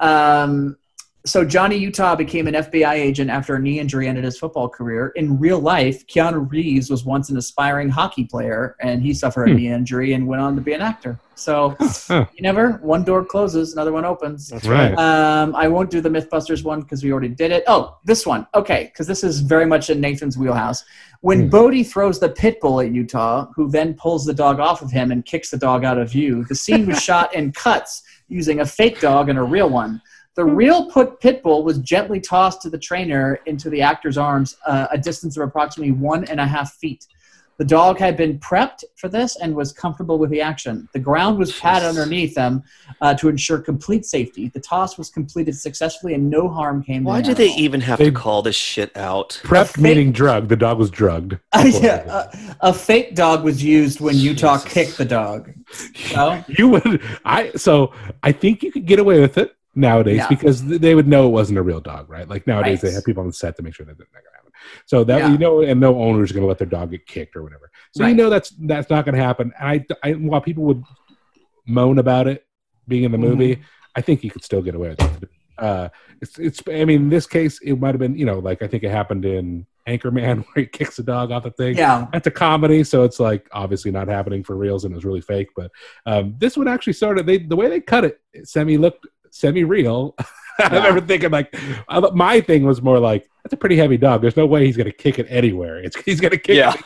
Um, 0.00 0.76
so 1.26 1.44
Johnny 1.44 1.76
Utah 1.76 2.16
became 2.16 2.46
an 2.46 2.54
FBI 2.54 2.94
agent 2.94 3.30
after 3.30 3.54
a 3.54 3.58
knee 3.60 3.78
injury 3.78 4.08
ended 4.08 4.24
his 4.24 4.38
football 4.38 4.68
career. 4.68 5.08
In 5.16 5.38
real 5.38 5.58
life, 5.58 6.06
Keanu 6.06 6.50
Reeves 6.50 6.90
was 6.90 7.04
once 7.04 7.28
an 7.30 7.36
aspiring 7.36 7.90
hockey 7.90 8.24
player, 8.24 8.76
and 8.80 9.02
he 9.02 9.12
suffered 9.12 9.48
a 9.48 9.50
Hmm. 9.52 9.56
knee 9.56 9.68
injury 9.68 10.12
and 10.14 10.26
went 10.26 10.40
on 10.42 10.54
to 10.56 10.60
be 10.62 10.72
an 10.72 10.80
actor. 10.80 11.18
So 11.34 11.76
Huh. 11.80 12.26
you 12.34 12.42
never 12.42 12.72
one 12.82 13.02
door 13.04 13.24
closes, 13.24 13.72
another 13.74 13.92
one 13.92 14.04
opens. 14.04 14.48
That's 14.48 14.66
Right. 14.66 14.94
Um, 14.98 15.54
I 15.56 15.68
won't 15.68 15.90
do 15.90 16.00
the 16.00 16.08
MythBusters 16.10 16.64
one 16.64 16.80
because 16.82 17.02
we 17.04 17.12
already 17.12 17.28
did 17.28 17.50
it. 17.50 17.64
Oh, 17.66 17.96
this 18.04 18.26
one. 18.26 18.46
Okay, 18.54 18.84
because 18.92 19.06
this 19.06 19.22
is 19.22 19.40
very 19.40 19.66
much 19.66 19.90
in 19.90 20.00
Nathan's 20.00 20.36
wheelhouse. 20.38 20.84
When 21.22 21.42
Hmm. 21.44 21.48
Bodhi 21.48 21.82
throws 21.84 22.18
the 22.18 22.30
pit 22.30 22.60
bull 22.60 22.80
at 22.80 22.92
Utah, 22.92 23.46
who 23.56 23.68
then 23.70 23.92
pulls 23.94 24.24
the 24.24 24.32
dog 24.34 24.58
off 24.58 24.80
of 24.80 24.90
him 24.90 25.10
and 25.12 25.24
kicks 25.24 25.50
the 25.50 25.58
dog 25.58 25.84
out 25.84 25.98
of 25.98 26.10
view, 26.10 26.44
the 26.48 26.54
scene 26.54 26.86
was 26.86 27.02
shot 27.02 27.34
in 27.34 27.52
cuts 27.52 28.02
using 28.28 28.60
a 28.60 28.66
fake 28.66 29.00
dog 29.00 29.28
and 29.28 29.38
a 29.38 29.42
real 29.42 29.68
one. 29.68 30.00
The 30.36 30.44
real 30.44 30.90
put 30.90 31.20
pit 31.20 31.42
bull 31.42 31.64
was 31.64 31.78
gently 31.78 32.20
tossed 32.20 32.62
to 32.62 32.70
the 32.70 32.78
trainer 32.78 33.40
into 33.46 33.68
the 33.68 33.82
actor's 33.82 34.16
arms, 34.16 34.56
uh, 34.66 34.86
a 34.90 34.98
distance 34.98 35.36
of 35.36 35.42
approximately 35.42 35.92
one 35.92 36.24
and 36.24 36.38
a 36.40 36.46
half 36.46 36.74
feet. 36.74 37.06
The 37.58 37.64
dog 37.66 37.98
had 37.98 38.16
been 38.16 38.38
prepped 38.38 38.84
for 38.96 39.08
this 39.10 39.36
and 39.36 39.54
was 39.54 39.70
comfortable 39.70 40.18
with 40.18 40.30
the 40.30 40.40
action. 40.40 40.88
The 40.94 40.98
ground 40.98 41.36
was 41.38 41.52
padded 41.58 41.90
underneath 41.90 42.34
them 42.34 42.62
uh, 43.02 43.12
to 43.16 43.28
ensure 43.28 43.58
complete 43.58 44.06
safety. 44.06 44.48
The 44.48 44.60
toss 44.60 44.96
was 44.96 45.10
completed 45.10 45.54
successfully 45.58 46.14
and 46.14 46.30
no 46.30 46.48
harm 46.48 46.82
came. 46.82 47.04
Why 47.04 47.20
to 47.20 47.26
do 47.26 47.34
the 47.34 47.48
they 47.48 47.54
even 47.56 47.82
have 47.82 47.98
They- 47.98 48.06
to 48.06 48.12
call 48.12 48.40
this 48.40 48.56
shit 48.56 48.96
out? 48.96 49.38
Prepped 49.44 49.74
fake- 49.74 49.82
meaning 49.82 50.10
drugged. 50.10 50.48
The 50.48 50.56
dog 50.56 50.78
was 50.78 50.90
drugged. 50.90 51.36
yeah, 51.54 51.96
uh, 52.08 52.30
a 52.62 52.72
fake 52.72 53.14
dog 53.14 53.44
was 53.44 53.62
used 53.62 54.00
when 54.00 54.16
Utah 54.16 54.54
Jesus. 54.56 54.72
kicked 54.72 54.96
the 54.96 55.04
dog. 55.04 55.52
So, 56.14 56.42
you 56.48 56.68
would 56.68 57.00
I 57.24 57.50
so 57.52 57.92
I 58.24 58.32
think 58.32 58.62
you 58.64 58.72
could 58.72 58.86
get 58.86 58.98
away 58.98 59.20
with 59.20 59.36
it 59.38 59.54
nowadays 59.74 60.18
Yeah. 60.18 60.28
because 60.28 60.64
they 60.64 60.94
would 60.94 61.06
know 61.06 61.26
it 61.26 61.30
wasn't 61.30 61.58
a 61.58 61.62
real 61.62 61.80
dog, 61.80 62.10
right? 62.10 62.28
Like 62.28 62.46
nowadays 62.46 62.82
Right. 62.82 62.90
they 62.90 62.94
have 62.94 63.04
people 63.04 63.20
on 63.22 63.28
the 63.28 63.32
set 63.32 63.56
to 63.56 63.62
make 63.62 63.74
sure 63.74 63.86
that 63.86 63.96
that's 63.98 64.10
not 64.12 64.22
gonna 64.22 64.36
happen. 64.36 64.52
So 64.86 65.04
that 65.04 65.18
Yeah. 65.18 65.32
you 65.32 65.38
know, 65.38 65.62
and 65.62 65.80
no 65.80 65.98
owner 66.00 66.22
is 66.22 66.32
gonna 66.32 66.46
let 66.46 66.58
their 66.58 66.66
dog 66.66 66.90
get 66.90 67.06
kicked 67.06 67.36
or 67.36 67.42
whatever. 67.42 67.70
So 67.92 68.04
Right. 68.04 68.10
you 68.10 68.16
know 68.16 68.30
that's 68.30 68.50
that's 68.50 68.90
not 68.90 69.04
gonna 69.04 69.18
happen. 69.18 69.52
And 69.58 69.86
I, 70.02 70.08
I 70.08 70.12
while 70.14 70.40
people 70.40 70.64
would 70.64 70.82
moan 71.66 71.98
about 71.98 72.26
it 72.26 72.44
being 72.88 73.04
in 73.04 73.12
the 73.12 73.18
movie, 73.18 73.60
I 73.94 74.00
think 74.00 74.24
you 74.24 74.30
could 74.30 74.44
still 74.44 74.62
get 74.62 74.74
away 74.74 74.90
with 74.90 75.22
it. 75.22 75.28
Uh, 75.58 75.88
it's 76.20 76.38
it's 76.38 76.62
I 76.68 76.84
mean 76.84 77.02
in 77.02 77.08
this 77.10 77.26
case 77.26 77.60
it 77.62 77.78
might 77.78 77.94
have 77.94 77.98
been 77.98 78.16
you 78.16 78.24
know 78.24 78.38
like 78.38 78.62
I 78.62 78.66
think 78.66 78.82
it 78.82 78.90
happened 78.90 79.24
in 79.24 79.66
Anchorman 79.86 80.44
where 80.52 80.64
he 80.64 80.66
kicks 80.66 80.98
a 80.98 81.02
dog 81.02 81.30
off 81.32 81.42
the 81.42 81.50
thing 81.50 81.76
yeah. 81.76 82.06
that's 82.12 82.26
a 82.26 82.30
comedy, 82.30 82.82
so 82.82 83.04
it's 83.04 83.20
like 83.20 83.46
obviously 83.52 83.90
not 83.90 84.08
happening 84.08 84.42
for 84.42 84.56
reals 84.56 84.84
and 84.84 84.92
it 84.92 84.96
was 84.96 85.04
really 85.04 85.20
fake. 85.20 85.48
But 85.54 85.70
um, 86.06 86.34
this 86.38 86.56
one 86.56 86.66
actually 86.68 86.94
started 86.94 87.26
they 87.26 87.38
the 87.38 87.56
way 87.56 87.68
they 87.68 87.80
cut 87.80 88.04
it, 88.04 88.20
it 88.32 88.48
semi 88.48 88.78
looked 88.78 89.06
semi 89.30 89.64
real. 89.64 90.14
I 90.18 90.24
Yeah. 90.64 90.76
remember 90.76 91.00
thinking 91.00 91.30
like 91.30 91.54
my 92.14 92.40
thing 92.42 92.64
was 92.64 92.82
more 92.82 92.98
like 92.98 93.28
that's 93.42 93.54
a 93.54 93.56
pretty 93.56 93.76
heavy 93.76 93.96
dog. 93.96 94.20
There's 94.20 94.36
no 94.36 94.44
way 94.46 94.66
he's 94.66 94.76
gonna 94.76 94.92
kick 94.92 95.18
it 95.18 95.26
anywhere. 95.30 95.78
It's 95.78 95.96
he's 96.02 96.20
gonna 96.20 96.36
kick 96.36 96.56
Yeah. 96.56 96.74
it. 96.74 96.80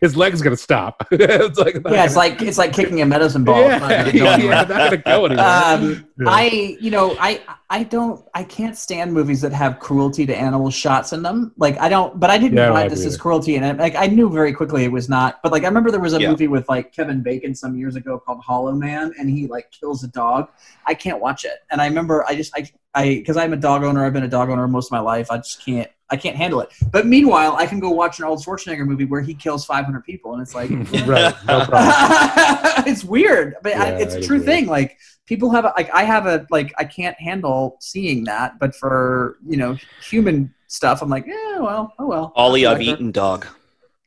His 0.00 0.16
leg's 0.16 0.40
gonna 0.42 0.56
stop. 0.56 1.06
it's 1.12 1.58
like 1.58 1.74
Yeah, 1.88 2.04
it's 2.04 2.16
like 2.16 2.40
it's 2.42 2.58
like 2.58 2.72
kicking 2.72 3.02
a 3.02 3.06
medicine 3.06 3.44
ball. 3.44 3.60
yeah, 3.60 3.72
It's 3.74 3.80
not 3.82 3.90
gonna 3.90 4.12
go 4.12 4.24
yeah, 4.24 4.32
anywhere. 4.34 4.54
not 4.54 4.68
gonna 4.68 4.96
go 4.96 5.24
anywhere. 5.26 5.46
um, 5.46 6.04
Yeah. 6.18 6.26
I, 6.28 6.76
you 6.80 6.90
know, 6.90 7.16
I, 7.18 7.40
I 7.70 7.82
don't, 7.84 8.22
I 8.34 8.44
can't 8.44 8.76
stand 8.76 9.12
movies 9.12 9.40
that 9.42 9.52
have 9.52 9.78
cruelty 9.78 10.26
to 10.26 10.34
animal 10.36 10.70
shots 10.70 11.12
in 11.12 11.22
them. 11.22 11.52
Like, 11.56 11.78
I 11.78 11.88
don't, 11.88 12.18
but 12.20 12.28
I 12.30 12.36
didn't 12.38 12.56
Yeah, 12.58 12.64
I 12.64 12.66
don't 12.66 12.74
buy 12.74 12.80
like 12.82 12.90
this 12.90 13.04
it 13.04 13.08
as 13.08 13.16
cruelty, 13.16 13.56
and 13.56 13.78
like, 13.78 13.94
I 13.94 14.06
knew 14.06 14.28
very 14.28 14.52
quickly 14.52 14.84
it 14.84 14.92
was 14.92 15.08
not. 15.08 15.40
But 15.42 15.52
like, 15.52 15.62
I 15.64 15.66
remember 15.68 15.90
there 15.90 16.00
was 16.00 16.14
a 16.14 16.20
Yeah. 16.20 16.30
movie 16.30 16.48
with 16.48 16.68
like 16.68 16.92
Kevin 16.92 17.22
Bacon 17.22 17.54
some 17.54 17.76
years 17.76 17.96
ago 17.96 18.18
called 18.18 18.40
Hollow 18.42 18.72
Man, 18.72 19.12
and 19.18 19.30
he 19.30 19.46
like 19.46 19.70
kills 19.70 20.04
a 20.04 20.08
dog. 20.08 20.48
I 20.86 20.94
can't 20.94 21.20
watch 21.20 21.44
it, 21.44 21.58
and 21.70 21.80
I 21.80 21.86
remember 21.86 22.24
I 22.26 22.34
just, 22.34 22.52
I, 22.56 22.68
I, 22.94 23.04
because 23.16 23.36
I'm 23.36 23.52
a 23.52 23.56
dog 23.56 23.84
owner, 23.84 24.04
I've 24.04 24.12
been 24.12 24.24
a 24.24 24.28
dog 24.28 24.50
owner 24.50 24.66
most 24.68 24.88
of 24.88 24.92
my 24.92 25.00
life. 25.00 25.30
I 25.30 25.36
just 25.38 25.64
can't, 25.64 25.88
I 26.10 26.16
can't 26.16 26.36
handle 26.36 26.60
it. 26.60 26.70
But 26.90 27.06
meanwhile, 27.06 27.56
I 27.56 27.66
can 27.66 27.78
go 27.80 27.90
watch 27.90 28.18
an 28.18 28.24
old 28.24 28.44
Schwarzenegger 28.44 28.86
movie 28.86 29.04
where 29.04 29.20
he 29.20 29.34
kills 29.34 29.64
500 29.64 30.04
people, 30.04 30.32
and 30.32 30.42
it's 30.42 30.54
like, 30.54 30.70
right, 31.06 31.34
no 31.46 31.64
problem. 31.64 32.84
it's 32.86 33.04
weird, 33.04 33.56
but 33.62 33.76
I, 33.76 33.90
it's 33.90 34.14
a 34.14 34.20
true 34.22 34.36
weird. 34.36 34.46
thing. 34.46 34.66
Like 34.66 34.98
people 35.26 35.50
have, 35.50 35.64
a, 35.64 35.72
like 35.76 35.90
I 35.94 36.04
have 36.04 36.26
a, 36.26 36.46
like 36.50 36.72
I 36.78 36.84
can't 36.84 37.18
handle 37.20 37.76
seeing 37.80 38.24
that. 38.24 38.58
But 38.58 38.74
for 38.74 39.38
you 39.46 39.56
know 39.56 39.76
human 40.02 40.52
stuff, 40.66 41.02
I'm 41.02 41.08
like, 41.08 41.26
yeah, 41.26 41.58
well, 41.58 41.94
oh 41.98 42.06
well. 42.06 42.32
Ollie, 42.34 42.66
I've 42.66 42.78
Whatever. 42.78 42.94
eaten 42.96 43.12
dog. 43.12 43.46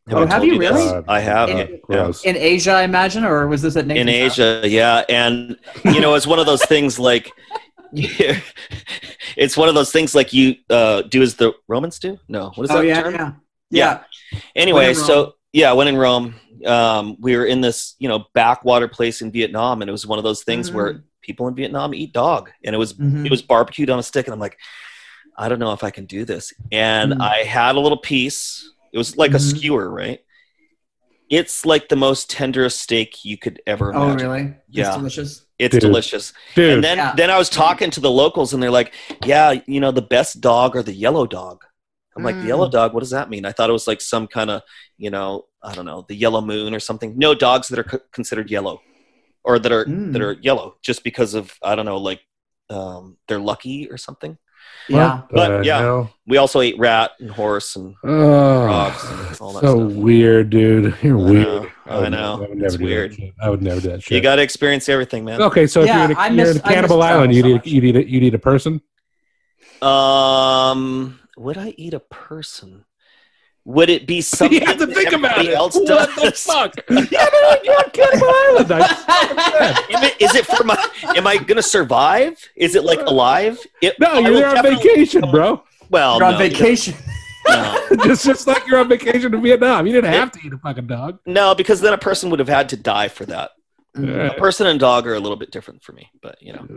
Oh, 0.09 0.25
have 0.25 0.41
told 0.41 0.43
you 0.43 0.59
this? 0.59 0.71
really? 0.71 1.03
I 1.07 1.21
have. 1.21 1.49
In- 1.49 1.79
yeah. 1.89 2.11
In 2.25 2.35
Asia, 2.35 2.71
I 2.71 2.83
imagine, 2.83 3.23
or 3.23 3.47
was 3.47 3.61
this 3.61 3.77
at 3.77 3.83
in 3.83 4.05
Nathan's 4.05 4.35
house? 4.35 4.39
Asia, 4.39 4.69
yeah, 4.69 5.05
and 5.07 5.57
you 5.85 6.01
know, 6.01 6.15
it's 6.15 6.27
one 6.27 6.39
of 6.39 6.45
those 6.45 6.63
things 6.65 6.99
like 6.99 7.31
it's 9.37 9.55
one 9.57 9.69
of 9.69 9.75
those 9.75 9.91
things 9.91 10.15
like 10.15 10.33
you 10.33 10.55
uh, 10.69 11.03
do 11.03 11.21
as 11.21 11.35
the 11.35 11.53
Romans 11.67 11.99
do. 11.99 12.19
No, 12.27 12.51
what 12.55 12.63
is 12.63 12.71
Oh 12.71 12.81
that 12.81 12.87
yeah, 12.87 13.01
term? 13.01 13.13
yeah, 13.13 13.31
Yeah. 13.69 13.99
yeah. 14.31 14.39
Anyway, 14.55 14.93
so 14.93 15.35
yeah, 15.51 15.71
when 15.73 15.87
in 15.87 15.97
Rome, 15.97 16.35
um, 16.65 17.17
we 17.19 17.35
were 17.35 17.45
in 17.45 17.61
this 17.61 17.95
you 17.99 18.07
know 18.07 18.25
backwater 18.33 18.87
place 18.87 19.21
in 19.21 19.31
Vietnam, 19.31 19.81
and 19.81 19.89
it 19.89 19.91
was 19.91 20.07
one 20.07 20.17
of 20.17 20.23
those 20.23 20.43
things 20.43 20.71
where 20.71 21.03
people 21.21 21.47
in 21.47 21.55
Vietnam 21.55 21.93
eat 21.93 22.13
dog, 22.13 22.49
and 22.65 22.73
it 22.75 22.79
was 22.79 22.93
Mhm. 22.93 23.25
it 23.25 23.31
was 23.31 23.41
barbecued 23.41 23.89
on 23.89 23.99
a 23.99 24.03
stick, 24.03 24.27
and 24.27 24.33
I'm 24.33 24.39
like, 24.39 24.57
I 25.37 25.49
don't 25.49 25.59
know 25.59 25.73
if 25.73 25.83
I 25.83 25.91
can 25.91 26.05
do 26.05 26.25
this, 26.25 26.53
and 26.71 27.13
Mm. 27.13 27.21
I 27.21 27.43
had 27.43 27.75
a 27.75 27.79
little 27.79 27.97
piece. 27.99 28.71
It 28.91 28.97
was 28.97 29.17
like 29.17 29.33
a 29.33 29.37
Mhm. 29.37 29.41
skewer, 29.57 29.89
right? 29.89 30.19
It's 31.29 31.65
like 31.65 31.89
the 31.89 31.95
most 31.95 32.29
tenderest 32.29 32.79
steak 32.79 33.25
you 33.25 33.37
could 33.37 33.61
ever 33.65 33.91
Oh 33.93 34.09
imagine. 34.09 34.29
really? 34.29 34.41
It's 34.73 34.89
Yeah. 34.89 34.95
delicious. 34.97 35.45
It's 35.63 35.73
Dude. 35.73 35.81
delicious. 35.81 36.33
Dude, 36.55 36.73
And 36.75 36.83
then 36.83 36.97
Yeah. 36.97 37.13
then 37.15 37.29
I 37.31 37.37
was 37.37 37.49
talking 37.49 37.89
to 37.91 37.99
the 37.99 38.11
locals, 38.11 38.53
and 38.53 38.61
they're 38.61 38.71
like, 38.71 38.93
"Yeah, 39.25 39.59
you 39.65 39.79
know, 39.79 39.91
the 39.91 40.01
best 40.01 40.41
dog 40.41 40.75
or 40.75 40.83
the 40.83 40.93
yellow 40.93 41.25
dog." 41.25 41.63
I'm 42.15 42.23
like, 42.23 42.39
"The 42.39 42.47
yellow 42.47 42.69
dog? 42.69 42.93
What 42.93 42.99
does 42.99 43.09
that 43.09 43.29
mean?" 43.29 43.45
I 43.45 43.51
thought 43.51 43.69
it 43.69 43.73
was 43.73 43.87
like 43.87 44.01
some 44.01 44.27
kind 44.27 44.49
of, 44.51 44.61
you 44.97 45.09
know, 45.09 45.45
I 45.63 45.73
don't 45.73 45.85
know, 45.85 46.05
the 46.07 46.15
yellow 46.15 46.41
moon 46.41 46.73
or 46.75 46.79
something. 46.79 47.17
No 47.17 47.33
dogs 47.33 47.67
that 47.69 47.79
are 47.79 47.89
c- 47.89 47.97
considered 48.11 48.51
yellow, 48.51 48.81
or 49.43 49.57
that 49.59 49.71
are 49.71 49.85
Mm. 49.85 50.13
that 50.13 50.21
are 50.21 50.33
yellow 50.41 50.75
just 50.83 51.03
because 51.03 51.33
of 51.33 51.53
I 51.63 51.73
don't 51.75 51.85
know, 51.85 51.97
like 51.97 52.21
um, 52.69 53.17
they're 53.27 53.39
lucky 53.39 53.89
or 53.89 53.97
something. 53.97 54.37
Yeah. 54.87 55.21
But, 55.29 55.65
yeah. 55.65 55.79
hell? 55.79 56.13
We 56.25 56.37
also 56.37 56.61
ate 56.61 56.77
rat 56.79 57.11
and 57.19 57.29
horse 57.31 57.75
and 57.75 57.95
Oh, 58.03 58.65
frogs 58.65 59.03
and 59.03 59.41
all 59.41 59.53
that 59.53 59.61
so 59.61 59.89
stuff. 59.89 59.91
weird, 59.97 60.49
dude. 60.49 60.95
You're 61.03 61.19
I 61.19 61.21
weird. 61.31 61.47
know, 61.47 61.69
I 61.85 61.99
would- 61.99 62.11
know. 62.11 62.37
would 62.39 62.49
never 62.51 62.65
It's 62.65 62.73
do 62.75 62.77
that 62.79 62.83
weird. 62.85 63.17
I 63.41 63.49
would 63.49 63.61
never 63.61 63.81
do 63.81 63.89
that 63.89 64.03
shit. 64.03 64.15
You 64.15 64.21
got 64.21 64.35
to 64.37 64.41
experience 64.41 64.87
everything, 64.89 65.25
man. 65.25 65.41
okay, 65.41 65.67
so 65.67 65.83
Yeah, 65.83 65.85
if 65.85 65.95
you're 65.95 66.03
in 66.05 66.11
a, 66.11 66.35
you're 66.35 66.45
miss- 66.47 66.55
in 66.55 66.61
a 66.61 66.65
I 66.67 66.73
Cannibal 66.73 67.01
Island, 67.03 67.33
you 67.35 67.41
so 67.41 67.47
need 67.47 67.53
much. 67.55 67.67
you 67.67 67.81
need 67.81 67.95
a, 67.95 68.09
you 68.09 68.19
need 68.21 68.33
a 68.35 68.39
person. 68.39 68.81
Um, 69.81 71.19
would 71.37 71.57
I 71.57 71.73
eat 71.77 71.93
a 71.93 71.99
person? 71.99 72.85
Would 73.65 73.89
it 73.89 74.05
be 74.07 74.21
something 74.21 74.59
you 74.61 74.65
have 74.65 74.77
to 74.77 74.87
think 74.87 75.11
about 75.13 75.43
it. 75.45 75.53
else 75.53 75.75
what 75.75 75.87
does? 75.87 76.15
the 76.15 76.31
fuck? 76.31 76.75
yeah, 76.89 77.25
they're 77.31 77.63
you're 77.63 77.77
on 77.77 77.89
Cannibal 77.91 78.27
Island. 78.29 78.71
I- 78.71 79.85
Am 79.91 80.03
it- 80.03 80.21
Is 80.21 80.35
it 80.35 80.45
for 80.45 80.63
my? 80.63 80.77
Am 81.15 81.25
I 81.27 81.37
gonna 81.37 81.61
survive? 81.61 82.37
Is 82.55 82.75
it 82.75 82.83
like 82.83 82.99
alive? 83.01 83.59
It, 83.81 83.97
no, 83.99 84.19
you're 84.19 84.33
there 84.33 84.55
on 84.57 84.63
vacation, 84.63 85.21
bro. 85.31 85.63
Well, 85.89 86.17
You're 86.17 86.25
on 86.27 86.31
no, 86.33 86.37
vacation. 86.39 86.95
It's 88.05 88.23
just 88.23 88.47
like 88.47 88.65
you're 88.67 88.79
on 88.79 88.89
vacation 88.89 89.31
to 89.31 89.37
Vietnam. 89.39 89.85
You 89.85 89.93
didn't 89.93 90.11
have 90.13 90.31
to 90.31 90.39
eat 90.43 90.51
a 90.53 90.57
fucking 90.57 90.87
dog. 90.87 91.19
no, 91.25 91.53
because 91.53 91.79
then 91.81 91.93
a 91.93 91.97
person 91.97 92.29
would 92.29 92.39
have 92.39 92.49
had 92.49 92.69
to 92.69 92.77
die 92.77 93.07
for 93.07 93.25
that. 93.27 93.51
Yeah. 93.95 94.27
A 94.27 94.33
person 94.39 94.65
and 94.65 94.79
dog 94.79 95.05
are 95.05 95.13
a 95.13 95.19
little 95.19 95.37
bit 95.37 95.51
different 95.51 95.83
for 95.83 95.91
me, 95.91 96.09
but 96.21 96.41
you 96.41 96.53
know. 96.53 96.61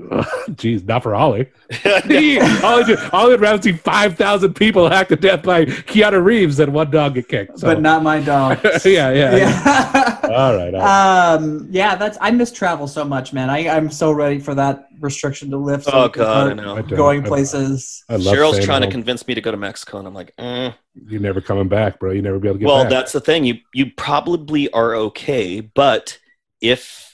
Jeez, 0.51 0.85
not 0.85 1.03
for 1.03 1.15
Ollie. 1.15 1.49
Ollie, 1.85 2.85
did- 2.85 2.99
Ollie 3.13 3.31
would 3.31 3.41
rather 3.41 3.63
see 3.63 3.73
5,000 3.73 4.55
people 4.55 4.89
hacked 4.91 5.09
to 5.11 5.17
death 5.17 5.43
by 5.43 5.65
Keanu 5.65 6.23
Reeves 6.23 6.59
than 6.59 6.73
one 6.73 6.91
dog 6.91 7.15
get 7.15 7.29
kicked. 7.29 7.59
So. 7.59 7.69
But 7.69 7.81
not 7.81 8.03
my 8.03 8.21
dog. 8.21 8.61
yeah, 8.65 9.11
yeah. 9.11 9.11
yeah. 9.13 9.37
yeah. 9.37 10.21
All 10.25 10.57
right. 10.57 10.75
All 10.75 10.81
right. 10.81 11.35
um 11.35 11.69
yeah 11.71 11.95
that's 11.95 12.19
i 12.21 12.31
miss 12.33 12.51
travel 12.51 12.89
so 12.89 13.05
much 13.05 13.33
man 13.33 13.49
i 13.49 13.69
i'm 13.69 13.91
so 13.91 14.11
ready 14.11 14.41
for 14.41 14.55
that 14.57 14.89
restriction 14.99 15.51
to 15.51 15.57
lift 15.57 15.85
so 15.85 15.93
Oh 15.93 16.09
God, 16.09 16.51
I 16.51 16.53
know. 16.55 16.77
I 16.77 16.83
going 16.83 17.25
I- 17.25 17.29
places 17.29 18.05
I 18.09 18.17
love 18.17 18.35
Cheryl's 18.35 18.55
staying 18.55 18.67
trying 18.67 18.81
to 18.83 18.91
convince 18.91 19.27
me 19.27 19.35
to 19.35 19.41
go 19.41 19.51
to 19.51 19.57
Mexico, 19.57 19.99
and 19.99 20.07
I'm 20.07 20.15
like, 20.15 20.33
eh. 20.39 20.73
You're 21.09 21.21
never 21.21 21.41
coming 21.41 21.69
back, 21.69 21.99
bro. 22.01 22.13
You 22.13 22.23
never 22.23 22.39
be 22.39 22.49
able 22.49 22.57
to 22.57 22.61
get 22.61 22.67
well, 22.67 22.83
back. 22.85 22.91
that's 22.91 23.13
the 23.13 23.21
thing. 23.21 23.45
You 23.45 23.55
you 23.73 23.91
probably 23.97 24.71
are 24.73 24.95
okay, 24.95 25.61
but 25.61 26.19
if 26.61 27.06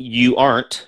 you 0.00 0.36
aren't, 0.36 0.86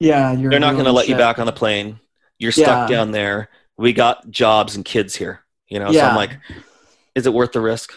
yeah 0.00 0.32
you're 0.32 0.50
they're 0.50 0.60
not 0.60 0.72
going 0.72 0.78
to 0.84 0.90
doing 0.90 0.94
let 0.96 1.08
you 1.08 1.16
back 1.16 1.38
on 1.38 1.46
the 1.46 1.52
plane. 1.52 1.98
You're 2.38 2.52
stuck 2.52 2.88
Yeah. 2.90 2.96
down 2.96 3.10
there. 3.12 3.48
We 3.76 3.92
got 3.92 4.30
jobs 4.30 4.76
and 4.76 4.84
kids 4.84 5.14
here, 5.14 5.40
you 5.68 5.78
know. 5.78 5.86
So 5.90 5.98
Yeah. 5.98 6.08
I'm 6.10 6.16
like, 6.16 6.36
is 7.14 7.26
it 7.26 7.32
worth 7.34 7.52
the 7.52 7.60
risk? 7.60 7.92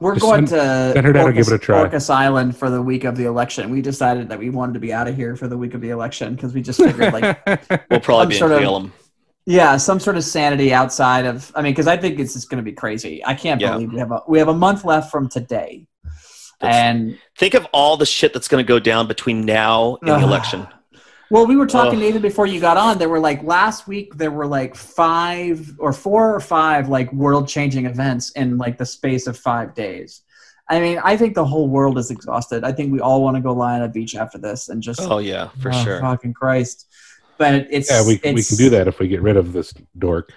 we're 0.00 0.14
Just 0.14 0.24
going 0.24 0.46
send- 0.46 0.60
to 0.60 0.92
send 0.94 1.06
her 1.06 1.12
down 1.12 1.26
and 1.26 1.34
give 1.36 1.46
Orcas, 1.46 1.52
it 1.52 1.54
a 1.54 1.58
try. 1.58 1.86
Orcas 1.88 2.08
Island 2.08 2.56
for 2.56 2.70
the 2.70 2.80
week 2.80 3.04
of 3.04 3.14
the 3.16 3.26
election. 3.26 3.68
We 3.70 3.82
decided 3.82 4.28
that 4.30 4.38
we 4.38 4.48
wanted 4.48 4.72
to 4.74 4.80
be 4.80 4.90
out 4.92 5.06
of 5.06 5.14
here 5.16 5.36
for 5.36 5.48
the 5.48 5.58
week 5.58 5.74
of 5.74 5.82
the 5.82 5.90
election 5.90 6.34
because 6.34 6.54
we 6.54 6.62
just 6.62 6.80
figured 6.82 7.12
like 7.12 7.46
We'll 7.90 8.00
probably 8.00 8.22
I'm 8.22 8.28
be 8.30 8.34
in 8.36 8.38
sort 8.38 8.52
of- 8.52 8.60
Salem. 8.62 8.92
yeah 9.44 9.76
some 9.76 10.00
sort 10.00 10.16
of 10.16 10.24
sanity 10.24 10.72
outside 10.74 11.24
of 11.26 11.52
i 11.54 11.62
mean 11.62 11.72
because 11.72 11.86
i 11.86 11.96
think 11.96 12.18
it's 12.18 12.32
just 12.34 12.50
going 12.50 12.56
to 12.58 12.64
be 12.64 12.72
crazy 12.72 13.24
i 13.24 13.32
can't 13.34 13.60
Yeah. 13.60 13.72
believe 13.74 13.92
we 13.92 13.98
have 14.00 14.10
a 14.10 14.22
we 14.26 14.38
have 14.40 14.48
a 14.48 14.54
month 14.54 14.84
left 14.84 15.08
from 15.10 15.28
today 15.28 15.86
That's- 16.60 16.76
and 16.76 17.18
Think 17.38 17.54
of 17.54 17.66
all 17.72 17.96
the 17.96 18.06
shit 18.06 18.32
that's 18.32 18.48
going 18.48 18.64
to 18.64 18.68
go 18.68 18.78
down 18.78 19.08
between 19.08 19.44
now 19.44 19.98
and 20.00 20.10
the 20.10 20.26
election. 20.26 20.66
Well, 21.30 21.46
we 21.46 21.56
were 21.56 21.66
talking 21.66 21.98
Ugh. 21.98 22.04
Nathan 22.04 22.22
before 22.22 22.46
you 22.46 22.60
got 22.60 22.76
on. 22.76 22.98
There 22.98 23.08
were 23.08 23.18
like 23.18 23.42
last 23.42 23.88
week 23.88 24.14
there 24.16 24.30
were 24.30 24.46
like 24.46 24.76
five 24.76 25.74
or 25.78 25.92
four 25.92 26.34
or 26.34 26.40
five 26.40 26.88
like 26.88 27.12
world 27.12 27.48
changing 27.48 27.86
events 27.86 28.30
in 28.32 28.58
like 28.58 28.78
the 28.78 28.86
space 28.86 29.26
of 29.26 29.36
five 29.36 29.74
days. 29.74 30.22
I 30.68 30.80
mean, 30.80 31.00
I 31.02 31.16
think 31.16 31.34
the 31.34 31.44
whole 31.44 31.68
world 31.68 31.98
is 31.98 32.10
exhausted. 32.10 32.64
I 32.64 32.72
think 32.72 32.92
we 32.92 33.00
all 33.00 33.22
want 33.22 33.36
to 33.36 33.42
go 33.42 33.52
lie 33.52 33.74
on 33.74 33.82
a 33.82 33.88
beach 33.88 34.14
after 34.16 34.38
this 34.38 34.68
and 34.68 34.82
just 34.82 35.00
Oh 35.02 35.18
yeah, 35.18 35.48
for 35.60 35.72
oh, 35.72 35.84
sure. 35.84 36.00
fucking 36.00 36.34
Christ. 36.34 36.86
But 37.38 37.66
it's 37.70 37.90
yeah, 37.90 38.06
we, 38.06 38.20
we 38.32 38.42
can 38.42 38.56
do 38.56 38.70
that 38.70 38.88
if 38.88 38.98
we 38.98 39.08
get 39.08 39.20
rid 39.20 39.36
of 39.36 39.52
this 39.52 39.74
dork. 39.98 40.32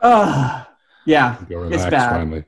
Uh, 0.00 0.64
yeah, 1.06 1.36
Go 1.48 1.64
It's 1.64 1.84
bad. 1.84 2.10
finally. 2.10 2.44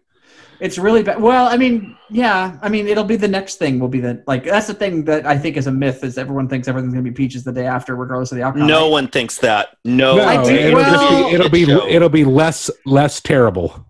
It's 0.60 0.78
really 0.78 1.02
bad. 1.02 1.20
Well, 1.20 1.46
I 1.48 1.56
mean, 1.56 1.96
yeah, 2.10 2.58
I 2.62 2.68
mean, 2.68 2.86
it'll 2.88 3.04
be 3.04 3.16
the 3.16 3.28
next 3.28 3.56
thing. 3.56 3.78
Will 3.78 3.88
be 3.88 4.00
the 4.00 4.22
like 4.26 4.44
that's 4.44 4.66
the 4.66 4.74
thing 4.74 5.04
that 5.04 5.26
I 5.26 5.36
think 5.38 5.56
is 5.56 5.66
a 5.66 5.72
myth 5.72 6.02
is 6.04 6.18
everyone 6.18 6.48
thinks 6.48 6.68
everything's 6.68 6.92
gonna 6.94 7.02
be 7.02 7.10
peaches 7.10 7.44
the 7.44 7.52
day 7.52 7.66
after, 7.66 7.94
regardless 7.96 8.32
of 8.32 8.36
the 8.38 8.44
outcome. 8.44 8.66
No 8.66 8.88
one 8.88 9.08
thinks 9.08 9.38
that. 9.38 9.76
No, 9.84 10.16
No, 10.16 10.24
I 10.24 10.42
do- 10.44 10.50
it'll, 10.54 10.80
just 10.80 10.90
well- 10.92 11.28
be, 11.28 11.34
it'll 11.34 11.48
be 11.50 11.64
Show. 11.64 11.86
it'll 11.86 12.08
be 12.08 12.24
less 12.24 12.70
less 12.84 13.20
terrible. 13.20 13.86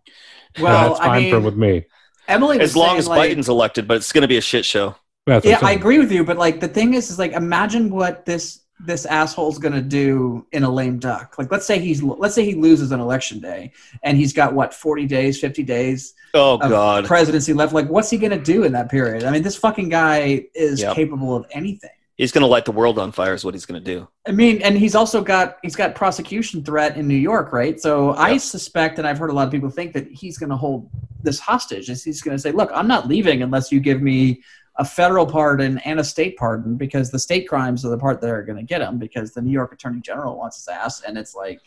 Well, 0.60 0.88
that's 0.90 1.00
fine 1.00 1.10
I 1.10 1.20
mean, 1.20 1.30
for 1.32 1.40
with 1.40 1.56
me. 1.56 1.84
Emily 2.28 2.58
as 2.60 2.74
long 2.74 2.88
saying, 2.88 2.98
as 2.98 3.08
like, 3.08 3.30
Biden's 3.30 3.48
elected, 3.48 3.86
but 3.86 3.98
it's 3.98 4.10
going 4.10 4.22
to 4.22 4.28
be 4.28 4.36
a 4.38 4.40
shit 4.40 4.64
show. 4.64 4.96
Yeah, 5.28 5.36
I'm 5.36 5.40
I 5.44 5.56
saying. 5.58 5.78
agree 5.78 5.98
with 5.98 6.10
you, 6.10 6.24
but 6.24 6.38
like 6.38 6.60
the 6.60 6.68
thing 6.68 6.94
is, 6.94 7.10
is 7.10 7.18
like 7.18 7.32
imagine 7.32 7.90
what 7.90 8.24
this 8.24 8.60
this 8.78 9.06
asshole's 9.06 9.58
gonna 9.58 9.80
do 9.80 10.46
in 10.52 10.62
a 10.62 10.70
lame 10.70 10.98
duck. 10.98 11.36
Like, 11.38 11.50
let's 11.50 11.66
say 11.66 11.78
he's 11.78 12.02
let's 12.02 12.34
say 12.34 12.44
he 12.44 12.54
loses 12.54 12.92
on 12.92 13.00
election 13.00 13.40
day, 13.40 13.72
and 14.02 14.16
he's 14.18 14.32
got 14.32 14.52
what 14.52 14.74
forty 14.74 15.06
days, 15.06 15.40
fifty 15.40 15.62
days 15.62 16.14
Oh 16.34 16.58
God. 16.58 17.06
presidency 17.06 17.52
left. 17.54 17.72
Like, 17.72 17.88
what's 17.88 18.10
he 18.10 18.18
gonna 18.18 18.38
do 18.38 18.64
in 18.64 18.72
that 18.72 18.90
period? 18.90 19.24
I 19.24 19.30
mean, 19.30 19.42
this 19.42 19.56
fucking 19.56 19.88
guy 19.88 20.46
is 20.54 20.80
Yep. 20.80 20.94
capable 20.94 21.34
of 21.34 21.46
anything. 21.52 21.90
He's 22.18 22.32
going 22.32 22.40
to 22.40 22.46
light 22.46 22.64
the 22.64 22.72
world 22.72 22.98
on 22.98 23.12
fire. 23.12 23.34
Is 23.34 23.44
what 23.44 23.52
he's 23.52 23.66
going 23.66 23.78
to 23.82 23.94
do. 23.94 24.08
I 24.26 24.32
mean, 24.32 24.62
and 24.62 24.74
he's 24.78 24.94
also 24.94 25.20
got 25.22 25.58
he's 25.62 25.76
got 25.76 25.94
prosecution 25.94 26.64
threat 26.64 26.96
in 26.96 27.06
New 27.06 27.14
York, 27.14 27.52
right? 27.52 27.78
So 27.78 28.14
I 28.14 28.38
suspect, 28.38 28.98
and 28.98 29.06
I've 29.06 29.18
heard 29.18 29.28
a 29.28 29.34
lot 29.34 29.46
of 29.46 29.52
people 29.52 29.68
think 29.68 29.92
that 29.92 30.08
he's 30.10 30.38
going 30.38 30.48
to 30.48 30.56
hold 30.56 30.88
this 31.22 31.38
hostage. 31.38 31.90
Is 31.90 32.02
he's 32.02 32.22
going 32.22 32.34
to 32.34 32.40
say, 32.40 32.52
"Look, 32.52 32.70
I'm 32.74 32.88
not 32.88 33.06
leaving 33.06 33.42
unless 33.42 33.70
you 33.70 33.80
give 33.80 34.00
me 34.00 34.40
a 34.78 34.84
federal 34.84 35.26
pardon 35.26 35.78
and 35.78 35.98
a 36.00 36.04
state 36.04 36.36
pardon, 36.36 36.76
because 36.76 37.10
the 37.10 37.18
state 37.18 37.48
crimes 37.48 37.84
are 37.84 37.88
the 37.88 37.98
part 37.98 38.20
that 38.20 38.30
are 38.30 38.42
going 38.42 38.58
to 38.58 38.62
get 38.62 38.82
him, 38.82 38.98
because 38.98 39.32
the 39.32 39.40
New 39.42 39.50
York 39.52 39.72
Attorney 39.72 40.00
General 40.00 40.36
wants 40.36 40.56
his 40.56 40.68
ass, 40.68 41.02
and 41.02 41.16
it's 41.16 41.34
like, 41.34 41.60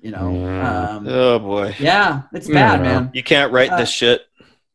you 0.00 0.10
know, 0.12 0.32
Yeah. 0.32 0.90
um, 0.96 1.08
Oh 1.08 1.38
boy. 1.40 1.74
yeah, 1.78 2.22
it's 2.32 2.48
Yeah. 2.48 2.54
bad, 2.76 2.82
man. 2.82 3.10
You 3.14 3.22
can't 3.24 3.52
write 3.52 3.70
Uh, 3.70 3.78
this 3.78 3.90
shit. 3.90 4.22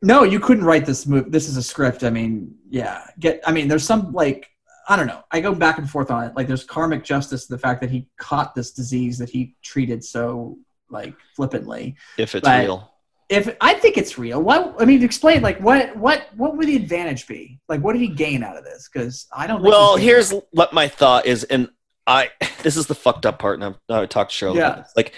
No, 0.02 0.24
you 0.24 0.40
couldn't 0.42 0.66
write 0.66 0.86
this 0.86 1.08
movie. 1.08 1.30
This 1.30 1.48
is 1.48 1.56
a 1.56 1.64
script. 1.64 2.04
I 2.04 2.10
mean, 2.10 2.56
yeah. 2.70 3.06
Get. 3.20 3.40
I 3.48 3.54
mean, 3.54 3.70
there's 3.70 3.86
some 3.86 4.12
like 4.12 4.50
I 4.90 4.98
don't 4.98 5.08
know. 5.08 5.22
I 5.32 5.40
go 5.40 5.56
back 5.56 5.78
and 5.78 5.90
forth 5.90 6.12
on 6.12 6.26
it. 6.26 6.36
Like, 6.36 6.46
there's 6.46 6.66
karmic 6.66 7.06
justice 7.06 7.46
to 7.48 7.54
the 7.54 7.58
fact 7.58 7.80
that 7.80 7.90
he 7.90 8.10
caught 8.18 8.54
this 8.54 8.72
disease 8.72 9.18
that 9.20 9.30
he 9.30 9.56
treated 9.64 10.04
so 10.04 10.58
like 10.90 11.14
flippantly. 11.38 11.96
If 12.18 12.36
it's 12.36 12.44
but- 12.46 12.60
real. 12.60 12.93
If 13.34 13.56
I 13.60 13.74
think 13.74 13.98
it's 13.98 14.18
real, 14.18 14.42
what 14.42 14.76
I 14.80 14.86
mean, 14.86 15.04
explain 15.04 15.42
like 15.42 15.60
what 15.60 15.96
what 15.98 16.28
what 16.36 16.56
would 16.56 16.68
the 16.68 16.76
advantage 16.76 17.28
be? 17.28 17.60
Like, 17.68 17.82
what 17.82 17.94
did 17.94 18.02
he 18.02 18.08
gain 18.08 18.44
out 18.44 18.58
of 18.58 18.64
this? 18.64 18.90
Because 18.92 19.28
I 19.36 19.48
don't. 19.48 19.62
Well, 19.62 19.98
here's 19.98 20.32
what 20.52 20.74
my 20.74 20.88
thought 20.88 21.26
is, 21.26 21.44
and 21.46 21.70
I 22.08 22.30
this 22.64 22.78
is 22.78 22.88
the 22.88 22.96
fucked 22.96 23.26
up 23.26 23.40
part, 23.40 23.60
and 23.60 23.76
I've, 23.90 23.96
I 23.96 24.06
talked 24.06 24.38
to 24.38 24.46
Cheryl. 24.46 24.56
Yeah. 24.56 24.84
Like, 24.96 25.14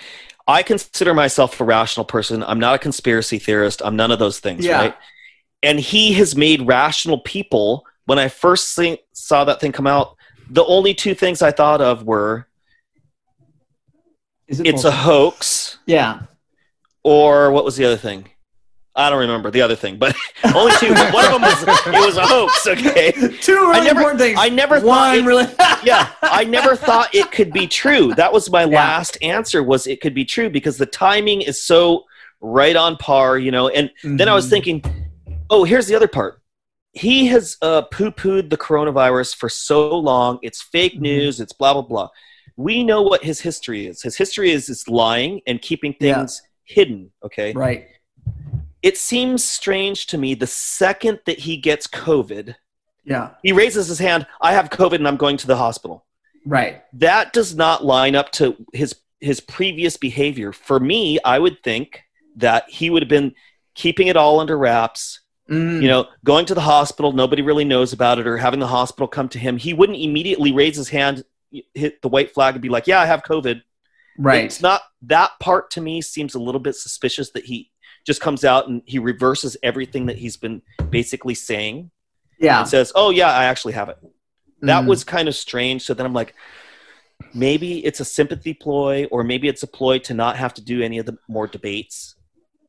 I 0.48 0.64
consider 0.64 1.14
myself 1.14 1.60
a 1.60 1.64
rational 1.64 2.06
person. 2.06 2.44
I'm 2.44 2.60
not 2.60 2.76
a 2.76 2.80
conspiracy 2.80 3.40
theorist. 3.40 3.82
I'm 3.84 3.96
none 3.96 4.12
of 4.12 4.20
those 4.20 4.40
things, 4.40 4.66
Yeah. 4.66 4.78
right? 4.80 4.96
And 5.64 5.80
he 5.80 6.14
has 6.14 6.36
made 6.36 6.68
rational 6.68 7.20
people. 7.20 7.86
When 8.06 8.20
I 8.20 8.28
first 8.28 8.80
saw 9.14 9.46
that 9.46 9.60
thing 9.60 9.72
come 9.72 9.88
out, 9.88 10.16
the 10.50 10.64
only 10.66 10.94
two 10.94 11.16
things 11.16 11.42
I 11.42 11.52
thought 11.52 11.82
of 11.82 12.04
were 12.04 12.48
Is 14.48 14.60
it 14.60 14.68
it's 14.68 14.84
a 14.84 14.92
hoax, 14.92 15.80
yeah. 15.88 16.22
Or 17.06 17.52
what 17.52 17.64
was 17.64 17.76
the 17.78 17.86
other 17.86 17.98
thing? 17.98 18.28
I 18.98 19.10
don't 19.10 19.20
remember 19.20 19.52
the 19.52 19.62
other 19.62 19.76
thing, 19.76 19.98
but 19.98 20.16
only 20.56 20.72
two. 20.80 20.94
One 20.94 21.26
of 21.26 21.32
them 21.34 21.42
was 21.42 21.62
it 21.64 21.92
was 22.08 22.18
a 22.18 22.26
hoax. 22.26 22.66
Okay, 22.66 23.12
Two 23.42 23.54
really 23.54 23.82
never- 23.82 23.90
important 24.00 24.20
things. 24.22 24.40
I 24.42 24.50
never 24.50 24.80
thought 24.80 24.86
One 24.88 25.20
it- 25.20 25.26
really. 25.26 25.46
yeah 25.84 26.10
i 26.24 26.44
never 26.44 26.76
thought 26.76 27.14
it 27.14 27.32
could 27.32 27.52
be 27.54 27.68
true 27.68 28.12
that 28.16 28.32
was 28.34 28.50
my 28.50 28.62
Yeah. 28.64 28.78
last 28.78 29.18
answer 29.22 29.62
was 29.62 29.86
it 29.86 30.02
could 30.02 30.16
be 30.16 30.26
true 30.26 30.50
because 30.50 30.78
the 30.80 30.86
timing 30.88 31.42
is 31.42 31.62
so 31.64 32.06
right 32.42 32.76
on 32.76 32.98
par 32.98 33.38
you 33.38 33.52
know 33.52 33.68
and 33.68 33.92
then 34.04 34.28
i 34.28 34.34
was 34.34 34.48
Mhm. 34.48 34.50
thinking 34.50 34.84
oh 35.52 35.64
here's 35.64 35.86
the 35.86 35.94
other 35.96 36.08
part 36.08 36.42
he 36.94 37.28
has 37.28 37.58
uh, 37.62 37.84
poo-pooed 37.84 38.50
the 38.50 38.58
coronavirus 38.58 39.36
for 39.36 39.48
so 39.50 39.96
long 39.96 40.40
it's 40.42 40.62
fake 40.62 40.96
Mhm. 40.96 41.02
news 41.02 41.40
it's 41.40 41.54
blah 41.54 41.74
blah 41.74 41.84
blah 41.84 42.08
we 42.58 42.84
know 42.84 43.02
what 43.04 43.24
his 43.24 43.40
history 43.42 43.86
is 43.86 44.02
his 44.02 44.18
history 44.18 44.50
is 44.52 44.70
is 44.70 44.88
lying 44.88 45.42
and 45.46 45.62
keeping 45.62 45.94
Yeah. 46.00 46.26
Hidden 46.66 47.12
okay 47.24 47.54
right. 47.54 47.88
it 48.82 48.98
seems 48.98 49.44
strange 49.48 50.08
to 50.08 50.18
me 50.18 50.34
the 50.34 50.48
second 50.48 51.20
that 51.26 51.40
he 51.40 51.58
gets 51.58 51.88
covid 51.88 52.56
Yeah. 53.04 53.32
he 53.44 53.52
raises 53.52 53.88
his 53.88 54.00
hand 54.00 54.26
i 54.42 54.54
have 54.54 54.70
covid 54.70 54.96
and 54.96 55.08
i'm 55.08 55.18
going 55.18 55.38
to 55.38 55.48
the 55.48 55.58
hospital 55.58 56.06
Right. 56.48 56.84
that 56.94 57.34
does 57.34 57.56
not 57.56 57.84
line 57.86 58.16
up 58.16 58.32
to 58.34 58.56
his 58.74 58.96
his 59.22 59.40
previous 59.40 59.98
behavior. 59.98 60.52
For 60.52 60.80
me, 60.80 61.18
I 61.26 61.40
would 61.40 61.64
think 61.64 62.02
that 62.36 62.70
he 62.70 62.90
would 62.92 63.02
have 63.02 63.10
been 63.10 63.34
keeping 63.74 64.08
it 64.08 64.18
all 64.18 64.40
under 64.40 64.58
wraps, 64.58 65.22
Mm. 65.50 65.82
You 65.82 65.88
know, 65.88 66.08
going 66.24 66.46
to 66.48 66.54
the 66.56 66.62
hospital, 66.62 67.12
nobody 67.14 67.42
really 67.42 67.66
knows 67.66 67.94
about 67.94 68.20
it, 68.20 68.28
or 68.28 68.38
having 68.38 68.60
the 68.60 68.68
hospital 68.68 69.08
come 69.08 69.30
to 69.30 69.40
him, 69.40 69.58
he 69.58 69.74
wouldn't 69.74 69.98
immediately 70.00 70.52
raise 70.52 70.76
his 70.76 70.90
hand, 70.90 71.24
hit 71.74 72.02
the 72.02 72.10
white 72.10 72.34
flag, 72.34 72.56
and 72.56 72.62
be 72.62 72.70
like, 72.70 72.88
"Yeah, 72.88 73.00
I 73.00 73.06
have 73.06 73.24
COVID." 73.24 73.62
right. 74.18 74.44
It's 74.46 74.62
not 74.62 74.82
that 75.08 75.32
part 75.40 75.70
to 75.72 75.82
me 75.82 76.02
seems 76.02 76.36
a 76.36 76.40
little 76.40 76.62
bit 76.62 76.76
suspicious 76.76 77.32
that 77.32 77.46
he 77.46 77.72
just 78.06 78.22
comes 78.22 78.44
out 78.46 78.68
and 78.68 78.82
he 78.86 79.00
reverses 79.00 79.58
everything 79.64 80.06
that 80.08 80.18
he's 80.18 80.38
been 80.38 80.62
basically 80.90 81.34
saying 81.36 81.90
Yeah. 82.40 82.60
and 82.60 82.68
says, 82.68 82.92
"Oh 82.96 83.10
yeah, 83.10 83.30
I 83.32 83.46
actually 83.46 83.74
have 83.74 83.90
it." 83.90 83.98
That 84.62 84.84
Mm. 84.84 84.88
was 84.88 85.04
kind 85.04 85.28
of 85.28 85.36
strange. 85.36 85.82
So 85.84 85.94
then 85.94 86.06
I'm 86.06 86.14
like, 86.14 86.34
maybe 87.34 87.84
it's 87.86 88.00
a 88.00 88.06
sympathy 88.06 88.54
ploy, 88.54 89.06
or 89.12 89.24
maybe 89.24 89.48
it's 89.48 89.64
a 89.64 89.68
ploy 89.68 90.00
to 90.00 90.14
not 90.14 90.36
have 90.38 90.54
to 90.56 90.62
do 90.62 90.82
any 90.82 90.98
of 90.98 91.06
the 91.06 91.18
more 91.28 91.48
debates. 91.48 92.16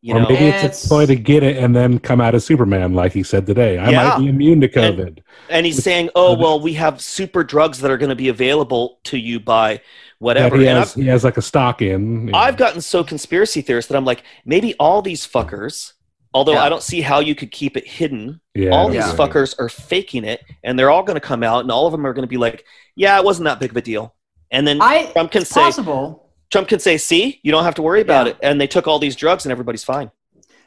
You 0.02 0.14
or 0.14 0.20
know, 0.20 0.28
maybe 0.28 0.44
It's- 0.46 0.64
it's 0.64 0.84
a 0.84 0.88
ploy 0.88 1.06
to 1.06 1.16
get 1.16 1.42
it 1.42 1.56
and 1.56 1.74
then 1.74 1.98
come 1.98 2.20
out 2.20 2.34
as 2.34 2.44
Superman, 2.44 2.94
like 2.94 3.12
he 3.12 3.22
said 3.22 3.44
today. 3.46 3.76
I 3.78 3.90
Yeah. 3.90 4.08
might 4.10 4.18
be 4.20 4.28
immune 4.28 4.60
to 4.60 4.68
COVID. 4.68 5.18
and 5.48 5.66
he's 5.66 5.82
saying, 5.82 6.10
"Oh 6.14 6.36
well, 6.36 6.60
we 6.60 6.74
have 6.74 7.00
super 7.00 7.42
drugs 7.44 7.80
that 7.80 7.90
are 7.90 7.96
going 7.96 8.10
to 8.10 8.14
be 8.16 8.28
available 8.28 9.00
to 9.04 9.18
you 9.18 9.40
by 9.40 9.80
that 10.20 10.24
whatever." 10.24 10.56
he 10.56 10.64
has, 10.66 10.94
he 10.94 11.06
has 11.06 11.24
like 11.24 11.36
a 11.36 11.42
stock 11.42 11.82
in. 11.82 12.26
you 12.26 12.32
know. 12.32 12.38
I've 12.38 12.56
gotten 12.56 12.80
so 12.80 13.04
conspiracy 13.04 13.60
theorist 13.60 13.88
that 13.88 13.96
I'm 13.96 14.04
like, 14.04 14.22
maybe 14.44 14.74
all 14.78 15.02
these 15.02 15.26
fuckers. 15.26 15.92
Although 16.34 16.52
Yeah. 16.52 16.64
I 16.64 16.68
don't 16.68 16.82
see 16.82 17.00
how 17.00 17.20
you 17.20 17.34
could 17.34 17.50
keep 17.50 17.78
it 17.78 17.86
hidden, 17.86 18.40
yeah, 18.54 18.68
all 18.70 18.90
these 18.90 19.06
don't 19.06 19.16
fuckers 19.16 19.58
are 19.58 19.70
faking 19.70 20.22
it, 20.24 20.42
and 20.64 20.78
they're 20.78 20.90
all 20.90 21.02
going 21.02 21.14
to 21.14 21.20
come 21.20 21.42
out, 21.42 21.60
and 21.60 21.70
all 21.70 21.86
of 21.86 21.92
them 21.92 22.06
are 22.06 22.12
going 22.12 22.24
to 22.24 22.28
be 22.28 22.36
like, 22.36 22.62
"Yeah, 22.94 23.16
it 23.18 23.24
wasn't 23.24 23.46
that 23.46 23.58
big 23.58 23.70
of 23.70 23.76
a 23.78 23.80
deal." 23.80 24.14
And 24.50 24.66
then 24.66 24.78
I 24.82 25.06
Trump 25.12 25.30
can 25.32 25.46
say, 25.46 25.62
possible. 25.62 26.30
Trump 26.50 26.68
can 26.68 26.78
say, 26.78 26.98
"See, 26.98 27.40
you 27.42 27.52
don't 27.52 27.64
have 27.64 27.74
to 27.76 27.82
worry 27.82 28.02
about 28.02 28.26
Yeah. 28.26 28.32
it," 28.32 28.38
and 28.42 28.60
they 28.60 28.66
took 28.66 28.86
all 28.86 28.98
these 28.98 29.16
drugs, 29.16 29.46
and 29.46 29.52
everybody's 29.52 29.84
fine. 29.84 30.10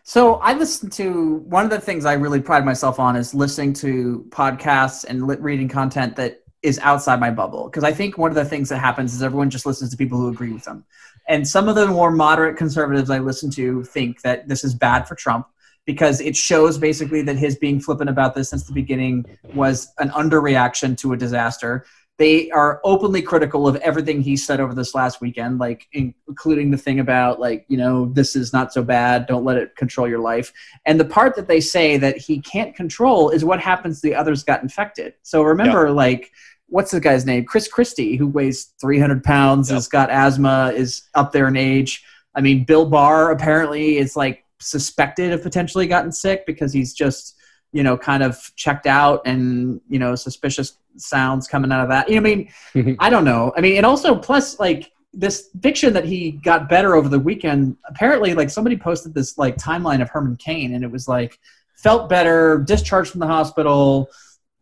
So 0.04 0.36
I 0.36 0.54
listen 0.54 0.90
to 0.92 1.36
one 1.48 1.66
of 1.66 1.70
the 1.70 1.80
things 1.80 2.04
I 2.04 2.14
really 2.14 2.42
pride 2.42 2.66
myself 2.66 3.00
on 3.00 3.16
is 3.16 3.36
listening 3.36 3.74
to 3.74 4.26
podcasts 4.30 5.06
and 5.08 5.28
lit 5.28 5.40
reading 5.40 5.68
content 5.68 6.16
that 6.16 6.42
is 6.62 6.80
outside 6.80 7.20
my 7.20 7.32
bubble 7.32 7.66
because 7.66 7.84
I 7.84 7.94
think 7.94 8.18
one 8.18 8.32
of 8.32 8.36
the 8.36 8.46
things 8.46 8.70
that 8.70 8.80
happens 8.80 9.14
is 9.14 9.24
everyone 9.24 9.50
just 9.50 9.66
listens 9.66 9.92
to 9.92 9.98
people 9.98 10.18
who 10.18 10.30
agree 10.30 10.52
with 10.52 10.66
them. 10.66 10.84
And 11.28 11.48
some 11.48 11.70
of 11.70 11.76
the 11.76 11.88
more 11.88 12.12
moderate 12.12 12.58
conservatives 12.58 13.10
I 13.10 13.20
listen 13.20 13.50
to 13.52 13.84
think 13.84 14.22
that 14.22 14.48
this 14.48 14.64
is 14.64 14.74
bad 14.74 15.08
for 15.08 15.16
Trump 15.16 15.48
because 15.86 16.22
it 16.22 16.36
shows 16.36 16.78
basically 16.78 17.22
that 17.24 17.36
his 17.36 17.56
being 17.56 17.80
flippant 17.80 18.10
about 18.10 18.36
this 18.36 18.50
since 18.50 18.64
the 18.64 18.74
beginning 18.74 19.26
was 19.54 19.92
an 20.00 20.10
underreaction 20.10 20.98
to 20.98 21.14
a 21.14 21.18
disaster. 21.18 21.86
They 22.20 22.52
are 22.52 22.82
openly 22.84 23.22
critical 23.22 23.66
of 23.68 23.78
everything 23.78 24.22
he 24.22 24.36
said 24.36 24.60
over 24.60 24.74
this 24.76 24.94
last 24.94 25.22
weekend, 25.22 25.58
like 25.58 25.88
including 25.94 26.70
the 26.70 26.78
thing 26.78 27.00
about 27.00 27.40
like, 27.40 27.66
you 27.70 27.78
know, 27.78 28.12
this 28.14 28.36
is 28.36 28.52
not 28.52 28.74
so 28.74 28.84
bad, 28.84 29.26
don't 29.26 29.46
let 29.46 29.58
it 29.58 29.76
control 29.78 30.06
your 30.08 30.20
life. 30.20 30.52
And 30.86 31.00
the 31.00 31.06
part 31.06 31.36
that 31.38 31.48
they 31.48 31.62
say 31.62 31.96
that 31.98 32.18
he 32.18 32.42
can't 32.42 32.76
control 32.76 33.30
is 33.30 33.46
what 33.46 33.62
happens 33.62 34.02
to 34.02 34.10
the 34.10 34.16
others 34.16 34.44
got 34.44 34.62
infected. 34.62 35.14
So 35.24 35.44
remember, 35.44 35.92
like, 35.92 36.30
what's 36.68 36.92
the 36.92 37.00
guy's 37.00 37.26
name? 37.26 37.46
Chris 37.46 37.68
Christie, 37.70 38.18
who 38.18 38.28
weighs 38.28 38.74
300 38.82 39.24
pounds, 39.24 39.70
Yep. 39.70 39.76
has 39.76 39.88
got 39.88 40.10
asthma, 40.12 40.74
is 40.76 41.04
up 41.16 41.32
there 41.32 41.48
in 41.48 41.56
age. 41.56 42.04
I 42.36 42.42
mean, 42.42 42.66
Bill 42.66 42.86
Barr 42.86 43.32
apparently 43.32 43.98
is 43.98 44.16
like 44.16 44.44
suspected 44.60 45.32
of 45.32 45.42
potentially 45.42 45.88
gotten 45.88 46.12
sick 46.12 46.46
because 46.46 46.74
he's 46.74 46.94
just, 46.94 47.36
you 47.72 47.84
know, 47.84 47.98
kind 47.98 48.24
of 48.24 48.52
checked 48.56 48.88
out 48.88 49.22
and, 49.26 49.80
you 49.90 50.00
know, 50.00 50.16
suspicious 50.16 50.78
sounds 50.96 51.48
coming 51.48 51.72
out 51.72 51.82
of 51.82 51.90
that. 51.90 52.10
You 52.10 52.20
know, 52.20 52.30
I 52.30 52.36
mean, 52.36 52.98
I 53.00 53.10
don't 53.10 53.26
know. 53.26 53.54
I 53.56 53.62
mean, 53.62 53.78
and 53.78 53.86
also 53.86 54.16
plus 54.16 54.60
like 54.60 54.92
this 55.14 55.50
fiction 55.62 55.94
that 55.94 56.06
he 56.06 56.32
got 56.32 56.70
better 56.70 56.96
over 56.96 57.10
the 57.10 57.20
weekend. 57.20 57.78
Apparently, 57.86 58.34
like 58.34 58.50
somebody 58.50 58.78
posted 58.78 59.14
this 59.14 59.38
like 59.38 59.58
timeline 59.58 60.02
of 60.02 60.10
Herman 60.10 60.38
Cain, 60.38 60.74
and 60.74 60.84
it 60.84 60.92
was 60.92 61.08
like 61.08 61.40
felt 61.76 62.10
better, 62.10 62.60
discharged 62.60 63.12
from 63.12 63.20
the 63.20 63.28
hospital. 63.28 64.10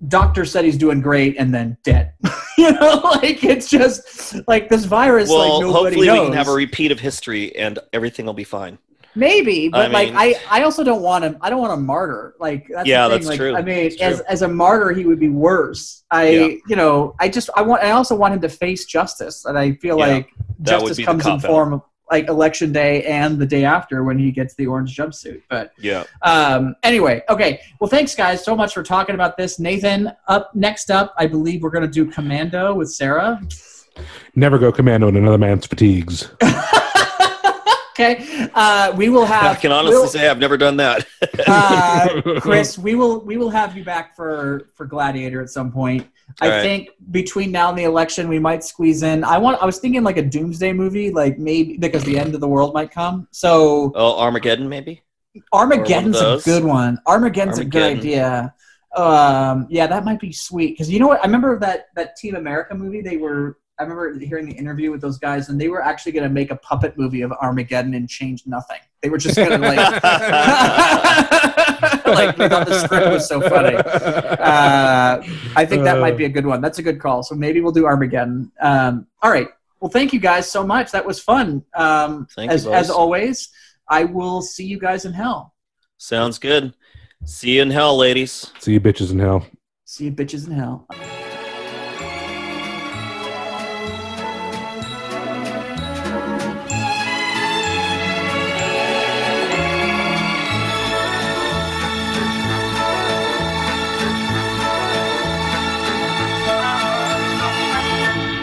Doctor 0.08 0.46
said 0.46 0.64
he's 0.64 0.78
doing 0.78 1.02
great, 1.02 1.38
and 1.38 1.54
then 1.54 1.78
dead. 1.84 2.14
you 2.58 2.72
know, 2.72 3.02
like 3.04 3.44
it's 3.44 3.70
just 3.70 4.48
like 4.48 4.70
this 4.70 4.86
virus. 4.86 5.30
well, 5.30 5.60
like 5.60 5.62
nobody 5.62 5.96
hopefully 5.96 6.08
knows. 6.08 6.20
we 6.20 6.26
can 6.28 6.38
have 6.38 6.48
a 6.48 6.54
repeat 6.54 6.92
of 6.92 7.00
history, 7.00 7.56
and 7.56 7.80
everything 7.94 8.26
will 8.26 8.34
be 8.34 8.44
fine. 8.44 8.78
Maybe, 9.18 9.68
but 9.70 9.90
I 9.90 9.94
like 9.94 10.10
mean- 10.10 10.18
I, 10.18 10.36
I 10.50 10.64
also 10.64 10.84
don't 10.84 11.02
want 11.02 11.24
him. 11.26 11.38
I 11.42 11.50
don't 11.50 11.60
want 11.60 11.74
a 11.74 11.78
martyr. 11.78 12.36
Like 12.40 12.68
that's 12.70 12.84
the 12.84 12.90
Yeah, 12.90 13.06
thing. 13.08 13.12
that's 13.18 13.28
like, 13.28 13.38
true. 13.38 13.56
I 13.56 13.62
mean, 13.62 13.78
It's 13.78 14.00
as 14.02 14.20
as 14.22 14.42
a 14.44 14.48
martyr, 14.48 14.92
he 14.92 15.06
would 15.06 15.20
be 15.20 15.30
worse. 15.30 16.04
I, 16.12 16.30
Yeah. 16.30 16.48
you 16.70 16.76
know, 16.76 17.16
I 17.20 17.28
just 17.30 17.50
I 17.56 17.62
want. 17.64 17.84
I 17.84 17.92
also 17.92 18.16
want 18.16 18.34
him 18.36 18.42
to 18.42 18.50
face 18.50 18.86
justice, 18.86 19.46
and 19.46 19.58
I 19.58 19.74
feel 19.74 19.98
Yeah, 19.98 20.06
like 20.08 20.30
justice 20.62 21.00
comes 21.04 21.26
in 21.26 21.40
form 21.40 21.74
of 21.74 21.82
like 22.10 22.30
election 22.30 22.72
day 22.72 23.04
and 23.04 23.38
the 23.38 23.46
day 23.46 23.66
after 23.66 24.04
when 24.06 24.18
he 24.18 24.32
gets 24.32 24.56
the 24.56 24.66
orange 24.66 24.96
jumpsuit. 24.96 25.42
But 25.50 25.74
Yeah. 25.78 26.06
um, 26.22 26.74
anyway, 26.84 27.22
okay. 27.28 27.60
Well, 27.82 27.90
thanks 27.90 28.16
guys 28.16 28.46
so 28.46 28.56
much 28.56 28.74
for 28.74 28.82
talking 28.82 29.14
about 29.16 29.36
this. 29.36 29.60
Nathan, 29.60 30.14
up 30.30 30.56
next 30.56 30.90
up, 30.90 31.14
I 31.18 31.28
believe 31.28 31.64
we're 31.64 31.70
gonna 31.72 31.88
do 31.88 32.06
Commando 32.06 32.74
with 32.76 32.90
Sarah. 32.92 33.42
Never 34.36 34.58
go 34.58 34.72
commando 34.72 35.08
in 35.10 35.18
another 35.18 35.38
man's 35.40 35.66
fatigues. 35.66 36.30
Okay, 38.00 38.48
uh, 38.54 38.94
we 38.96 39.10
will 39.10 39.26
have. 39.26 39.44
I 39.58 39.60
can 39.60 39.72
honestly 39.72 39.98
we'll- 39.98 40.08
say 40.08 40.30
I've 40.30 40.38
never 40.38 40.56
done 40.56 40.78
that. 40.78 41.08
uh, 41.48 42.22
Chris, 42.42 42.78
we 42.78 42.94
will 42.94 43.22
we 43.22 43.38
will 43.38 43.50
have 43.50 43.76
you 43.76 43.84
back 43.84 44.16
for 44.16 44.70
for 44.76 44.86
Gladiator 44.86 45.42
at 45.42 45.50
some 45.50 45.72
point. 45.72 46.08
I 46.40 46.46
All 46.46 46.52
right. 46.52 46.62
think 46.62 46.90
between 47.10 47.52
now 47.52 47.70
and 47.70 47.78
the 47.78 47.86
election, 47.86 48.28
we 48.28 48.38
might 48.38 48.64
squeeze 48.64 49.02
in. 49.02 49.24
I 49.24 49.40
want. 49.40 49.62
I 49.62 49.66
was 49.66 49.80
thinking 49.80 50.04
like 50.04 50.18
a 50.18 50.22
Doomsday 50.22 50.74
movie, 50.74 51.10
like 51.12 51.40
maybe 51.40 51.78
because 51.78 52.04
the 52.04 52.20
end 52.20 52.36
of 52.36 52.42
the 52.42 52.48
world 52.48 52.74
might 52.74 52.92
come. 52.92 53.28
So 53.32 53.92
oh, 53.96 54.20
Armageddon, 54.20 54.70
maybe. 54.70 55.02
Armageddon's 55.52 56.20
a 56.20 56.40
good 56.44 56.64
one. 56.64 57.00
Armageddon's 57.08 57.60
a 57.60 57.66
good 57.66 57.98
idea. 57.98 58.54
Um, 58.96 59.68
yeah, 59.70 59.88
that 59.88 60.06
might 60.06 60.20
be 60.20 60.32
sweet 60.32 60.74
because 60.74 60.90
you 60.92 61.00
know 61.00 61.08
what? 61.08 61.20
I 61.22 61.26
remember 61.26 61.58
that 61.60 61.88
that 61.96 62.16
Team 62.16 62.36
America 62.36 62.76
movie. 62.76 63.02
They 63.02 63.18
were. 63.18 63.58
I 63.80 63.84
remember 63.84 64.18
hearing 64.18 64.50
the 64.50 64.56
interview 64.56 64.92
with 64.92 65.02
those 65.02 65.20
guys, 65.20 65.50
and 65.50 65.62
they 65.62 65.68
were 65.68 65.84
actually 65.84 66.12
going 66.12 66.24
to 66.24 66.34
make 66.34 66.50
a 66.50 66.56
puppet 66.56 66.98
movie 66.98 67.22
of 67.22 67.32
Armageddon 67.34 67.94
and 67.94 68.10
change 68.10 68.48
nothing. 68.48 68.80
They 69.02 69.10
were 69.10 69.20
just 69.20 69.36
going 69.36 69.52
to 69.52 69.58
like. 69.60 69.78
like 72.08 72.36
they 72.38 72.50
thought 72.50 72.68
the 72.68 72.84
script 72.84 73.12
was 73.12 73.28
so 73.28 73.42
funny. 73.42 73.76
Uh, 73.76 75.22
I 75.56 75.66
think 75.66 75.84
that 75.84 76.00
might 76.00 76.18
be 76.18 76.26
a 76.26 76.30
good 76.30 76.46
one. 76.46 76.62
That's 76.62 76.80
a 76.80 76.84
good 76.84 77.00
call. 77.00 77.22
So 77.22 77.36
maybe 77.36 77.62
we'll 77.62 77.72
do 77.72 77.86
Armageddon. 77.86 78.52
Um, 78.62 79.08
all 79.22 79.32
right. 79.32 79.48
Well, 79.80 79.92
thank 79.92 80.12
you 80.12 80.20
guys 80.20 80.50
so 80.50 80.66
much. 80.66 80.92
That 80.92 81.06
was 81.06 81.20
fun. 81.20 81.64
Um, 81.76 82.28
Thank 82.36 82.50
you, 82.50 82.56
as 82.56 82.66
as 82.66 82.90
always, 82.90 83.50
I 83.88 84.06
will 84.06 84.42
see 84.42 84.66
you 84.66 84.80
guys 84.80 85.06
in 85.06 85.14
hell. 85.14 85.54
Sounds 85.98 86.40
good. 86.40 86.74
See 87.26 87.58
you 87.58 87.62
in 87.62 87.70
hell, 87.70 87.96
ladies. 87.96 88.52
See 88.60 88.74
you 88.74 88.80
bitches 88.80 89.12
in 89.12 89.20
hell. 89.20 89.46
See 89.86 90.06
you 90.06 90.12
bitches 90.12 90.48
in 90.48 90.54
hell. 90.54 90.88